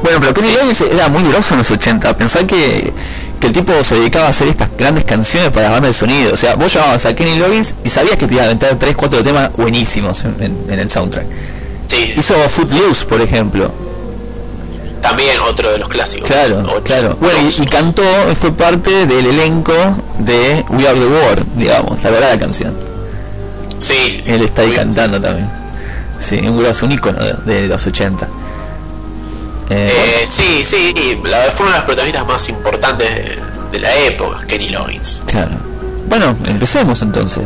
Bueno, 0.03 0.20
pero 0.20 0.35
Kenny 0.35 0.53
Loggins 0.53 0.81
era 0.83 1.09
muy 1.09 1.24
grosso 1.24 1.55
en 1.55 1.59
los 1.59 1.70
80. 1.70 2.16
Pensá 2.16 2.47
que, 2.47 2.93
que 3.40 3.48
el 3.48 3.52
tipo 3.52 3.72
se 3.84 3.96
dedicaba 3.96 4.26
a 4.26 4.30
hacer 4.30 4.48
estas 4.48 4.70
grandes 4.78 5.04
canciones 5.04 5.50
para 5.50 5.70
bandas 5.70 5.90
de 5.90 5.92
sonido. 5.92 6.32
O 6.32 6.36
sea, 6.36 6.54
vos 6.54 6.72
llamabas 6.72 7.04
a 7.06 7.14
Kenny 7.14 7.36
Loggins 7.38 7.74
y 7.84 7.88
sabías 7.90 8.16
que 8.16 8.26
te 8.26 8.34
iba 8.34 8.42
a 8.42 8.46
aventar 8.46 8.74
3, 8.76 8.96
4 8.96 9.22
temas 9.22 9.52
buenísimos 9.56 10.24
en, 10.24 10.36
en- 10.40 10.64
en 10.72 10.78
el 10.80 10.90
soundtrack. 10.90 11.26
Hizo 12.16 12.34
Footloose, 12.48 13.04
por 13.06 13.20
ejemplo. 13.20 13.70
También 15.02 15.38
otro 15.40 15.70
de 15.70 15.78
los 15.78 15.88
clásicos. 15.88 16.28
Claro, 16.28 16.64
claro. 16.82 17.16
Bueno, 17.20 17.38
y, 17.42 17.62
y 17.62 17.66
cantó, 17.66 18.02
fue 18.34 18.50
parte 18.52 19.06
del 19.06 19.26
elenco 19.26 19.72
de 20.18 20.64
We 20.70 20.88
Are 20.88 20.98
the 20.98 21.06
World, 21.06 21.44
digamos, 21.56 22.02
la 22.02 22.10
verdad 22.10 22.30
la 22.32 22.38
canción. 22.40 22.74
Sí, 23.78 23.94
sí, 24.10 24.20
sí. 24.24 24.32
Él 24.32 24.42
está 24.42 24.62
ahí 24.62 24.72
cantando 24.72 25.20
también. 25.20 25.48
Sí, 26.18 26.36
un 26.48 26.58
grosso, 26.58 26.86
un 26.86 26.92
ícono 26.92 27.18
de, 27.22 27.34
de 27.60 27.68
los 27.68 27.86
80. 27.86 28.26
Eh, 29.70 30.20
Eh, 30.22 30.26
sí, 30.26 30.64
sí, 30.64 31.18
la 31.24 31.38
verdad 31.38 31.52
fue 31.52 31.64
uno 31.66 31.72
de 31.72 31.78
los 31.78 31.86
protagonistas 31.86 32.26
más 32.26 32.48
importantes 32.48 33.09
de, 33.09 33.38
de 33.72 33.78
la 33.80 33.94
época, 33.97 34.47
Kenny 34.47 34.68
Loggins. 34.70 35.22
claro. 35.26 35.51
Bueno, 36.09 36.36
empecemos 36.47 37.02
entonces. 37.02 37.43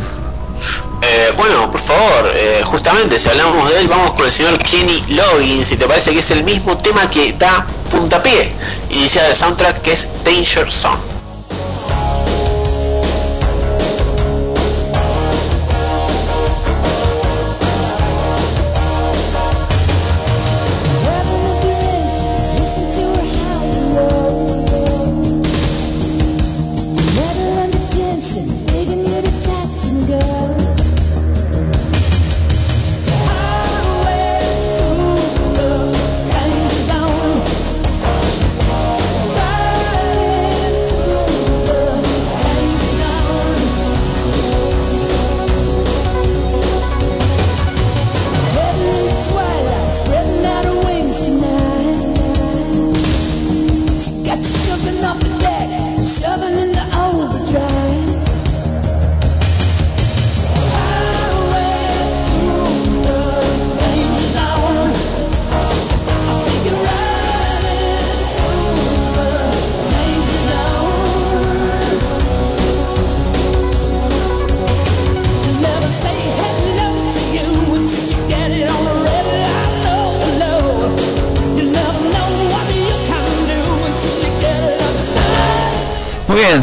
Eh, 1.01 1.33
bueno, 1.35 1.71
por 1.71 1.81
favor, 1.81 2.31
eh, 2.35 2.61
justamente 2.63 3.17
si 3.17 3.27
hablamos 3.27 3.67
de 3.71 3.79
él, 3.79 3.87
vamos 3.87 4.11
con 4.11 4.25
el 4.27 4.31
señor 4.31 4.59
Kenny 4.59 5.03
Loggins, 5.15 5.67
si 5.67 5.77
te 5.77 5.87
parece 5.87 6.11
que 6.11 6.19
es 6.19 6.29
el 6.29 6.43
mismo 6.43 6.77
tema 6.77 7.09
que 7.09 7.33
da 7.33 7.65
puntapié 7.89 8.51
inicial 8.91 9.25
del 9.25 9.35
soundtrack, 9.35 9.81
que 9.81 9.93
es 9.93 10.07
Danger 10.23 10.71
Zone. 10.71 10.97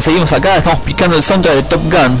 Seguimos 0.09 0.33
acá, 0.33 0.57
estamos 0.57 0.79
picando 0.79 1.15
el 1.15 1.21
soundtrack 1.21 1.55
de 1.55 1.63
Top 1.63 1.81
Gun. 1.83 2.19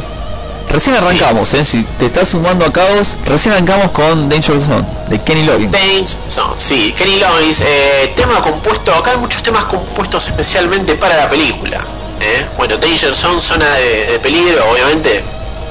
Recién 0.69 0.95
arrancamos, 0.95 1.51
eh, 1.55 1.65
si 1.65 1.83
te 1.97 2.05
estás 2.05 2.27
sumando 2.27 2.63
a 2.63 2.71
Caos, 2.71 3.17
recién 3.25 3.55
arrancamos 3.55 3.89
con 3.89 4.29
Danger 4.29 4.61
Zone, 4.61 4.85
de 5.07 5.19
Kenny 5.23 5.43
Loggins. 5.43 5.71
Danger 5.71 6.19
Zone, 6.29 6.53
sí, 6.55 6.93
Kenny 6.95 7.19
Loggins, 7.19 7.61
eh, 7.61 8.13
tema 8.15 8.41
compuesto, 8.41 8.93
acá 8.93 9.09
hay 9.09 9.17
muchos 9.17 9.41
temas 9.41 9.63
compuestos 9.63 10.27
especialmente 10.27 10.93
para 10.93 11.17
la 11.17 11.27
película. 11.27 11.79
¿eh? 12.21 12.45
Bueno, 12.57 12.77
Danger 12.77 13.15
Zone, 13.15 13.41
zona 13.41 13.65
de, 13.73 14.05
de 14.05 14.19
peligro, 14.19 14.69
obviamente, 14.71 15.23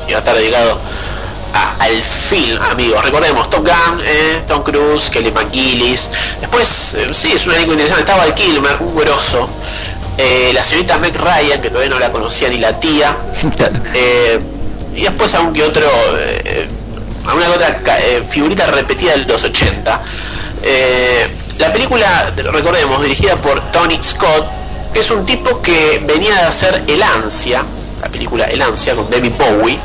iba 0.08 0.16
a 0.16 0.18
estar 0.18 0.34
dedicado 0.34 0.80
al 1.52 2.02
film, 2.02 2.60
amigos. 2.62 3.02
Recordemos, 3.04 3.48
Top 3.50 3.60
Gun, 3.60 4.00
eh, 4.04 4.42
Tom 4.46 4.62
Cruise, 4.62 5.10
Kelly 5.10 5.30
McGillis. 5.30 6.10
Después, 6.40 6.94
eh, 6.94 7.08
sí, 7.12 7.32
es 7.32 7.46
un 7.46 7.54
elenco 7.54 7.72
interesante, 7.72 8.02
estaba 8.02 8.26
el 8.26 8.34
Kilmer, 8.34 8.76
un 8.80 8.96
grosso. 8.96 9.48
Eh, 10.18 10.50
la 10.52 10.64
señorita 10.64 10.98
Meg 10.98 11.14
Ryan, 11.16 11.60
que 11.60 11.68
todavía 11.68 11.90
no 11.90 12.00
la 12.00 12.10
conocía 12.10 12.48
ni 12.48 12.58
la 12.58 12.78
tía. 12.78 13.14
Eh, 13.94 14.38
y 14.94 15.02
después 15.02 15.32
algún 15.34 15.52
que 15.52 15.62
otro, 15.62 15.86
eh, 16.18 16.68
alguna 17.24 17.46
que 17.46 17.52
otra 17.52 17.78
figurita 18.26 18.66
repetida 18.66 19.12
de 19.12 19.18
los 19.26 19.44
80. 19.44 20.00
Eh, 20.62 21.28
la 21.58 21.72
película, 21.72 22.32
recordemos, 22.36 23.00
dirigida 23.02 23.36
por 23.36 23.60
Tony 23.70 23.98
Scott, 24.02 24.48
que 24.92 25.00
es 25.00 25.10
un 25.10 25.24
tipo 25.24 25.62
que 25.62 26.02
venía 26.04 26.34
de 26.34 26.42
hacer 26.42 26.82
El 26.86 27.02
Ansia, 27.02 27.62
la 28.00 28.08
película 28.08 28.44
El 28.46 28.60
Ansia 28.60 28.96
con 28.96 29.08
David 29.08 29.32
Bowie, 29.38 29.78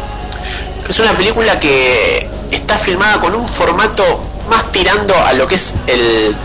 que 0.86 0.92
es 0.92 1.00
una 1.00 1.16
película 1.16 1.60
que 1.60 2.28
está 2.52 2.78
filmada 2.78 3.20
con 3.20 3.36
un 3.36 3.48
formato 3.48 4.04
más 4.50 4.72
tirando 4.72 5.16
a 5.16 5.34
lo 5.34 5.48
que 5.48 5.56
es 5.56 5.76
el, 5.88 6.36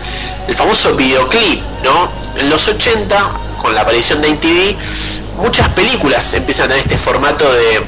el 0.47 0.55
famoso 0.55 0.95
videoclip, 0.95 1.61
¿no? 1.83 2.09
En 2.39 2.49
los 2.49 2.67
80, 2.67 3.29
con 3.61 3.73
la 3.75 3.81
aparición 3.81 4.21
de 4.21 4.29
MTV, 4.29 4.75
muchas 5.43 5.69
películas 5.69 6.33
empiezan 6.33 6.65
a 6.65 6.67
tener 6.69 6.83
este 6.83 6.97
formato 6.97 7.45
de, 7.53 7.79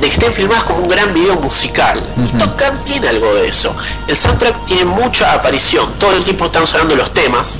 que 0.00 0.06
estén 0.08 0.32
filmadas 0.32 0.64
como 0.64 0.80
un 0.80 0.88
gran 0.88 1.12
video 1.12 1.36
musical. 1.36 2.02
Y 2.16 2.28
Top 2.38 2.58
Gun 2.58 2.78
tiene 2.84 3.08
algo 3.08 3.34
de 3.34 3.48
eso. 3.48 3.74
El 4.08 4.16
soundtrack 4.16 4.64
tiene 4.64 4.84
mucha 4.86 5.32
aparición, 5.32 5.92
todo 5.98 6.12
el 6.16 6.24
tiempo 6.24 6.46
están 6.46 6.66
sonando 6.66 6.96
los 6.96 7.12
temas, 7.12 7.58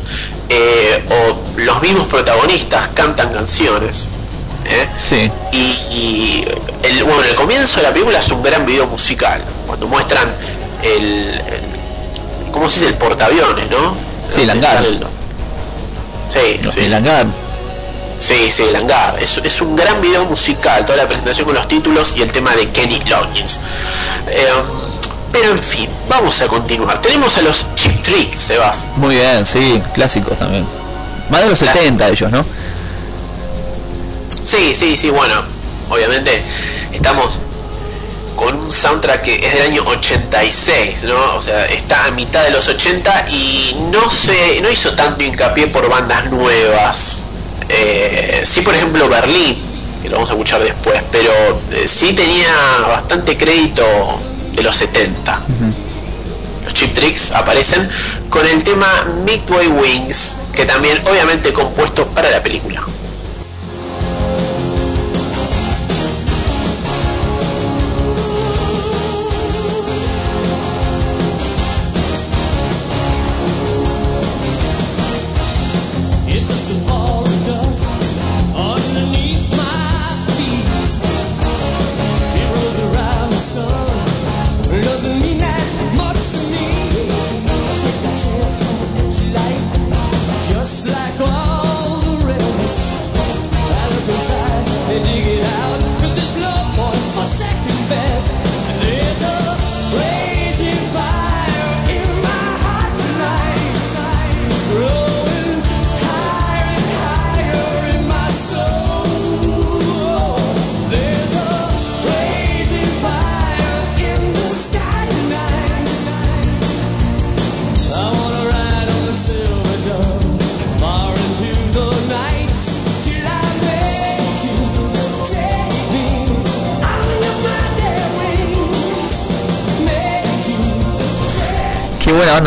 eh, 0.48 1.04
o 1.10 1.60
los 1.60 1.80
mismos 1.82 2.06
protagonistas 2.08 2.88
cantan 2.88 3.32
canciones. 3.32 4.08
¿eh? 4.66 4.86
Sí. 5.00 5.30
Y, 5.52 5.56
y 5.56 6.44
el, 6.82 7.04
bueno, 7.04 7.22
el 7.22 7.34
comienzo 7.34 7.78
de 7.78 7.82
la 7.84 7.92
película 7.92 8.18
es 8.18 8.28
un 8.30 8.42
gran 8.42 8.64
video 8.66 8.86
musical, 8.86 9.42
cuando 9.66 9.86
muestran 9.86 10.28
el, 10.82 11.40
el- 11.40 12.50
¿cómo 12.52 12.68
se 12.68 12.76
dice? 12.80 12.88
El 12.88 12.94
portaaviones, 12.98 13.70
¿no? 13.70 13.94
Sí, 14.28 14.42
el 14.42 14.50
hangar. 14.50 14.84
el- 14.84 15.04
Sí, 16.28 16.60
sí. 16.70 16.80
El 16.80 16.94
hangar. 16.94 17.26
Sí, 18.18 18.50
sí, 18.50 18.62
el 18.62 18.76
hangar. 18.76 19.20
Es, 19.20 19.38
es 19.38 19.60
un 19.60 19.74
gran 19.74 20.00
video 20.00 20.24
musical, 20.24 20.84
toda 20.84 20.98
la 20.98 21.06
presentación 21.06 21.46
con 21.46 21.54
los 21.54 21.66
títulos 21.66 22.16
y 22.16 22.22
el 22.22 22.30
tema 22.30 22.54
de 22.54 22.68
Kenny 22.68 23.00
Loggins. 23.06 23.58
Eh, 24.28 24.46
pero 25.32 25.50
en 25.50 25.62
fin, 25.62 25.88
vamos 26.08 26.40
a 26.42 26.46
continuar. 26.46 27.00
Tenemos 27.00 27.36
a 27.38 27.42
los 27.42 27.66
Chip 27.74 28.02
Trick, 28.02 28.38
Sebas. 28.38 28.88
Muy 28.96 29.16
bien, 29.16 29.44
sí, 29.44 29.82
clásicos 29.94 30.38
también. 30.38 30.66
Más 31.30 31.42
de 31.42 31.48
los 31.48 31.58
70 31.58 32.08
ellos, 32.10 32.30
¿no? 32.30 32.44
Sí, 34.44 34.74
sí, 34.74 34.96
sí, 34.96 35.08
bueno, 35.08 35.42
obviamente 35.88 36.42
estamos 36.92 37.38
con 38.42 38.56
un 38.56 38.72
soundtrack 38.72 39.22
que 39.22 39.46
es 39.46 39.54
del 39.54 39.62
año 39.70 39.84
86, 39.86 41.04
¿no? 41.04 41.36
O 41.36 41.42
sea, 41.42 41.66
está 41.66 42.06
a 42.06 42.10
mitad 42.10 42.42
de 42.42 42.50
los 42.50 42.66
80 42.66 43.26
y 43.30 43.76
no 43.92 44.10
se, 44.10 44.60
no 44.60 44.70
hizo 44.70 44.94
tanto 44.94 45.22
hincapié 45.22 45.68
por 45.68 45.88
bandas 45.88 46.28
nuevas. 46.30 47.18
Eh, 47.68 48.42
sí, 48.44 48.62
por 48.62 48.74
ejemplo, 48.74 49.08
Berlín, 49.08 49.56
que 50.02 50.08
lo 50.08 50.16
vamos 50.16 50.30
a 50.30 50.32
escuchar 50.32 50.62
después, 50.62 51.00
pero 51.12 51.30
eh, 51.70 51.86
sí 51.86 52.12
tenía 52.14 52.52
bastante 52.88 53.36
crédito 53.36 53.84
de 54.52 54.62
los 54.62 54.74
70. 54.74 55.40
Los 56.64 56.74
Chip 56.74 56.94
Tricks 56.94 57.30
aparecen 57.30 57.88
con 58.28 58.44
el 58.44 58.64
tema 58.64 59.06
Midway 59.24 59.68
Wings, 59.68 60.38
que 60.52 60.66
también 60.66 61.00
obviamente 61.08 61.52
compuesto 61.52 62.06
para 62.08 62.28
la 62.30 62.42
película. 62.42 62.82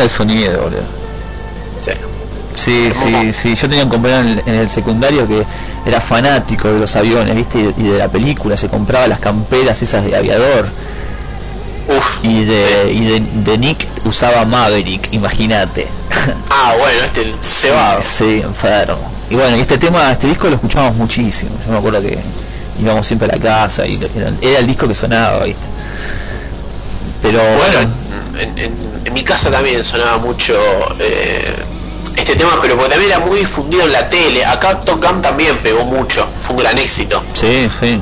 Sonido, 0.09 0.63
boludo. 0.63 0.81
Sí. 1.79 1.91
Sí, 2.53 2.89
sí, 2.93 3.33
sí. 3.33 3.55
Yo 3.55 3.67
tenía 3.67 3.83
un 3.83 3.89
compañero 3.89 4.21
en 4.21 4.27
el, 4.29 4.43
en 4.45 4.55
el 4.55 4.69
secundario 4.69 5.27
que 5.27 5.43
era 5.85 5.99
fanático 5.99 6.69
de 6.71 6.79
los 6.79 6.95
aviones, 6.95 7.35
¿viste? 7.35 7.59
Y, 7.77 7.81
y 7.83 7.87
de 7.89 7.97
la 7.99 8.07
película. 8.07 8.55
Se 8.55 8.69
compraba 8.69 9.07
las 9.07 9.19
camperas 9.19 9.81
esas 9.81 10.05
de 10.05 10.15
aviador. 10.15 10.65
Y 12.23 12.43
de, 12.45 12.91
y 12.93 13.05
de, 13.05 13.19
de 13.19 13.57
Nick 13.59 13.85
usaba 14.05 14.43
Maverick, 14.45 15.09
imagínate. 15.13 15.87
Ah, 16.49 16.73
bueno, 16.79 17.03
este 17.03 17.35
se 17.41 17.71
va. 17.71 18.01
Sí, 18.01 18.41
enfermo. 18.43 18.97
Y 19.29 19.35
bueno, 19.35 19.55
y 19.57 19.59
este 19.59 19.77
tema, 19.77 20.11
este 20.11 20.27
disco 20.27 20.47
lo 20.47 20.55
escuchábamos 20.55 20.95
muchísimo. 20.95 21.51
Yo 21.65 21.73
me 21.73 21.77
acuerdo 21.77 22.01
que 22.01 22.17
íbamos 22.81 23.05
siempre 23.05 23.29
a 23.29 23.35
la 23.35 23.41
casa 23.43 23.85
y 23.85 23.95
era, 24.15 24.31
era 24.41 24.59
el 24.59 24.65
disco 24.67 24.87
que 24.87 24.93
sonaba, 24.95 25.43
¿viste? 25.43 25.67
Pero 27.21 27.39
Bueno, 27.39 27.91
en, 28.39 28.57
en- 28.57 28.73
en 29.05 29.13
mi 29.13 29.23
casa 29.23 29.51
también 29.51 29.83
sonaba 29.83 30.17
mucho 30.17 30.59
eh, 30.99 31.55
este 32.15 32.35
tema, 32.35 32.57
pero 32.61 32.75
porque 32.75 32.89
también 32.89 33.11
era 33.11 33.19
muy 33.19 33.39
difundido 33.39 33.83
en 33.83 33.93
la 33.93 34.09
tele. 34.09 34.43
Acá 34.45 34.79
Top 34.79 35.03
Gun 35.03 35.21
también 35.21 35.57
pegó 35.59 35.85
mucho, 35.85 36.27
fue 36.41 36.55
un 36.55 36.63
gran 36.63 36.77
éxito. 36.77 37.23
Sí, 37.33 37.69
sí. 37.79 38.01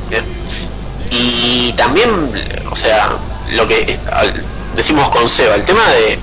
Y 1.11 1.73
también, 1.73 2.09
o 2.71 2.75
sea, 2.75 3.11
lo 3.51 3.67
que 3.67 3.99
decimos 4.75 5.09
con 5.09 5.27
Seba, 5.27 5.55
el 5.55 5.63
tema 5.63 5.87
de 5.89 6.17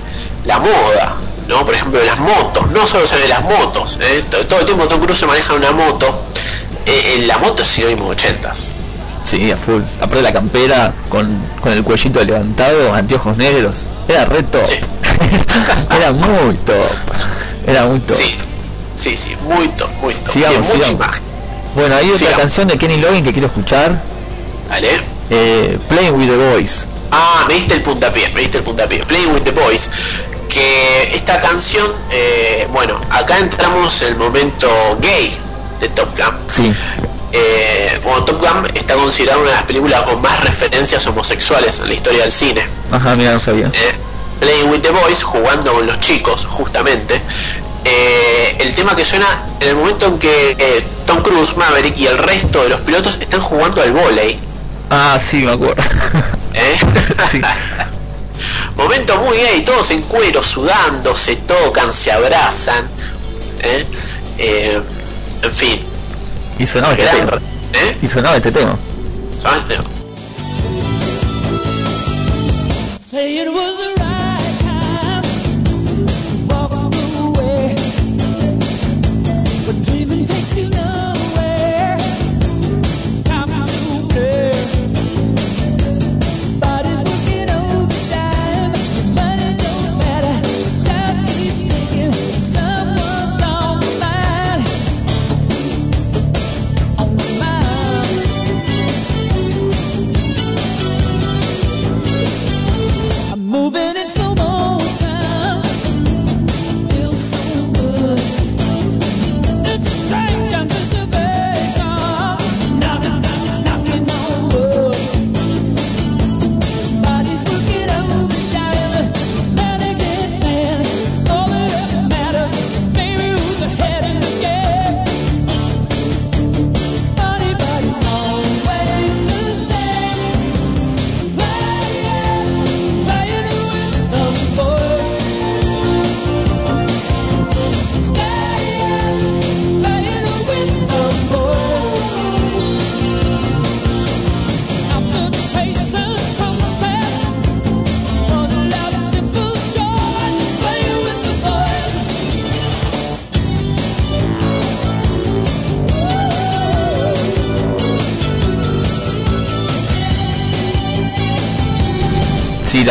la 0.45 0.59
moda, 0.59 1.15
¿no? 1.47 1.65
Por 1.65 1.75
ejemplo, 1.75 2.03
las 2.03 2.19
motos, 2.19 2.69
no 2.71 2.85
solo 2.87 3.05
se 3.05 3.15
ve 3.15 3.27
las 3.27 3.43
motos, 3.43 3.97
¿eh? 4.01 4.23
todo, 4.29 4.45
todo 4.45 4.59
el 4.59 4.65
tiempo 4.65 4.87
Tom 4.87 4.99
Cruise 5.01 5.25
maneja 5.25 5.53
una 5.53 5.71
moto. 5.71 6.25
Eh, 6.85 7.15
eh, 7.15 7.25
la 7.27 7.37
moto 7.37 7.61
es 7.61 7.67
sinónimo 7.67 8.05
de 8.05 8.11
ochentas. 8.11 8.73
Sí, 9.23 9.51
a 9.51 9.57
full. 9.57 9.81
Aparte 9.99 10.21
la 10.21 10.33
campera 10.33 10.91
con, 11.09 11.27
con 11.61 11.71
el 11.71 11.83
cuellito 11.83 12.23
levantado, 12.23 12.93
anteojos 12.93 13.37
negros. 13.37 13.85
Era 14.11 14.25
re 14.25 14.43
top. 14.43 14.61
Era 15.97 16.11
muy 16.11 16.55
top. 16.65 16.75
Era 17.65 17.85
muy 17.85 17.99
top. 18.01 18.17
Sí, 18.17 18.35
sí, 18.95 19.15
sí, 19.15 19.35
muy 19.43 19.67
top, 19.69 19.89
muy 20.01 20.13
top. 20.13 20.27
Sigamos, 20.29 20.33
Tiene 20.33 20.57
mucha 20.57 20.73
sigamos. 20.73 20.89
imagen. 20.91 21.23
Bueno, 21.75 21.95
hay 21.95 22.05
otra 22.07 22.17
Sigamos. 22.17 22.39
canción 22.41 22.67
de 22.67 22.77
Kenny 22.77 22.97
Loggins 22.97 23.23
que 23.23 23.31
quiero 23.31 23.47
escuchar. 23.47 23.95
Dale. 24.69 25.01
Eh, 25.29 25.77
Playing 25.87 26.13
with 26.19 26.27
the 26.27 26.35
Boys. 26.37 26.87
Ah, 27.11 27.45
me 27.47 27.53
diste 27.55 27.75
el 27.75 27.81
puntapié, 27.83 28.29
me 28.29 28.41
diste 28.41 28.57
el 28.57 28.63
puntapié. 28.63 29.03
Playing 29.05 29.33
with 29.33 29.43
the 29.43 29.51
Boys. 29.51 29.89
Que 30.49 31.11
esta 31.15 31.39
canción, 31.39 31.87
eh, 32.09 32.67
bueno, 32.73 32.99
acá 33.09 33.39
entramos 33.39 34.01
en 34.01 34.09
el 34.09 34.15
momento 34.17 34.69
gay 35.01 35.33
de 35.79 35.87
Top 35.89 36.09
Gun. 36.17 36.35
Sí. 36.49 36.73
Eh, 37.31 37.97
bueno, 38.03 38.25
Top 38.25 38.41
Gun 38.41 38.65
está 38.75 38.95
considerada 38.95 39.39
una 39.39 39.51
de 39.51 39.55
las 39.55 39.63
películas 39.65 40.01
con 40.01 40.21
más 40.21 40.43
referencias 40.43 41.07
homosexuales 41.07 41.79
en 41.79 41.87
la 41.87 41.93
historia 41.93 42.23
del 42.23 42.31
cine. 42.33 42.65
Ajá, 42.91 43.15
mira, 43.15 43.31
no 43.31 43.39
sabía. 43.39 43.67
Eh, 43.67 43.93
Playing 44.41 44.69
with 44.69 44.81
the 44.81 44.91
Boys, 44.91 45.23
jugando 45.23 45.71
con 45.71 45.87
los 45.87 45.97
chicos, 46.01 46.45
justamente. 46.45 47.21
Eh, 47.85 48.57
el 48.59 48.75
tema 48.75 48.93
que 48.95 49.05
suena 49.05 49.25
en 49.61 49.69
el 49.69 49.75
momento 49.75 50.07
en 50.07 50.19
que 50.19 50.55
eh, 50.59 50.83
Tom 51.05 51.21
Cruise, 51.23 51.55
Maverick 51.55 51.97
y 51.97 52.07
el 52.07 52.17
resto 52.17 52.61
de 52.63 52.69
los 52.69 52.81
pilotos 52.81 53.17
están 53.21 53.39
jugando 53.39 53.81
al 53.81 53.93
volei. 53.93 54.37
Ah, 54.89 55.17
sí, 55.17 55.37
me 55.37 55.51
acuerdo. 55.53 55.81
¿eh? 56.53 56.77
Momento 58.75 59.17
muy 59.19 59.37
gay, 59.37 59.63
todos 59.63 59.91
en 59.91 60.01
cuero, 60.01 60.41
sudando, 60.41 61.15
se 61.15 61.35
tocan, 61.37 61.93
se 61.93 62.11
abrazan. 62.11 62.87
¿eh? 63.59 63.85
Eh, 64.37 64.81
en 65.43 65.51
fin. 65.53 65.81
Y 66.57 66.65
sonaba 66.65 66.93
este 66.93 67.07
tema. 67.07 67.39
¿eh? 67.73 67.97
Y 68.01 68.07
sonaba 68.07 68.37
este 68.37 68.51
tema. 68.51 68.75
¿Sabes? 69.39 69.63
Say 72.99 73.39
it 73.39 73.49
was 73.49 73.80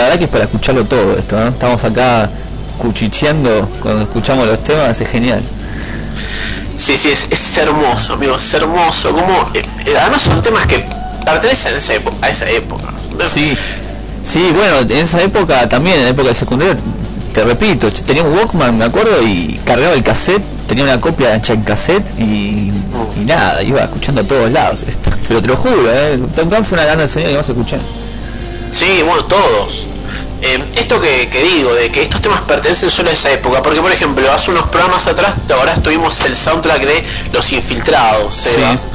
la 0.01 0.09
verdad 0.09 0.19
que 0.19 0.25
es 0.25 0.31
para 0.31 0.45
escucharlo 0.45 0.85
todo 0.85 1.17
esto, 1.19 1.39
¿no? 1.39 1.49
Estamos 1.49 1.85
acá 1.85 2.29
cuchicheando 2.79 3.69
cuando 3.83 4.03
escuchamos 4.03 4.47
los 4.47 4.65
temas, 4.65 4.99
es 4.99 5.09
genial. 5.09 5.43
Sí, 6.77 6.97
sí, 6.97 7.11
es, 7.11 7.29
es 7.31 7.57
hermoso, 7.59 8.15
amigo, 8.15 8.37
es 8.37 8.55
hermoso. 8.55 9.11
Como, 9.11 9.51
eh, 9.53 9.63
además 10.01 10.23
son 10.23 10.43
temas 10.43 10.67
que 10.67 10.85
pertenecen 11.25 11.75
a 11.75 11.77
esa 11.77 11.95
época. 11.95 12.17
A 12.23 12.31
esa 12.31 12.49
época. 12.49 12.85
Sí, 13.27 13.57
sí, 14.23 14.51
bueno, 14.55 14.81
en 14.81 14.93
esa 14.93 15.21
época 15.23 15.69
también, 15.69 15.99
en 15.99 16.05
la 16.05 16.11
época 16.11 16.29
de 16.29 16.35
secundaria, 16.35 16.75
te 17.35 17.45
repito, 17.45 17.93
tenía 17.93 18.23
un 18.23 18.35
Walkman, 18.35 18.79
me 18.79 18.87
acuerdo, 18.87 19.23
y 19.23 19.61
cargaba 19.67 19.93
el 19.95 20.03
cassette, 20.03 20.43
tenía 20.67 20.85
una 20.85 20.99
copia 20.99 21.35
hecha 21.37 21.53
en 21.53 21.63
cassette 21.63 22.11
y, 22.19 22.73
y 23.21 23.25
nada, 23.27 23.63
iba 23.63 23.83
escuchando 23.83 24.23
a 24.23 24.25
todos 24.25 24.51
lados. 24.51 24.83
Esto, 24.85 25.11
pero 25.29 25.43
te 25.43 25.49
lo 25.49 25.57
juro, 25.57 25.83
¿eh? 25.93 26.19
Tom 26.35 26.49
fue 26.65 26.79
una 26.79 26.87
banda 26.87 27.03
de 27.03 27.09
sonido 27.09 27.29
que 27.29 27.35
vamos 27.37 27.49
a 27.49 27.53
escuchar. 27.53 27.81
Sí, 28.71 29.03
bueno, 29.05 29.25
todos. 29.25 29.87
Eh, 30.43 30.62
esto 30.77 31.01
que, 31.01 31.29
que 31.29 31.43
digo, 31.43 31.75
de 31.75 31.91
que 31.93 32.03
estos 32.03 32.23
temas 32.23 32.41
pertenecen 32.43 32.91
solo 32.91 33.11
a 33.11 33.12
esa 33.12 33.31
época, 33.31 33.62
porque 33.62 33.81
por 33.81 33.93
ejemplo, 33.93 34.33
hace 34.33 34.51
unos 34.51 34.69
programas 34.69 35.07
atrás, 35.07 35.35
ahora 35.53 35.73
estuvimos 35.73 36.19
el 36.21 36.35
soundtrack 36.35 36.83
de 36.83 37.05
Los 37.33 37.53
Infiltrados, 37.53 38.35
Sebas, 38.35 38.89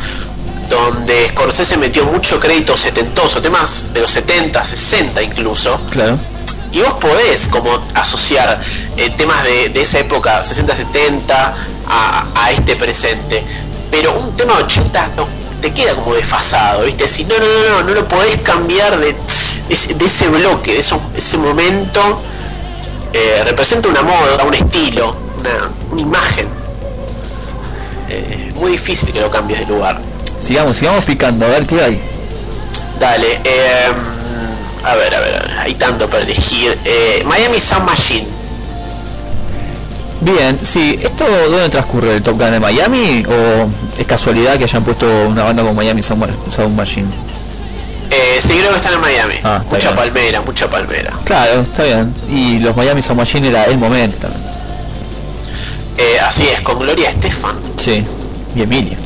donde 0.69 1.29
Scorsese 1.29 1.77
metió 1.77 2.05
mucho 2.05 2.39
crédito 2.39 2.75
setentoso, 2.75 3.41
temas 3.41 3.93
de 3.93 4.01
los 4.01 4.11
70, 4.11 4.63
60 4.63 5.21
incluso. 5.21 5.79
Claro. 5.91 6.17
Y 6.71 6.81
vos 6.81 6.95
podés 6.95 7.47
como 7.47 7.79
asociar 7.93 8.59
eh, 8.97 9.09
temas 9.11 9.43
de, 9.43 9.69
de 9.69 9.81
esa 9.81 9.99
época, 9.99 10.41
60-70, 10.41 11.53
a, 11.87 12.25
a 12.35 12.51
este 12.51 12.75
presente. 12.75 13.43
Pero 13.91 14.13
un 14.13 14.35
tema 14.35 14.57
de 14.57 14.63
80 14.63 15.11
no, 15.15 15.27
te 15.65 15.73
queda 15.73 15.95
como 15.95 16.13
desfasado, 16.13 16.83
¿viste? 16.83 17.07
Si 17.07 17.25
no, 17.25 17.35
no, 17.39 17.45
no, 17.45 17.69
no, 17.69 17.83
no 17.83 17.93
lo 17.93 18.07
podés 18.07 18.39
cambiar 18.43 18.99
de, 18.99 19.13
de 19.13 19.73
ese- 19.73 19.95
de 19.95 20.05
ese 20.05 20.27
bloque, 20.27 20.73
de 20.73 20.79
eso- 20.79 21.01
ese 21.15 21.37
momento. 21.37 22.21
eh, 23.17 23.43
representa 23.45 23.87
una 23.87 24.01
moda, 24.01 24.43
un 24.43 24.53
estilo, 24.53 25.15
una, 25.39 25.71
una 25.89 26.01
imagen. 26.01 26.47
Eh, 28.09 28.51
muy 28.55 28.71
difícil 28.73 29.11
que 29.13 29.21
lo 29.21 29.31
cambies 29.31 29.61
de 29.61 29.67
lugar. 29.67 30.01
Sigamos, 30.39 30.75
sigamos 30.75 31.05
picando, 31.05 31.45
a 31.45 31.49
ver 31.49 31.65
qué 31.65 31.81
hay. 31.81 32.01
Dale, 32.99 33.39
eh, 33.45 33.87
a 34.83 34.95
ver, 34.95 35.15
a 35.15 35.19
ver, 35.21 35.33
a 35.35 35.39
ver, 35.47 35.51
hay 35.59 35.75
tanto 35.75 36.09
para 36.09 36.23
elegir. 36.23 36.77
Eh, 36.83 37.23
Miami 37.25 37.59
Sound 37.59 37.85
Machine. 37.85 38.27
Bien, 40.25 40.57
sí, 40.63 40.97
¿esto 41.03 41.23
dónde 41.51 41.69
transcurre 41.69 42.15
el 42.15 42.23
Top 42.23 42.39
Gun 42.39 42.49
de 42.49 42.59
Miami 42.59 43.23
o 43.27 43.69
es 43.99 44.07
casualidad 44.07 44.57
que 44.57 44.63
hayan 44.63 44.83
puesto 44.83 45.05
una 45.27 45.43
banda 45.43 45.61
como 45.61 45.75
Miami 45.75 46.01
Sound 46.01 46.21
Ma- 46.25 46.51
Sound 46.51 46.75
Machine? 46.75 47.07
Eh, 48.09 48.39
sí, 48.41 48.53
creo 48.57 48.71
que 48.71 48.77
están 48.77 48.93
en 48.93 49.01
Miami. 49.01 49.35
Ah, 49.43 49.59
está 49.61 49.75
mucha 49.75 49.89
bien. 49.91 49.95
palmera, 49.97 50.41
mucha 50.41 50.67
palmera. 50.69 51.13
Claro, 51.25 51.61
está 51.61 51.83
bien. 51.83 52.13
Y 52.27 52.57
los 52.59 52.75
Miami 52.75 53.03
Sound 53.03 53.19
Machine 53.19 53.49
era 53.49 53.65
el 53.65 53.77
momento 53.77 54.17
también. 54.17 54.41
Eh, 55.97 56.19
así 56.27 56.47
es, 56.47 56.59
con 56.61 56.79
Gloria 56.79 57.09
Estefan. 57.11 57.55
Sí, 57.77 58.03
y 58.55 58.61
Emilia. 58.63 58.97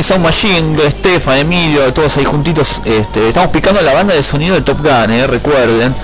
Miami 0.00 0.02
Sound 0.02 0.24
Machine, 0.24 0.90
Stefan, 0.92 1.38
Emilio, 1.40 1.92
todos 1.92 2.16
ahí 2.16 2.24
juntitos, 2.24 2.80
este, 2.86 3.28
estamos 3.28 3.50
picando 3.50 3.82
la 3.82 3.92
banda 3.92 4.14
de 4.14 4.22
sonido 4.22 4.54
de 4.54 4.62
Top 4.62 4.78
Gun, 4.78 5.10
eh, 5.10 5.26
recuerden, 5.26 5.94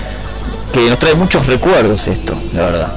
que 0.71 0.87
nos 0.87 0.99
trae 0.99 1.15
muchos 1.15 1.47
recuerdos 1.47 2.07
esto, 2.07 2.35
la 2.53 2.61
verdad. 2.67 2.93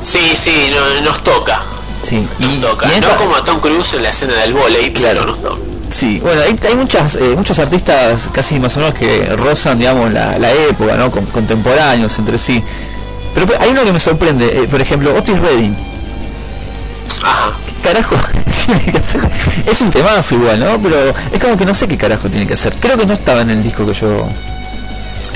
Sí, 0.00 0.36
sí, 0.36 0.70
no- 0.70 1.00
nos 1.10 1.20
toca. 1.24 1.62
Sí, 2.02 2.24
Nos 2.38 2.60
toca. 2.60 2.88
y 2.96 3.00
No 3.00 3.16
como 3.16 3.34
a 3.34 3.44
Tom 3.44 3.58
Cruise 3.58 3.94
en 3.94 4.04
la 4.04 4.10
escena 4.10 4.34
del 4.36 4.52
volei, 4.54 4.92
claro, 4.92 5.26
nos 5.26 5.42
toca. 5.42 5.56
Sí, 5.90 6.20
bueno, 6.22 6.40
hay, 6.42 6.56
hay 6.68 6.76
muchas, 6.76 7.16
eh, 7.16 7.34
muchos 7.36 7.58
artistas 7.58 8.30
casi 8.32 8.60
más 8.60 8.76
o 8.76 8.80
menos 8.80 8.94
que 8.96 9.24
rozan, 9.36 9.76
digamos, 9.80 10.12
la, 10.12 10.38
la 10.38 10.52
época, 10.52 10.94
¿no? 10.94 11.10
Con- 11.10 11.26
contemporáneos 11.26 12.16
entre 12.20 12.38
sí. 12.38 12.62
Pero 13.34 13.46
hay 13.58 13.70
uno 13.70 13.82
que 13.82 13.92
me 13.92 13.98
sorprende, 14.00 14.46
eh, 14.46 14.68
por 14.70 14.80
ejemplo, 14.80 15.12
Otis 15.16 15.36
Redding. 15.40 15.76
Ajá. 17.98 18.08
¿Qué 18.08 18.16
carajo 18.16 18.16
tiene 18.66 18.92
que 18.92 18.98
hacer? 18.98 19.20
Es 19.66 19.80
un 19.82 19.90
temazo 19.90 20.34
igual, 20.36 20.60
¿no? 20.60 20.80
Pero 20.80 21.14
es 21.32 21.40
como 21.40 21.56
que 21.56 21.64
no 21.64 21.74
sé 21.74 21.88
qué 21.88 21.96
carajo 21.98 22.28
tiene 22.28 22.46
que 22.46 22.54
hacer. 22.54 22.74
Creo 22.80 22.96
que 22.96 23.06
no 23.06 23.12
estaba 23.12 23.40
en 23.42 23.50
el 23.50 23.62
disco 23.62 23.86
que 23.86 23.94
yo... 23.94 24.28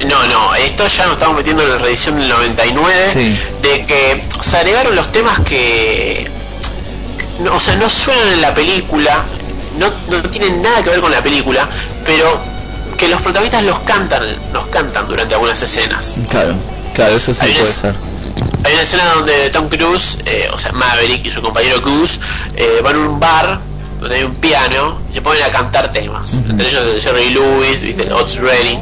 No, 0.08 0.26
no, 0.26 0.54
esto 0.56 0.86
ya 0.88 1.04
nos 1.04 1.14
estamos 1.14 1.36
metiendo 1.36 1.62
en 1.62 1.70
la 1.70 1.78
reedición 1.78 2.18
del 2.18 2.28
99, 2.28 2.92
Sí. 3.12 3.38
de 3.62 3.86
que 3.86 4.24
se 4.40 4.56
agregaron 4.56 4.94
los 4.96 5.10
temas 5.12 5.38
que, 5.40 6.28
no, 7.40 7.54
o 7.54 7.60
sea, 7.60 7.76
no 7.76 7.88
suenan 7.88 8.28
en 8.28 8.40
la 8.40 8.52
película, 8.52 9.22
no, 9.78 9.90
no 10.10 10.28
tienen 10.30 10.60
nada 10.60 10.82
que 10.82 10.90
ver 10.90 11.00
con 11.00 11.12
la 11.12 11.22
película, 11.22 11.68
pero 12.04 12.38
que 12.98 13.06
los 13.08 13.22
protagonistas 13.22 13.62
los 13.62 13.78
cantan, 13.80 14.22
los 14.52 14.66
cantan 14.66 15.06
durante 15.06 15.34
algunas 15.34 15.62
escenas. 15.62 16.18
Claro, 16.28 16.54
claro, 16.92 17.16
eso 17.16 17.32
sí 17.32 17.40
Hay 17.42 17.52
puede 17.52 17.62
unas- 17.64 17.74
ser. 17.76 17.94
Hay 18.74 18.78
una 18.78 18.82
escena 18.82 19.14
donde 19.14 19.50
Tom 19.50 19.68
Cruise, 19.68 20.18
eh, 20.26 20.48
o 20.52 20.58
sea, 20.58 20.72
Maverick 20.72 21.24
y 21.24 21.30
su 21.30 21.40
compañero 21.40 21.80
Goose, 21.80 22.18
eh, 22.56 22.80
van 22.82 22.96
a 22.96 22.98
un 22.98 23.20
bar 23.20 23.60
donde 24.00 24.16
hay 24.16 24.24
un 24.24 24.34
piano 24.34 24.98
y 25.08 25.12
se 25.12 25.22
ponen 25.22 25.44
a 25.44 25.50
cantar 25.52 25.92
temas. 25.92 26.42
Entre 26.48 26.66
ellos 26.66 26.82
el 26.92 27.00
Jerry 27.00 27.30
Lewis, 27.30 27.82
¿viste? 27.82 28.12
Otis 28.12 28.40
Redding. 28.40 28.80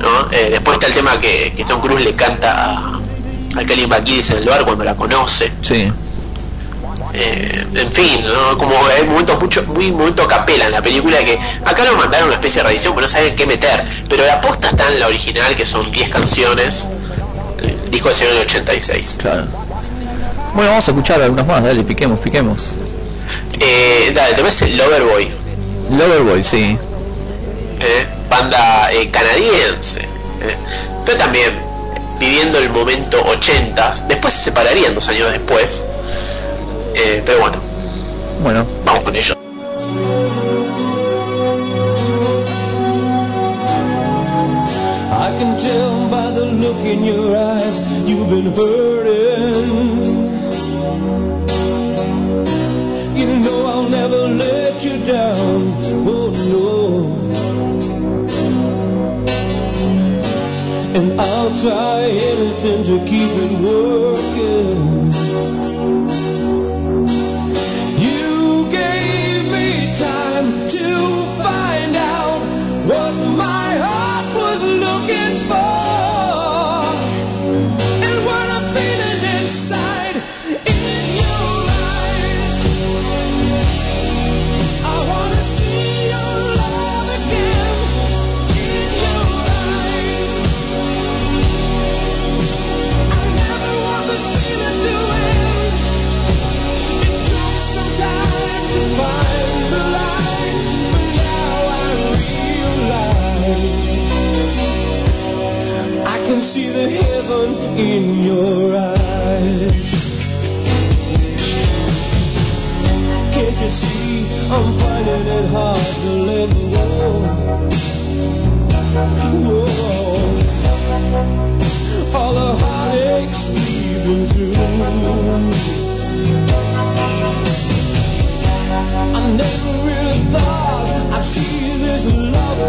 ¿no? 0.00 0.28
Eh, 0.32 0.48
después 0.50 0.74
está 0.74 0.88
el 0.88 0.94
tema 0.94 1.16
que, 1.20 1.52
que 1.56 1.64
Tom 1.64 1.80
Cruise 1.80 2.04
le 2.04 2.16
canta 2.16 2.72
a, 2.76 3.00
a 3.56 3.64
Kelly 3.64 3.86
McGillis 3.86 4.30
en 4.30 4.38
el 4.38 4.48
bar 4.48 4.64
cuando 4.64 4.82
la 4.82 4.96
conoce. 4.96 5.52
Sí. 5.60 5.92
Eh, 7.14 7.66
en 7.74 7.92
fin, 7.92 8.24
¿no? 8.24 8.58
como 8.58 8.74
hay 8.86 9.06
momentos 9.06 9.40
mucho, 9.40 9.62
muy 9.64 9.92
momento 9.92 10.26
capela 10.26 10.66
en 10.66 10.72
la 10.72 10.82
película 10.82 11.22
que 11.22 11.38
acá 11.64 11.84
lo 11.84 11.94
mandaron 11.96 12.28
una 12.28 12.36
especie 12.36 12.62
de 12.62 12.68
reedición 12.68 12.94
pero 12.94 13.06
no 13.06 13.12
saben 13.12 13.36
qué 13.36 13.46
meter. 13.46 13.84
Pero 14.08 14.26
la 14.26 14.40
posta 14.40 14.70
está 14.70 14.90
en 14.90 14.98
la 14.98 15.06
original 15.06 15.54
que 15.54 15.66
son 15.66 15.88
10 15.92 16.08
canciones. 16.08 16.88
Disco 17.92 18.08
que 18.08 18.14
salió 18.14 18.32
en 18.32 18.38
el 18.38 18.44
86. 18.46 19.18
Claro. 19.20 19.44
Bueno, 20.54 20.70
vamos 20.70 20.88
a 20.88 20.90
escuchar 20.90 21.22
algunas 21.22 21.46
más, 21.46 21.62
dale, 21.62 21.84
piquemos, 21.84 22.18
piquemos. 22.18 22.76
Eh, 23.60 24.10
dale, 24.14 24.34
te 24.34 24.42
ves 24.42 24.62
el 24.62 24.76
Loverboy, 24.76 25.28
Loverboy, 25.90 26.42
sí. 26.42 26.76
eh, 27.80 28.06
banda 28.28 28.92
eh, 28.92 29.10
canadiense, 29.10 30.00
eh, 30.00 30.56
pero 31.06 31.16
también 31.18 31.52
viviendo 32.18 32.58
el 32.58 32.70
momento 32.70 33.22
80s, 33.24 34.06
después 34.08 34.34
se 34.34 34.44
separarían 34.44 34.94
dos 34.94 35.08
años 35.08 35.30
después, 35.30 35.84
eh, 36.94 37.22
pero 37.24 37.40
bueno, 37.40 37.56
Bueno, 38.42 38.66
vamos 38.84 39.04
con 39.04 39.14
ello. 39.16 39.41
You've 48.44 48.56
been 48.56 48.71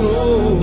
love 0.02 0.63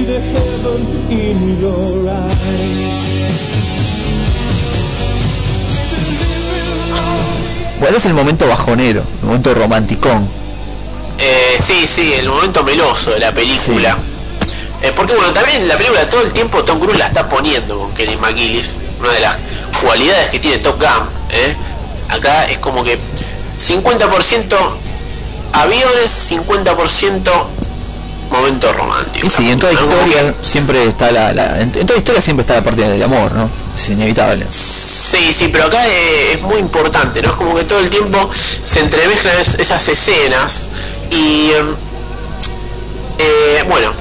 see 0.00 0.06
the 0.06 0.20
heaven 0.20 0.82
in 1.10 1.58
your 1.58 2.08
eyes. 2.08 3.40
bueno, 7.80 7.96
es 7.96 8.06
el 8.06 8.14
momento 8.14 8.46
bajonero, 8.46 9.02
el 9.22 9.26
momento 9.26 9.54
romanticón. 9.54 10.28
Eh, 11.18 11.56
sí, 11.60 11.86
sí, 11.86 12.12
el 12.14 12.28
momento 12.28 12.62
meloso 12.62 13.10
de 13.10 13.20
la 13.20 13.32
película. 13.32 13.96
Eh, 14.82 14.92
porque 14.94 15.14
bueno, 15.14 15.32
también 15.32 15.66
la 15.66 15.76
película 15.76 16.08
todo 16.08 16.22
el 16.22 16.32
tiempo 16.32 16.62
Tom 16.64 16.78
Cruise 16.78 16.98
la 16.98 17.08
está 17.08 17.28
poniendo 17.28 17.78
con 17.78 17.92
Kenny 17.94 18.16
McGillis, 18.16 18.78
una 19.00 19.12
de 19.12 19.20
las 19.20 19.36
cualidades 19.82 20.30
que 20.30 20.38
tiene 20.38 20.58
Top 20.58 20.78
Gun. 20.78 21.08
¿eh? 21.30 21.54
Acá 22.08 22.48
es 22.50 22.58
como 22.58 22.84
que 22.84 22.98
50% 23.58 24.56
aviones, 25.52 26.30
50% 26.30 27.30
momento 28.30 28.72
romántico. 28.72 29.26
Y 29.26 29.30
sí, 29.30 29.50
en 29.50 29.58
toda 29.58 29.72
historia 29.72 30.34
siempre 30.40 30.84
está 30.84 31.10
la, 31.10 31.32
la- 31.32 31.60
en, 31.60 31.70
toda 31.72 31.98
historia 31.98 32.20
siempre 32.20 32.42
está 32.42 32.54
la 32.54 32.62
parte 32.62 32.82
del 32.82 33.02
amor, 33.02 33.32
¿no? 33.32 33.50
Es 33.74 33.88
inevitable. 33.90 34.46
Sí, 34.48 35.32
sí, 35.32 35.48
pero 35.48 35.64
acá 35.66 35.86
es 35.86 36.40
muy 36.42 36.58
importante, 36.58 37.20
¿no? 37.22 37.30
Es 37.30 37.34
como 37.36 37.54
que 37.56 37.64
todo 37.64 37.80
el 37.80 37.90
tiempo 37.90 38.30
se 38.32 38.80
entremezclan 38.80 39.34
es- 39.40 39.54
esas 39.56 39.86
escenas 39.88 40.68
y... 41.10 41.50
eh, 43.18 43.64
bueno, 43.68 43.92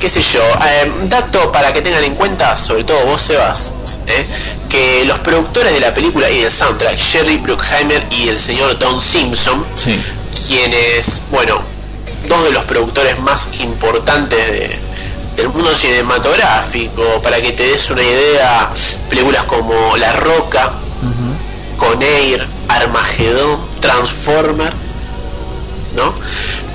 qué 0.00 0.08
sé 0.08 0.20
yo, 0.22 0.40
eh, 0.42 0.92
dato 1.04 1.50
para 1.52 1.72
que 1.72 1.80
tengan 1.82 2.04
en 2.04 2.14
cuenta, 2.14 2.56
sobre 2.56 2.84
todo 2.84 3.04
vos 3.06 3.20
Sebas, 3.22 3.72
¿eh? 4.06 4.26
que 4.68 5.04
los 5.04 5.18
productores 5.20 5.72
de 5.72 5.80
la 5.80 5.92
película 5.94 6.28
y 6.30 6.40
del 6.40 6.50
soundtrack, 6.50 6.98
Jerry 6.98 7.36
Bruckheimer 7.38 8.04
y 8.10 8.28
el 8.28 8.40
señor 8.40 8.78
Don 8.78 9.00
Simpson, 9.00 9.64
Sí. 9.76 10.00
quienes, 10.48 11.22
bueno, 11.30 11.62
dos 12.32 12.44
de 12.44 12.50
los 12.50 12.64
productores 12.64 13.18
más 13.20 13.48
importantes 13.60 14.50
de- 14.50 14.78
del 15.36 15.48
mundo 15.48 15.74
cinematográfico, 15.76 17.20
para 17.22 17.40
que 17.40 17.52
te 17.52 17.62
des 17.64 17.90
una 17.90 18.02
idea, 18.02 18.70
películas 19.08 19.44
como 19.44 19.96
La 19.96 20.12
Roca, 20.14 20.72
Con 21.78 22.00
Air, 22.02 22.46
Armagedón, 22.68 23.58
Transformer, 23.80 24.72
¿no? 25.96 26.14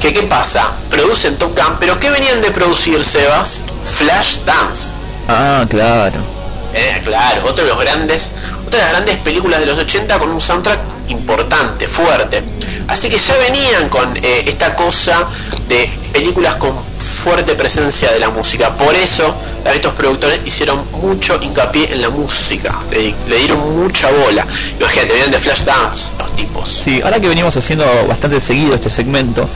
Que 0.02 0.12
qué 0.14 0.24
pasa? 0.24 0.72
Producen 0.90 1.38
Top 1.38 1.58
Gun, 1.58 1.78
pero 1.80 2.00
¿qué 2.00 2.10
venían 2.10 2.42
de 2.42 2.52
producir, 2.52 3.04
Sebas? 3.06 3.64
Flash 3.86 4.40
Dance. 4.46 4.92
Ah, 5.30 5.66
claro. 5.70 6.20
Eh, 6.74 7.02
claro, 7.06 7.42
otro 7.46 7.64
de 7.64 7.70
los 7.72 7.80
grandes, 7.80 8.32
otra 8.66 8.80
de 8.80 8.86
las 8.86 8.92
grandes 8.96 9.16
películas 9.18 9.60
de 9.62 9.66
los 9.68 9.80
80 9.80 10.20
con 10.20 10.30
un 10.30 10.42
soundtrack 10.42 10.80
importante, 11.08 11.88
fuerte. 11.88 12.44
Así 12.90 13.10
que 13.10 13.18
ya 13.18 13.38
venían 13.38 13.88
con 13.90 14.16
eh, 14.18 14.44
esta 14.46 14.76
cosa 14.76 15.26
de 15.68 15.90
películas 16.14 16.56
con 16.56 16.72
fuerte 16.98 17.56
presencia 17.56 18.12
de 18.12 18.20
la 18.20 18.30
música. 18.30 18.70
Por 18.76 18.96
eso 18.96 19.36
estos 19.66 19.94
productores 19.94 20.40
hicieron 20.46 20.80
mucho 20.94 21.38
hincapié 21.42 21.92
en 21.94 22.02
la 22.02 22.10
música, 22.10 22.80
le, 22.92 23.00
di- 23.00 23.16
le 23.28 23.38
dieron 23.38 23.78
mucha 23.84 24.10
bola. 24.12 24.46
Imagínate, 24.80 25.12
venían 25.14 25.32
de 25.32 25.40
Flashdance 25.40 26.12
los 26.20 26.36
tipos. 26.36 26.70
Sí, 26.70 27.02
ahora 27.04 27.20
que 27.20 27.28
venimos 27.28 27.56
haciendo 27.58 27.86
bastante 28.08 28.40
seguido 28.40 28.74
este 28.76 28.90
segmento 28.90 29.48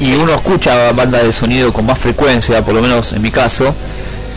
y 0.00 0.14
uno 0.14 0.34
escucha 0.34 0.92
banda 0.92 1.22
de 1.22 1.32
sonido 1.32 1.72
con 1.72 1.86
más 1.86 1.98
frecuencia, 1.98 2.64
por 2.64 2.74
lo 2.74 2.82
menos 2.82 3.12
en 3.12 3.22
mi 3.22 3.30
caso, 3.30 3.74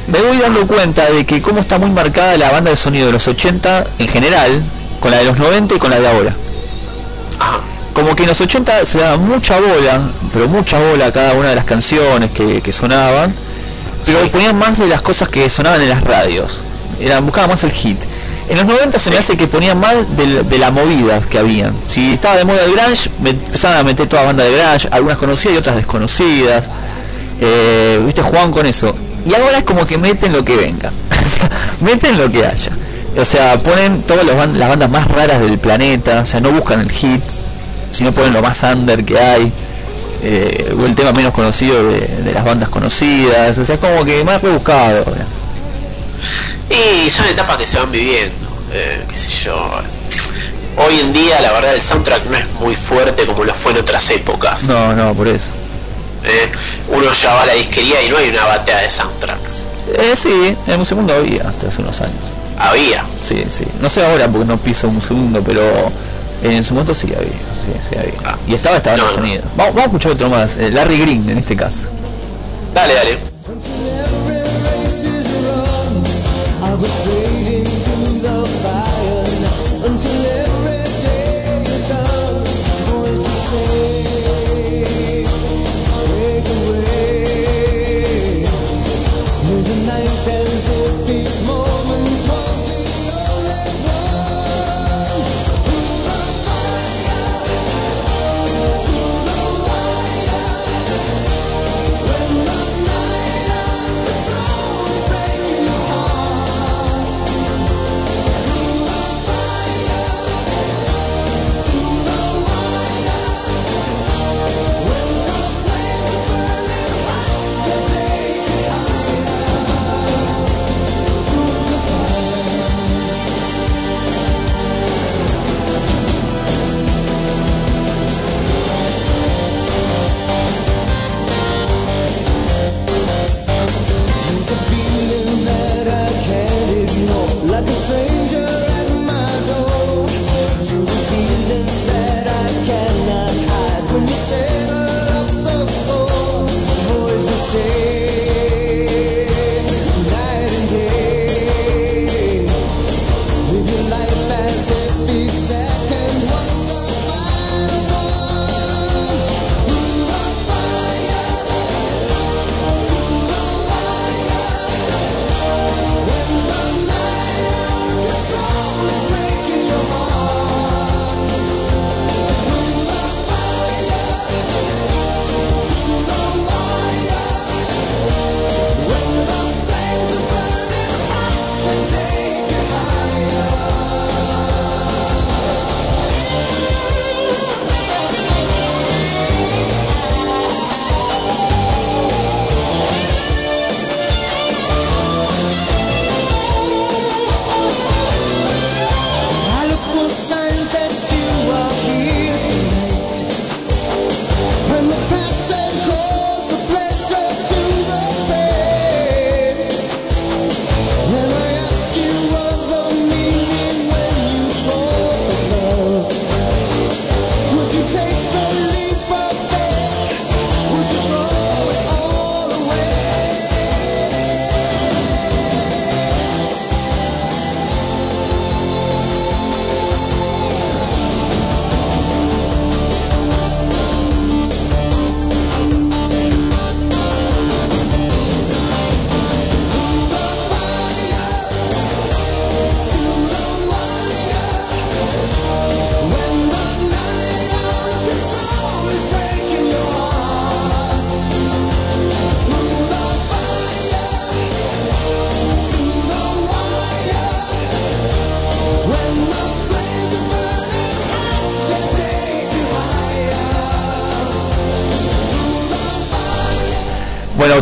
me 0.08 0.22
voy 0.22 0.38
dando 0.38 0.68
cuenta 0.68 1.06
de 1.12 1.26
que 1.26 1.42
cómo 1.42 1.60
está 1.60 1.80
muy 1.80 1.90
marcada 1.90 2.38
la 2.38 2.52
banda 2.52 2.70
de 2.72 2.78
sonido 2.78 3.08
de 3.08 3.14
los 3.14 3.28
80 3.28 3.86
en 4.00 4.08
general, 4.08 4.64
con 5.00 5.12
la 5.12 5.18
de 5.18 5.24
los 5.26 5.38
90 5.38 5.76
y 5.76 5.80
con 5.80 5.90
la 5.90 6.00
de 6.00 6.08
ahora. 6.08 6.36
Como 7.98 8.16
que 8.16 8.24
en 8.24 8.30
los 8.30 8.40
80 8.40 8.86
se 8.86 9.00
daba 9.00 9.18
mucha 9.18 9.60
bola, 9.60 10.00
pero 10.32 10.48
mucha 10.48 10.78
bola 10.78 11.08
a 11.08 11.12
cada 11.12 11.34
una 11.34 11.50
de 11.50 11.56
las 11.56 11.66
canciones 11.66 12.30
que, 12.30 12.62
que 12.62 12.72
sonaban, 12.72 13.34
pero 14.06 14.28
ponían 14.32 14.56
más 14.56 14.78
de 14.78 14.86
las 14.88 15.02
cosas 15.02 15.30
que 15.30 15.50
sonaban 15.50 15.82
en 15.82 15.90
las 15.90 16.04
radios. 16.04 16.64
Era, 17.00 17.20
buscaba 17.22 17.48
más 17.48 17.64
el 17.64 17.72
hit. 17.72 17.98
En 18.50 18.58
los 18.58 18.68
90 18.68 19.00
se 19.00 19.10
me 19.10 19.18
hace 19.18 19.36
que 19.36 19.48
ponían 19.48 19.80
más 19.80 19.96
del- 20.16 20.48
de, 20.48 20.58
la 20.60 20.70
movida 20.70 21.20
que 21.22 21.40
habían. 21.40 21.74
Si 21.88 22.14
estaba 22.14 22.36
de 22.38 22.46
moda 22.46 22.64
el 22.66 22.74
grunge, 22.74 23.10
me 23.20 23.32
empezaban 23.32 23.80
a 23.80 23.84
meter 23.84 24.08
toda 24.08 24.24
banda 24.24 24.44
de 24.44 24.52
grunge, 24.56 24.88
algunas 24.92 25.18
conocidas 25.18 25.56
y 25.56 25.58
otras 25.58 25.76
desconocidas. 25.78 26.70
Eh, 27.42 28.00
Viste, 28.06 28.22
jugaban 28.22 28.52
con 28.52 28.68
eso. 28.68 28.96
Y 29.26 29.34
ahora 29.34 29.58
es 29.58 29.64
como 29.64 29.84
que 29.88 29.98
meten 29.98 30.34
lo 30.34 30.46
que 30.46 30.56
venga. 30.56 30.92
Meten 31.82 32.16
lo 32.18 32.32
que 32.32 32.46
haya. 32.46 32.72
O 33.20 33.26
sea, 33.26 33.58
ponen 33.62 34.04
todas 34.04 34.24
las 34.24 34.36
bandas 34.70 34.90
más 34.90 35.08
raras 35.08 35.40
del 35.42 35.58
planeta, 35.58 36.22
o 36.22 36.26
sea, 36.26 36.40
no 36.40 36.52
buscan 36.52 36.80
el 36.82 36.92
hit, 36.92 37.22
sino 37.98 38.12
ponen 38.12 38.34
lo 38.34 38.42
más 38.44 38.62
under 38.62 39.04
que 39.04 39.20
hay, 39.20 39.52
eh, 40.22 40.76
o 40.80 40.86
el 40.86 40.94
tema 40.94 41.12
menos 41.14 41.34
conocido 41.34 41.84
de, 41.90 42.00
de 42.02 42.32
las 42.32 42.46
bandas 42.46 42.70
conocidas, 42.70 43.58
o 43.58 43.66
sea, 43.66 43.76
es 43.76 43.82
como 43.82 44.06
que 44.06 44.24
más 44.24 44.42
rebuscado. 44.42 45.04
Y 46.70 47.10
son 47.10 47.26
etapas 47.26 47.58
que 47.58 47.66
se 47.66 47.78
van 47.78 47.92
viviendo, 47.92 48.48
eh, 48.72 49.04
qué 49.10 49.18
sé 49.18 49.46
yo. 49.46 49.72
Hoy 50.78 51.00
en 51.00 51.12
día 51.12 51.42
la 51.42 51.52
verdad 51.54 51.74
el 51.74 51.82
soundtrack 51.82 52.26
no 52.26 52.38
es 52.38 52.46
muy 52.60 52.76
fuerte 52.76 53.26
como 53.26 53.44
lo 53.44 53.56
fue 53.56 53.72
en 53.72 53.80
otras 53.80 54.12
épocas. 54.12 54.66
No, 54.66 54.94
no, 54.94 55.16
por 55.16 55.28
eso. 55.28 55.48
Eh, 56.24 56.52
uno 56.90 57.12
ya 57.14 57.34
va 57.34 57.44
a 57.44 57.46
la 57.48 57.54
disquería 57.54 58.04
y 58.04 58.10
no 58.10 58.18
hay 58.18 58.30
una 58.30 58.46
batea 58.46 58.82
de 58.82 58.92
soundtracks. 58.92 59.66
Eh, 59.98 60.14
sí, 60.16 60.56
en 60.68 60.80
un 60.80 60.86
segundo 60.86 61.16
había 61.16 61.48
hasta 61.48 61.68
hace 61.70 61.82
unos 61.82 62.00
años. 62.02 62.14
Había. 62.60 63.04
Sí, 63.20 63.46
sí. 63.48 63.66
No 63.82 63.90
sé 63.90 64.06
ahora 64.06 64.28
porque 64.28 64.46
no 64.46 64.58
piso 64.58 64.88
un 64.88 65.02
segundo, 65.02 65.42
pero 65.42 65.64
en 66.44 66.64
su 66.64 66.74
momento 66.74 66.94
sí 66.94 67.08
había. 67.16 67.32
Sí, 67.68 67.90
sí 67.90 67.98
había. 67.98 68.38
Y 68.48 68.54
estaba, 68.54 68.78
estaba 68.78 68.98
en 68.98 69.04
el 69.04 69.10
sonido. 69.10 69.44
Vamos, 69.58 69.76
vamos 69.76 69.80
a 69.80 69.86
escuchar 69.86 70.12
otro 70.14 70.30
más, 70.30 70.56
eh, 70.58 70.72
Larry 70.72 70.98
Green 71.00 71.30
en 71.30 71.38
este 71.38 71.56
caso. 71.56 71.90
Dale, 72.74 72.94
dale. 72.94 73.20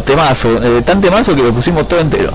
Temazo, 0.05 0.49
eh, 0.63 0.81
tan 0.83 1.01
temazo 1.01 1.35
que 1.35 1.41
lo 1.43 1.51
pusimos 1.53 1.87
todo 1.87 1.99
entero. 1.99 2.31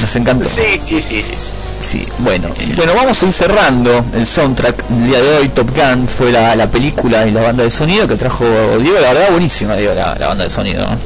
Nos 0.00 0.16
encantó. 0.16 0.48
Sí, 0.48 0.62
sí, 0.78 1.00
sí, 1.02 1.22
sí, 1.22 1.34
sí. 1.38 1.52
Sí, 1.80 2.06
bueno, 2.18 2.48
bueno, 2.76 2.92
vamos 2.94 3.20
a 3.22 3.26
ir 3.26 3.32
cerrando 3.32 4.04
el 4.14 4.26
soundtrack. 4.26 4.84
El 4.90 5.06
día 5.06 5.20
de 5.22 5.38
hoy 5.38 5.48
Top 5.48 5.70
Gun 5.74 6.06
fue 6.06 6.30
la, 6.30 6.54
la 6.54 6.70
película 6.70 7.26
y 7.26 7.30
la 7.32 7.42
banda 7.42 7.64
de 7.64 7.70
sonido 7.70 8.06
que 8.06 8.16
trajo 8.16 8.44
Diego, 8.80 9.00
la 9.00 9.12
verdad 9.12 9.30
buenísima, 9.30 9.74
Diego, 9.76 9.94
la, 9.94 10.14
la 10.16 10.28
banda 10.28 10.44
de 10.44 10.50
sonido. 10.50 10.86
¿no? 10.86 10.96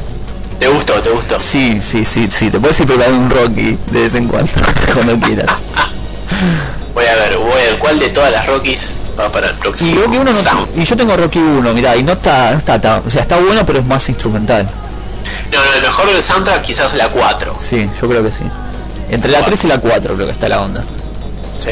¿Te 0.58 0.68
gustó? 0.68 0.94
¿Te 1.00 1.10
gustó? 1.10 1.40
Sí, 1.40 1.78
sí, 1.80 2.04
sí, 2.04 2.28
sí, 2.30 2.50
te 2.50 2.60
puedes 2.60 2.78
ir 2.80 2.86
preparando 2.86 3.18
un 3.18 3.30
Rocky 3.30 3.78
de 3.90 4.00
vez 4.02 4.14
en 4.14 4.28
cuando, 4.28 4.50
cuando 4.94 5.18
quieras. 5.26 5.62
Voy 6.94 7.06
a 7.06 7.14
ver, 7.14 7.38
voy 7.38 7.52
a 7.52 7.70
ver 7.70 7.78
cuál 7.78 7.98
de 7.98 8.10
todas 8.10 8.30
las 8.30 8.46
Rockies 8.46 8.96
va 9.18 9.30
para 9.32 9.48
el 9.48 9.54
próximo. 9.54 9.90
Y 9.92 9.94
Rocky 9.94 10.18
1 10.18 10.32
Sound. 10.34 10.68
y 10.76 10.84
yo 10.84 10.94
tengo 10.94 11.16
Rocky 11.16 11.38
1, 11.38 11.72
mirá, 11.72 11.96
y 11.96 12.02
no 12.02 12.12
está, 12.12 12.50
no 12.50 12.58
está 12.58 12.78
tan, 12.78 13.02
o 13.06 13.08
sea, 13.08 13.22
está 13.22 13.38
bueno 13.38 13.64
pero 13.64 13.78
es 13.78 13.86
más 13.86 14.06
instrumental. 14.10 14.68
Mejor 16.02 16.14
del 16.14 16.22
soundtrack 16.22 16.62
quizás 16.62 16.94
la 16.94 17.08
4. 17.10 17.56
Sí, 17.60 17.88
yo 18.00 18.08
creo 18.08 18.24
que 18.24 18.32
sí. 18.32 18.42
Entre 19.08 19.30
la 19.30 19.44
3 19.44 19.64
y 19.64 19.66
la 19.68 19.78
4 19.78 20.14
creo 20.14 20.26
que 20.26 20.32
está 20.32 20.48
la 20.48 20.62
onda. 20.62 20.84
Sí. 21.58 21.70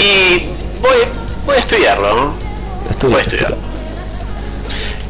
Y 0.00 0.38
voy, 0.80 0.96
voy 1.44 1.56
a 1.56 1.58
estudiarlo, 1.58 2.14
¿no? 2.14 2.34
Voy 3.08 3.18
a 3.18 3.22
estudiarlo. 3.22 3.56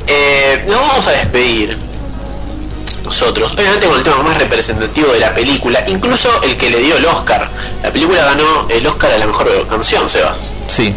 Eh, 0.06 0.64
nos 0.66 0.80
vamos 0.80 1.06
a 1.08 1.10
despedir 1.12 1.76
nosotros, 3.04 3.52
obviamente 3.52 3.86
con 3.86 3.98
el 3.98 4.02
tema 4.02 4.22
más 4.22 4.38
representativo 4.38 5.12
de 5.12 5.20
la 5.20 5.34
película, 5.34 5.84
incluso 5.86 6.42
el 6.42 6.56
que 6.56 6.70
le 6.70 6.78
dio 6.78 6.96
el 6.96 7.04
Oscar. 7.04 7.50
La 7.82 7.92
película 7.92 8.24
ganó 8.24 8.66
el 8.70 8.86
Oscar 8.86 9.12
a 9.12 9.18
la 9.18 9.26
mejor 9.26 9.66
canción, 9.68 10.08
Sebas. 10.08 10.54
Sí. 10.68 10.94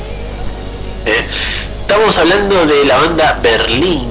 Eh, 1.06 1.28
Estamos 1.82 2.18
hablando 2.18 2.66
de 2.66 2.84
la 2.84 2.98
banda 2.98 3.40
Berlín 3.42 4.10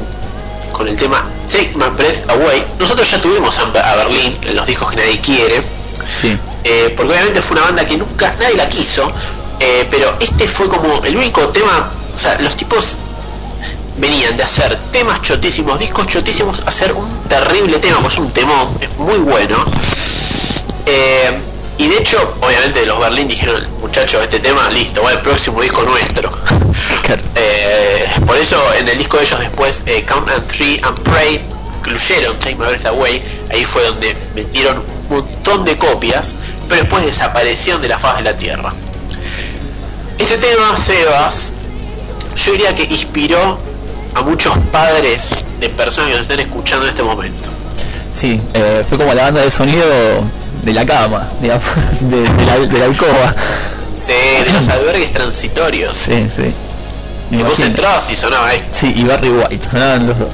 con 0.72 0.88
el 0.88 0.96
tema 0.96 1.26
Take 1.48 1.72
My 1.74 1.88
Breath 1.96 2.28
Away. 2.30 2.64
Nosotros 2.78 3.10
ya 3.10 3.20
tuvimos 3.20 3.58
a 3.58 3.64
Berlín 3.96 4.36
en 4.42 4.56
los 4.56 4.66
discos 4.66 4.90
que 4.90 4.96
nadie 4.96 5.20
quiere. 5.20 5.62
Sí. 6.08 6.38
eh, 6.62 6.92
porque 6.96 7.12
obviamente 7.12 7.40
fue 7.42 7.56
una 7.56 7.66
banda 7.66 7.84
que 7.86 7.96
nunca 7.96 8.34
nadie 8.38 8.56
la 8.56 8.68
quiso, 8.68 9.10
eh, 9.60 9.86
pero 9.90 10.16
este 10.20 10.46
fue 10.46 10.68
como 10.68 11.02
el 11.04 11.16
único 11.16 11.48
tema, 11.48 11.90
o 12.14 12.18
sea, 12.18 12.38
los 12.40 12.56
tipos 12.56 12.98
venían 13.96 14.36
de 14.36 14.42
hacer 14.42 14.76
temas 14.92 15.22
chotísimos, 15.22 15.78
discos 15.78 16.06
chotísimos, 16.06 16.60
a 16.60 16.68
hacer 16.68 16.92
un 16.92 17.08
terrible 17.28 17.78
tema, 17.78 18.00
pues 18.00 18.18
un 18.18 18.30
temón, 18.30 18.68
es 18.80 18.90
muy 18.98 19.18
bueno. 19.18 19.64
Eh, 20.84 21.38
y 21.78 21.88
de 21.88 21.98
hecho, 21.98 22.36
obviamente 22.40 22.86
los 22.86 22.98
Berlín 23.00 23.28
dijeron, 23.28 23.66
muchachos, 23.80 24.22
este 24.22 24.38
tema, 24.40 24.68
listo, 24.70 25.02
va 25.02 25.12
el 25.12 25.20
próximo 25.20 25.60
disco 25.62 25.82
nuestro. 25.82 26.30
Por 28.26 28.36
eso 28.36 28.56
en 28.78 28.88
el 28.88 28.98
disco 28.98 29.18
de 29.18 29.24
ellos 29.24 29.38
después, 29.38 29.84
eh, 29.86 30.04
Count 30.04 30.28
and 30.28 30.46
Three 30.48 30.80
and 30.82 30.98
Pray, 31.00 31.40
incluyeron 31.78 32.36
Take 32.40 32.56
My 32.56 32.66
Breath 32.66 32.86
Away, 32.86 33.22
ahí 33.50 33.64
fue 33.64 33.84
donde 33.84 34.16
vendieron 34.34 34.78
un 34.78 35.16
montón 35.16 35.64
de 35.64 35.76
copias, 35.76 36.34
pero 36.68 36.80
después 36.82 37.04
desaparecieron 37.04 37.80
de 37.80 37.88
la 37.88 37.98
faz 37.98 38.16
de 38.18 38.24
la 38.24 38.36
Tierra. 38.36 38.72
Este 40.18 40.38
tema, 40.38 40.76
Sebas, 40.76 41.52
yo 42.36 42.52
diría 42.52 42.74
que 42.74 42.84
inspiró 42.84 43.58
a 44.14 44.22
muchos 44.22 44.56
padres 44.72 45.30
de 45.60 45.68
personas 45.68 46.10
que 46.10 46.16
nos 46.16 46.22
están 46.22 46.40
escuchando 46.40 46.84
en 46.86 46.90
este 46.90 47.02
momento. 47.02 47.50
Sí, 48.10 48.40
eh, 48.54 48.84
fue 48.88 48.98
como 48.98 49.14
la 49.14 49.24
banda 49.24 49.42
de 49.42 49.50
sonido 49.50 49.86
de 50.62 50.72
la 50.72 50.84
cama, 50.84 51.28
digamos, 51.40 51.64
de, 52.00 52.22
de 52.22 52.46
la, 52.46 52.58
de 52.58 52.78
la 52.78 52.84
alcoba. 52.86 53.34
Sí, 53.94 54.12
de 54.12 54.52
los 54.52 54.68
albergues 54.68 55.12
transitorios. 55.12 55.96
Sí, 55.96 56.26
sí. 56.28 56.52
Y 57.30 57.36
vos 57.42 57.58
entrabas 57.60 58.08
y 58.10 58.16
sonaba 58.16 58.54
esto. 58.54 58.68
Sí, 58.70 58.92
y 58.96 59.04
Barry 59.04 59.28
White, 59.30 59.70
sonaban 59.70 60.06
los 60.06 60.18
dos. 60.18 60.28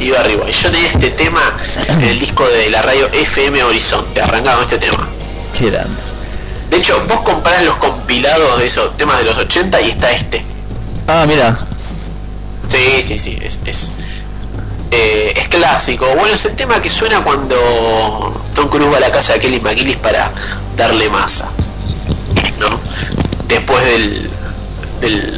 Iba 0.00 0.20
arriba. 0.20 0.48
Y 0.48 0.52
yo 0.52 0.70
tenía 0.70 0.92
este 0.92 1.10
tema 1.10 1.40
en 1.88 2.02
el 2.02 2.20
disco 2.20 2.46
de 2.46 2.70
la 2.70 2.82
radio 2.82 3.08
FM 3.12 3.62
Horizonte, 3.64 4.22
arrancado 4.22 4.58
con 4.58 4.64
este 4.66 4.78
tema. 4.78 5.08
Qué 5.58 5.70
grande. 5.70 6.00
De 6.70 6.76
hecho, 6.76 7.02
vos 7.08 7.20
comparás 7.22 7.64
los 7.64 7.76
compilados 7.76 8.58
de 8.58 8.66
esos 8.66 8.96
temas 8.96 9.18
de 9.18 9.24
los 9.24 9.38
80 9.38 9.80
y 9.80 9.90
está 9.90 10.10
este. 10.12 10.44
Ah, 11.06 11.24
mira, 11.26 11.56
Sí, 12.68 13.02
sí, 13.02 13.18
sí, 13.18 13.38
es, 13.40 13.58
es, 13.64 13.92
eh, 14.90 15.32
es 15.34 15.48
clásico. 15.48 16.06
Bueno, 16.14 16.34
es 16.34 16.44
el 16.44 16.54
tema 16.54 16.80
que 16.82 16.90
suena 16.90 17.24
cuando 17.24 17.56
Tom 18.54 18.68
Cruise 18.68 18.92
va 18.92 18.98
a 18.98 19.00
la 19.00 19.10
casa 19.10 19.32
de 19.32 19.40
Kelly 19.40 19.60
McGillis 19.60 19.96
para 19.96 20.30
darle 20.76 21.08
masa. 21.08 21.48
¿No? 22.60 22.68
Después 23.48 23.82
del, 23.86 24.30
del 25.00 25.37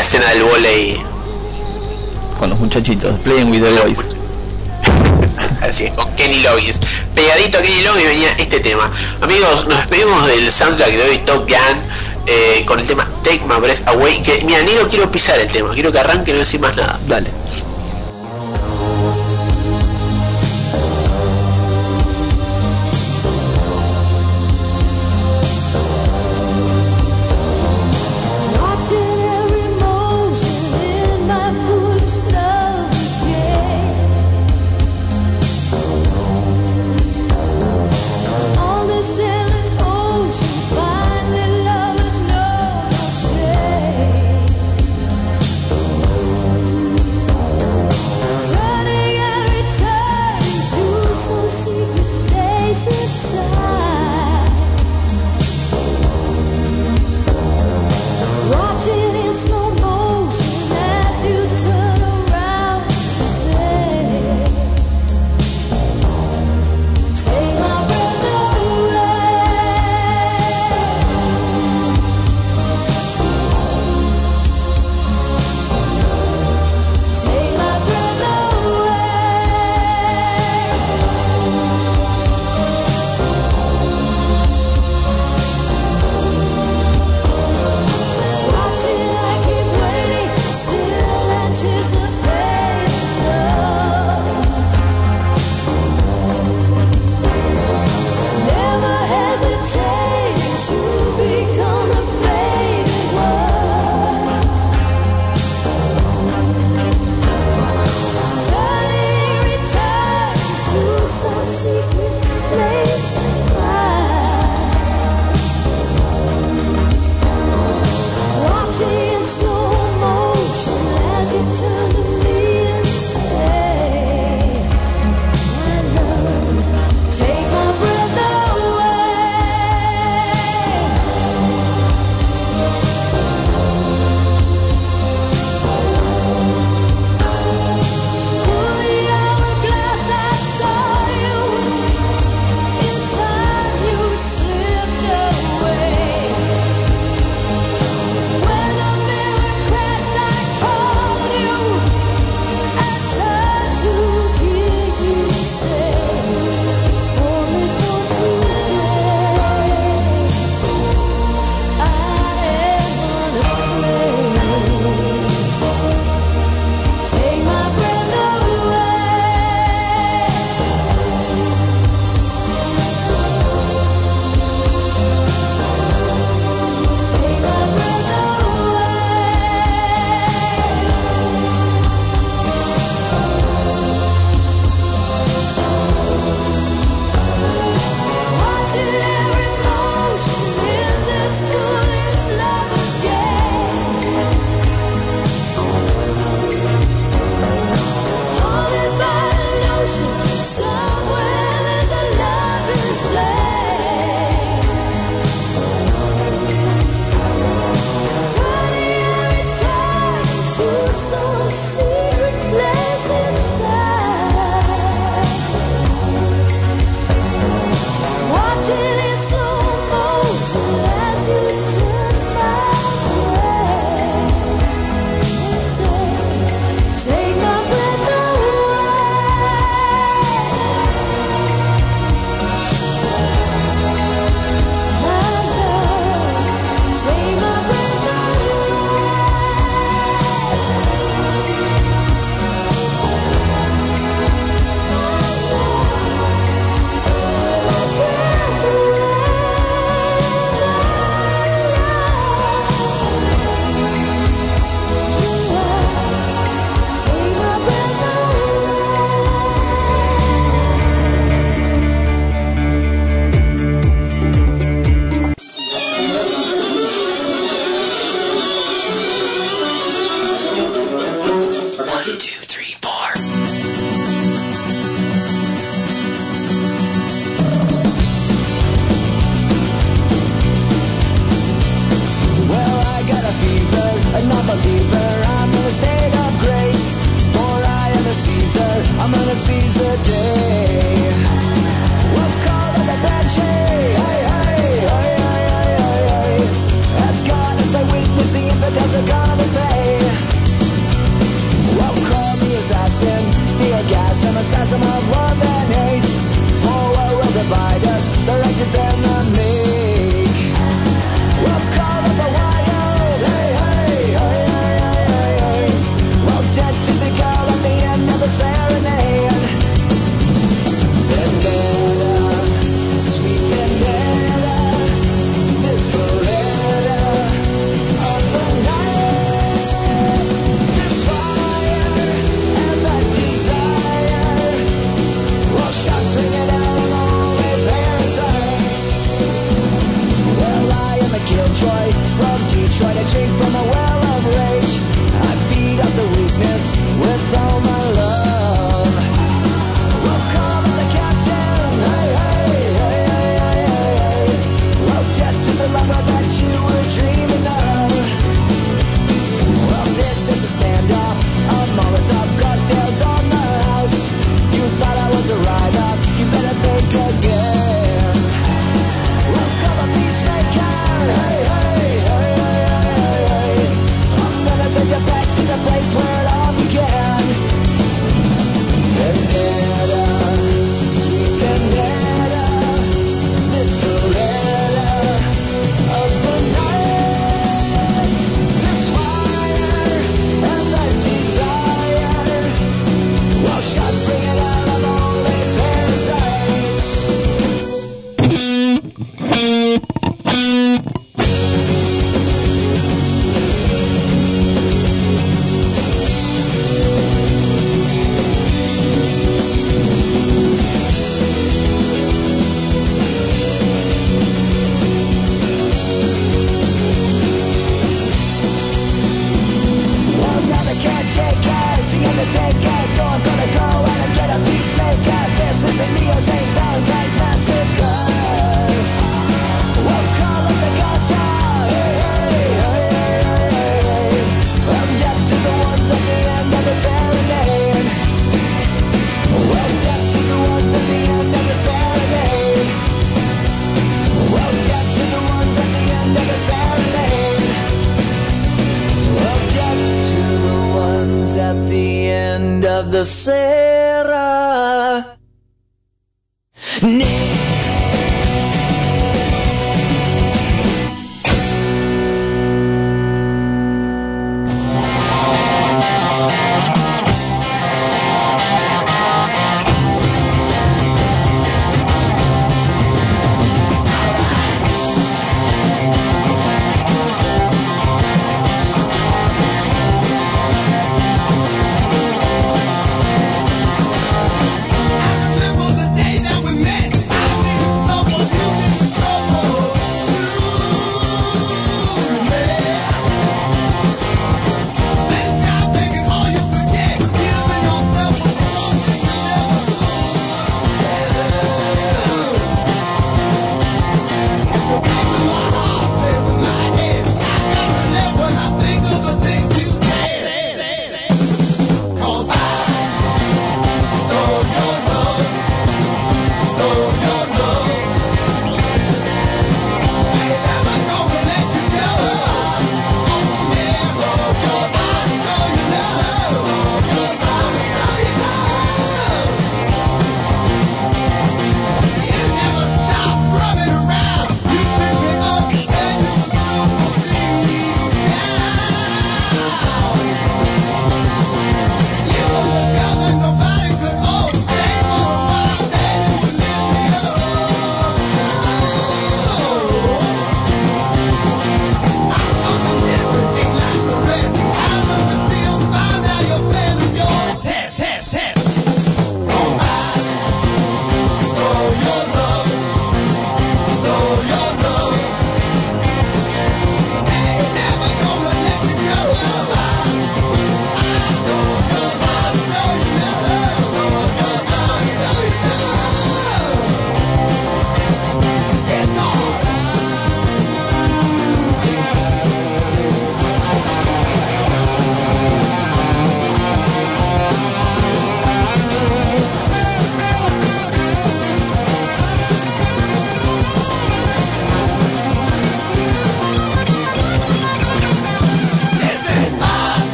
la 0.00 0.06
escena 0.06 0.30
del 0.30 0.44
volei. 0.44 0.98
con 2.38 2.48
los 2.48 2.58
muchachitos, 2.58 3.20
Playing 3.20 3.50
with 3.50 3.60
the 3.60 3.70
Boys. 3.82 4.16
Así 5.60 5.84
es, 5.84 5.92
con 5.92 6.10
Kenny 6.14 6.40
Loggins. 6.40 6.80
Pegadito 7.14 7.58
a 7.58 7.60
Kenny 7.60 7.82
Loggins 7.82 8.06
venía 8.06 8.30
este 8.38 8.60
tema. 8.60 8.90
Amigos, 9.20 9.66
nos 9.68 9.76
despedimos 9.76 10.26
del 10.26 10.50
soundtrack 10.50 10.92
de 10.92 11.02
hoy, 11.02 11.18
Top 11.26 11.46
Gun, 11.46 11.82
eh, 12.26 12.64
con 12.66 12.80
el 12.80 12.86
tema 12.86 13.06
Take 13.22 13.42
My 13.46 13.60
Breath 13.60 13.86
Away. 13.88 14.22
Que, 14.22 14.42
mira, 14.42 14.62
ni 14.62 14.72
lo 14.72 14.88
quiero 14.88 15.12
pisar 15.12 15.38
el 15.38 15.48
tema, 15.48 15.74
quiero 15.74 15.92
que 15.92 15.98
arranque 15.98 16.30
y 16.30 16.32
no 16.32 16.40
decir 16.40 16.60
más 16.60 16.74
nada. 16.74 16.98
Dale. 17.06 17.28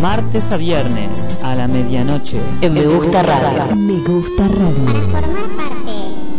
Martes 0.00 0.50
a 0.50 0.56
viernes, 0.56 1.10
a 1.42 1.54
la 1.54 1.68
medianoche. 1.68 2.40
En 2.60 2.74
Me 2.74 2.84
Gusta 2.86 3.22
Radio. 3.22 3.64
Me 3.76 4.00
gusta 4.00 4.48
radio. 4.48 5.08
Formar 5.10 5.48
parte 5.56 5.92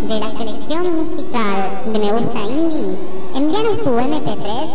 de 0.08 0.20
la 0.20 0.30
selección 0.32 0.96
musical 0.98 1.70
de 1.92 2.00
Me 2.00 2.12
Gusta 2.12 2.44
Indie, 2.44 2.96
envíanos 3.36 3.82
tu 3.84 3.90
MP3 3.90 4.68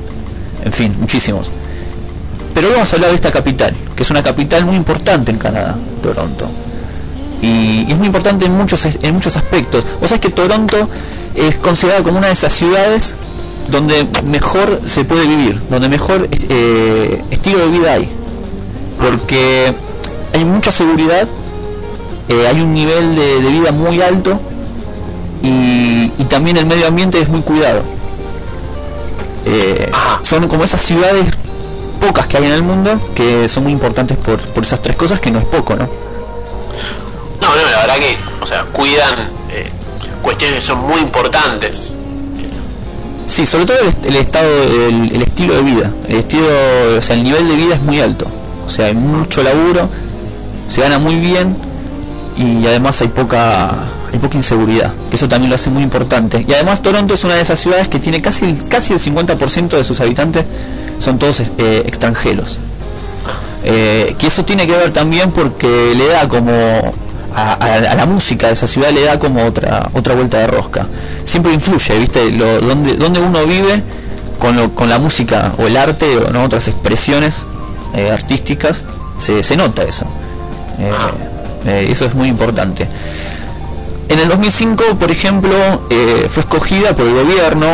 en 0.64 0.72
fin, 0.72 0.96
muchísimos. 0.98 1.50
Pero 2.54 2.68
hoy 2.68 2.72
vamos 2.72 2.90
a 2.90 2.96
hablar 2.96 3.10
de 3.10 3.16
esta 3.16 3.30
capital, 3.30 3.74
que 3.94 4.04
es 4.04 4.10
una 4.10 4.22
capital 4.22 4.64
muy 4.64 4.74
importante 4.74 5.30
en 5.30 5.36
Canadá, 5.36 5.76
Toronto. 6.02 6.48
Y, 7.42 7.84
es 7.90 7.96
muy 7.98 8.06
importante 8.06 8.46
en 8.46 8.56
muchos 8.56 8.82
en 8.86 9.12
muchos 9.12 9.36
aspectos. 9.36 9.84
Vos 10.00 10.08
sabés 10.08 10.22
que 10.22 10.30
Toronto 10.30 10.88
es 11.34 11.56
considerada 11.56 12.02
como 12.02 12.16
una 12.16 12.28
de 12.28 12.32
esas 12.32 12.54
ciudades 12.54 13.16
donde 13.68 14.06
mejor 14.24 14.80
se 14.86 15.04
puede 15.04 15.26
vivir, 15.26 15.60
donde 15.68 15.90
mejor 15.90 16.26
eh, 16.30 17.22
estilo 17.30 17.58
de 17.58 17.68
vida 17.68 17.92
hay. 17.92 18.08
Porque 18.98 19.74
hay 20.32 20.44
mucha 20.46 20.72
seguridad, 20.72 21.28
eh, 22.42 22.48
hay 22.48 22.60
un 22.60 22.72
nivel 22.74 23.14
de, 23.16 23.40
de 23.40 23.48
vida 23.50 23.72
muy 23.72 24.00
alto 24.02 24.40
y, 25.42 26.12
y 26.18 26.24
también 26.28 26.56
el 26.56 26.66
medio 26.66 26.86
ambiente 26.86 27.20
es 27.20 27.28
muy 27.28 27.40
cuidado. 27.42 27.82
Eh, 29.46 29.90
son 30.22 30.48
como 30.48 30.64
esas 30.64 30.80
ciudades 30.80 31.26
pocas 32.00 32.26
que 32.26 32.38
hay 32.38 32.44
en 32.44 32.52
el 32.52 32.62
mundo 32.62 32.98
que 33.14 33.48
son 33.48 33.64
muy 33.64 33.72
importantes 33.72 34.16
por, 34.16 34.38
por 34.38 34.64
esas 34.64 34.80
tres 34.80 34.96
cosas 34.96 35.20
que 35.20 35.30
no 35.30 35.38
es 35.38 35.44
poco, 35.44 35.76
¿no? 35.76 35.88
No, 37.40 37.48
no, 37.56 37.70
la 37.70 37.78
verdad 37.80 37.96
que, 37.96 38.16
o 38.40 38.46
sea, 38.46 38.64
cuidan 38.72 39.28
eh, 39.50 39.68
cuestiones 40.22 40.56
que 40.56 40.62
son 40.62 40.78
muy 40.78 41.00
importantes. 41.00 41.94
Sí, 43.26 43.46
sobre 43.46 43.66
todo 43.66 43.78
el, 43.80 44.08
el 44.08 44.16
estado, 44.16 44.48
el, 44.88 45.12
el 45.14 45.22
estilo 45.22 45.54
de 45.56 45.62
vida. 45.62 45.92
El 46.08 46.16
estilo, 46.16 46.46
o 46.98 47.00
sea, 47.00 47.16
el 47.16 47.22
nivel 47.22 47.46
de 47.48 47.54
vida 47.54 47.74
es 47.74 47.82
muy 47.82 48.00
alto. 48.00 48.26
O 48.66 48.70
sea, 48.70 48.86
hay 48.86 48.94
mucho 48.94 49.42
laburo, 49.42 49.88
se 50.68 50.80
gana 50.80 50.98
muy 50.98 51.16
bien 51.16 51.54
y 52.36 52.66
además 52.66 53.00
hay 53.00 53.08
poca 53.08 53.70
hay 54.12 54.18
poca 54.20 54.36
inseguridad, 54.36 54.92
que 55.10 55.16
eso 55.16 55.28
también 55.28 55.50
lo 55.50 55.54
hace 55.56 55.70
muy 55.70 55.82
importante. 55.82 56.44
Y 56.46 56.52
además 56.52 56.82
Toronto 56.82 57.14
es 57.14 57.24
una 57.24 57.34
de 57.34 57.40
esas 57.42 57.58
ciudades 57.58 57.88
que 57.88 57.98
tiene 57.98 58.22
casi 58.22 58.54
casi 58.68 58.92
el 58.92 58.98
50% 59.00 59.68
de 59.76 59.84
sus 59.84 60.00
habitantes 60.00 60.44
son 60.98 61.18
todos 61.18 61.40
eh, 61.40 61.82
extranjeros. 61.86 62.58
Eh, 63.64 64.14
que 64.18 64.26
eso 64.26 64.44
tiene 64.44 64.66
que 64.66 64.76
ver 64.76 64.92
también 64.92 65.30
porque 65.30 65.94
le 65.96 66.08
da 66.08 66.28
como 66.28 66.52
a, 67.34 67.52
a- 67.54 67.76
a 67.92 67.94
la 67.94 68.06
música 68.06 68.48
de 68.48 68.52
esa 68.52 68.66
ciudad 68.66 68.90
le 68.90 69.02
da 69.04 69.18
como 69.18 69.44
otra 69.44 69.88
otra 69.94 70.14
vuelta 70.14 70.38
de 70.38 70.46
rosca. 70.46 70.86
Siempre 71.24 71.52
influye, 71.52 71.98
¿viste? 71.98 72.30
Lo, 72.30 72.60
donde, 72.60 72.96
donde 72.96 73.20
uno 73.20 73.44
vive 73.46 73.82
con, 74.38 74.54
lo- 74.56 74.70
con 74.74 74.88
la 74.90 74.98
música 74.98 75.54
o 75.58 75.66
el 75.66 75.76
arte 75.76 76.16
o 76.18 76.30
¿no? 76.30 76.44
otras 76.44 76.68
expresiones 76.68 77.44
eh, 77.94 78.10
artísticas, 78.12 78.82
se, 79.18 79.42
se 79.42 79.56
nota 79.56 79.82
eso. 79.82 80.04
Eh, 80.78 80.92
eh, 81.66 81.86
eso 81.90 82.04
es 82.06 82.14
muy 82.14 82.28
importante. 82.28 82.86
En 84.08 84.18
el 84.18 84.28
2005, 84.28 84.96
por 84.98 85.10
ejemplo, 85.10 85.54
eh, 85.90 86.26
fue 86.28 86.42
escogida 86.42 86.94
por 86.94 87.06
el 87.06 87.14
gobierno 87.14 87.66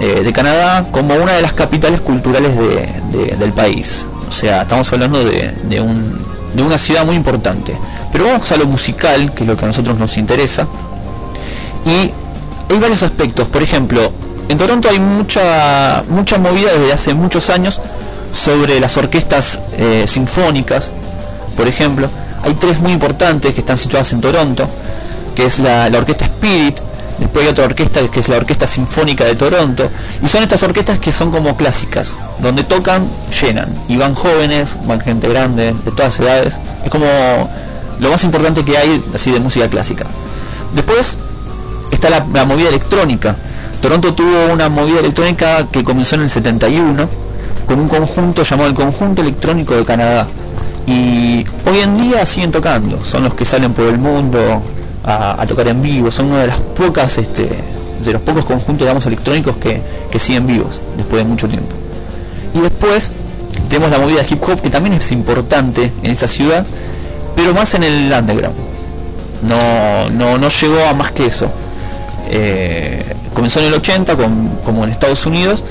eh, 0.00 0.20
de 0.22 0.32
Canadá 0.32 0.86
como 0.92 1.14
una 1.14 1.32
de 1.32 1.42
las 1.42 1.54
capitales 1.54 2.00
culturales 2.00 2.56
de- 2.56 2.88
de- 3.18 3.36
del 3.36 3.52
país. 3.52 4.06
O 4.28 4.32
sea, 4.32 4.62
estamos 4.62 4.92
hablando 4.92 5.24
de, 5.24 5.52
de 5.64 5.80
un- 5.80 6.18
de 6.54 6.62
una 6.62 6.76
ciudad 6.78 7.04
muy 7.06 7.16
importante. 7.16 7.76
Pero 8.12 8.24
vamos 8.26 8.50
a 8.52 8.56
lo 8.56 8.66
musical, 8.66 9.32
que 9.32 9.42
es 9.44 9.48
lo 9.48 9.56
que 9.56 9.64
a 9.64 9.68
nosotros 9.68 9.98
nos 9.98 10.16
interesa. 10.18 10.66
Y 11.86 12.10
hay 12.72 12.78
varios 12.78 13.02
aspectos. 13.02 13.48
Por 13.48 13.62
ejemplo, 13.62 14.12
en 14.48 14.58
Toronto 14.58 14.88
hay 14.90 14.98
mucha, 15.00 16.02
mucha 16.08 16.38
movida 16.38 16.72
desde 16.72 16.92
hace 16.92 17.14
muchos 17.14 17.48
años 17.50 17.80
sobre 18.32 18.78
las 18.78 18.96
orquestas 18.98 19.58
sinfónicas. 20.06 20.92
Por 21.56 21.66
ejemplo, 21.66 22.08
hay 22.42 22.54
tres 22.54 22.80
muy 22.80 22.92
importantes 22.92 23.54
que 23.54 23.60
están 23.60 23.78
situadas 23.78 24.12
en 24.12 24.20
Toronto, 24.20 24.68
que 25.34 25.44
es 25.44 25.58
la, 25.58 25.90
orquesta 25.96 26.24
Spirit, 26.24 26.78
después 27.18 27.44
hay 27.44 27.50
otra 27.50 27.64
orquesta 27.64 28.00
que 28.08 28.20
es 28.20 28.28
la 28.28 28.36
Orquesta 28.36 28.66
Sinfónica 28.66 29.24
de 29.24 29.34
Toronto, 29.34 29.88
y 30.22 30.28
son 30.28 30.42
estas 30.42 30.62
orquestas 30.62 30.98
que 30.98 31.12
son 31.12 31.30
como 31.30 31.56
clásicas, 31.56 32.16
donde 32.40 32.64
tocan, 32.64 33.06
llenan, 33.40 33.68
y 33.88 33.96
van 33.96 34.14
jóvenes, 34.14 34.76
van 34.86 35.00
gente 35.00 35.28
grande, 35.28 35.74
de 35.84 35.90
todas 35.90 36.18
edades, 36.20 36.58
es 36.84 36.90
como 36.90 37.06
lo 38.00 38.10
más 38.10 38.24
importante 38.24 38.64
que 38.64 38.76
hay 38.76 39.02
así 39.14 39.30
de 39.30 39.40
música 39.40 39.68
clásica. 39.68 40.06
Después 40.74 41.18
está 41.90 42.10
la, 42.10 42.26
la 42.32 42.44
movida 42.44 42.68
electrónica. 42.68 43.36
Toronto 43.80 44.14
tuvo 44.14 44.52
una 44.52 44.68
movida 44.68 45.00
electrónica 45.00 45.66
que 45.70 45.84
comenzó 45.84 46.16
en 46.16 46.22
el 46.22 46.30
71 46.30 47.08
con 47.66 47.80
un 47.80 47.88
conjunto 47.88 48.42
llamado 48.42 48.70
el 48.70 48.74
Conjunto 48.74 49.22
Electrónico 49.22 49.74
de 49.76 49.84
Canadá. 49.84 50.26
Y 50.88 51.44
hoy 51.68 51.80
en 51.82 51.98
día 51.98 52.24
siguen 52.24 52.50
tocando, 52.50 53.04
son 53.04 53.24
los 53.24 53.34
que 53.34 53.44
salen 53.44 53.74
por 53.74 53.84
el 53.84 53.98
mundo 53.98 54.38
a, 55.04 55.44
tocar 55.46 55.68
en 55.68 55.82
vivo, 55.82 56.10
son 56.10 56.26
una 56.26 56.40
de 56.40 56.46
las 56.46 56.56
pocas, 56.56 57.18
este, 57.18 57.46
de 58.02 58.12
los 58.12 58.22
pocos 58.22 58.46
conjuntos 58.46 58.86
digamos, 58.86 59.04
electrónicos 59.04 59.56
que, 59.58 59.82
que 60.10 60.18
siguen 60.18 60.46
vivos 60.46 60.80
después 60.96 61.22
de 61.22 61.28
mucho 61.28 61.46
tiempo. 61.46 61.74
Y 62.54 62.60
después 62.60 63.12
tenemos 63.68 63.90
la 63.90 63.98
movida 63.98 64.22
hip 64.26 64.42
hop 64.48 64.62
que 64.62 64.70
también 64.70 64.94
es 64.94 65.12
importante 65.12 65.92
en 66.02 66.10
esa 66.10 66.26
ciudad, 66.26 66.64
pero 67.36 67.52
más 67.52 67.74
en 67.74 67.84
el 67.84 68.10
underground. 68.10 68.56
No, 69.42 70.08
no, 70.08 70.38
no 70.38 70.48
llegó 70.48 70.86
a 70.88 70.94
más 70.94 71.12
que 71.12 71.26
eso. 71.26 71.50
Eh, 72.30 73.04
comenzó 73.34 73.60
en 73.60 73.66
el 73.66 73.74
80 73.74 74.16
con- 74.16 74.58
como 74.64 74.84
en 74.84 74.90
Estados 74.90 75.26
Unidos, 75.26 75.64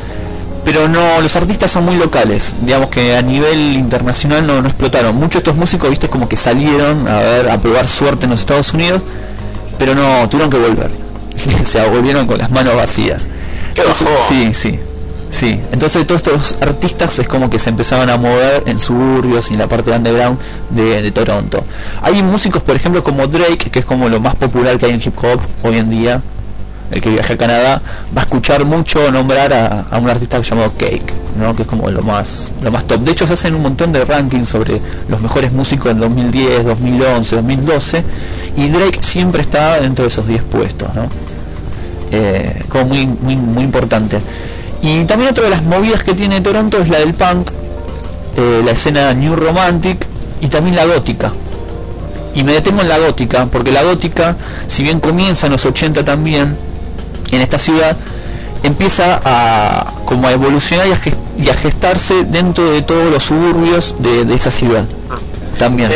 pero 0.68 0.90
no 0.90 1.22
los 1.22 1.34
artistas 1.38 1.72
son 1.72 1.86
muy 1.86 1.96
locales, 1.96 2.54
digamos 2.60 2.90
que 2.90 3.16
a 3.16 3.22
nivel 3.22 3.78
internacional 3.78 4.46
no, 4.46 4.62
no 4.62 4.68
explotaron. 4.68 5.16
Muchos 5.16 5.36
de 5.36 5.38
estos 5.40 5.56
músicos, 5.56 5.90
viste, 5.90 6.10
como 6.10 6.28
que 6.28 6.36
salieron 6.36 7.08
a 7.08 7.20
ver, 7.20 7.50
a 7.50 7.58
probar 7.58 7.88
suerte 7.88 8.26
en 8.26 8.32
los 8.32 8.42
Estados 8.42 8.74
Unidos, 8.74 9.02
pero 9.80 9.96
no, 9.96 10.28
tuvieron 10.28 10.52
que 10.52 10.58
volver. 10.58 10.92
Se 11.64 11.88
volvieron 11.88 12.28
con 12.28 12.38
las 12.38 12.52
manos 12.52 12.76
vacías. 12.76 13.30
Entonces, 13.78 14.10
sí, 14.28 14.54
sí. 14.54 14.78
Sí, 15.30 15.58
entonces 15.72 16.06
todos 16.06 16.22
estos 16.22 16.62
artistas 16.62 17.18
es 17.18 17.30
como 17.30 17.50
que 17.50 17.60
se 17.60 17.70
empezaban 17.70 18.10
a 18.10 18.18
mover 18.18 18.64
en 18.66 18.78
suburbios 18.78 19.50
y 19.50 19.54
en 19.54 19.60
la 19.60 19.68
parte 19.68 19.92
underground 19.92 20.38
de, 20.70 21.02
de 21.02 21.12
Toronto. 21.12 21.64
Hay 22.02 22.22
músicos, 22.24 22.62
por 22.62 22.76
ejemplo, 22.76 23.04
como 23.04 23.26
Drake, 23.28 23.70
que 23.72 23.80
es 23.80 23.86
como 23.86 24.10
lo 24.10 24.20
más 24.20 24.36
popular 24.36 24.78
que 24.78 24.88
hay 24.88 24.94
en 24.94 25.02
hip 25.02 25.18
hop 25.18 25.40
hoy 25.64 25.78
en 25.78 25.90
día. 25.90 26.22
El 26.92 27.02
que 27.02 27.10
viaja 27.10 27.34
a 27.34 27.38
Canadá 27.38 27.82
va 28.16 28.22
a 28.22 28.26
escuchar 28.26 28.64
mucho 28.66 29.12
nombrar 29.12 29.54
a, 29.54 29.82
a 29.82 29.98
un 29.98 30.10
artista 30.10 30.40
llamado 30.42 30.72
Cake, 30.78 31.14
¿no? 31.38 31.56
que 31.56 31.64
es 31.64 31.68
como 31.68 31.90
lo 31.92 32.02
más 32.02 32.54
lo 32.62 32.72
más 32.72 32.86
top. 32.86 33.02
De 33.02 33.12
hecho, 33.12 33.28
se 33.28 33.34
hacen 33.34 33.56
un 33.56 33.62
montón 33.62 33.92
de 33.92 34.06
rankings 34.06 34.48
sobre 34.48 34.80
los 35.10 35.22
mejores 35.22 35.52
músicos 35.52 35.88
del 35.88 36.00
2010, 36.00 36.66
2011, 36.66 37.36
2012, 37.36 38.04
y 38.58 38.70
Drake 38.70 39.00
siempre 39.02 39.42
está 39.42 39.80
dentro 39.82 40.04
de 40.04 40.10
esos 40.10 40.28
10 40.28 40.42
puestos. 40.44 40.94
¿no? 40.96 41.10
eh, 42.12 42.64
como 42.70 42.86
muy, 42.86 43.06
muy, 43.06 43.36
muy 43.36 43.64
importante. 43.64 44.20
Y 44.82 45.04
también 45.06 45.32
otra 45.32 45.46
de 45.46 45.50
las 45.50 45.64
movidas 45.64 46.04
que 46.04 46.14
tiene 46.14 46.42
Toronto 46.42 46.78
es 46.80 46.90
la 46.90 47.00
del 47.00 47.14
punk, 47.14 47.50
eh, 48.38 48.62
la 48.64 48.72
escena 48.72 49.14
New 49.14 49.36
Romantic 49.36 50.06
y 50.42 50.48
también 50.48 50.76
la 50.76 50.86
gótica. 50.86 51.32
Y 52.36 52.44
me 52.44 52.54
detengo 52.54 52.82
en 52.82 52.90
la 52.90 53.00
gótica, 53.00 53.48
porque 53.52 53.72
la 53.72 53.84
gótica, 53.84 54.36
si 54.68 54.84
bien 54.84 55.00
comienza 55.00 55.48
en 55.48 55.54
los 55.54 55.66
80 55.66 56.06
también, 56.06 56.56
en 57.32 57.42
esta 57.42 57.58
ciudad, 57.58 57.96
empieza 58.64 59.22
a 59.24 59.94
como 60.06 60.28
a 60.28 60.32
evolucionar 60.32 60.88
y 60.88 60.92
a, 60.92 61.00
y 61.46 61.50
a 61.50 61.54
gestarse 61.54 62.24
dentro 62.26 62.72
de 62.72 62.82
todos 62.82 63.12
los 63.12 63.24
suburbios 63.24 63.96
de, 64.00 64.26
de 64.26 64.34
esa 64.34 64.52
ciudad. 64.52 64.86
También. 65.58 65.92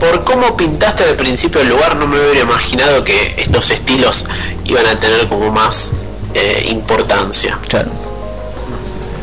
Por 0.00 0.24
cómo 0.24 0.56
pintaste 0.56 1.04
al 1.04 1.16
principio 1.16 1.60
el 1.60 1.68
lugar, 1.68 1.96
no 1.96 2.06
me 2.06 2.18
hubiera 2.18 2.40
imaginado 2.40 3.02
que 3.02 3.34
estos 3.36 3.70
estilos 3.70 4.26
iban 4.64 4.86
a 4.86 4.98
tener 4.98 5.28
como 5.28 5.50
más 5.50 5.92
eh, 6.34 6.68
importancia. 6.70 7.58
Claro. 7.68 7.90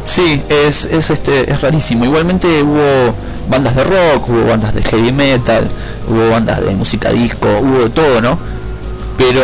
Sí, 0.04 0.42
es, 0.50 0.86
es, 0.86 1.10
este, 1.10 1.52
es 1.52 1.62
rarísimo. 1.62 2.06
Igualmente 2.06 2.62
hubo 2.62 3.16
bandas 3.50 3.76
de 3.76 3.84
rock, 3.84 4.30
hubo 4.30 4.48
bandas 4.50 4.74
de 4.76 4.84
heavy 4.84 5.12
metal, 5.12 5.68
hubo 6.08 6.30
bandas 6.30 6.64
de 6.64 6.72
música 6.72 7.10
disco, 7.10 7.48
hubo 7.62 7.84
de 7.84 7.90
todo, 7.90 8.22
¿no? 8.22 8.38
Pero 9.18 9.42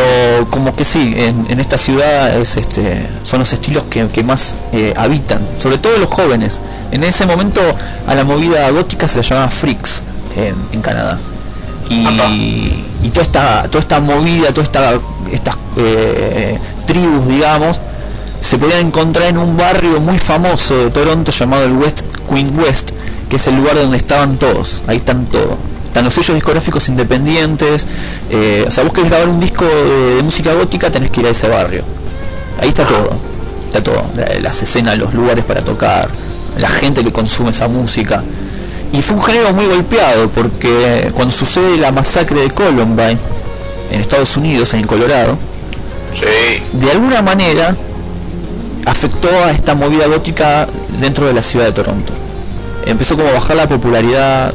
como 0.49 0.75
que 0.75 0.83
sí, 0.83 1.13
en, 1.15 1.45
en 1.49 1.59
esta 1.59 1.77
ciudad 1.77 2.37
es 2.37 2.57
este, 2.57 3.07
son 3.23 3.39
los 3.39 3.53
estilos 3.53 3.85
que, 3.85 4.05
que 4.07 4.21
más 4.21 4.55
eh, 4.73 4.93
habitan, 4.97 5.41
sobre 5.57 5.77
todo 5.77 5.97
los 5.97 6.09
jóvenes. 6.09 6.61
En 6.91 7.03
ese 7.03 7.25
momento 7.25 7.61
a 8.05 8.15
la 8.15 8.25
movida 8.25 8.69
gótica 8.71 9.07
se 9.07 9.17
la 9.17 9.23
llamaba 9.23 9.49
Freaks 9.49 10.03
en, 10.35 10.55
en 10.73 10.81
Canadá. 10.81 11.17
Y, 11.89 12.73
y 13.03 13.09
toda 13.09 13.23
esta, 13.23 13.63
toda 13.63 13.79
esta 13.79 13.99
movida, 13.99 14.53
todas 14.53 14.67
esta, 14.67 14.93
estas 15.31 15.55
eh, 15.77 16.57
tribus, 16.85 17.27
digamos, 17.27 17.81
se 18.41 18.57
podían 18.57 18.87
encontrar 18.87 19.29
en 19.29 19.37
un 19.37 19.55
barrio 19.57 19.99
muy 19.99 20.17
famoso 20.17 20.75
de 20.77 20.89
Toronto 20.89 21.31
llamado 21.31 21.65
el 21.65 21.73
West 21.73 22.01
Queen 22.29 22.57
West, 22.59 22.91
que 23.29 23.35
es 23.37 23.47
el 23.47 23.55
lugar 23.55 23.75
donde 23.75 23.97
estaban 23.97 24.37
todos, 24.37 24.81
ahí 24.87 24.97
están 24.97 25.25
todos. 25.25 25.55
Están 25.91 26.05
los 26.05 26.13
sellos 26.13 26.35
discográficos 26.35 26.87
independientes, 26.87 27.85
eh, 28.29 28.63
o 28.65 28.71
sea, 28.71 28.85
vos 28.85 28.93
querés 28.93 29.09
grabar 29.09 29.27
un 29.27 29.41
disco 29.41 29.65
de, 29.65 30.15
de 30.15 30.23
música 30.23 30.53
gótica, 30.53 30.89
tenés 30.89 31.09
que 31.11 31.19
ir 31.19 31.27
a 31.27 31.31
ese 31.31 31.49
barrio. 31.49 31.83
Ahí 32.61 32.69
está 32.69 32.85
todo, 32.85 33.09
está 33.65 33.83
todo, 33.83 34.01
la- 34.15 34.39
las 34.39 34.61
escenas, 34.63 34.97
los 34.97 35.13
lugares 35.13 35.43
para 35.43 35.59
tocar, 35.65 36.07
la 36.57 36.69
gente 36.69 37.03
que 37.03 37.11
consume 37.11 37.49
esa 37.51 37.67
música. 37.67 38.23
Y 38.93 39.01
fue 39.01 39.17
un 39.17 39.23
género 39.23 39.51
muy 39.51 39.65
golpeado 39.65 40.29
porque 40.29 41.11
cuando 41.13 41.33
sucede 41.33 41.75
la 41.77 41.91
masacre 41.91 42.39
de 42.39 42.51
Columbine 42.51 43.17
en 43.91 43.99
Estados 43.99 44.37
Unidos, 44.37 44.73
en 44.73 44.85
Colorado, 44.87 45.37
de 46.71 46.89
alguna 46.91 47.21
manera 47.21 47.75
afectó 48.85 49.27
a 49.45 49.51
esta 49.51 49.75
movida 49.75 50.07
gótica 50.07 50.67
dentro 51.01 51.25
de 51.27 51.33
la 51.33 51.41
ciudad 51.41 51.65
de 51.65 51.71
Toronto. 51.73 52.13
Empezó 52.85 53.15
como 53.17 53.27
a 53.29 53.33
bajar 53.33 53.57
la 53.57 53.67
popularidad, 53.67 54.53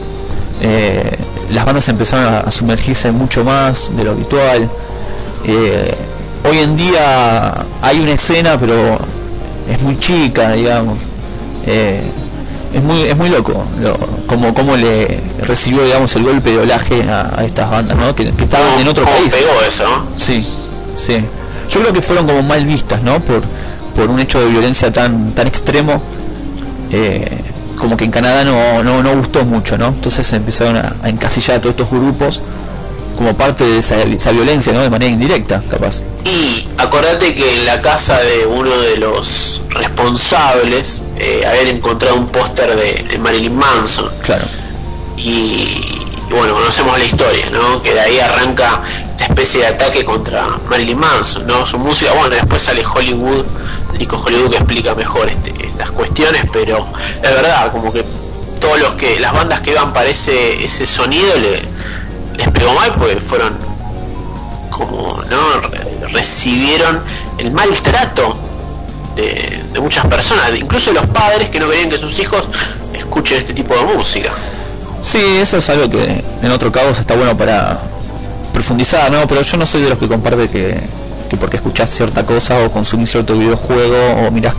eh, 0.62 1.10
las 1.50 1.64
bandas 1.64 1.88
empezaron 1.88 2.26
a, 2.26 2.38
a 2.40 2.50
sumergirse 2.50 3.10
mucho 3.12 3.44
más 3.44 3.90
de 3.96 4.04
lo 4.04 4.12
habitual. 4.12 4.68
Eh, 5.44 5.94
hoy 6.48 6.58
en 6.58 6.76
día 6.76 7.64
hay 7.82 8.00
una 8.00 8.12
escena, 8.12 8.58
pero 8.58 8.98
es 9.70 9.80
muy 9.82 9.98
chica, 9.98 10.52
digamos. 10.52 10.98
Eh, 11.66 12.00
es 12.74 12.82
muy 12.82 13.02
es 13.02 13.16
muy 13.16 13.28
loco 13.30 13.64
lo- 13.80 13.96
como 14.26 14.52
como 14.52 14.76
le 14.76 15.20
recibió 15.44 15.82
digamos 15.84 16.14
el 16.16 16.24
golpe 16.24 16.50
de 16.50 16.58
olaje 16.58 17.02
a, 17.08 17.40
a 17.40 17.44
estas 17.44 17.70
bandas 17.70 17.96
¿no? 17.96 18.14
que, 18.14 18.30
que 18.32 18.44
estaban 18.44 18.78
en 18.78 18.86
otro 18.88 19.04
¿Cómo 19.04 19.16
país 19.16 19.32
pegó 19.32 19.50
eso? 19.66 19.84
sí 20.16 20.46
sí 20.96 21.16
yo 21.70 21.80
creo 21.80 21.92
que 21.92 22.02
fueron 22.02 22.26
como 22.26 22.42
mal 22.42 22.64
vistas, 22.66 23.02
¿no? 23.02 23.18
Por, 23.20 23.40
por 23.94 24.10
un 24.10 24.20
hecho 24.20 24.40
de 24.40 24.48
violencia 24.48 24.92
tan, 24.92 25.32
tan 25.32 25.46
extremo, 25.46 26.02
eh, 26.90 27.24
como 27.76 27.96
que 27.96 28.04
en 28.04 28.10
Canadá 28.10 28.44
no, 28.44 28.82
no, 28.82 29.02
no 29.02 29.16
gustó 29.16 29.44
mucho, 29.44 29.78
¿no? 29.78 29.88
Entonces 29.88 30.26
se 30.26 30.36
empezaron 30.36 30.76
a, 30.76 30.94
a 31.02 31.08
encasillar 31.08 31.58
a 31.58 31.60
todos 31.60 31.74
estos 31.74 31.90
grupos 31.90 32.42
como 33.16 33.34
parte 33.34 33.64
de 33.64 33.78
esa, 33.78 34.02
esa 34.02 34.30
violencia, 34.30 34.72
¿no? 34.72 34.82
De 34.82 34.90
manera 34.90 35.10
indirecta, 35.10 35.62
capaz. 35.70 36.02
Y 36.24 36.68
acordate 36.76 37.34
que 37.34 37.58
en 37.58 37.64
la 37.64 37.80
casa 37.80 38.18
de 38.18 38.46
uno 38.46 38.70
de 38.70 38.98
los 38.98 39.62
responsables 39.70 41.02
eh, 41.18 41.44
habían 41.46 41.68
encontrado 41.76 42.16
un 42.16 42.26
póster 42.26 42.76
de, 42.76 43.06
de 43.08 43.18
Marilyn 43.18 43.56
Manson. 43.56 44.10
Claro. 44.22 44.44
Y, 45.16 45.22
y 46.28 46.32
bueno, 46.32 46.54
conocemos 46.54 46.98
la 46.98 47.04
historia, 47.04 47.48
¿no? 47.50 47.80
Que 47.82 47.94
de 47.94 48.00
ahí 48.00 48.18
arranca 48.18 48.82
esta 49.12 49.24
especie 49.24 49.60
de 49.60 49.66
ataque 49.68 50.04
contra 50.04 50.46
Marilyn 50.68 50.98
Manson, 50.98 51.46
¿no? 51.46 51.64
Su 51.64 51.78
música, 51.78 52.12
bueno, 52.12 52.34
después 52.34 52.62
sale 52.62 52.84
Hollywood, 52.84 53.46
el 53.92 53.98
disco 53.98 54.22
Hollywood 54.22 54.50
que 54.50 54.56
explica 54.58 54.94
mejor 54.94 55.28
este, 55.28 55.54
estas 55.76 55.90
cuestiones, 55.92 56.42
pero 56.52 56.86
es 57.22 57.30
verdad, 57.30 57.70
como 57.70 57.92
que 57.92 58.02
todos 58.60 58.78
los 58.80 58.94
que, 58.94 59.20
las 59.20 59.32
bandas 59.32 59.60
que 59.60 59.72
iban 59.72 59.92
para 59.92 60.08
ese, 60.08 60.64
ese 60.64 60.86
sonido 60.86 61.36
le, 61.36 61.62
les 62.38 62.48
pegó 62.50 62.72
mal 62.74 62.92
porque 62.92 63.16
fueron 63.16 63.52
como, 64.70 65.22
¿no? 65.30 65.60
Re- 65.68 66.08
recibieron 66.12 67.02
el 67.38 67.50
maltrato 67.50 68.38
de, 69.14 69.62
de 69.72 69.80
muchas 69.80 70.06
personas, 70.06 70.50
incluso 70.58 70.92
los 70.92 71.06
padres 71.06 71.50
que 71.50 71.60
no 71.60 71.68
querían 71.68 71.90
que 71.90 71.98
sus 71.98 72.18
hijos 72.18 72.48
escuchen 72.94 73.38
este 73.38 73.52
tipo 73.52 73.74
de 73.74 73.84
música. 73.84 74.30
Sí, 75.02 75.20
eso 75.40 75.58
es 75.58 75.68
algo 75.70 75.88
que 75.90 76.24
en 76.42 76.50
otro 76.50 76.72
caso 76.72 77.00
está 77.00 77.14
bueno 77.14 77.36
para 77.36 77.78
profundizar, 78.52 79.10
¿no? 79.10 79.26
Pero 79.26 79.42
yo 79.42 79.56
no 79.58 79.66
soy 79.66 79.82
de 79.82 79.90
los 79.90 79.98
que 79.98 80.08
comparte 80.08 80.48
que, 80.48 80.80
que 81.28 81.36
porque 81.36 81.56
escuchás 81.56 81.90
cierta 81.90 82.24
cosa 82.24 82.64
o 82.64 82.72
consumís 82.72 83.10
cierto 83.10 83.34
videojuego 83.34 84.26
o 84.26 84.30
mirás 84.30 84.54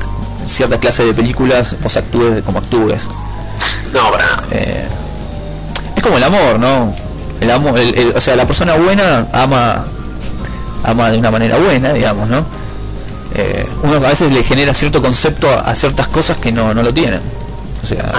cierta 0.48 0.80
clase 0.80 1.04
de 1.06 1.14
películas, 1.14 1.76
vos 1.82 1.96
actúes 1.98 2.42
como 2.44 2.60
actúes. 2.60 3.08
No, 3.94 4.12
para 4.12 4.26
nada. 4.26 4.44
Eh, 4.52 4.86
es 5.96 6.04
como 6.04 6.18
el 6.18 6.24
amor, 6.24 6.60
¿no? 6.60 6.94
El 7.42 7.52
amor, 7.52 7.78
el- 7.80 7.96
el- 7.98 8.14
o 8.16 8.22
sea, 8.22 8.36
la 8.36 8.46
persona 8.46 8.76
buena 8.76 9.28
ama 9.32 9.86
ama 10.84 11.10
de 11.12 11.18
una 11.18 11.32
manera 11.32 11.58
buena, 11.58 11.94
digamos, 11.94 12.30
¿no? 12.30 12.46
Eh, 13.36 13.68
uno 13.84 13.96
a 13.98 14.10
veces 14.10 14.32
le 14.32 14.44
genera 14.44 14.74
cierto 14.74 15.02
concepto 15.02 15.50
a, 15.50 15.62
a 15.62 15.76
ciertas 15.76 16.08
cosas 16.08 16.38
que 16.38 16.52
no, 16.52 16.74
no 16.74 16.82
lo 16.84 16.94
tienen. 16.94 17.20
O 17.84 17.86
sea, 17.86 18.12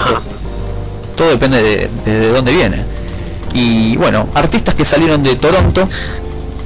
todo 1.16 1.30
depende 1.30 1.62
de, 1.62 1.90
de- 2.04 2.20
de 2.20 2.28
dónde 2.32 2.52
viene. 2.52 2.84
Y 3.54 3.96
bueno, 3.96 4.28
artistas 4.34 4.74
que 4.74 4.84
salieron 4.84 5.22
de 5.22 5.34
Toronto, 5.36 5.88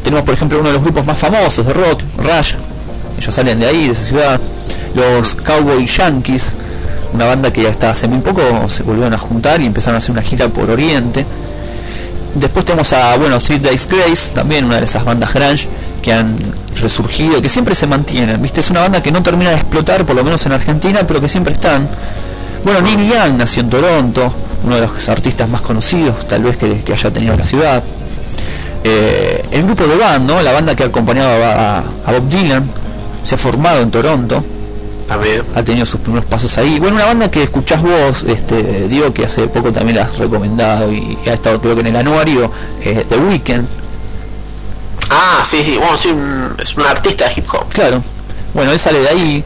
tenemos 0.03 0.25
por 0.25 0.35
ejemplo 0.35 0.59
uno 0.59 0.69
de 0.69 0.75
los 0.75 0.83
grupos 0.83 1.07
más 1.07 1.19
famosos 1.19 1.65
de 1.67 1.73
rock, 1.73 2.01
Rush, 2.19 2.55
ellos 3.19 3.35
salen 3.35 3.61
de 3.61 3.67
ahí, 3.67 3.87
de 3.87 3.93
esa 3.93 4.03
ciudad, 4.03 4.41
los 4.95 5.35
Cowboy 5.35 5.87
Yankees, 5.87 6.55
una 7.13 7.27
banda 7.27 7.53
que 7.53 7.69
hasta 7.69 7.91
hace 7.91 8.09
muy 8.09 8.21
poco 8.21 8.69
se 8.69 8.83
volvieron 8.83 9.13
a 9.13 9.19
juntar 9.19 9.61
y 9.61 9.67
empezaron 9.67 9.97
a 9.97 9.99
hacer 9.99 10.13
una 10.13 10.23
gira 10.23 10.49
por 10.49 10.71
Oriente. 10.71 11.27
Después 12.35 12.65
tenemos 12.65 12.93
a, 12.93 13.17
bueno, 13.19 13.37
Street 13.37 13.61
Days 13.61 13.87
Grace, 13.87 14.33
también 14.33 14.65
una 14.65 14.79
de 14.79 14.85
esas 14.85 15.05
bandas 15.05 15.35
grunge 15.35 15.69
que 16.01 16.13
han 16.13 16.35
resurgido, 16.81 17.43
que 17.43 17.49
siempre 17.49 17.75
se 17.75 17.87
mantienen, 17.87 18.41
¿viste? 18.41 18.61
Es 18.61 18.71
una 18.71 18.81
banda 18.81 19.03
que 19.03 19.13
no 19.13 19.23
termina 19.23 19.51
de 19.51 19.57
explotar, 19.57 20.07
por 20.07 20.17
lo 20.17 20.25
menos 20.25 20.45
en 20.47 20.53
Argentina, 20.53 21.01
pero 21.07 21.21
que 21.21 21.29
siempre 21.29 21.53
están. 21.53 21.87
Bueno, 22.65 22.81
Neil 22.81 23.11
Young 23.11 23.37
nació 23.37 23.63
en 23.63 23.71
Toronto, 23.71 24.33
uno 24.65 24.77
de 24.77 24.81
los 24.83 25.09
artistas 25.09 25.49
más 25.49 25.61
conocidos, 25.61 26.27
tal 26.27 26.43
vez 26.43 26.57
que, 26.57 26.93
haya 26.93 27.11
tenido 27.11 27.37
la 27.37 27.45
ciudad. 27.45 27.83
Eh, 28.85 29.45
el 29.51 29.65
grupo 29.65 29.87
de 29.87 29.97
Band, 29.97 30.27
¿no? 30.27 30.41
La 30.41 30.53
banda 30.53 30.75
que 30.75 30.85
acompañaba 30.85 31.53
a, 31.53 31.79
a 31.79 32.13
Bob 32.13 32.29
Dylan, 32.29 32.65
se 33.23 33.35
ha 33.35 33.39
formado 33.39 33.83
en 33.83 33.91
Toronto. 33.91 34.43
Ha 35.55 35.63
tenido 35.63 35.85
sus 35.85 36.01
primeros 36.01 36.25
pasos 36.25 36.57
ahí. 36.59 36.79
Bueno, 36.79 36.97
una 36.97 37.05
banda 37.05 37.31
que 37.31 37.43
escuchás 37.43 37.83
vos, 37.83 38.25
este, 38.25 38.89
digo 38.89 39.13
que 39.13 39.25
hace 39.25 39.47
poco 39.47 39.73
también 39.73 39.99
la 39.99 40.05
has 40.05 40.19
recomendado 40.19 40.91
y 40.91 41.19
ha 41.27 41.35
estado 41.35 41.61
creo 41.61 41.75
que 41.75 41.81
en 41.81 41.89
el 41.89 41.97
anuario, 41.97 42.51
eh, 42.81 43.05
The 43.09 43.17
Weeknd. 43.17 43.67
Ah, 45.11 45.43
sí, 45.45 45.63
sí, 45.63 45.77
bueno, 45.77 45.97
sí, 45.97 46.15
es 46.63 46.77
un 46.77 46.87
artista 46.87 47.29
de 47.29 47.35
hip 47.37 47.47
hop. 47.53 47.69
Claro. 47.69 48.03
Bueno, 48.55 48.73
él 48.73 48.79
sale 48.79 49.01
de 49.01 49.09
ahí. 49.09 49.45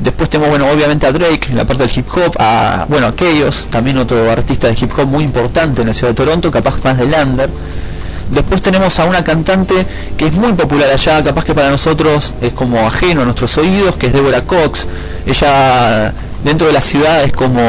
Después 0.00 0.28
tenemos, 0.28 0.50
bueno, 0.50 0.68
obviamente 0.68 1.06
a 1.06 1.12
Drake 1.12 1.50
en 1.50 1.56
la 1.56 1.64
parte 1.64 1.86
del 1.86 1.96
hip 1.96 2.08
hop, 2.16 2.34
a, 2.38 2.86
bueno, 2.88 3.06
a 3.06 3.14
Chaos, 3.14 3.68
también 3.70 3.96
otro 3.98 4.28
artista 4.30 4.66
de 4.66 4.76
hip 4.78 4.90
hop 4.98 5.06
muy 5.06 5.22
importante 5.22 5.82
en 5.82 5.88
la 5.88 5.94
ciudad 5.94 6.10
de 6.10 6.16
Toronto, 6.16 6.50
capaz 6.50 6.82
más 6.82 6.98
del 6.98 7.14
under. 7.14 7.48
Después 8.30 8.62
tenemos 8.62 8.98
a 8.98 9.04
una 9.04 9.22
cantante 9.22 9.86
que 10.16 10.26
es 10.26 10.32
muy 10.32 10.52
popular 10.54 10.90
allá, 10.90 11.22
capaz 11.22 11.44
que 11.44 11.54
para 11.54 11.70
nosotros 11.70 12.34
es 12.40 12.52
como 12.52 12.86
ajeno 12.86 13.22
a 13.22 13.24
nuestros 13.24 13.56
oídos, 13.58 13.96
que 13.96 14.06
es 14.08 14.12
Deborah 14.12 14.42
Cox. 14.42 14.86
Ella 15.26 16.12
dentro 16.42 16.66
de 16.66 16.72
la 16.72 16.80
ciudad 16.80 17.22
es 17.24 17.32
como 17.32 17.60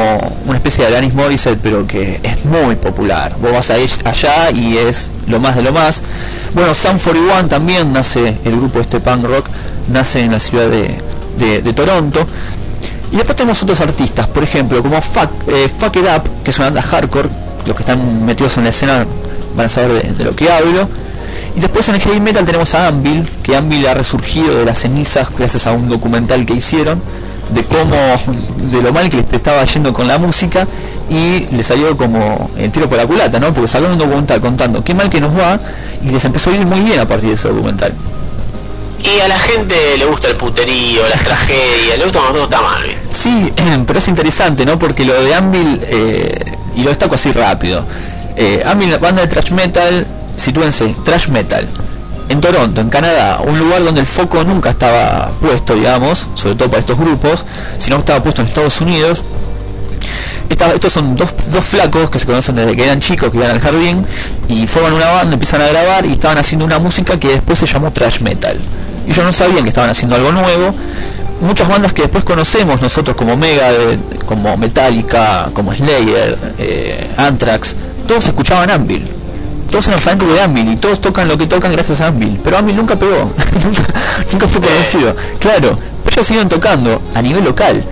una 0.46 0.56
especie 0.56 0.84
de 0.84 0.88
Alanis 0.88 1.14
Morissette, 1.14 1.58
pero 1.62 1.86
que 1.86 2.20
es 2.22 2.44
muy 2.44 2.74
popular. 2.76 3.34
Vos 3.40 3.52
vas 3.52 3.70
a 3.70 3.78
ir 3.78 3.90
allá 4.04 4.50
y 4.50 4.76
es 4.78 5.10
lo 5.28 5.40
más 5.40 5.56
de 5.56 5.62
lo 5.62 5.72
más. 5.72 6.02
Bueno, 6.54 6.74
Sam 6.74 6.98
41 6.98 7.48
también 7.48 7.92
nace, 7.92 8.36
el 8.44 8.56
grupo 8.56 8.80
este 8.80 8.98
punk 9.00 9.24
rock, 9.24 9.46
nace 9.88 10.20
en 10.20 10.32
la 10.32 10.40
ciudad 10.40 10.68
de, 10.68 11.62
de- 11.62 11.72
Toronto. 11.74 12.26
Y 13.12 13.16
después 13.16 13.36
tenemos 13.36 13.62
otros 13.62 13.80
artistas, 13.82 14.26
por 14.26 14.42
ejemplo, 14.42 14.82
como 14.82 15.00
Fuck, 15.00 15.30
eh, 15.48 15.68
Fuck 15.68 15.96
It 15.96 16.02
Up, 16.04 16.22
que 16.42 16.50
es 16.50 16.58
una 16.58 16.66
banda 16.68 16.82
hardcore, 16.82 17.28
los 17.66 17.76
que 17.76 17.82
están 17.82 18.24
metidos 18.24 18.56
en 18.56 18.64
la 18.64 18.70
escena 18.70 19.06
van 19.56 19.66
a 19.66 19.68
saber 19.68 20.02
de, 20.02 20.12
de 20.12 20.24
lo 20.24 20.36
que 20.36 20.50
hablo. 20.50 20.88
Y 21.56 21.60
después 21.60 21.88
en 21.88 21.94
el 21.96 22.00
heavy 22.02 22.20
metal 22.20 22.44
tenemos 22.44 22.74
a 22.74 22.88
Anvil, 22.88 23.26
que 23.42 23.56
Anvil 23.56 23.86
ha 23.86 23.94
resurgido 23.94 24.54
de 24.56 24.64
las 24.64 24.78
cenizas 24.78 25.30
gracias 25.36 25.66
a 25.66 25.72
un 25.72 25.88
documental 25.88 26.44
que 26.44 26.54
hicieron 26.54 27.00
de 27.50 27.62
cómo, 27.64 27.96
de 28.70 28.82
lo 28.82 28.92
mal 28.92 29.08
que 29.08 29.18
les 29.18 29.32
estaba 29.32 29.64
yendo 29.64 29.92
con 29.92 30.08
la 30.08 30.18
música 30.18 30.66
y 31.08 31.46
le 31.54 31.62
salió 31.62 31.96
como 31.96 32.50
el 32.58 32.70
tiro 32.72 32.88
por 32.88 32.98
la 32.98 33.06
culata, 33.06 33.38
¿no? 33.38 33.52
Porque 33.52 33.68
sacaron 33.68 33.92
un 33.92 33.98
documental 33.98 34.40
contando 34.40 34.82
qué 34.82 34.94
mal 34.94 35.08
que 35.08 35.20
nos 35.20 35.36
va 35.36 35.58
y 36.04 36.10
les 36.10 36.24
empezó 36.24 36.50
a 36.50 36.54
ir 36.54 36.66
muy 36.66 36.80
bien 36.80 36.98
a 36.98 37.06
partir 37.06 37.28
de 37.28 37.34
ese 37.34 37.48
documental. 37.48 37.92
Y 38.98 39.20
a 39.20 39.28
la 39.28 39.38
gente 39.38 39.74
le 39.98 40.04
gusta 40.06 40.28
el 40.28 40.36
puterío, 40.36 41.02
las 41.08 41.22
tragedias, 41.22 41.98
le 41.98 42.04
gusta 42.04 42.18
cuando 42.18 42.38
todo 42.40 42.44
está 42.44 42.62
mal. 42.62 42.84
Sí, 43.08 43.52
pero 43.86 43.98
es 43.98 44.08
interesante, 44.08 44.66
¿no? 44.66 44.78
Porque 44.78 45.04
lo 45.04 45.14
de 45.22 45.34
Anvil, 45.34 45.80
eh, 45.82 46.56
y 46.74 46.82
lo 46.82 46.90
destaco 46.90 47.14
así 47.14 47.30
rápido, 47.30 47.84
eh, 48.36 48.62
la 48.64 48.98
banda 48.98 49.22
de 49.22 49.28
thrash 49.28 49.50
metal, 49.50 50.06
sitúense, 50.36 50.94
thrash 51.04 51.28
metal, 51.28 51.66
en 52.28 52.40
Toronto, 52.40 52.80
en 52.80 52.90
Canadá, 52.90 53.40
un 53.46 53.58
lugar 53.58 53.84
donde 53.84 54.00
el 54.00 54.06
foco 54.06 54.42
nunca 54.44 54.70
estaba 54.70 55.30
puesto, 55.40 55.74
digamos, 55.74 56.26
sobre 56.34 56.56
todo 56.56 56.68
para 56.68 56.80
estos 56.80 56.98
grupos, 56.98 57.44
sino 57.78 57.96
que 57.96 58.00
estaba 58.00 58.22
puesto 58.22 58.42
en 58.42 58.48
Estados 58.48 58.80
Unidos. 58.80 59.22
Estos 60.48 60.92
son 60.92 61.16
dos, 61.16 61.34
dos 61.50 61.64
flacos 61.64 62.08
que 62.08 62.18
se 62.18 62.26
conocen 62.26 62.56
desde 62.56 62.76
que 62.76 62.84
eran 62.84 63.00
chicos, 63.00 63.30
que 63.30 63.36
iban 63.36 63.50
al 63.50 63.60
jardín, 63.60 64.06
y 64.48 64.66
forman 64.66 64.92
una 64.92 65.08
banda, 65.08 65.34
empiezan 65.34 65.60
a 65.60 65.66
grabar 65.66 66.06
y 66.06 66.12
estaban 66.12 66.38
haciendo 66.38 66.64
una 66.64 66.78
música 66.78 67.18
que 67.18 67.28
después 67.28 67.58
se 67.58 67.66
llamó 67.66 67.92
thrash 67.92 68.20
metal. 68.20 68.58
Y 69.06 69.10
ellos 69.10 69.24
no 69.24 69.32
sabían 69.32 69.62
que 69.62 69.68
estaban 69.68 69.90
haciendo 69.90 70.16
algo 70.16 70.32
nuevo. 70.32 70.74
Muchas 71.40 71.68
bandas 71.68 71.92
que 71.92 72.02
después 72.02 72.24
conocemos 72.24 72.80
nosotros 72.80 73.16
como 73.16 73.36
Megadeth, 73.36 74.24
como 74.24 74.56
Metallica, 74.56 75.50
como 75.52 75.74
Slayer, 75.74 76.38
eh, 76.58 77.10
Anthrax, 77.16 77.76
todos 78.06 78.26
escuchaban 78.26 78.70
Anvil. 78.70 79.06
Todos 79.70 79.88
eran 79.88 80.00
fanáticos 80.00 80.34
de 80.34 80.40
Anvil 80.40 80.72
y 80.72 80.76
todos 80.76 81.00
tocan 81.00 81.28
lo 81.28 81.36
que 81.36 81.46
tocan 81.46 81.72
gracias 81.72 82.00
a 82.00 82.08
Anvil. 82.08 82.40
Pero 82.42 82.58
Anvil 82.58 82.76
nunca 82.76 82.96
pegó, 82.96 83.32
nunca, 83.64 83.82
nunca 84.32 84.48
fue 84.48 84.60
conocido. 84.60 85.14
Claro, 85.38 85.76
pero 86.04 86.14
ellos 86.14 86.26
siguen 86.26 86.48
tocando 86.48 87.02
a 87.14 87.22
nivel 87.22 87.44
local. 87.44 87.84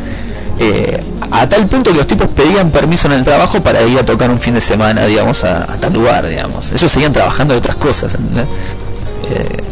Eh, 0.58 1.02
a 1.32 1.48
tal 1.48 1.66
punto 1.66 1.90
que 1.90 1.96
los 1.96 2.06
tipos 2.06 2.28
pedían 2.28 2.70
permiso 2.70 3.08
en 3.08 3.14
el 3.14 3.24
trabajo 3.24 3.60
para 3.60 3.82
ir 3.82 3.98
a 3.98 4.06
tocar 4.06 4.30
un 4.30 4.38
fin 4.38 4.54
de 4.54 4.60
semana, 4.60 5.04
digamos, 5.04 5.42
a, 5.42 5.64
a 5.64 5.76
tal 5.76 5.92
lugar, 5.92 6.26
digamos. 6.28 6.70
Ellos 6.70 6.90
seguían 6.90 7.12
trabajando 7.12 7.54
de 7.54 7.58
otras 7.58 7.76
cosas. 7.76 8.14
¿entendés? 8.14 8.46
Eh, 9.30 9.64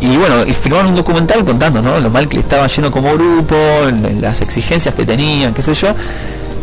y 0.00 0.16
bueno, 0.16 0.44
y 0.46 0.52
firmaron 0.54 0.88
un 0.88 0.94
documental 0.94 1.44
contando 1.44 1.82
¿no? 1.82 2.00
lo 2.00 2.08
mal 2.08 2.26
que 2.26 2.36
le 2.36 2.42
estaban 2.42 2.68
yendo 2.68 2.90
como 2.90 3.12
grupo, 3.12 3.54
las 4.20 4.40
exigencias 4.40 4.94
que 4.94 5.04
tenían, 5.04 5.52
qué 5.52 5.62
sé 5.62 5.74
yo. 5.74 5.88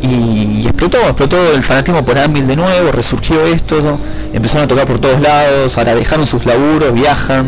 Y, 0.01 0.65
explotó, 0.65 0.99
explotó 1.01 1.51
el 1.53 1.63
fanatismo 1.63 2.03
por 2.05 2.17
Anvil 2.17 2.47
de 2.47 2.55
nuevo, 2.55 2.91
resurgió 2.91 3.45
esto, 3.45 3.99
empezaron 4.33 4.65
a 4.65 4.67
tocar 4.67 4.85
por 4.85 4.99
todos 4.99 5.19
lados, 5.21 5.77
ahora 5.77 5.95
dejaron 5.95 6.27
sus 6.27 6.45
laburos, 6.45 6.93
viajan, 6.93 7.47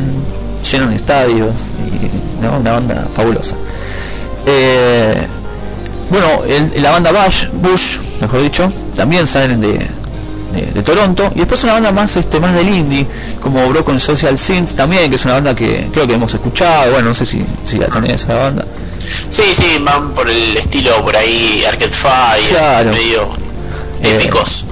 llenan 0.72 0.94
estadios, 0.94 1.68
una 2.42 2.72
banda 2.72 3.08
fabulosa. 3.14 3.56
Eh, 4.46 5.28
bueno, 6.10 6.42
la 6.78 6.92
banda 6.92 7.12
Bush, 7.12 7.46
Bush, 7.54 7.98
mejor 8.20 8.42
dicho, 8.42 8.72
también 8.96 9.28
salen 9.28 9.62
de, 9.62 9.80
de, 10.74 10.82
Toronto. 10.82 11.32
Y 11.36 11.40
después 11.40 11.64
una 11.64 11.74
banda 11.74 11.92
más 11.92 12.18
este 12.18 12.40
más 12.40 12.56
del 12.56 12.70
indie, 12.70 13.06
como 13.42 13.68
Broken 13.70 14.00
Social 14.00 14.38
Sins 14.38 14.76
también, 14.76 15.10
que 15.10 15.16
es 15.16 15.26
una 15.26 15.36
banda 15.36 15.56
que 15.56 15.88
creo 15.94 16.08
que 16.08 16.14
hemos 16.14 16.34
escuchado. 16.34 16.92
Bueno, 16.92 17.10
no 17.10 17.14
sé 17.14 17.26
si, 17.26 17.46
si 17.64 17.78
la 17.78 17.88
tenés 17.88 18.24
esa 18.24 18.36
banda. 18.36 18.66
Sí, 19.30 19.44
sí, 19.54 19.78
van 19.82 20.12
por 20.12 20.30
el 20.30 20.58
estilo 20.58 21.04
por 21.04 21.16
ahí, 21.16 21.64
Arcade 21.68 21.92
Fire, 21.92 22.48
Claro. 22.50 22.92
medio 22.92 23.30
Eh, 24.04 24.16
épicos. 24.20 24.66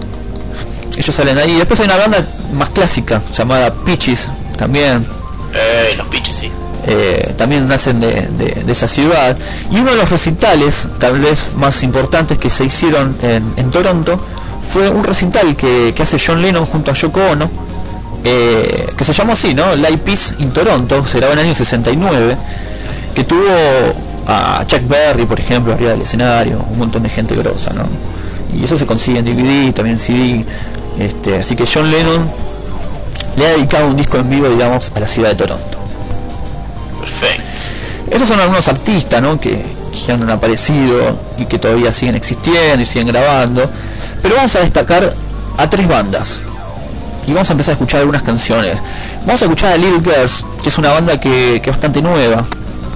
Ellos 0.98 1.14
salen 1.16 1.38
ahí. 1.38 1.54
Después 1.56 1.80
hay 1.80 1.86
una 1.86 1.98
banda 1.98 2.26
más 2.54 2.70
clásica 2.70 3.22
llamada 3.38 3.74
Peaches 3.74 4.30
también. 4.58 5.06
Eh, 5.54 5.94
los 5.98 6.08
pitches, 6.08 6.36
sí. 6.36 6.52
eh, 6.88 7.34
también 7.38 7.68
nacen 7.68 8.00
de, 8.00 8.14
de- 8.38 8.64
de 8.66 8.72
esa 8.72 8.88
ciudad. 8.88 9.38
Y 9.72 9.76
uno 9.80 9.92
de 9.92 9.98
los 9.98 10.10
recitales, 10.10 10.88
tal 11.00 11.20
vez 11.20 11.52
más 11.56 11.84
importantes 11.84 12.38
que 12.38 12.50
se 12.50 12.66
hicieron 12.66 13.16
en, 13.22 13.54
en 13.58 13.70
Toronto, 13.72 14.20
fue 14.68 14.90
un 14.90 15.04
recital 15.04 15.56
que, 15.56 15.94
que 15.96 16.04
hace 16.04 16.18
John 16.24 16.42
Lennon 16.42 16.66
junto 16.66 16.92
a 16.92 16.94
Yoko 16.94 17.20
Ono, 17.32 17.50
eh, 18.24 18.88
que 18.98 19.04
se 19.04 19.14
llamó 19.14 19.34
así, 19.34 19.54
¿no? 19.54 19.76
Live 19.76 19.98
Peace 20.00 20.36
in 20.40 20.52
Toronto, 20.52 21.06
se 21.06 21.18
grabó 21.20 21.34
en 21.34 21.40
el 21.40 21.46
año 21.46 21.54
69, 21.56 22.36
que 23.16 23.24
tuvo 23.24 23.44
a 24.28 24.66
Chuck 24.68 24.86
Berry, 24.88 25.26
por 25.26 25.40
ejemplo, 25.40 25.74
arriba 25.74 25.92
del 25.92 26.02
escenario, 26.02 26.64
un 26.70 26.78
montón 26.78 27.04
de 27.04 27.10
gente 27.10 27.34
grosa, 27.36 27.72
¿no? 27.74 27.84
Y 28.54 28.64
eso 28.64 28.78
se 28.78 28.86
consigue 28.86 29.20
en 29.20 29.26
DVD, 29.26 29.74
también 29.74 29.96
en 29.96 30.00
CD, 30.00 30.46
este, 31.00 31.40
así 31.40 31.56
que 31.56 31.66
John 31.66 31.90
Lennon 31.90 32.30
le 33.38 33.46
ha 33.46 33.50
dedicado 33.52 33.88
un 33.88 33.96
disco 33.96 34.18
en 34.18 34.30
vivo, 34.30 34.50
digamos, 34.50 34.92
a 34.96 35.00
la 35.00 35.08
ciudad 35.08 35.30
de 35.30 35.36
Toronto. 35.36 35.78
Perfecto. 37.00 37.44
Esos 38.12 38.28
son 38.28 38.40
algunos 38.40 38.68
artistas, 38.68 39.22
¿no? 39.22 39.40
Que, 39.40 39.64
que 40.06 40.12
han 40.12 40.30
aparecido 40.30 41.18
y 41.38 41.46
que 41.46 41.58
todavía 41.58 41.92
siguen 41.92 42.16
existiendo 42.16 42.82
y 42.82 42.86
siguen 42.86 43.08
grabando. 43.08 43.70
Pero 44.22 44.36
vamos 44.36 44.56
a 44.56 44.60
destacar 44.60 45.14
a 45.58 45.70
tres 45.70 45.88
bandas. 45.88 46.40
Y 47.28 47.34
vamos 47.34 47.50
a 47.50 47.54
empezar 47.54 47.74
a 47.74 47.76
escuchar 47.76 48.00
algunas 48.02 48.24
canciones. 48.24 48.82
Vamos 49.26 49.42
a 49.42 49.46
escuchar 49.46 49.74
a 49.74 49.78
Little 49.78 50.00
Girls, 50.02 50.46
que 50.64 50.70
es 50.70 50.78
una 50.78 50.92
banda 50.92 51.20
que, 51.20 51.62
que 51.62 51.70
es 51.70 51.76
bastante 51.76 52.02
nueva. 52.02 52.46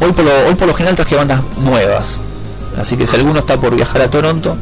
Hoy 0.02 0.12
por, 0.14 0.26
lo, 0.26 0.32
hoy 0.48 0.56
por 0.56 0.74
general 0.74 0.96
traje 0.96 1.16
bandas 1.16 1.42
nuevas. 1.64 2.20
Así 2.78 2.98
que 2.98 3.06
si 3.06 3.16
alguno 3.16 3.40
está 3.40 3.58
por 3.58 3.76
viajar 3.76 4.02
a 4.02 4.10
Toronto, 4.10 4.58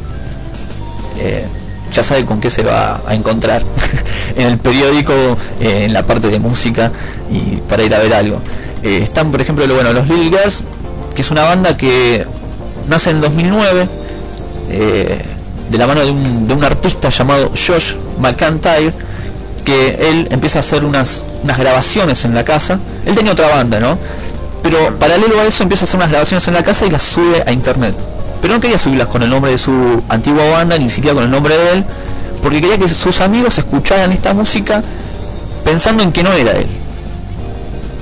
eh, 1.18 1.46
ya 1.90 2.02
sabe 2.02 2.26
con 2.26 2.40
qué 2.40 2.50
se 2.50 2.62
va 2.62 3.00
a 3.06 3.14
encontrar 3.14 3.62
en 4.36 4.46
el 4.46 4.58
periódico, 4.58 5.12
eh, 5.60 5.84
en 5.86 5.92
la 5.94 6.02
parte 6.02 6.28
de 6.28 6.38
música 6.38 6.92
y 7.30 7.56
para 7.68 7.82
ir 7.82 7.94
a 7.94 7.98
ver 7.98 8.12
algo. 8.12 8.40
Eh, 8.82 9.00
están, 9.02 9.30
por 9.30 9.40
ejemplo, 9.40 9.66
los 9.66 10.08
Little 10.08 10.24
Girls, 10.38 10.64
que 11.14 11.22
es 11.22 11.30
una 11.30 11.44
banda 11.44 11.76
que 11.76 12.26
nace 12.88 13.10
en 13.10 13.20
2009 13.22 13.88
eh, 14.70 15.22
de 15.70 15.78
la 15.78 15.86
mano 15.86 16.04
de 16.04 16.10
un, 16.10 16.48
de 16.48 16.54
un 16.54 16.64
artista 16.64 17.08
llamado 17.08 17.50
Josh 17.50 17.94
McIntyre, 18.20 18.92
que 19.64 20.10
él 20.10 20.28
empieza 20.30 20.58
a 20.58 20.60
hacer 20.60 20.84
unas, 20.84 21.24
unas 21.42 21.58
grabaciones 21.58 22.24
en 22.24 22.34
la 22.34 22.44
casa. 22.44 22.78
Él 23.06 23.14
tenía 23.14 23.32
otra 23.32 23.48
banda, 23.48 23.80
¿no? 23.80 23.98
Pero 24.62 24.98
paralelo 24.98 25.40
a 25.40 25.44
eso 25.46 25.62
empieza 25.62 25.84
a 25.84 25.86
hacer 25.86 25.96
unas 25.98 26.10
grabaciones 26.10 26.46
en 26.48 26.54
la 26.54 26.62
casa 26.62 26.86
y 26.86 26.90
las 26.90 27.02
sube 27.02 27.42
a 27.46 27.52
internet. 27.52 27.94
Pero 28.42 28.54
no 28.54 28.60
quería 28.60 28.78
subirlas 28.78 29.08
con 29.08 29.22
el 29.22 29.30
nombre 29.30 29.50
de 29.52 29.58
su 29.58 30.02
antigua 30.08 30.48
banda, 30.50 30.78
ni 30.78 30.90
siquiera 30.90 31.14
con 31.14 31.24
el 31.24 31.30
nombre 31.30 31.56
de 31.56 31.72
él, 31.72 31.84
porque 32.42 32.60
quería 32.60 32.78
que 32.78 32.88
sus 32.88 33.20
amigos 33.20 33.58
escucharan 33.58 34.12
esta 34.12 34.32
música 34.34 34.82
pensando 35.64 36.02
en 36.02 36.12
que 36.12 36.22
no 36.22 36.32
era 36.32 36.52
él. 36.52 36.66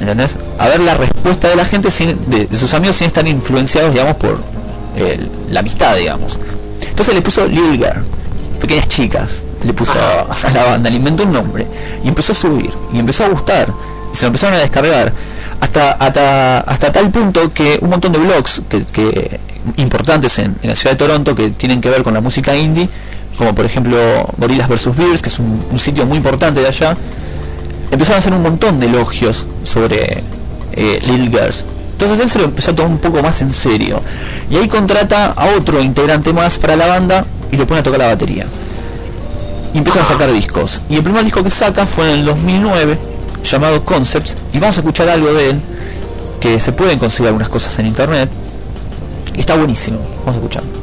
¿Entendés? 0.01 0.37
A 0.59 0.69
ver 0.69 0.81
la 0.81 0.95
respuesta 0.95 1.49
de 1.49 1.57
la 1.57 1.65
gente, 1.65 1.91
sin- 1.91 2.19
de, 2.31 2.47
de 2.47 2.57
sus 2.57 2.73
amigos, 2.75 2.97
sin 2.97 3.09
estar 3.09 3.27
influenciados, 3.27 3.93
digamos, 3.93 4.17
por 4.17 4.41
la 5.51 5.61
amistad, 5.61 5.97
digamos. 5.97 6.39
Entonces 6.89 7.15
le 7.15 7.23
puso 7.23 7.47
Little 7.47 7.77
Girl, 7.77 8.05
pequeñas 8.61 8.89
chicas, 8.89 9.45
le 9.65 9.73
puso 9.73 9.93
a, 9.95 10.21
a 10.47 10.51
la 10.51 10.65
banda, 10.65 10.91
le 10.91 10.97
inventó 10.97 11.25
un 11.25 11.33
nombre, 11.33 11.67
y 12.05 12.09
empezó 12.09 12.33
a 12.33 12.35
subir, 12.35 12.71
y 12.93 12.99
empezó 12.99 13.25
a 13.25 13.29
gustar, 13.29 13.69
y 14.13 14.17
se 14.17 14.23
lo 14.23 14.29
empezaron 14.29 14.55
a 14.57 14.59
descargar, 14.59 15.13
hasta, 15.61 15.93
hasta, 15.93 16.61
hasta 16.61 16.93
tal 16.93 17.11
punto 17.11 17.53
que 17.53 17.79
un 17.81 17.91
montón 17.91 18.13
de 18.13 18.19
blogs 18.19 18.63
que, 18.69 18.85
que 18.85 19.41
importantes 19.77 20.39
en, 20.39 20.57
la 20.63 20.75
ciudad 20.75 20.93
de 20.93 20.97
Toronto 20.97 21.35
que 21.35 21.51
tienen 21.51 21.81
que 21.81 21.91
ver 21.91 22.03
con 22.03 22.15
la 22.15 22.21
música 22.21 22.57
indie, 22.57 22.89
como 23.37 23.55
por 23.55 23.67
ejemplo 23.67 23.99
Gorillaz 24.37 24.69
vs. 24.69 24.97
Bears, 24.97 25.23
que 25.23 25.29
es 25.29 25.39
un, 25.39 25.79
sitio 25.79 26.07
muy 26.07 26.17
importante 26.17 26.61
de 26.61 26.67
allá, 26.67 26.97
empezaron 27.91 28.17
a 28.17 28.19
hacer 28.19 28.33
un 28.33 28.43
montón 28.43 28.81
de 28.81 28.87
elogios 28.87 29.47
sobre 29.65 30.23
eh, 30.73 31.01
Little 31.07 31.29
Girls. 31.29 31.65
Entonces 31.93 32.21
él 32.21 32.31
se 32.31 32.39
lo 32.39 32.45
empezó 32.45 32.71
a 32.71 32.77
tomar 32.77 32.93
un 32.93 32.99
poco 32.99 33.23
más 33.23 33.43
en 33.43 33.53
serio. 33.53 34.01
Y 34.51 34.57
ahí 34.57 34.69
contrata 34.69 35.33
a 35.33 35.47
otro 35.57 35.81
integrante 35.81 36.33
más 36.33 36.57
para 36.57 36.77
la 36.77 36.87
banda 36.87 37.25
y 37.51 37.57
lo 37.57 37.67
pone 37.67 37.81
a 37.81 37.83
tocar 37.83 37.99
la 37.99 38.07
batería. 38.07 38.47
Y 39.75 39.79
empiezan 39.79 40.03
a 40.03 40.05
sacar 40.05 40.31
discos. 40.31 40.81
Y 40.89 40.97
el 40.97 41.03
primer 41.03 41.25
disco 41.25 41.43
que 41.43 41.51
saca 41.51 41.87
fue 41.87 42.13
en 42.13 42.21
el 42.21 42.27
2009, 42.27 42.99
llamado 43.45 43.85
Concepts. 43.85 44.37
Y 44.53 44.59
vamos 44.59 44.77
a 44.77 44.81
escuchar 44.81 45.09
algo 45.09 45.33
de 45.33 45.51
él, 45.51 45.61
que 46.41 46.61
se 46.61 46.73
pueden 46.73 46.99
conseguir 46.99 47.29
algunas 47.29 47.49
cosas 47.49 47.79
en 47.79 47.87
internet. 47.87 48.31
Está 49.35 49.57
buenísimo. 49.57 49.99
Vamos 50.25 50.35
a 50.35 50.39
escuchar. 50.39 50.78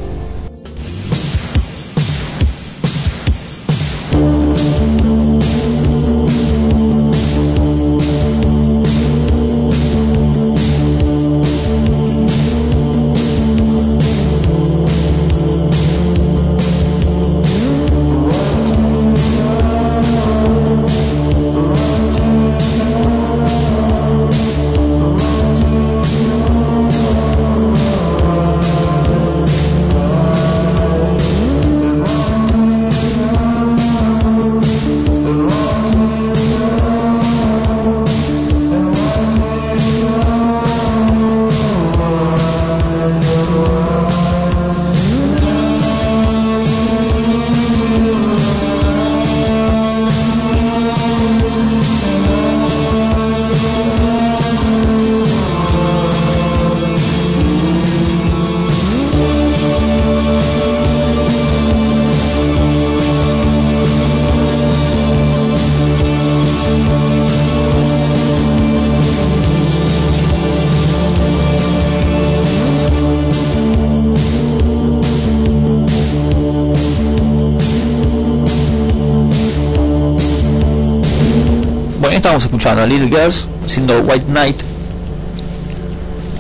A 82.66 82.86
Little 82.86 83.10
Girls, 83.10 83.48
siendo 83.68 84.00
White 84.02 84.26
Knight. 84.26 84.56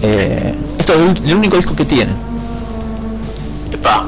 Eh, 0.02 0.56
esto 0.80 0.94
es 0.94 1.22
el, 1.22 1.36
único 1.36 1.56
disco 1.58 1.76
que 1.76 1.86
tiene. 1.86 2.12
Epa, 3.72 4.06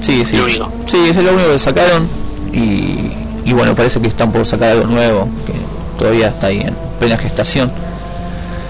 Sí, 0.00 0.24
sí. 0.24 0.36
El 0.36 0.42
único. 0.42 0.72
Sí, 0.86 0.98
es 1.08 1.16
el 1.16 1.28
único 1.28 1.52
que 1.52 1.58
sacaron. 1.58 2.08
Y, 2.52 3.12
y 3.44 3.52
bueno, 3.52 3.74
parece 3.74 4.00
que 4.00 4.08
están 4.08 4.32
por 4.32 4.44
sacar 4.46 4.72
algo 4.72 4.86
nuevo, 4.86 5.28
que 5.46 5.52
todavía 5.98 6.28
está 6.28 6.48
ahí 6.48 6.60
en 6.60 6.74
plena 6.98 7.16
gestación. 7.16 7.70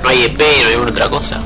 no 0.03 0.09
hay 0.09 0.25
EP, 0.25 0.39
no 0.39 0.67
hay 0.67 0.73
alguna 0.73 0.91
otra 0.91 1.09
cosa. 1.09 1.41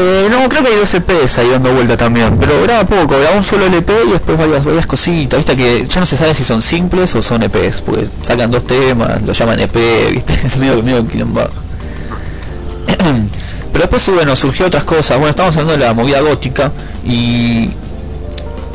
Eh, 0.00 0.28
no, 0.30 0.48
creo 0.48 0.62
que 0.62 0.68
hay 0.68 0.76
dos 0.76 0.94
EPs 0.94 1.38
ahí 1.38 1.50
dando 1.50 1.72
vuelta 1.72 1.96
también, 1.96 2.36
pero 2.38 2.62
graba 2.62 2.86
poco, 2.86 3.18
graba 3.18 3.34
un 3.34 3.42
solo 3.42 3.66
LP 3.66 3.92
y 4.06 4.12
después 4.12 4.38
varias, 4.38 4.64
varias 4.64 4.86
cositas, 4.86 5.38
viste 5.38 5.56
que 5.56 5.88
ya 5.88 5.98
no 5.98 6.06
se 6.06 6.16
sabe 6.16 6.34
si 6.34 6.44
son 6.44 6.62
simples 6.62 7.16
o 7.16 7.22
son 7.22 7.42
EPs, 7.42 7.82
porque 7.82 8.06
sacan 8.22 8.48
dos 8.48 8.62
temas, 8.62 9.20
lo 9.22 9.32
llaman 9.32 9.58
EP, 9.58 9.74
viste, 10.12 10.34
es 10.44 10.56
medio, 10.56 10.80
medio 10.84 11.04
quilombo. 11.04 11.40
pero 12.86 13.80
después 13.80 14.08
bueno, 14.10 14.36
surgió 14.36 14.66
otras 14.66 14.84
cosas, 14.84 15.18
bueno, 15.18 15.30
estamos 15.30 15.56
hablando 15.56 15.76
de 15.76 15.84
la 15.84 15.94
movida 15.94 16.20
gótica 16.20 16.70
y, 17.04 17.68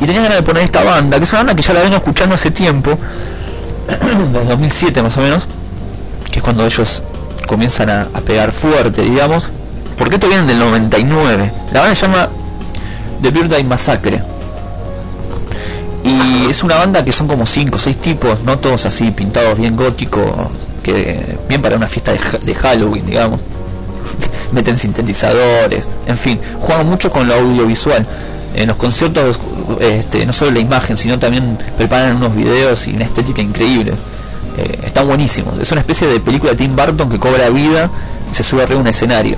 tenía 0.00 0.20
ganas 0.20 0.36
de 0.36 0.42
poner 0.42 0.64
esta 0.64 0.84
banda, 0.84 1.16
que 1.16 1.24
es 1.24 1.32
una 1.32 1.38
banda 1.38 1.54
que 1.54 1.62
ya 1.62 1.72
la 1.72 1.84
vengo 1.84 1.96
escuchando 1.96 2.34
hace 2.34 2.50
tiempo, 2.50 2.98
desde 4.34 4.46
2007 4.46 5.02
más 5.02 5.16
o 5.16 5.22
menos, 5.22 5.46
que 6.30 6.40
es 6.40 6.42
cuando 6.42 6.66
ellos 6.66 7.02
comienzan 7.46 7.88
a, 7.88 8.08
a 8.12 8.20
pegar 8.20 8.52
fuerte, 8.52 9.00
digamos, 9.00 9.50
porque 9.96 10.16
esto 10.16 10.28
viene 10.28 10.44
del 10.44 10.58
99. 10.58 11.52
La 11.72 11.80
banda 11.80 11.94
se 11.94 12.06
llama 12.06 12.28
The 13.22 13.30
Birthday 13.30 13.64
Massacre. 13.64 14.22
Y 16.04 16.50
es 16.50 16.62
una 16.62 16.76
banda 16.76 17.02
que 17.02 17.12
son 17.12 17.26
como 17.26 17.46
5 17.46 17.76
o 17.76 17.78
6 17.78 17.96
tipos, 17.96 18.42
no 18.42 18.58
todos 18.58 18.84
así 18.84 19.10
pintados 19.10 19.58
bien 19.58 19.74
góticos, 19.74 20.30
que 20.82 21.38
bien 21.48 21.62
para 21.62 21.76
una 21.76 21.86
fiesta 21.86 22.12
de, 22.12 22.54
Halloween, 22.54 23.06
digamos. 23.06 23.40
Meten 24.52 24.76
sintetizadores, 24.76 25.88
en 26.06 26.18
fin, 26.18 26.38
juegan 26.60 26.86
mucho 26.86 27.10
con 27.10 27.26
lo 27.26 27.34
audiovisual. 27.34 28.06
En 28.54 28.68
los 28.68 28.76
conciertos, 28.76 29.40
este, 29.80 30.26
no 30.26 30.32
solo 30.32 30.52
la 30.52 30.60
imagen, 30.60 30.96
sino 30.96 31.18
también 31.18 31.58
preparan 31.76 32.16
unos 32.16 32.36
videos 32.36 32.86
y 32.86 32.94
una 32.94 33.04
estética 33.04 33.40
increíble. 33.40 33.94
Eh, 34.58 34.78
están 34.84 35.08
buenísimos. 35.08 35.58
Es 35.58 35.72
una 35.72 35.80
especie 35.80 36.06
de 36.06 36.20
película 36.20 36.52
de 36.52 36.58
Tim 36.58 36.76
Burton 36.76 37.08
que 37.08 37.18
cobra 37.18 37.48
vida 37.48 37.90
y 38.30 38.34
se 38.34 38.44
sube 38.44 38.62
arriba 38.62 38.78
a 38.78 38.82
un 38.82 38.88
escenario. 38.88 39.36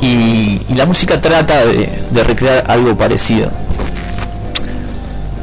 Y, 0.00 0.60
la 0.74 0.86
música 0.86 1.20
trata 1.20 1.64
de, 1.64 1.90
de 2.10 2.24
recrear 2.24 2.64
algo 2.68 2.96
parecido. 2.96 3.50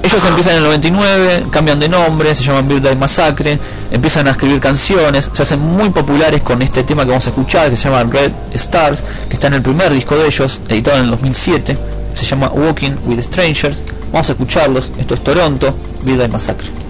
Ellos 0.04 0.26
empiezan 0.26 0.54
en 0.54 0.58
el 0.58 0.64
99, 0.66 1.46
cambian 1.50 1.80
de 1.80 1.88
nombre, 1.88 2.36
se 2.36 2.44
llaman 2.44 2.68
Birthday 2.68 2.96
Massacre, 2.96 3.58
empiezan 3.90 4.28
a 4.28 4.32
escribir 4.32 4.60
canciones, 4.60 5.30
se 5.32 5.44
hacen 5.44 5.60
muy 5.60 5.92
populares 5.92 6.42
con 6.42 6.62
este 6.62 6.84
tema 6.84 7.04
que 7.04 7.10
vamos 7.10 7.26
a 7.26 7.30
escuchar, 7.30 7.70
que 7.70 7.78
se 7.78 7.90
llama 7.90 8.04
Red 8.04 8.34
Stars, 8.54 9.02
que 9.30 9.34
está 9.34 9.48
en 9.48 9.54
el 9.54 9.62
primer 9.62 9.94
disco 9.94 10.18
de 10.18 10.26
ellos, 10.26 10.60
editado 10.68 10.98
en 10.98 11.06
el 11.06 11.12
2007, 11.12 11.78
se 12.14 12.26
llama 12.26 12.50
Walking 12.50 12.92
with 13.06 13.22
Strangers. 13.22 13.84
Vamos 14.12 14.30
a 14.30 14.34
escucharlos, 14.34 14.92
esto 15.00 15.14
es 15.14 15.24
Toronto, 15.24 15.74
Birthday 16.04 16.28
Massacre. 16.28 16.83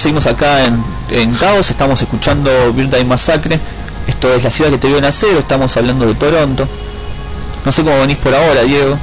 Seguimos 0.00 0.26
acá 0.26 0.64
en, 0.64 0.82
en 1.10 1.32
Caos, 1.34 1.70
estamos 1.70 2.00
escuchando 2.00 2.72
Birthday 2.72 3.04
Massacre. 3.04 3.60
Esto 4.06 4.32
es 4.34 4.42
la 4.42 4.50
ciudad 4.50 4.70
que 4.70 4.78
te 4.78 4.88
vio 4.88 5.00
nacer, 5.00 5.36
estamos 5.36 5.76
hablando 5.76 6.06
de 6.06 6.14
Toronto. 6.14 6.66
No 7.64 7.70
sé 7.70 7.84
cómo 7.84 8.00
venís 8.00 8.16
por 8.16 8.34
ahora, 8.34 8.62
Diego. 8.62 8.96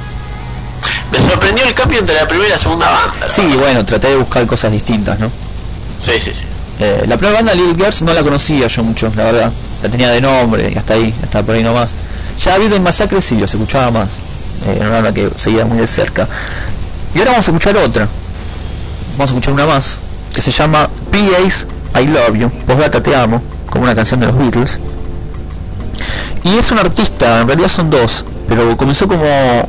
Me 1.12 1.18
sorprendió 1.30 1.64
el 1.64 1.74
cambio 1.74 2.00
entre 2.00 2.16
la 2.16 2.26
primera 2.26 2.48
y 2.48 2.52
la 2.52 2.58
segunda 2.58 2.90
banda. 2.90 3.28
Sí, 3.28 3.42
bueno, 3.58 3.84
traté 3.84 4.08
de 4.08 4.16
buscar 4.16 4.44
cosas 4.46 4.72
distintas, 4.72 5.18
¿no? 5.20 5.30
Sí, 5.98 6.12
sí, 6.18 6.34
sí. 6.34 6.44
Eh, 6.80 7.04
la 7.06 7.16
primera 7.16 7.38
banda, 7.38 7.54
Little 7.54 7.76
Girls, 7.76 8.02
no 8.02 8.12
la 8.12 8.22
conocía 8.22 8.66
yo 8.66 8.82
mucho, 8.82 9.12
la 9.14 9.24
verdad. 9.24 9.52
La 9.82 9.88
tenía 9.88 10.10
de 10.10 10.20
nombre 10.20 10.70
y 10.74 10.76
hasta 10.76 10.94
ahí, 10.94 11.14
hasta 11.22 11.44
por 11.44 11.54
ahí 11.54 11.62
nomás. 11.62 11.94
Ya 12.44 12.58
Birthday 12.58 12.80
Massacre 12.80 13.20
sí, 13.20 13.36
los 13.36 13.54
escuchaba 13.54 13.92
más. 13.92 14.18
Eh, 14.66 14.74
era 14.76 14.86
una 14.86 14.94
banda 15.00 15.14
que 15.14 15.30
seguía 15.36 15.64
muy 15.64 15.78
de 15.78 15.86
cerca. 15.86 16.28
Y 17.14 17.18
ahora 17.20 17.30
vamos 17.30 17.46
a 17.46 17.50
escuchar 17.52 17.76
otra. 17.76 18.08
Vamos 19.12 19.30
a 19.30 19.34
escuchar 19.34 19.54
una 19.54 19.66
más, 19.66 20.00
que 20.34 20.42
se 20.42 20.50
llama 20.50 20.88
P.A.'s 21.10 21.66
I 22.00 22.06
Love 22.06 22.38
You, 22.38 22.50
Postdata 22.66 23.02
Te 23.02 23.14
Amo, 23.16 23.42
como 23.70 23.84
una 23.84 23.94
canción 23.94 24.20
de 24.20 24.26
los 24.26 24.38
Beatles. 24.38 24.78
Y 26.44 26.56
es 26.56 26.70
un 26.70 26.78
artista, 26.78 27.40
en 27.40 27.48
realidad 27.48 27.68
son 27.68 27.90
dos, 27.90 28.24
pero 28.48 28.76
comenzó 28.76 29.06
como 29.06 29.24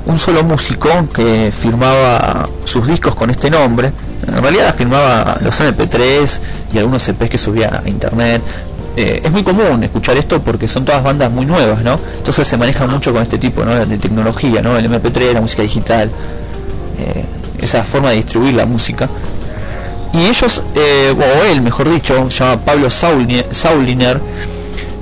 un 0.05 0.17
solo 0.17 0.43
músico 0.43 0.89
que 1.13 1.51
firmaba 1.51 2.47
sus 2.63 2.87
discos 2.87 3.15
con 3.15 3.29
este 3.29 3.49
nombre. 3.49 3.91
En 4.27 4.41
realidad 4.41 4.73
firmaba 4.75 5.37
los 5.41 5.59
MP3 5.59 6.39
y 6.73 6.77
algunos 6.77 7.07
EPs 7.07 7.29
que 7.29 7.37
subía 7.37 7.81
a 7.83 7.89
internet. 7.89 8.41
Eh, 8.95 9.21
es 9.23 9.31
muy 9.31 9.43
común 9.43 9.83
escuchar 9.83 10.17
esto 10.17 10.41
porque 10.41 10.67
son 10.67 10.85
todas 10.85 11.03
bandas 11.03 11.31
muy 11.31 11.45
nuevas, 11.45 11.81
¿no? 11.83 11.99
Entonces 12.17 12.47
se 12.47 12.57
maneja 12.57 12.85
mucho 12.87 13.11
con 13.11 13.21
este 13.21 13.37
tipo 13.37 13.63
de 13.63 13.97
tecnología, 13.97 14.61
¿no? 14.61 14.77
El 14.77 14.89
MP3, 14.89 15.33
la 15.33 15.41
música 15.41 15.61
digital, 15.63 16.09
eh, 16.99 17.25
esa 17.61 17.83
forma 17.83 18.09
de 18.09 18.17
distribuir 18.17 18.53
la 18.53 18.65
música. 18.65 19.09
Y 20.13 20.25
ellos, 20.25 20.63
eh, 20.75 21.13
o 21.15 21.45
él 21.45 21.61
mejor 21.61 21.89
dicho, 21.89 22.29
se 22.29 22.43
llama 22.43 22.61
Pablo 22.61 22.89
Sauliner, 22.89 24.21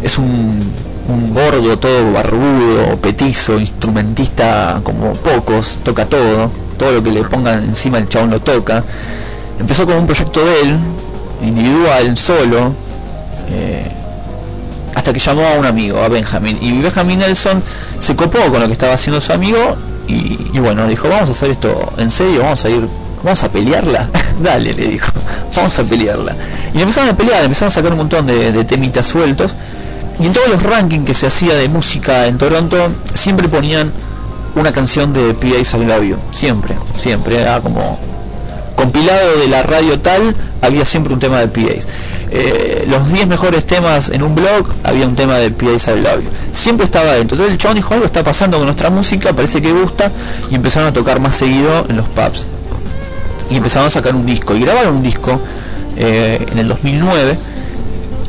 es 0.03 0.17
un, 0.17 0.71
un 1.07 1.33
gordo, 1.33 1.77
todo 1.79 2.11
barbudo, 2.11 2.97
petizo, 2.97 3.57
instrumentista 3.59 4.81
como 4.83 5.13
pocos, 5.13 5.77
toca 5.83 6.05
todo, 6.05 6.51
todo 6.77 6.91
lo 6.91 7.03
que 7.03 7.11
le 7.11 7.23
pongan 7.23 7.63
encima 7.63 7.97
el 7.99 8.09
chabón 8.09 8.31
lo 8.31 8.39
toca. 8.41 8.83
Empezó 9.59 9.85
como 9.85 9.99
un 9.99 10.05
proyecto 10.05 10.45
de 10.45 10.61
él, 10.61 10.77
individual, 11.41 12.17
solo, 12.17 12.73
eh, 13.49 13.89
hasta 14.93 15.13
que 15.13 15.19
llamó 15.19 15.45
a 15.45 15.53
un 15.53 15.65
amigo, 15.65 16.01
a 16.01 16.09
Benjamin. 16.09 16.57
Y 16.61 16.81
Benjamin 16.81 17.19
Nelson 17.19 17.63
se 17.99 18.15
copó 18.15 18.39
con 18.49 18.59
lo 18.59 18.67
que 18.67 18.73
estaba 18.73 18.93
haciendo 18.93 19.21
su 19.21 19.31
amigo 19.31 19.77
y, 20.07 20.37
y 20.53 20.59
bueno, 20.59 20.85
dijo, 20.87 21.07
vamos 21.07 21.29
a 21.29 21.31
hacer 21.31 21.51
esto 21.51 21.93
en 21.97 22.09
serio, 22.09 22.41
vamos 22.43 22.65
a 22.65 22.69
ir 22.69 22.87
vamos 23.23 23.43
a 23.43 23.51
pelearla, 23.51 24.09
dale, 24.41 24.73
le 24.73 24.87
dijo, 24.87 25.11
vamos 25.55 25.77
a 25.79 25.83
pelearla. 25.83 26.35
Y 26.73 26.81
empezaron 26.81 27.09
a 27.09 27.15
pelear, 27.15 27.43
empezaron 27.43 27.67
a 27.67 27.73
sacar 27.73 27.91
un 27.91 27.97
montón 27.97 28.27
de, 28.27 28.63
temitas 28.65 29.05
sueltos. 29.05 29.55
Y 30.19 30.25
en 30.25 30.33
todos 30.33 30.49
los 30.49 30.63
rankings 30.63 31.05
que 31.05 31.13
se 31.13 31.27
hacía 31.27 31.55
de 31.55 31.69
música 31.69 32.25
en 32.27 32.37
Toronto, 32.37 32.89
siempre 33.13 33.47
ponían 33.47 33.91
una 34.55 34.71
canción 34.71 35.13
de 35.13 35.33
P.A. 35.35 35.61
You. 36.01 36.17
Siempre, 36.31 36.75
siempre. 36.95 37.39
Era 37.39 37.59
como 37.59 37.99
compilado 38.75 39.37
de 39.39 39.47
la 39.47 39.61
radio 39.61 39.99
tal, 39.99 40.35
había 40.61 40.85
siempre 40.85 41.13
un 41.13 41.19
tema 41.19 41.39
de 41.39 41.47
P.A. 41.47 41.73
Eh, 42.29 42.85
los 42.89 43.11
10 43.11 43.27
mejores 43.27 43.65
temas 43.65 44.09
en 44.09 44.23
un 44.23 44.33
blog, 44.33 44.67
había 44.83 45.07
un 45.07 45.15
tema 45.15 45.35
de 45.37 45.51
P.A. 45.51 45.77
You. 45.77 46.29
Siempre 46.51 46.85
estaba 46.85 47.13
dentro. 47.13 47.35
Entonces 47.35 47.51
el 47.51 47.57
chabón 47.59 47.75
dijo, 47.75 47.93
algo 47.93 48.05
está 48.07 48.23
pasando 48.23 48.57
con 48.57 48.65
nuestra 48.65 48.89
música, 48.89 49.33
parece 49.33 49.61
que 49.61 49.71
gusta, 49.71 50.11
y 50.49 50.55
empezaron 50.55 50.89
a 50.89 50.93
tocar 50.93 51.19
más 51.19 51.35
seguido 51.35 51.85
en 51.89 51.97
los 51.97 52.07
pubs 52.07 52.47
y 53.49 53.55
empezaron 53.55 53.87
a 53.87 53.89
sacar 53.89 54.15
un 54.15 54.25
disco 54.25 54.55
y 54.55 54.61
grabaron 54.61 54.97
un 54.97 55.03
disco 55.03 55.39
eh, 55.95 56.45
en 56.51 56.59
el 56.59 56.67
2009 56.67 57.37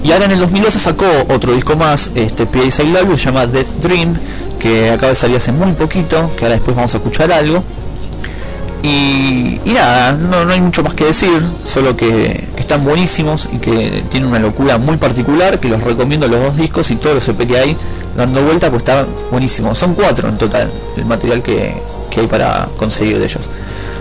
y 0.05 0.13
ahora 0.13 0.27
en 0.27 0.33
el 0.33 0.41
2012 0.41 0.79
sacó 0.79 1.07
otro 1.29 1.55
disco 1.55 1.77
más 1.77 2.11
este 2.15 2.47
P.A. 2.47 2.65
I 2.83 2.93
Love 2.93 3.11
You 3.11 3.17
se 3.17 3.25
llama 3.27 3.47
Death 3.47 3.71
Dream 3.81 4.15
que 4.59 4.91
acaba 4.91 5.09
de 5.09 5.15
salir 5.15 5.37
hace 5.37 5.53
muy 5.53 5.73
poquito 5.73 6.31
que 6.37 6.45
ahora 6.45 6.55
después 6.55 6.77
vamos 6.77 6.95
a 6.95 6.99
escuchar 6.99 7.33
algo 7.33 7.63
y, 8.83 9.61
y 9.65 9.73
nada 9.75 10.13
no, 10.13 10.45
no 10.45 10.53
hay 10.53 10.61
mucho 10.61 10.83
más 10.83 10.95
que 10.95 11.07
decir 11.07 11.43
solo 11.65 11.97
que 11.97 12.49
están 12.69 12.85
buenísimos 12.85 13.49
y 13.51 13.57
que 13.57 14.05
tienen 14.11 14.29
una 14.29 14.41
locura 14.41 14.77
muy 14.77 14.99
particular, 14.99 15.59
que 15.59 15.69
los 15.69 15.83
recomiendo 15.83 16.29
los 16.29 16.39
dos 16.39 16.57
discos 16.59 16.91
y 16.91 16.97
todos 16.97 17.15
los 17.15 17.29
EP 17.31 17.47
que 17.47 17.59
hay 17.59 17.77
dando 18.15 18.43
vuelta, 18.43 18.69
pues 18.69 18.83
está 18.83 19.07
buenísimo. 19.31 19.75
Son 19.75 19.95
cuatro 19.95 20.29
en 20.29 20.37
total 20.37 20.71
el 20.99 21.07
material 21.07 21.43
que, 21.43 21.81
que 22.11 22.21
hay 22.21 22.27
para 22.27 22.69
conseguir 22.77 23.19
de 23.19 23.25
ellos. 23.25 23.49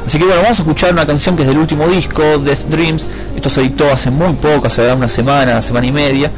Así 0.07 0.17
que 0.17 0.23
bueno, 0.23 0.41
vamos 0.41 0.57
a 0.57 0.61
escuchar 0.61 0.93
una 0.93 1.05
canción 1.05 1.35
que 1.35 1.41
es 1.41 1.49
del 1.49 1.57
último 1.57 1.85
disco, 1.89 2.21
Death 2.37 2.69
Dreams. 2.69 3.05
Esto 3.35 3.49
se 3.49 3.59
editó 3.59 3.91
hace 3.91 4.09
muy 4.09 4.31
poco, 4.35 4.67
hace 4.67 4.89
una 4.93 5.09
semana, 5.09 5.61
semana 5.61 5.85
y 5.85 5.91
media. 5.91 6.31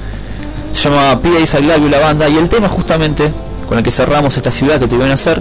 Se 0.74 0.90
llama 0.90 1.20
P.A. 1.22 1.60
I 1.60 1.62
Love 1.62 1.92
la 1.92 2.00
banda, 2.00 2.28
y 2.28 2.38
el 2.38 2.50
tema 2.50 2.68
justamente 2.68 3.32
con 3.68 3.78
el 3.78 3.84
que 3.84 3.92
cerramos 3.92 4.36
esta 4.36 4.50
ciudad 4.50 4.80
que 4.80 4.88
te 4.88 4.98
van 4.98 5.12
a 5.12 5.14
hacer 5.14 5.40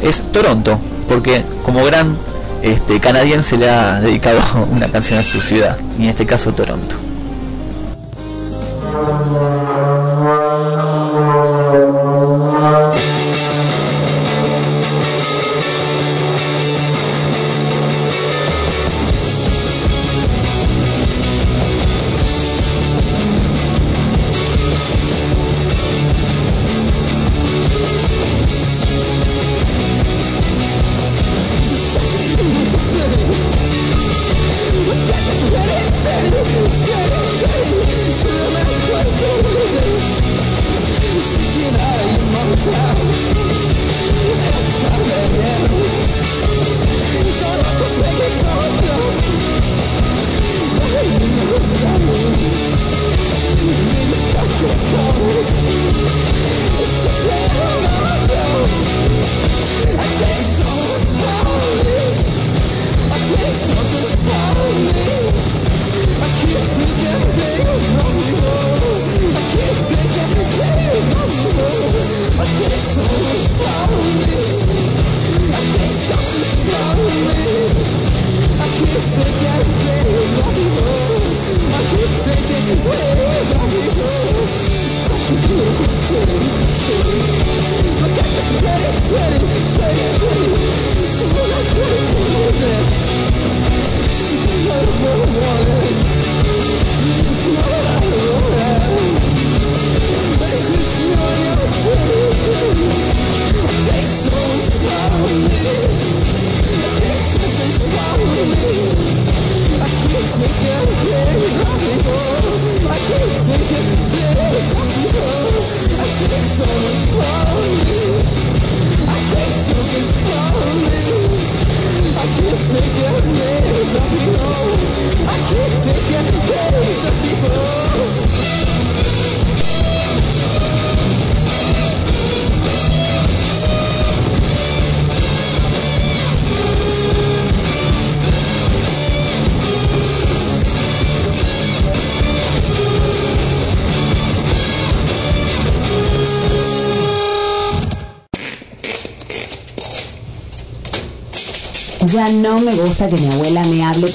es 0.00 0.22
Toronto, 0.30 0.78
porque 1.08 1.42
como 1.64 1.84
gran 1.84 2.16
este, 2.62 3.00
canadiense 3.00 3.56
le 3.56 3.68
ha 3.68 4.00
dedicado 4.00 4.38
una 4.70 4.86
canción 4.86 5.18
a 5.18 5.24
su 5.24 5.40
ciudad, 5.40 5.76
y 5.98 6.04
en 6.04 6.10
este 6.10 6.24
caso 6.24 6.52
Toronto. 6.52 7.05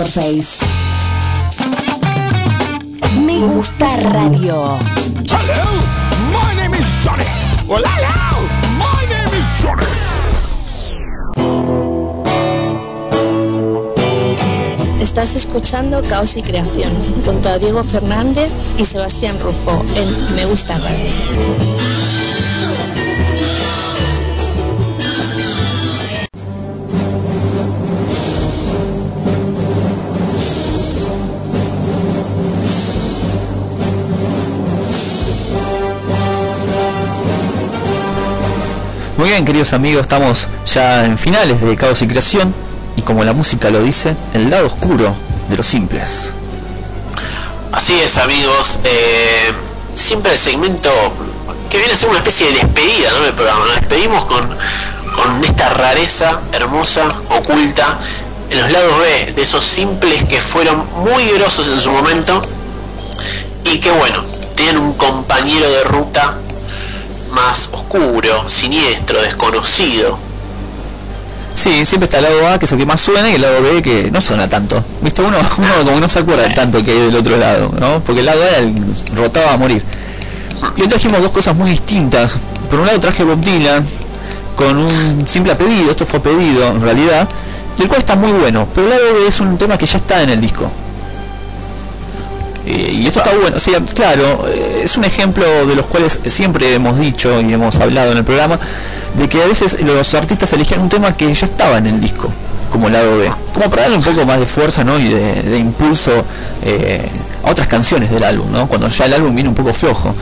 Por 0.01 0.09
Face. 0.09 0.65
Me 3.23 3.39
gusta 3.39 3.97
radio. 3.97 4.79
Hello, 5.29 5.63
my 6.31 6.55
name 6.55 6.73
is 6.73 6.87
Johnny. 7.03 7.25
Well, 7.67 7.83
hello, 7.85 8.47
my 8.79 9.05
name 9.13 9.31
is 9.39 9.45
Johnny. 9.61 9.85
Estás 15.01 15.35
escuchando 15.35 16.01
Caos 16.09 16.35
y 16.37 16.41
Creación 16.41 16.91
junto 17.25 17.49
a 17.49 17.59
Diego 17.59 17.83
Fernández 17.83 18.49
y 18.77 18.85
Sebastián 18.85 19.39
Rufo 19.39 19.85
en 19.95 20.35
Me 20.35 20.45
Gusta 20.45 20.77
Radio. 20.79 22.00
Muy 39.21 39.29
bien, 39.29 39.45
queridos 39.45 39.73
amigos, 39.73 40.01
estamos 40.01 40.47
ya 40.65 41.05
en 41.05 41.15
finales 41.15 41.61
de 41.61 41.75
Caos 41.75 42.01
y 42.01 42.07
Creación 42.07 42.51
y 42.95 43.03
como 43.03 43.23
la 43.23 43.33
música 43.33 43.69
lo 43.69 43.83
dice, 43.83 44.15
el 44.33 44.49
lado 44.49 44.65
oscuro 44.65 45.13
de 45.47 45.57
los 45.57 45.67
simples. 45.67 46.33
Así 47.71 47.93
es, 47.99 48.17
amigos. 48.17 48.79
eh, 48.83 49.51
siempre 49.93 50.31
el 50.31 50.39
segmento 50.39 50.89
que 51.69 51.77
viene 51.77 51.93
a 51.93 51.97
ser 51.97 52.09
una 52.09 52.17
especie 52.17 52.47
de 52.47 52.53
despedida 52.53 53.11
¿no? 53.11 53.25
del 53.25 53.33
programa. 53.35 53.65
Nos 53.67 53.75
despedimos 53.75 54.25
con, 54.25 54.57
con 55.15 55.43
esta 55.45 55.69
rareza 55.69 56.39
hermosa, 56.51 57.07
oculta, 57.29 57.99
en 58.49 58.59
los 58.59 58.71
lados 58.71 58.93
B, 59.01 59.33
de 59.33 59.41
esos 59.43 59.63
simples 59.63 60.23
que 60.23 60.41
fueron 60.41 60.83
muy 61.03 61.29
grosos 61.33 61.67
en 61.67 61.79
su 61.79 61.91
momento 61.91 62.41
y 63.65 63.77
que, 63.79 63.91
bueno, 63.91 64.23
tienen 64.55 64.79
un 64.79 64.93
compañero 64.93 65.69
de 65.69 65.83
ruta 65.83 66.37
más 67.31 67.69
oscuro, 67.71 68.47
siniestro, 68.47 69.21
desconocido. 69.21 70.17
Sí, 71.53 71.85
siempre 71.85 72.05
está 72.05 72.17
el 72.17 72.23
lado 72.23 72.47
A 72.47 72.59
que 72.59 72.65
es 72.65 72.71
el 72.71 72.79
que 72.79 72.85
más 72.85 73.01
suena 73.01 73.29
y 73.29 73.35
el 73.35 73.41
lado 73.41 73.61
B 73.61 73.81
que 73.81 74.09
no 74.11 74.21
suena 74.21 74.47
tanto. 74.49 74.83
Viste, 75.01 75.21
uno, 75.21 75.37
uno 75.57 75.67
como 75.79 75.95
que 75.95 76.01
no 76.01 76.09
se 76.09 76.19
acuerda 76.19 76.53
tanto 76.53 76.83
que 76.83 76.91
hay 76.91 76.99
del 76.99 77.15
otro 77.15 77.37
lado, 77.37 77.71
¿no? 77.79 77.99
Porque 77.99 78.21
el 78.21 78.25
lado 78.25 78.41
A 78.43 78.57
el 78.57 78.75
rotaba 79.15 79.53
a 79.53 79.57
morir. 79.57 79.83
Y 80.77 80.81
hoy 80.81 80.87
trajimos 80.87 81.21
dos 81.21 81.31
cosas 81.31 81.55
muy 81.55 81.71
distintas. 81.71 82.37
Por 82.69 82.79
un 82.79 82.87
lado 82.87 82.99
traje 82.99 83.23
Bob 83.23 83.41
Dylan 83.41 83.85
con 84.55 84.77
un 84.77 85.27
simple 85.27 85.55
pedido, 85.55 85.91
esto 85.91 86.05
fue 86.05 86.19
pedido 86.19 86.67
en 86.67 86.81
realidad, 86.81 87.27
del 87.77 87.87
cual 87.87 87.99
está 87.99 88.15
muy 88.15 88.31
bueno. 88.31 88.67
Pero 88.73 88.87
el 88.87 88.93
lado 88.93 89.13
B 89.15 89.27
es 89.27 89.39
un 89.39 89.57
tema 89.57 89.77
que 89.77 89.85
ya 89.85 89.97
está 89.97 90.21
en 90.21 90.29
el 90.29 90.41
disco. 90.41 90.71
Eh, 92.65 92.91
y 92.93 93.07
esto 93.07 93.19
está 93.19 93.35
bueno, 93.35 93.59
sí, 93.59 93.71
claro, 93.95 94.45
eh, 94.47 94.70
es 94.83 94.97
un 94.97 95.03
ejemplo 95.03 95.45
de 95.65 95.75
los 95.75 95.85
cuales 95.85 96.19
siempre 96.25 96.73
hemos 96.73 96.99
dicho 96.99 97.41
y 97.41 97.53
hemos 97.53 97.77
hablado 97.77 98.11
en 98.11 98.17
el 98.17 98.23
programa, 98.23 98.59
de 99.15 99.29
que 99.29 99.41
a 99.41 99.45
veces 99.45 99.81
los 99.81 100.13
artistas 100.13 100.51
eligían 100.53 100.81
un 100.81 100.89
tema 100.89 101.15
que 101.15 101.33
ya 101.33 101.45
estaba 101.45 101.77
en 101.77 101.87
el 101.87 101.99
disco, 101.99 102.31
como 102.71 102.89
lado 102.89 103.17
B, 103.17 103.31
como 103.53 103.69
para 103.69 103.83
darle 103.83 103.97
un 103.97 104.03
poco 104.03 104.25
más 104.25 104.39
de 104.39 104.45
fuerza 104.45 104.83
¿no? 104.83 104.99
y 104.99 105.09
de, 105.09 105.57
impulso 105.57 106.23
eh, 106.63 107.07
a 107.43 107.51
otras 107.51 107.67
canciones 107.67 108.09
del 108.11 108.23
álbum, 108.23 108.51
¿no? 108.51 108.67
cuando 108.67 108.87
ya 108.87 109.05
el 109.05 109.13
álbum 109.13 109.33
viene 109.33 109.49
un 109.49 109.55
poco 109.55 109.73
flojo. 109.73 110.15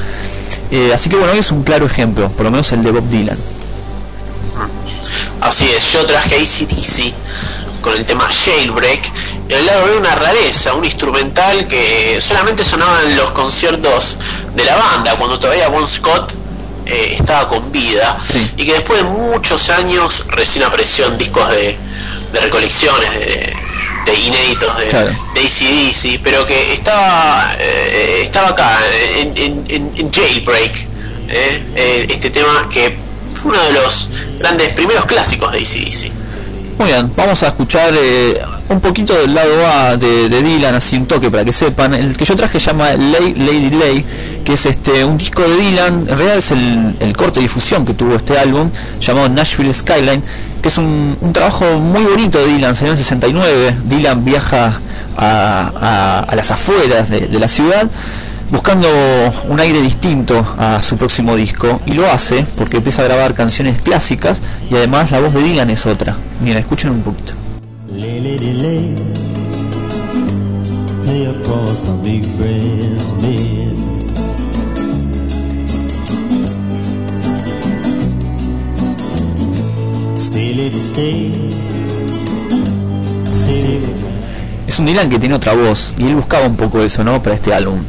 Eh, 0.72 0.92
así 0.94 1.10
que 1.10 1.16
bueno, 1.16 1.34
hoy 1.34 1.40
es 1.40 1.52
un 1.52 1.64
claro 1.64 1.86
ejemplo, 1.86 2.30
por 2.30 2.46
lo 2.46 2.52
menos 2.52 2.72
el 2.72 2.84
de 2.84 2.92
Bob 2.92 3.08
Dylan. 3.10 3.38
Así 5.42 5.70
es, 5.76 5.94
yo 5.94 6.06
traje 6.06 6.36
ACDC 6.36 7.14
con 7.82 7.94
el 7.96 8.06
tema 8.06 8.30
Jailbreak. 8.32 9.12
Y 9.50 9.54
al 9.54 9.66
lado 9.66 9.86
B 9.86 9.98
una 9.98 10.16
rareza, 10.16 10.74
un 10.74 10.86
instrumental 10.86 11.68
que 11.68 12.20
solamente 12.22 12.64
sonaba 12.64 13.02
en 13.04 13.16
los 13.16 13.32
conciertos 13.32 14.18
de 14.54 14.64
la 14.66 14.76
banda, 14.76 15.16
cuando 15.16 15.40
todavía 15.40 15.68
Bon 15.70 15.88
Scott 15.88 16.34
eh, 16.86 17.16
estaba 17.20 17.48
con 17.50 17.72
vida. 17.72 18.18
Y 18.58 18.66
que 18.66 18.74
después 18.74 19.02
de 19.04 19.10
muchos 19.10 19.70
años 19.70 20.26
recién 20.30 20.66
apareció 20.66 21.06
en 21.08 21.18
discos 21.18 21.50
de, 21.52 21.78
de 22.32 22.40
recolecciones, 22.42 23.12
de, 23.12 23.54
de 24.06 24.16
inéditos 24.16 24.78
de, 24.78 24.86
Claro. 24.88 25.12
de 25.34 25.42
ACDC, 25.42 26.22
pero 26.24 26.46
que 26.46 26.74
estaba, 26.74 27.54
eh, 27.60 28.22
estaba 28.24 28.50
acá, 28.50 28.80
en, 29.18 29.36
en- 29.38 29.66
en- 29.70 29.92
en 29.96 30.12
Jailbreak. 30.12 30.88
eh, 31.32 32.08
este 32.10 32.32
tema 32.32 32.68
que 32.72 32.98
fue 33.36 33.52
uno 33.52 33.64
de 33.64 33.74
los 33.74 34.10
grandes 34.40 34.70
primeros 34.74 35.06
clásicos 35.06 35.52
de 35.52 35.60
ACDC. 35.60 36.12
Muy 36.80 36.88
bien, 36.88 37.12
vamos 37.14 37.44
a 37.44 37.48
escuchar 37.48 37.92
eh, 37.94 38.42
un 38.70 38.80
poquito 38.80 39.14
del 39.14 39.34
lado 39.34 39.68
A 39.68 39.98
de, 39.98 40.30
de 40.30 40.42
Dylan, 40.42 40.74
así 40.76 40.96
un 40.96 41.06
toque 41.08 41.30
para 41.30 41.44
que 41.44 41.52
sepan. 41.52 41.94
El 41.94 42.16
que 42.16 42.24
yo 42.24 42.38
traje 42.38 42.58
se 42.58 42.68
llama 42.68 42.94
Lay, 42.94 43.34
Lady 43.36 43.70
Lay, 43.70 44.06
que 44.46 44.54
es 44.54 44.66
este 44.66 45.04
un 45.04 45.18
disco 45.18 45.42
de 45.42 45.58
Dylan, 45.58 45.94
en 46.08 46.08
realidad 46.08 46.38
es 46.38 46.52
el, 46.52 46.96
el 47.02 47.18
corte 47.18 47.36
de 47.36 47.42
difusión 47.42 47.86
que 47.86 47.94
tuvo 47.94 48.16
este 48.16 48.38
álbum, 48.40 48.72
llamado 49.02 49.28
Nashville 49.28 49.74
Skyline, 49.74 50.24
que 50.62 50.70
es 50.70 50.78
un, 50.78 51.18
un 51.20 51.34
trabajo 51.34 51.66
muy 51.80 52.04
bonito 52.04 52.40
de 52.40 52.48
Dylan, 52.48 52.74
salió 52.74 52.94
en 52.94 52.98
el 52.98 53.04
69. 53.04 53.76
Dylan 53.84 54.24
viaja 54.24 54.80
a, 55.18 56.24
a- 56.30 56.36
las 56.36 56.50
afueras 56.52 57.10
de 57.10 57.28
la 57.40 57.50
ciudad 57.50 57.90
buscando 58.50 58.88
un 59.48 59.60
aire 59.60 59.82
distinto 59.82 60.46
a 60.58 60.82
su 60.82 60.98
próximo 60.98 61.36
disco 61.36 61.80
y 61.86 61.94
lo 61.94 62.10
hace 62.10 62.46
porque 62.58 62.78
empieza 62.78 63.02
a 63.02 63.06
grabar 63.06 63.34
canciones 63.34 63.82
clásicas 63.82 64.42
y 64.70 64.76
además 64.76 65.12
la 65.12 65.20
voz 65.20 65.34
de 65.34 65.44
Dylan 65.44 65.70
es 65.70 65.86
otra. 65.86 66.16
Mira, 66.44 66.60
escuchen 66.60 66.92
un 66.92 67.02
poquito. 67.02 67.34
Es 84.68 84.80
un 84.80 84.86
Dylan 84.86 85.10
que 85.10 85.20
tiene 85.20 85.36
otra 85.36 85.54
voz 85.56 85.94
y 85.98 86.04
él 86.04 86.16
buscaba 86.16 86.46
un 86.46 86.56
poco 86.56 86.82
eso, 86.82 87.04
¿no? 87.04 87.22
Para 87.22 87.36
este 87.36 87.54
álbum. 87.54 87.80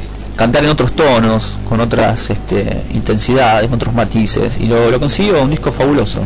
Cantar 0.41 0.65
en 0.65 0.71
otros 0.71 0.93
tonos, 0.95 1.59
con 1.69 1.81
otras 1.83 2.31
este, 2.31 2.83
intensidades, 2.95 3.69
con 3.69 3.77
otros 3.77 3.93
matices 3.95 4.57
y 4.59 4.67
lo, 4.69 4.91
lo 4.91 4.99
consiguió, 4.99 5.43
un 5.43 5.51
disco 5.51 5.71
fabuloso. 5.71 6.23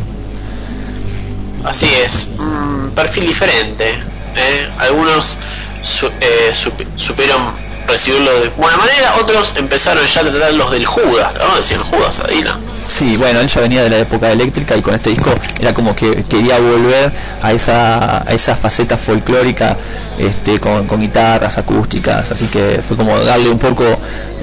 Así 1.65 1.89
es, 2.01 2.29
un 2.39 2.91
perfil 2.95 3.27
diferente. 3.27 3.89
¿eh? 3.89 4.69
Algunos 4.79 5.37
su- 5.81 6.07
eh, 6.21 6.53
sup- 6.53 6.85
supieron 6.95 7.41
recibirlo 7.89 8.31
de 8.39 8.47
buena 8.55 8.77
manera, 8.77 9.15
otros 9.21 9.53
empezaron 9.57 10.05
ya 10.05 10.21
a 10.21 10.23
tratarlos 10.23 10.71
del 10.71 10.85
Judas. 10.85 11.33
Decían 11.57 11.83
Judas 11.83 12.21
a 12.21 12.27
Dylan. 12.27 12.57
Sí, 12.87 13.17
bueno, 13.17 13.39
él 13.39 13.47
ya 13.47 13.61
venía 13.61 13.83
de 13.83 13.89
la 13.89 13.97
época 13.99 14.31
eléctrica 14.31 14.75
y 14.77 14.81
con 14.81 14.93
este 14.93 15.09
disco 15.09 15.33
era 15.59 15.73
como 15.73 15.95
que 15.95 16.23
quería 16.23 16.59
volver 16.59 17.11
a 17.41 17.51
esa, 17.51 18.21
a 18.21 18.31
esa 18.33 18.55
faceta 18.55 18.95
folclórica 18.95 19.75
este, 20.19 20.59
con, 20.59 20.85
con 20.85 21.01
guitarras 21.01 21.57
acústicas, 21.57 22.31
así 22.31 22.45
que 22.47 22.81
fue 22.87 22.95
como 22.95 23.17
darle 23.19 23.49
un 23.49 23.59
poco 23.59 23.83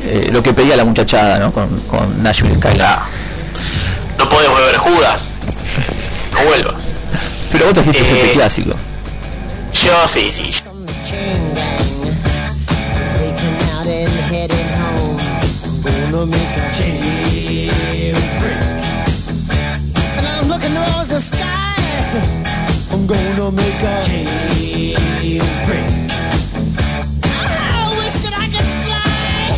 eh, 0.04 0.28
lo 0.32 0.42
que 0.42 0.52
pedía 0.52 0.76
la 0.76 0.84
muchachada 0.84 1.38
¿no? 1.38 1.52
con, 1.52 1.68
con 1.82 2.22
Nashville 2.22 2.56
Skyline. 2.56 2.84
No 4.18 4.28
podés 4.28 4.48
volver 4.50 4.76
Judas. 4.76 5.32
No 6.32 6.44
vuelvas. 6.48 6.88
Pero 7.52 7.66
vos 7.66 7.74
trajiste 7.74 8.00
Eh, 8.00 8.20
este 8.22 8.32
clásico. 8.32 8.70
Yo 9.72 10.08
sí, 10.08 10.30
sí. 10.30 10.52
Gonna 23.42 23.56
make 23.56 23.82
a 23.82 24.02
jailbreak. 24.06 25.40
I 27.34 27.94
wish 27.98 28.16
that 28.22 28.34
I 28.38 28.46
could 28.54 28.68
fly. 28.86 29.50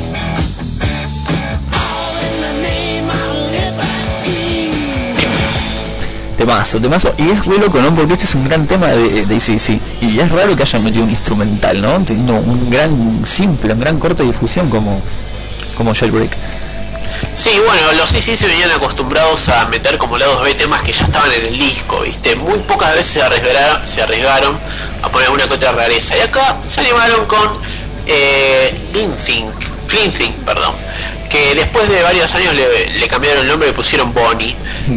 All 1.69 2.17
in 2.25 2.35
the 2.45 2.53
name 2.65 3.09
of 3.13 3.29
liberty. 3.53 4.73
Temazo, 6.39 6.81
temazo. 6.81 7.15
Y 7.19 7.29
es 7.29 7.45
re 7.45 7.59
loco, 7.59 7.81
¿no? 7.81 7.95
Porque 7.95 8.15
este 8.15 8.25
es 8.25 8.35
un 8.35 8.45
gran 8.49 8.67
tema 8.67 8.89
de, 8.89 9.27
de 9.27 9.35
ACDC. 9.37 9.79
Y 10.01 10.19
es 10.19 10.31
raro 10.31 10.57
que 10.57 10.63
hayan 10.63 10.83
metido 10.83 11.05
un 11.05 11.11
instrumental, 11.11 11.81
¿no? 11.83 12.01
Teniendo 12.05 12.35
un 12.37 12.71
gran 12.71 13.27
simple, 13.27 13.75
un 13.75 13.81
gran 13.81 13.99
corte 13.99 14.23
de 14.23 14.29
difusión 14.29 14.71
como, 14.71 14.99
como 15.77 15.95
Jailbreak. 15.95 16.31
Sí, 17.33 17.51
bueno, 17.65 17.93
los 17.93 18.11
CC 18.11 18.37
se 18.37 18.47
venían 18.47 18.71
acostumbrados 18.71 19.49
a 19.49 19.67
meter 19.67 19.99
como 19.99 20.19
lados 20.19 20.43
B 20.43 20.55
temas 20.55 20.83
que 20.83 20.93
ya 20.93 21.05
estaban 21.05 21.33
en 21.33 21.47
el 21.47 21.59
disco, 21.59 22.01
¿viste? 22.01 22.37
Muy 22.37 22.59
pocas 22.61 22.95
veces 22.95 23.13
se 23.15 23.23
arriesgaron, 23.23 23.87
se 23.87 24.03
arriesgaron 24.03 24.59
a 25.03 25.11
poner 25.11 25.31
una 25.31 25.49
que 25.49 25.55
otra 25.55 25.73
rareza. 25.73 26.17
Y 26.17 26.21
acá 26.21 26.57
se 26.69 26.81
animaron 26.81 27.27
con 27.27 27.59
eh, 28.07 28.77
Flinthink, 29.87 30.35
perdón, 30.45 30.75
que 31.31 31.55
después 31.55 31.89
de 31.89 32.03
varios 32.03 32.35
años 32.35 32.55
le, 32.55 32.91
le 32.91 33.09
cambiaron 33.09 33.43
el 33.43 33.49
nombre 33.49 33.69
y 33.69 33.73
pusieron 33.73 34.13
Bonnie. 34.13 34.55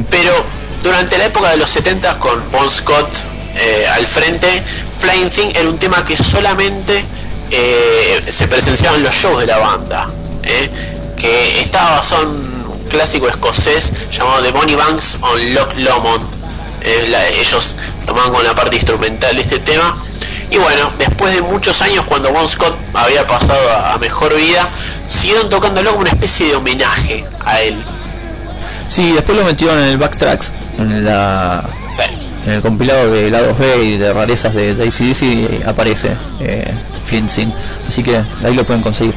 Pero 0.10 0.46
durante 0.84 1.18
la 1.18 1.26
época 1.26 1.50
de 1.52 1.58
los 1.58 1.70
70 1.70 2.20
con 2.20 2.52
Bon 2.52 2.70
Scott 2.70 3.10
eh, 3.56 3.88
al 3.92 4.06
frente, 4.06 4.64
Flying 5.00 5.30
Thing 5.30 5.50
era 5.56 5.70
un 5.70 5.78
tema 5.78 6.06
que 6.06 6.16
solamente 6.16 7.04
eh, 7.50 8.24
se 8.28 8.48
presenciaba 8.48 8.98
en 8.98 9.04
los 9.04 9.16
shows 9.16 9.40
de 9.40 9.48
la 9.48 9.58
banda. 9.58 10.08
¿eh? 10.44 10.70
Que 11.18 11.62
estaba 11.62 11.96
basado 11.98 12.24
en 12.24 12.28
un 12.30 12.84
clásico 12.90 13.28
escocés 13.28 13.92
llamado 14.12 14.42
The 14.44 14.52
Bonnie 14.52 14.76
Banks 14.76 15.18
on 15.22 15.54
Loch 15.54 15.74
Lomond. 15.78 16.24
Eh, 16.82 17.08
la- 17.10 17.28
ellos 17.30 17.76
tomaban 18.06 18.32
con 18.32 18.44
la 18.44 18.54
parte 18.56 18.76
instrumental 18.76 19.36
de 19.36 19.42
este 19.42 19.60
tema. 19.60 19.96
Y 20.50 20.58
bueno, 20.58 20.92
después 20.98 21.34
de 21.36 21.42
muchos 21.42 21.82
años, 21.82 22.06
cuando 22.08 22.32
Bon 22.32 22.48
Scott 22.48 22.74
había 22.94 23.28
pasado 23.28 23.60
a, 23.70 23.94
a 23.94 23.98
mejor 23.98 24.34
vida, 24.36 24.70
siguieron 25.08 25.50
tocándolo 25.50 25.90
como 25.90 26.02
una 26.02 26.12
especie 26.12 26.48
de 26.48 26.56
homenaje 26.56 27.26
a 27.44 27.60
él. 27.62 27.76
Sí, 28.88 29.12
después 29.12 29.38
lo 29.38 29.44
metieron 29.44 29.78
en 29.80 29.90
el 29.90 29.98
backtracks, 29.98 30.54
en, 30.78 31.04
la, 31.04 31.62
en 32.46 32.54
el 32.54 32.62
compilado 32.62 33.12
de 33.12 33.30
lados 33.30 33.58
B 33.60 33.84
y 33.84 33.98
de 33.98 34.14
rarezas 34.14 34.54
de, 34.54 34.74
de 34.74 34.88
ACDC 34.88 35.68
aparece 35.68 36.12
eh, 36.40 36.74
Flint 37.04 37.30
Sing. 37.30 37.52
Así 37.86 38.02
que 38.02 38.16
ahí 38.46 38.54
lo 38.54 38.64
pueden 38.64 38.82
conseguir. 38.82 39.14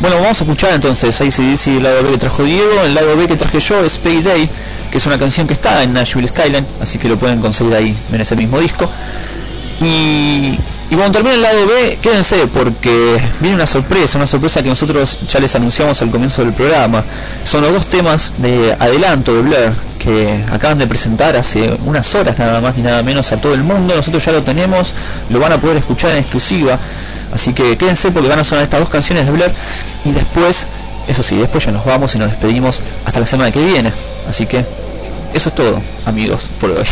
Bueno, 0.00 0.16
vamos 0.20 0.40
a 0.40 0.44
escuchar 0.44 0.72
entonces 0.74 1.20
ACDC 1.20 1.66
el 1.68 1.82
lado 1.82 2.02
B 2.02 2.10
que 2.10 2.18
trajo 2.18 2.42
Diego, 2.42 2.82
el 2.84 2.94
lado 2.94 3.16
B 3.16 3.26
que 3.28 3.36
traje 3.36 3.60
yo 3.60 3.84
es 3.84 3.96
Payday, 3.98 4.48
que 4.90 4.98
es 4.98 5.06
una 5.06 5.18
canción 5.18 5.46
que 5.46 5.54
está 5.54 5.82
en 5.82 5.92
Nashville 5.92 6.28
Skyline, 6.28 6.66
así 6.80 6.98
que 6.98 7.08
lo 7.08 7.16
pueden 7.16 7.40
conseguir 7.40 7.74
ahí 7.74 7.96
en 8.12 8.20
ese 8.20 8.36
mismo 8.36 8.58
disco. 8.60 8.90
Y, 9.80 10.58
y 10.90 10.94
cuando 10.94 11.12
termine 11.12 11.36
el 11.36 11.42
lado 11.42 11.66
B, 11.66 11.98
quédense 12.02 12.46
porque 12.48 13.18
viene 13.40 13.56
una 13.56 13.66
sorpresa, 13.66 14.18
una 14.18 14.26
sorpresa 14.26 14.62
que 14.62 14.68
nosotros 14.68 15.18
ya 15.28 15.40
les 15.40 15.54
anunciamos 15.54 16.00
al 16.02 16.10
comienzo 16.10 16.44
del 16.44 16.52
programa. 16.52 17.02
Son 17.44 17.62
los 17.62 17.72
dos 17.72 17.86
temas 17.86 18.34
de 18.38 18.76
adelanto 18.78 19.34
de 19.34 19.42
Blair 19.42 19.72
que 19.98 20.44
acaban 20.52 20.78
de 20.78 20.86
presentar 20.86 21.34
hace 21.36 21.74
unas 21.86 22.14
horas 22.14 22.38
nada 22.38 22.60
más 22.60 22.76
ni 22.76 22.82
nada 22.82 23.02
menos 23.02 23.32
a 23.32 23.40
todo 23.40 23.54
el 23.54 23.62
mundo. 23.62 23.94
Nosotros 23.96 24.24
ya 24.24 24.32
lo 24.32 24.42
tenemos, 24.42 24.94
lo 25.30 25.38
van 25.40 25.52
a 25.52 25.58
poder 25.60 25.78
escuchar 25.78 26.10
en 26.10 26.18
exclusiva. 26.18 26.78
Así 27.34 27.52
que 27.52 27.76
quédense 27.76 28.10
porque 28.12 28.28
van 28.28 28.38
a 28.38 28.44
sonar 28.44 28.62
estas 28.62 28.80
dos 28.80 28.88
canciones 28.88 29.26
de 29.26 29.32
Blair 29.32 29.52
y 30.04 30.12
después, 30.12 30.66
eso 31.08 31.22
sí, 31.22 31.36
después 31.36 31.64
ya 31.64 31.72
nos 31.72 31.84
vamos 31.84 32.14
y 32.14 32.18
nos 32.18 32.30
despedimos 32.30 32.80
hasta 33.04 33.20
la 33.20 33.26
semana 33.26 33.50
que 33.50 33.62
viene. 33.64 33.92
Así 34.28 34.46
que 34.46 34.64
eso 35.34 35.48
es 35.48 35.54
todo, 35.54 35.82
amigos, 36.06 36.48
por 36.60 36.70
hoy. 36.70 36.86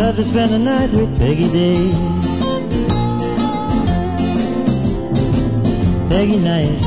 Love 0.00 0.16
to 0.16 0.24
spend 0.24 0.50
the 0.50 0.58
night 0.58 0.90
with 0.92 1.18
Peggy 1.18 1.46
Day. 1.52 1.90
Peggy 6.08 6.38
night 6.38 6.80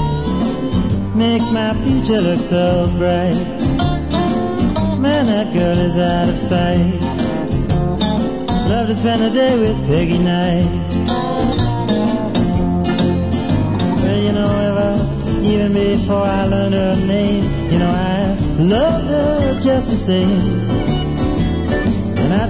makes 1.16 1.46
my 1.52 1.76
future 1.86 2.20
look 2.20 2.40
so 2.40 2.92
bright. 2.98 3.38
Man, 4.98 5.28
that 5.28 5.54
girl 5.54 5.78
is 5.78 5.96
out 5.96 6.28
of 6.28 6.40
sight. 6.40 7.00
Love 8.68 8.88
to 8.88 8.96
spend 8.96 9.22
the 9.22 9.30
day 9.30 9.60
with 9.60 9.78
Peggy 9.88 10.18
night. 10.18 10.66
Well, 14.02 14.22
you 14.24 14.32
know, 14.32 14.52
ever, 14.70 15.48
even 15.48 15.72
before 15.72 16.26
I 16.26 16.46
learned 16.46 16.74
her 16.74 16.96
name, 17.06 17.44
you 17.72 17.78
know, 17.78 17.92
I 17.92 18.36
loved 18.58 19.06
her 19.06 19.60
just 19.62 19.88
the 19.92 19.98
same. 19.98 20.83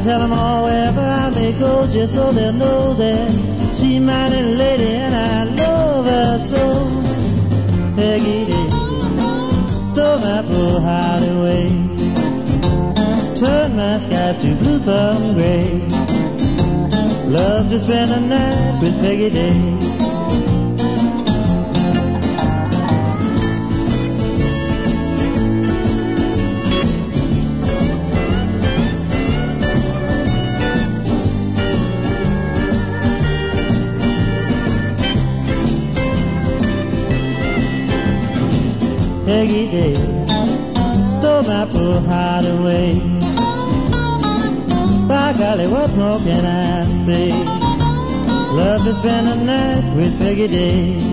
Tell 0.03 0.19
them 0.19 0.33
all 0.33 0.65
wherever 0.65 1.01
I 1.01 1.29
may 1.31 1.51
go, 1.59 1.87
just 1.91 2.13
so 2.13 2.31
they'll 2.31 2.53
know 2.53 2.93
that 2.93 3.31
she's 3.75 3.99
my 3.99 4.29
little 4.29 4.53
lady 4.53 4.91
and 5.05 5.15
I 5.15 5.43
love 5.43 6.05
her 6.05 6.39
so. 6.39 6.63
Peggy 7.95 8.45
did 8.45 8.69
stole 9.89 10.19
my 10.19 10.41
poor 10.41 10.79
heart 10.81 11.23
away, 11.35 11.65
turned 13.35 13.75
my 13.77 13.99
skies 13.99 14.41
to 14.41 14.55
blue 14.55 14.79
from 14.79 15.33
gray. 15.35 15.87
Love 17.27 17.69
to 17.69 17.79
spend 17.79 18.11
a 18.11 18.19
night 18.19 18.81
with 18.81 18.99
Peggy 19.01 19.29
Day. 19.29 19.92
Peggy 39.25 39.71
Day 39.71 39.93
stole 41.17 41.43
my 41.43 41.65
poor 41.71 42.01
heart 42.01 42.45
away. 42.45 42.99
By 45.07 45.33
golly, 45.37 45.67
what 45.67 45.89
more 45.95 46.19
can 46.19 46.45
I 46.45 46.83
say? 47.05 47.31
Love 48.53 48.83
to 48.83 48.93
spend 48.95 49.27
a 49.29 49.35
night 49.43 49.95
with 49.95 50.19
Peggy 50.19 50.47
Day. 50.47 51.12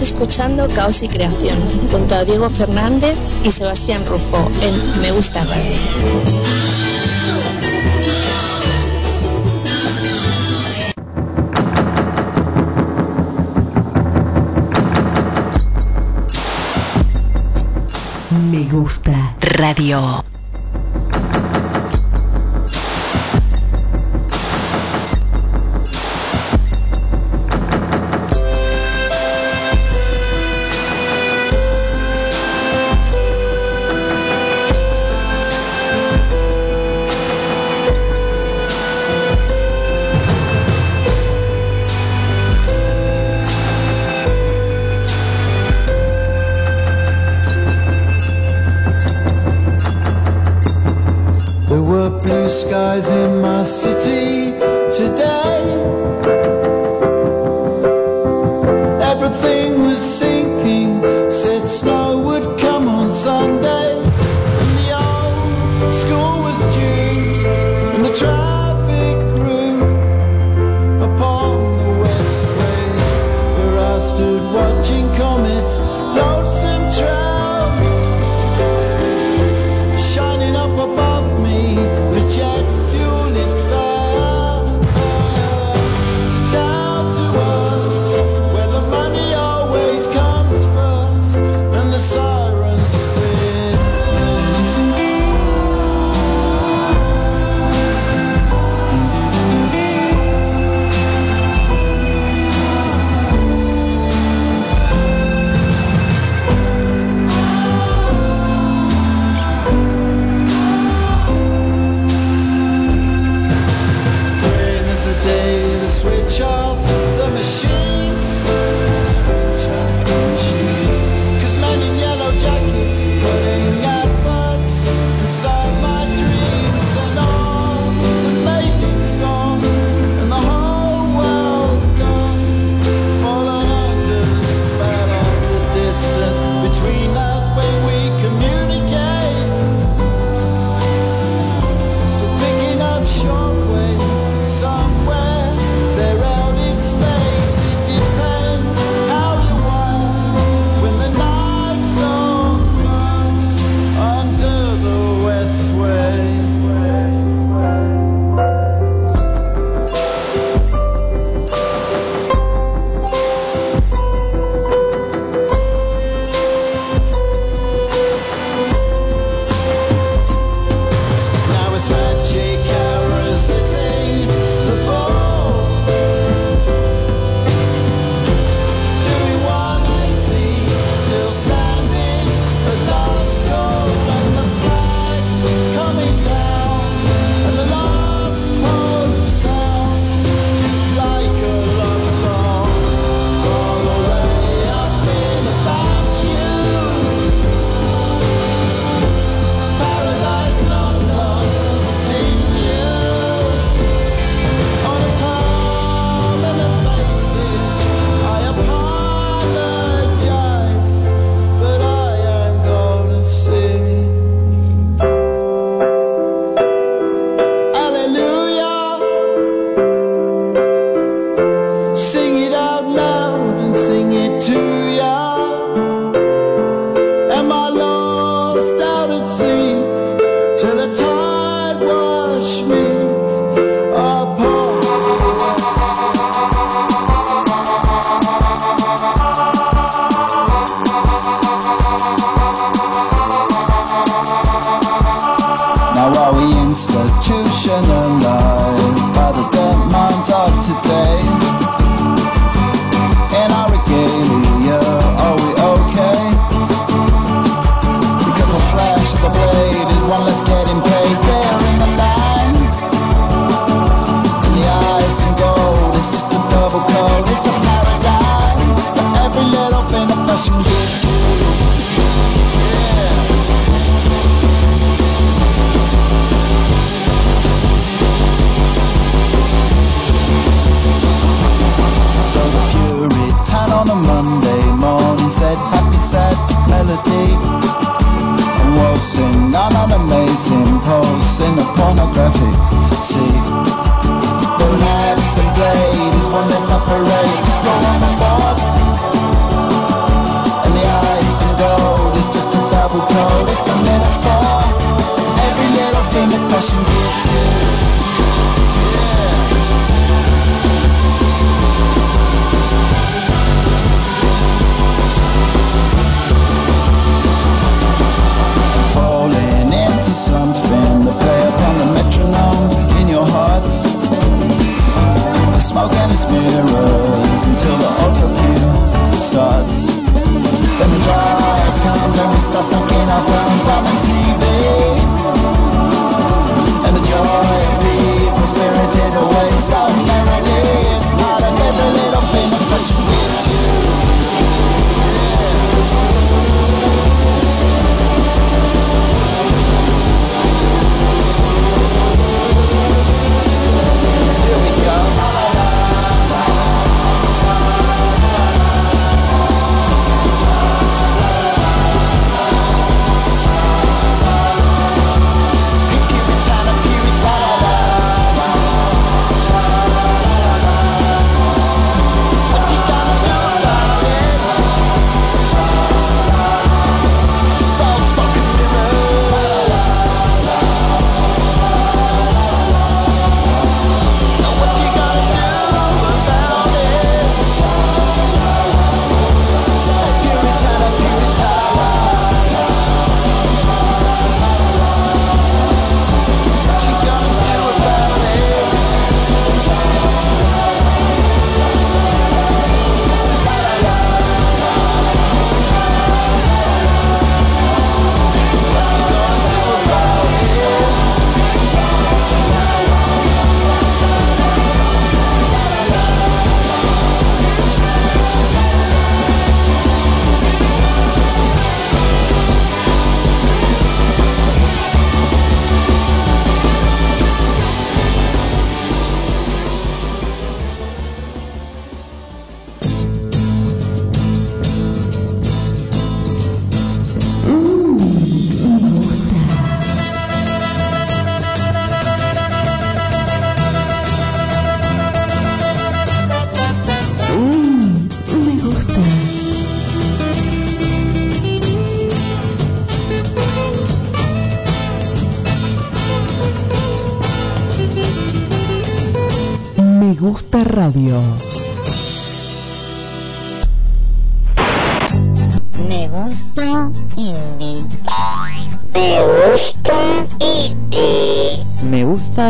Escuchando 0.00 0.68
Caos 0.74 1.02
y 1.02 1.08
Creación 1.08 1.56
junto 1.90 2.14
a 2.14 2.24
Diego 2.24 2.50
Fernández 2.50 3.16
y 3.44 3.50
Sebastián 3.50 4.04
Rufo 4.06 4.50
en 4.60 5.00
Me 5.00 5.10
Gusta 5.10 5.42
Radio. 5.44 5.76
Me 18.50 18.70
gusta 18.70 19.34
radio. 19.40 20.25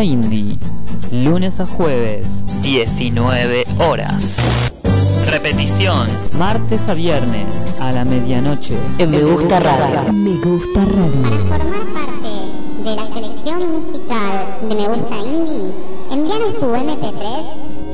Indie. 0.02 0.58
Lunes 1.10 1.60
a 1.60 1.66
jueves, 1.66 2.44
19 2.62 3.64
horas. 3.78 4.38
Repetición, 5.30 6.08
martes 6.32 6.88
a 6.88 6.94
viernes, 6.94 7.46
a 7.80 7.92
la 7.92 8.04
medianoche. 8.04 8.76
En 8.98 9.10
Me 9.10 9.22
Gusta 9.22 9.60
Radio. 9.60 10.12
Me 10.12 10.34
Gusta 10.36 10.84
Radio. 10.84 11.38
Formar 11.48 11.84
parte 11.94 12.28
de 12.84 12.96
la 12.96 13.06
selección 13.06 13.72
musical 13.72 14.46
de 14.68 14.74
Me 14.74 14.88
Gusta 14.88 15.16
Indie, 15.18 15.72
envíanos 16.10 16.58
tu 16.58 16.66
MP3 16.66 17.44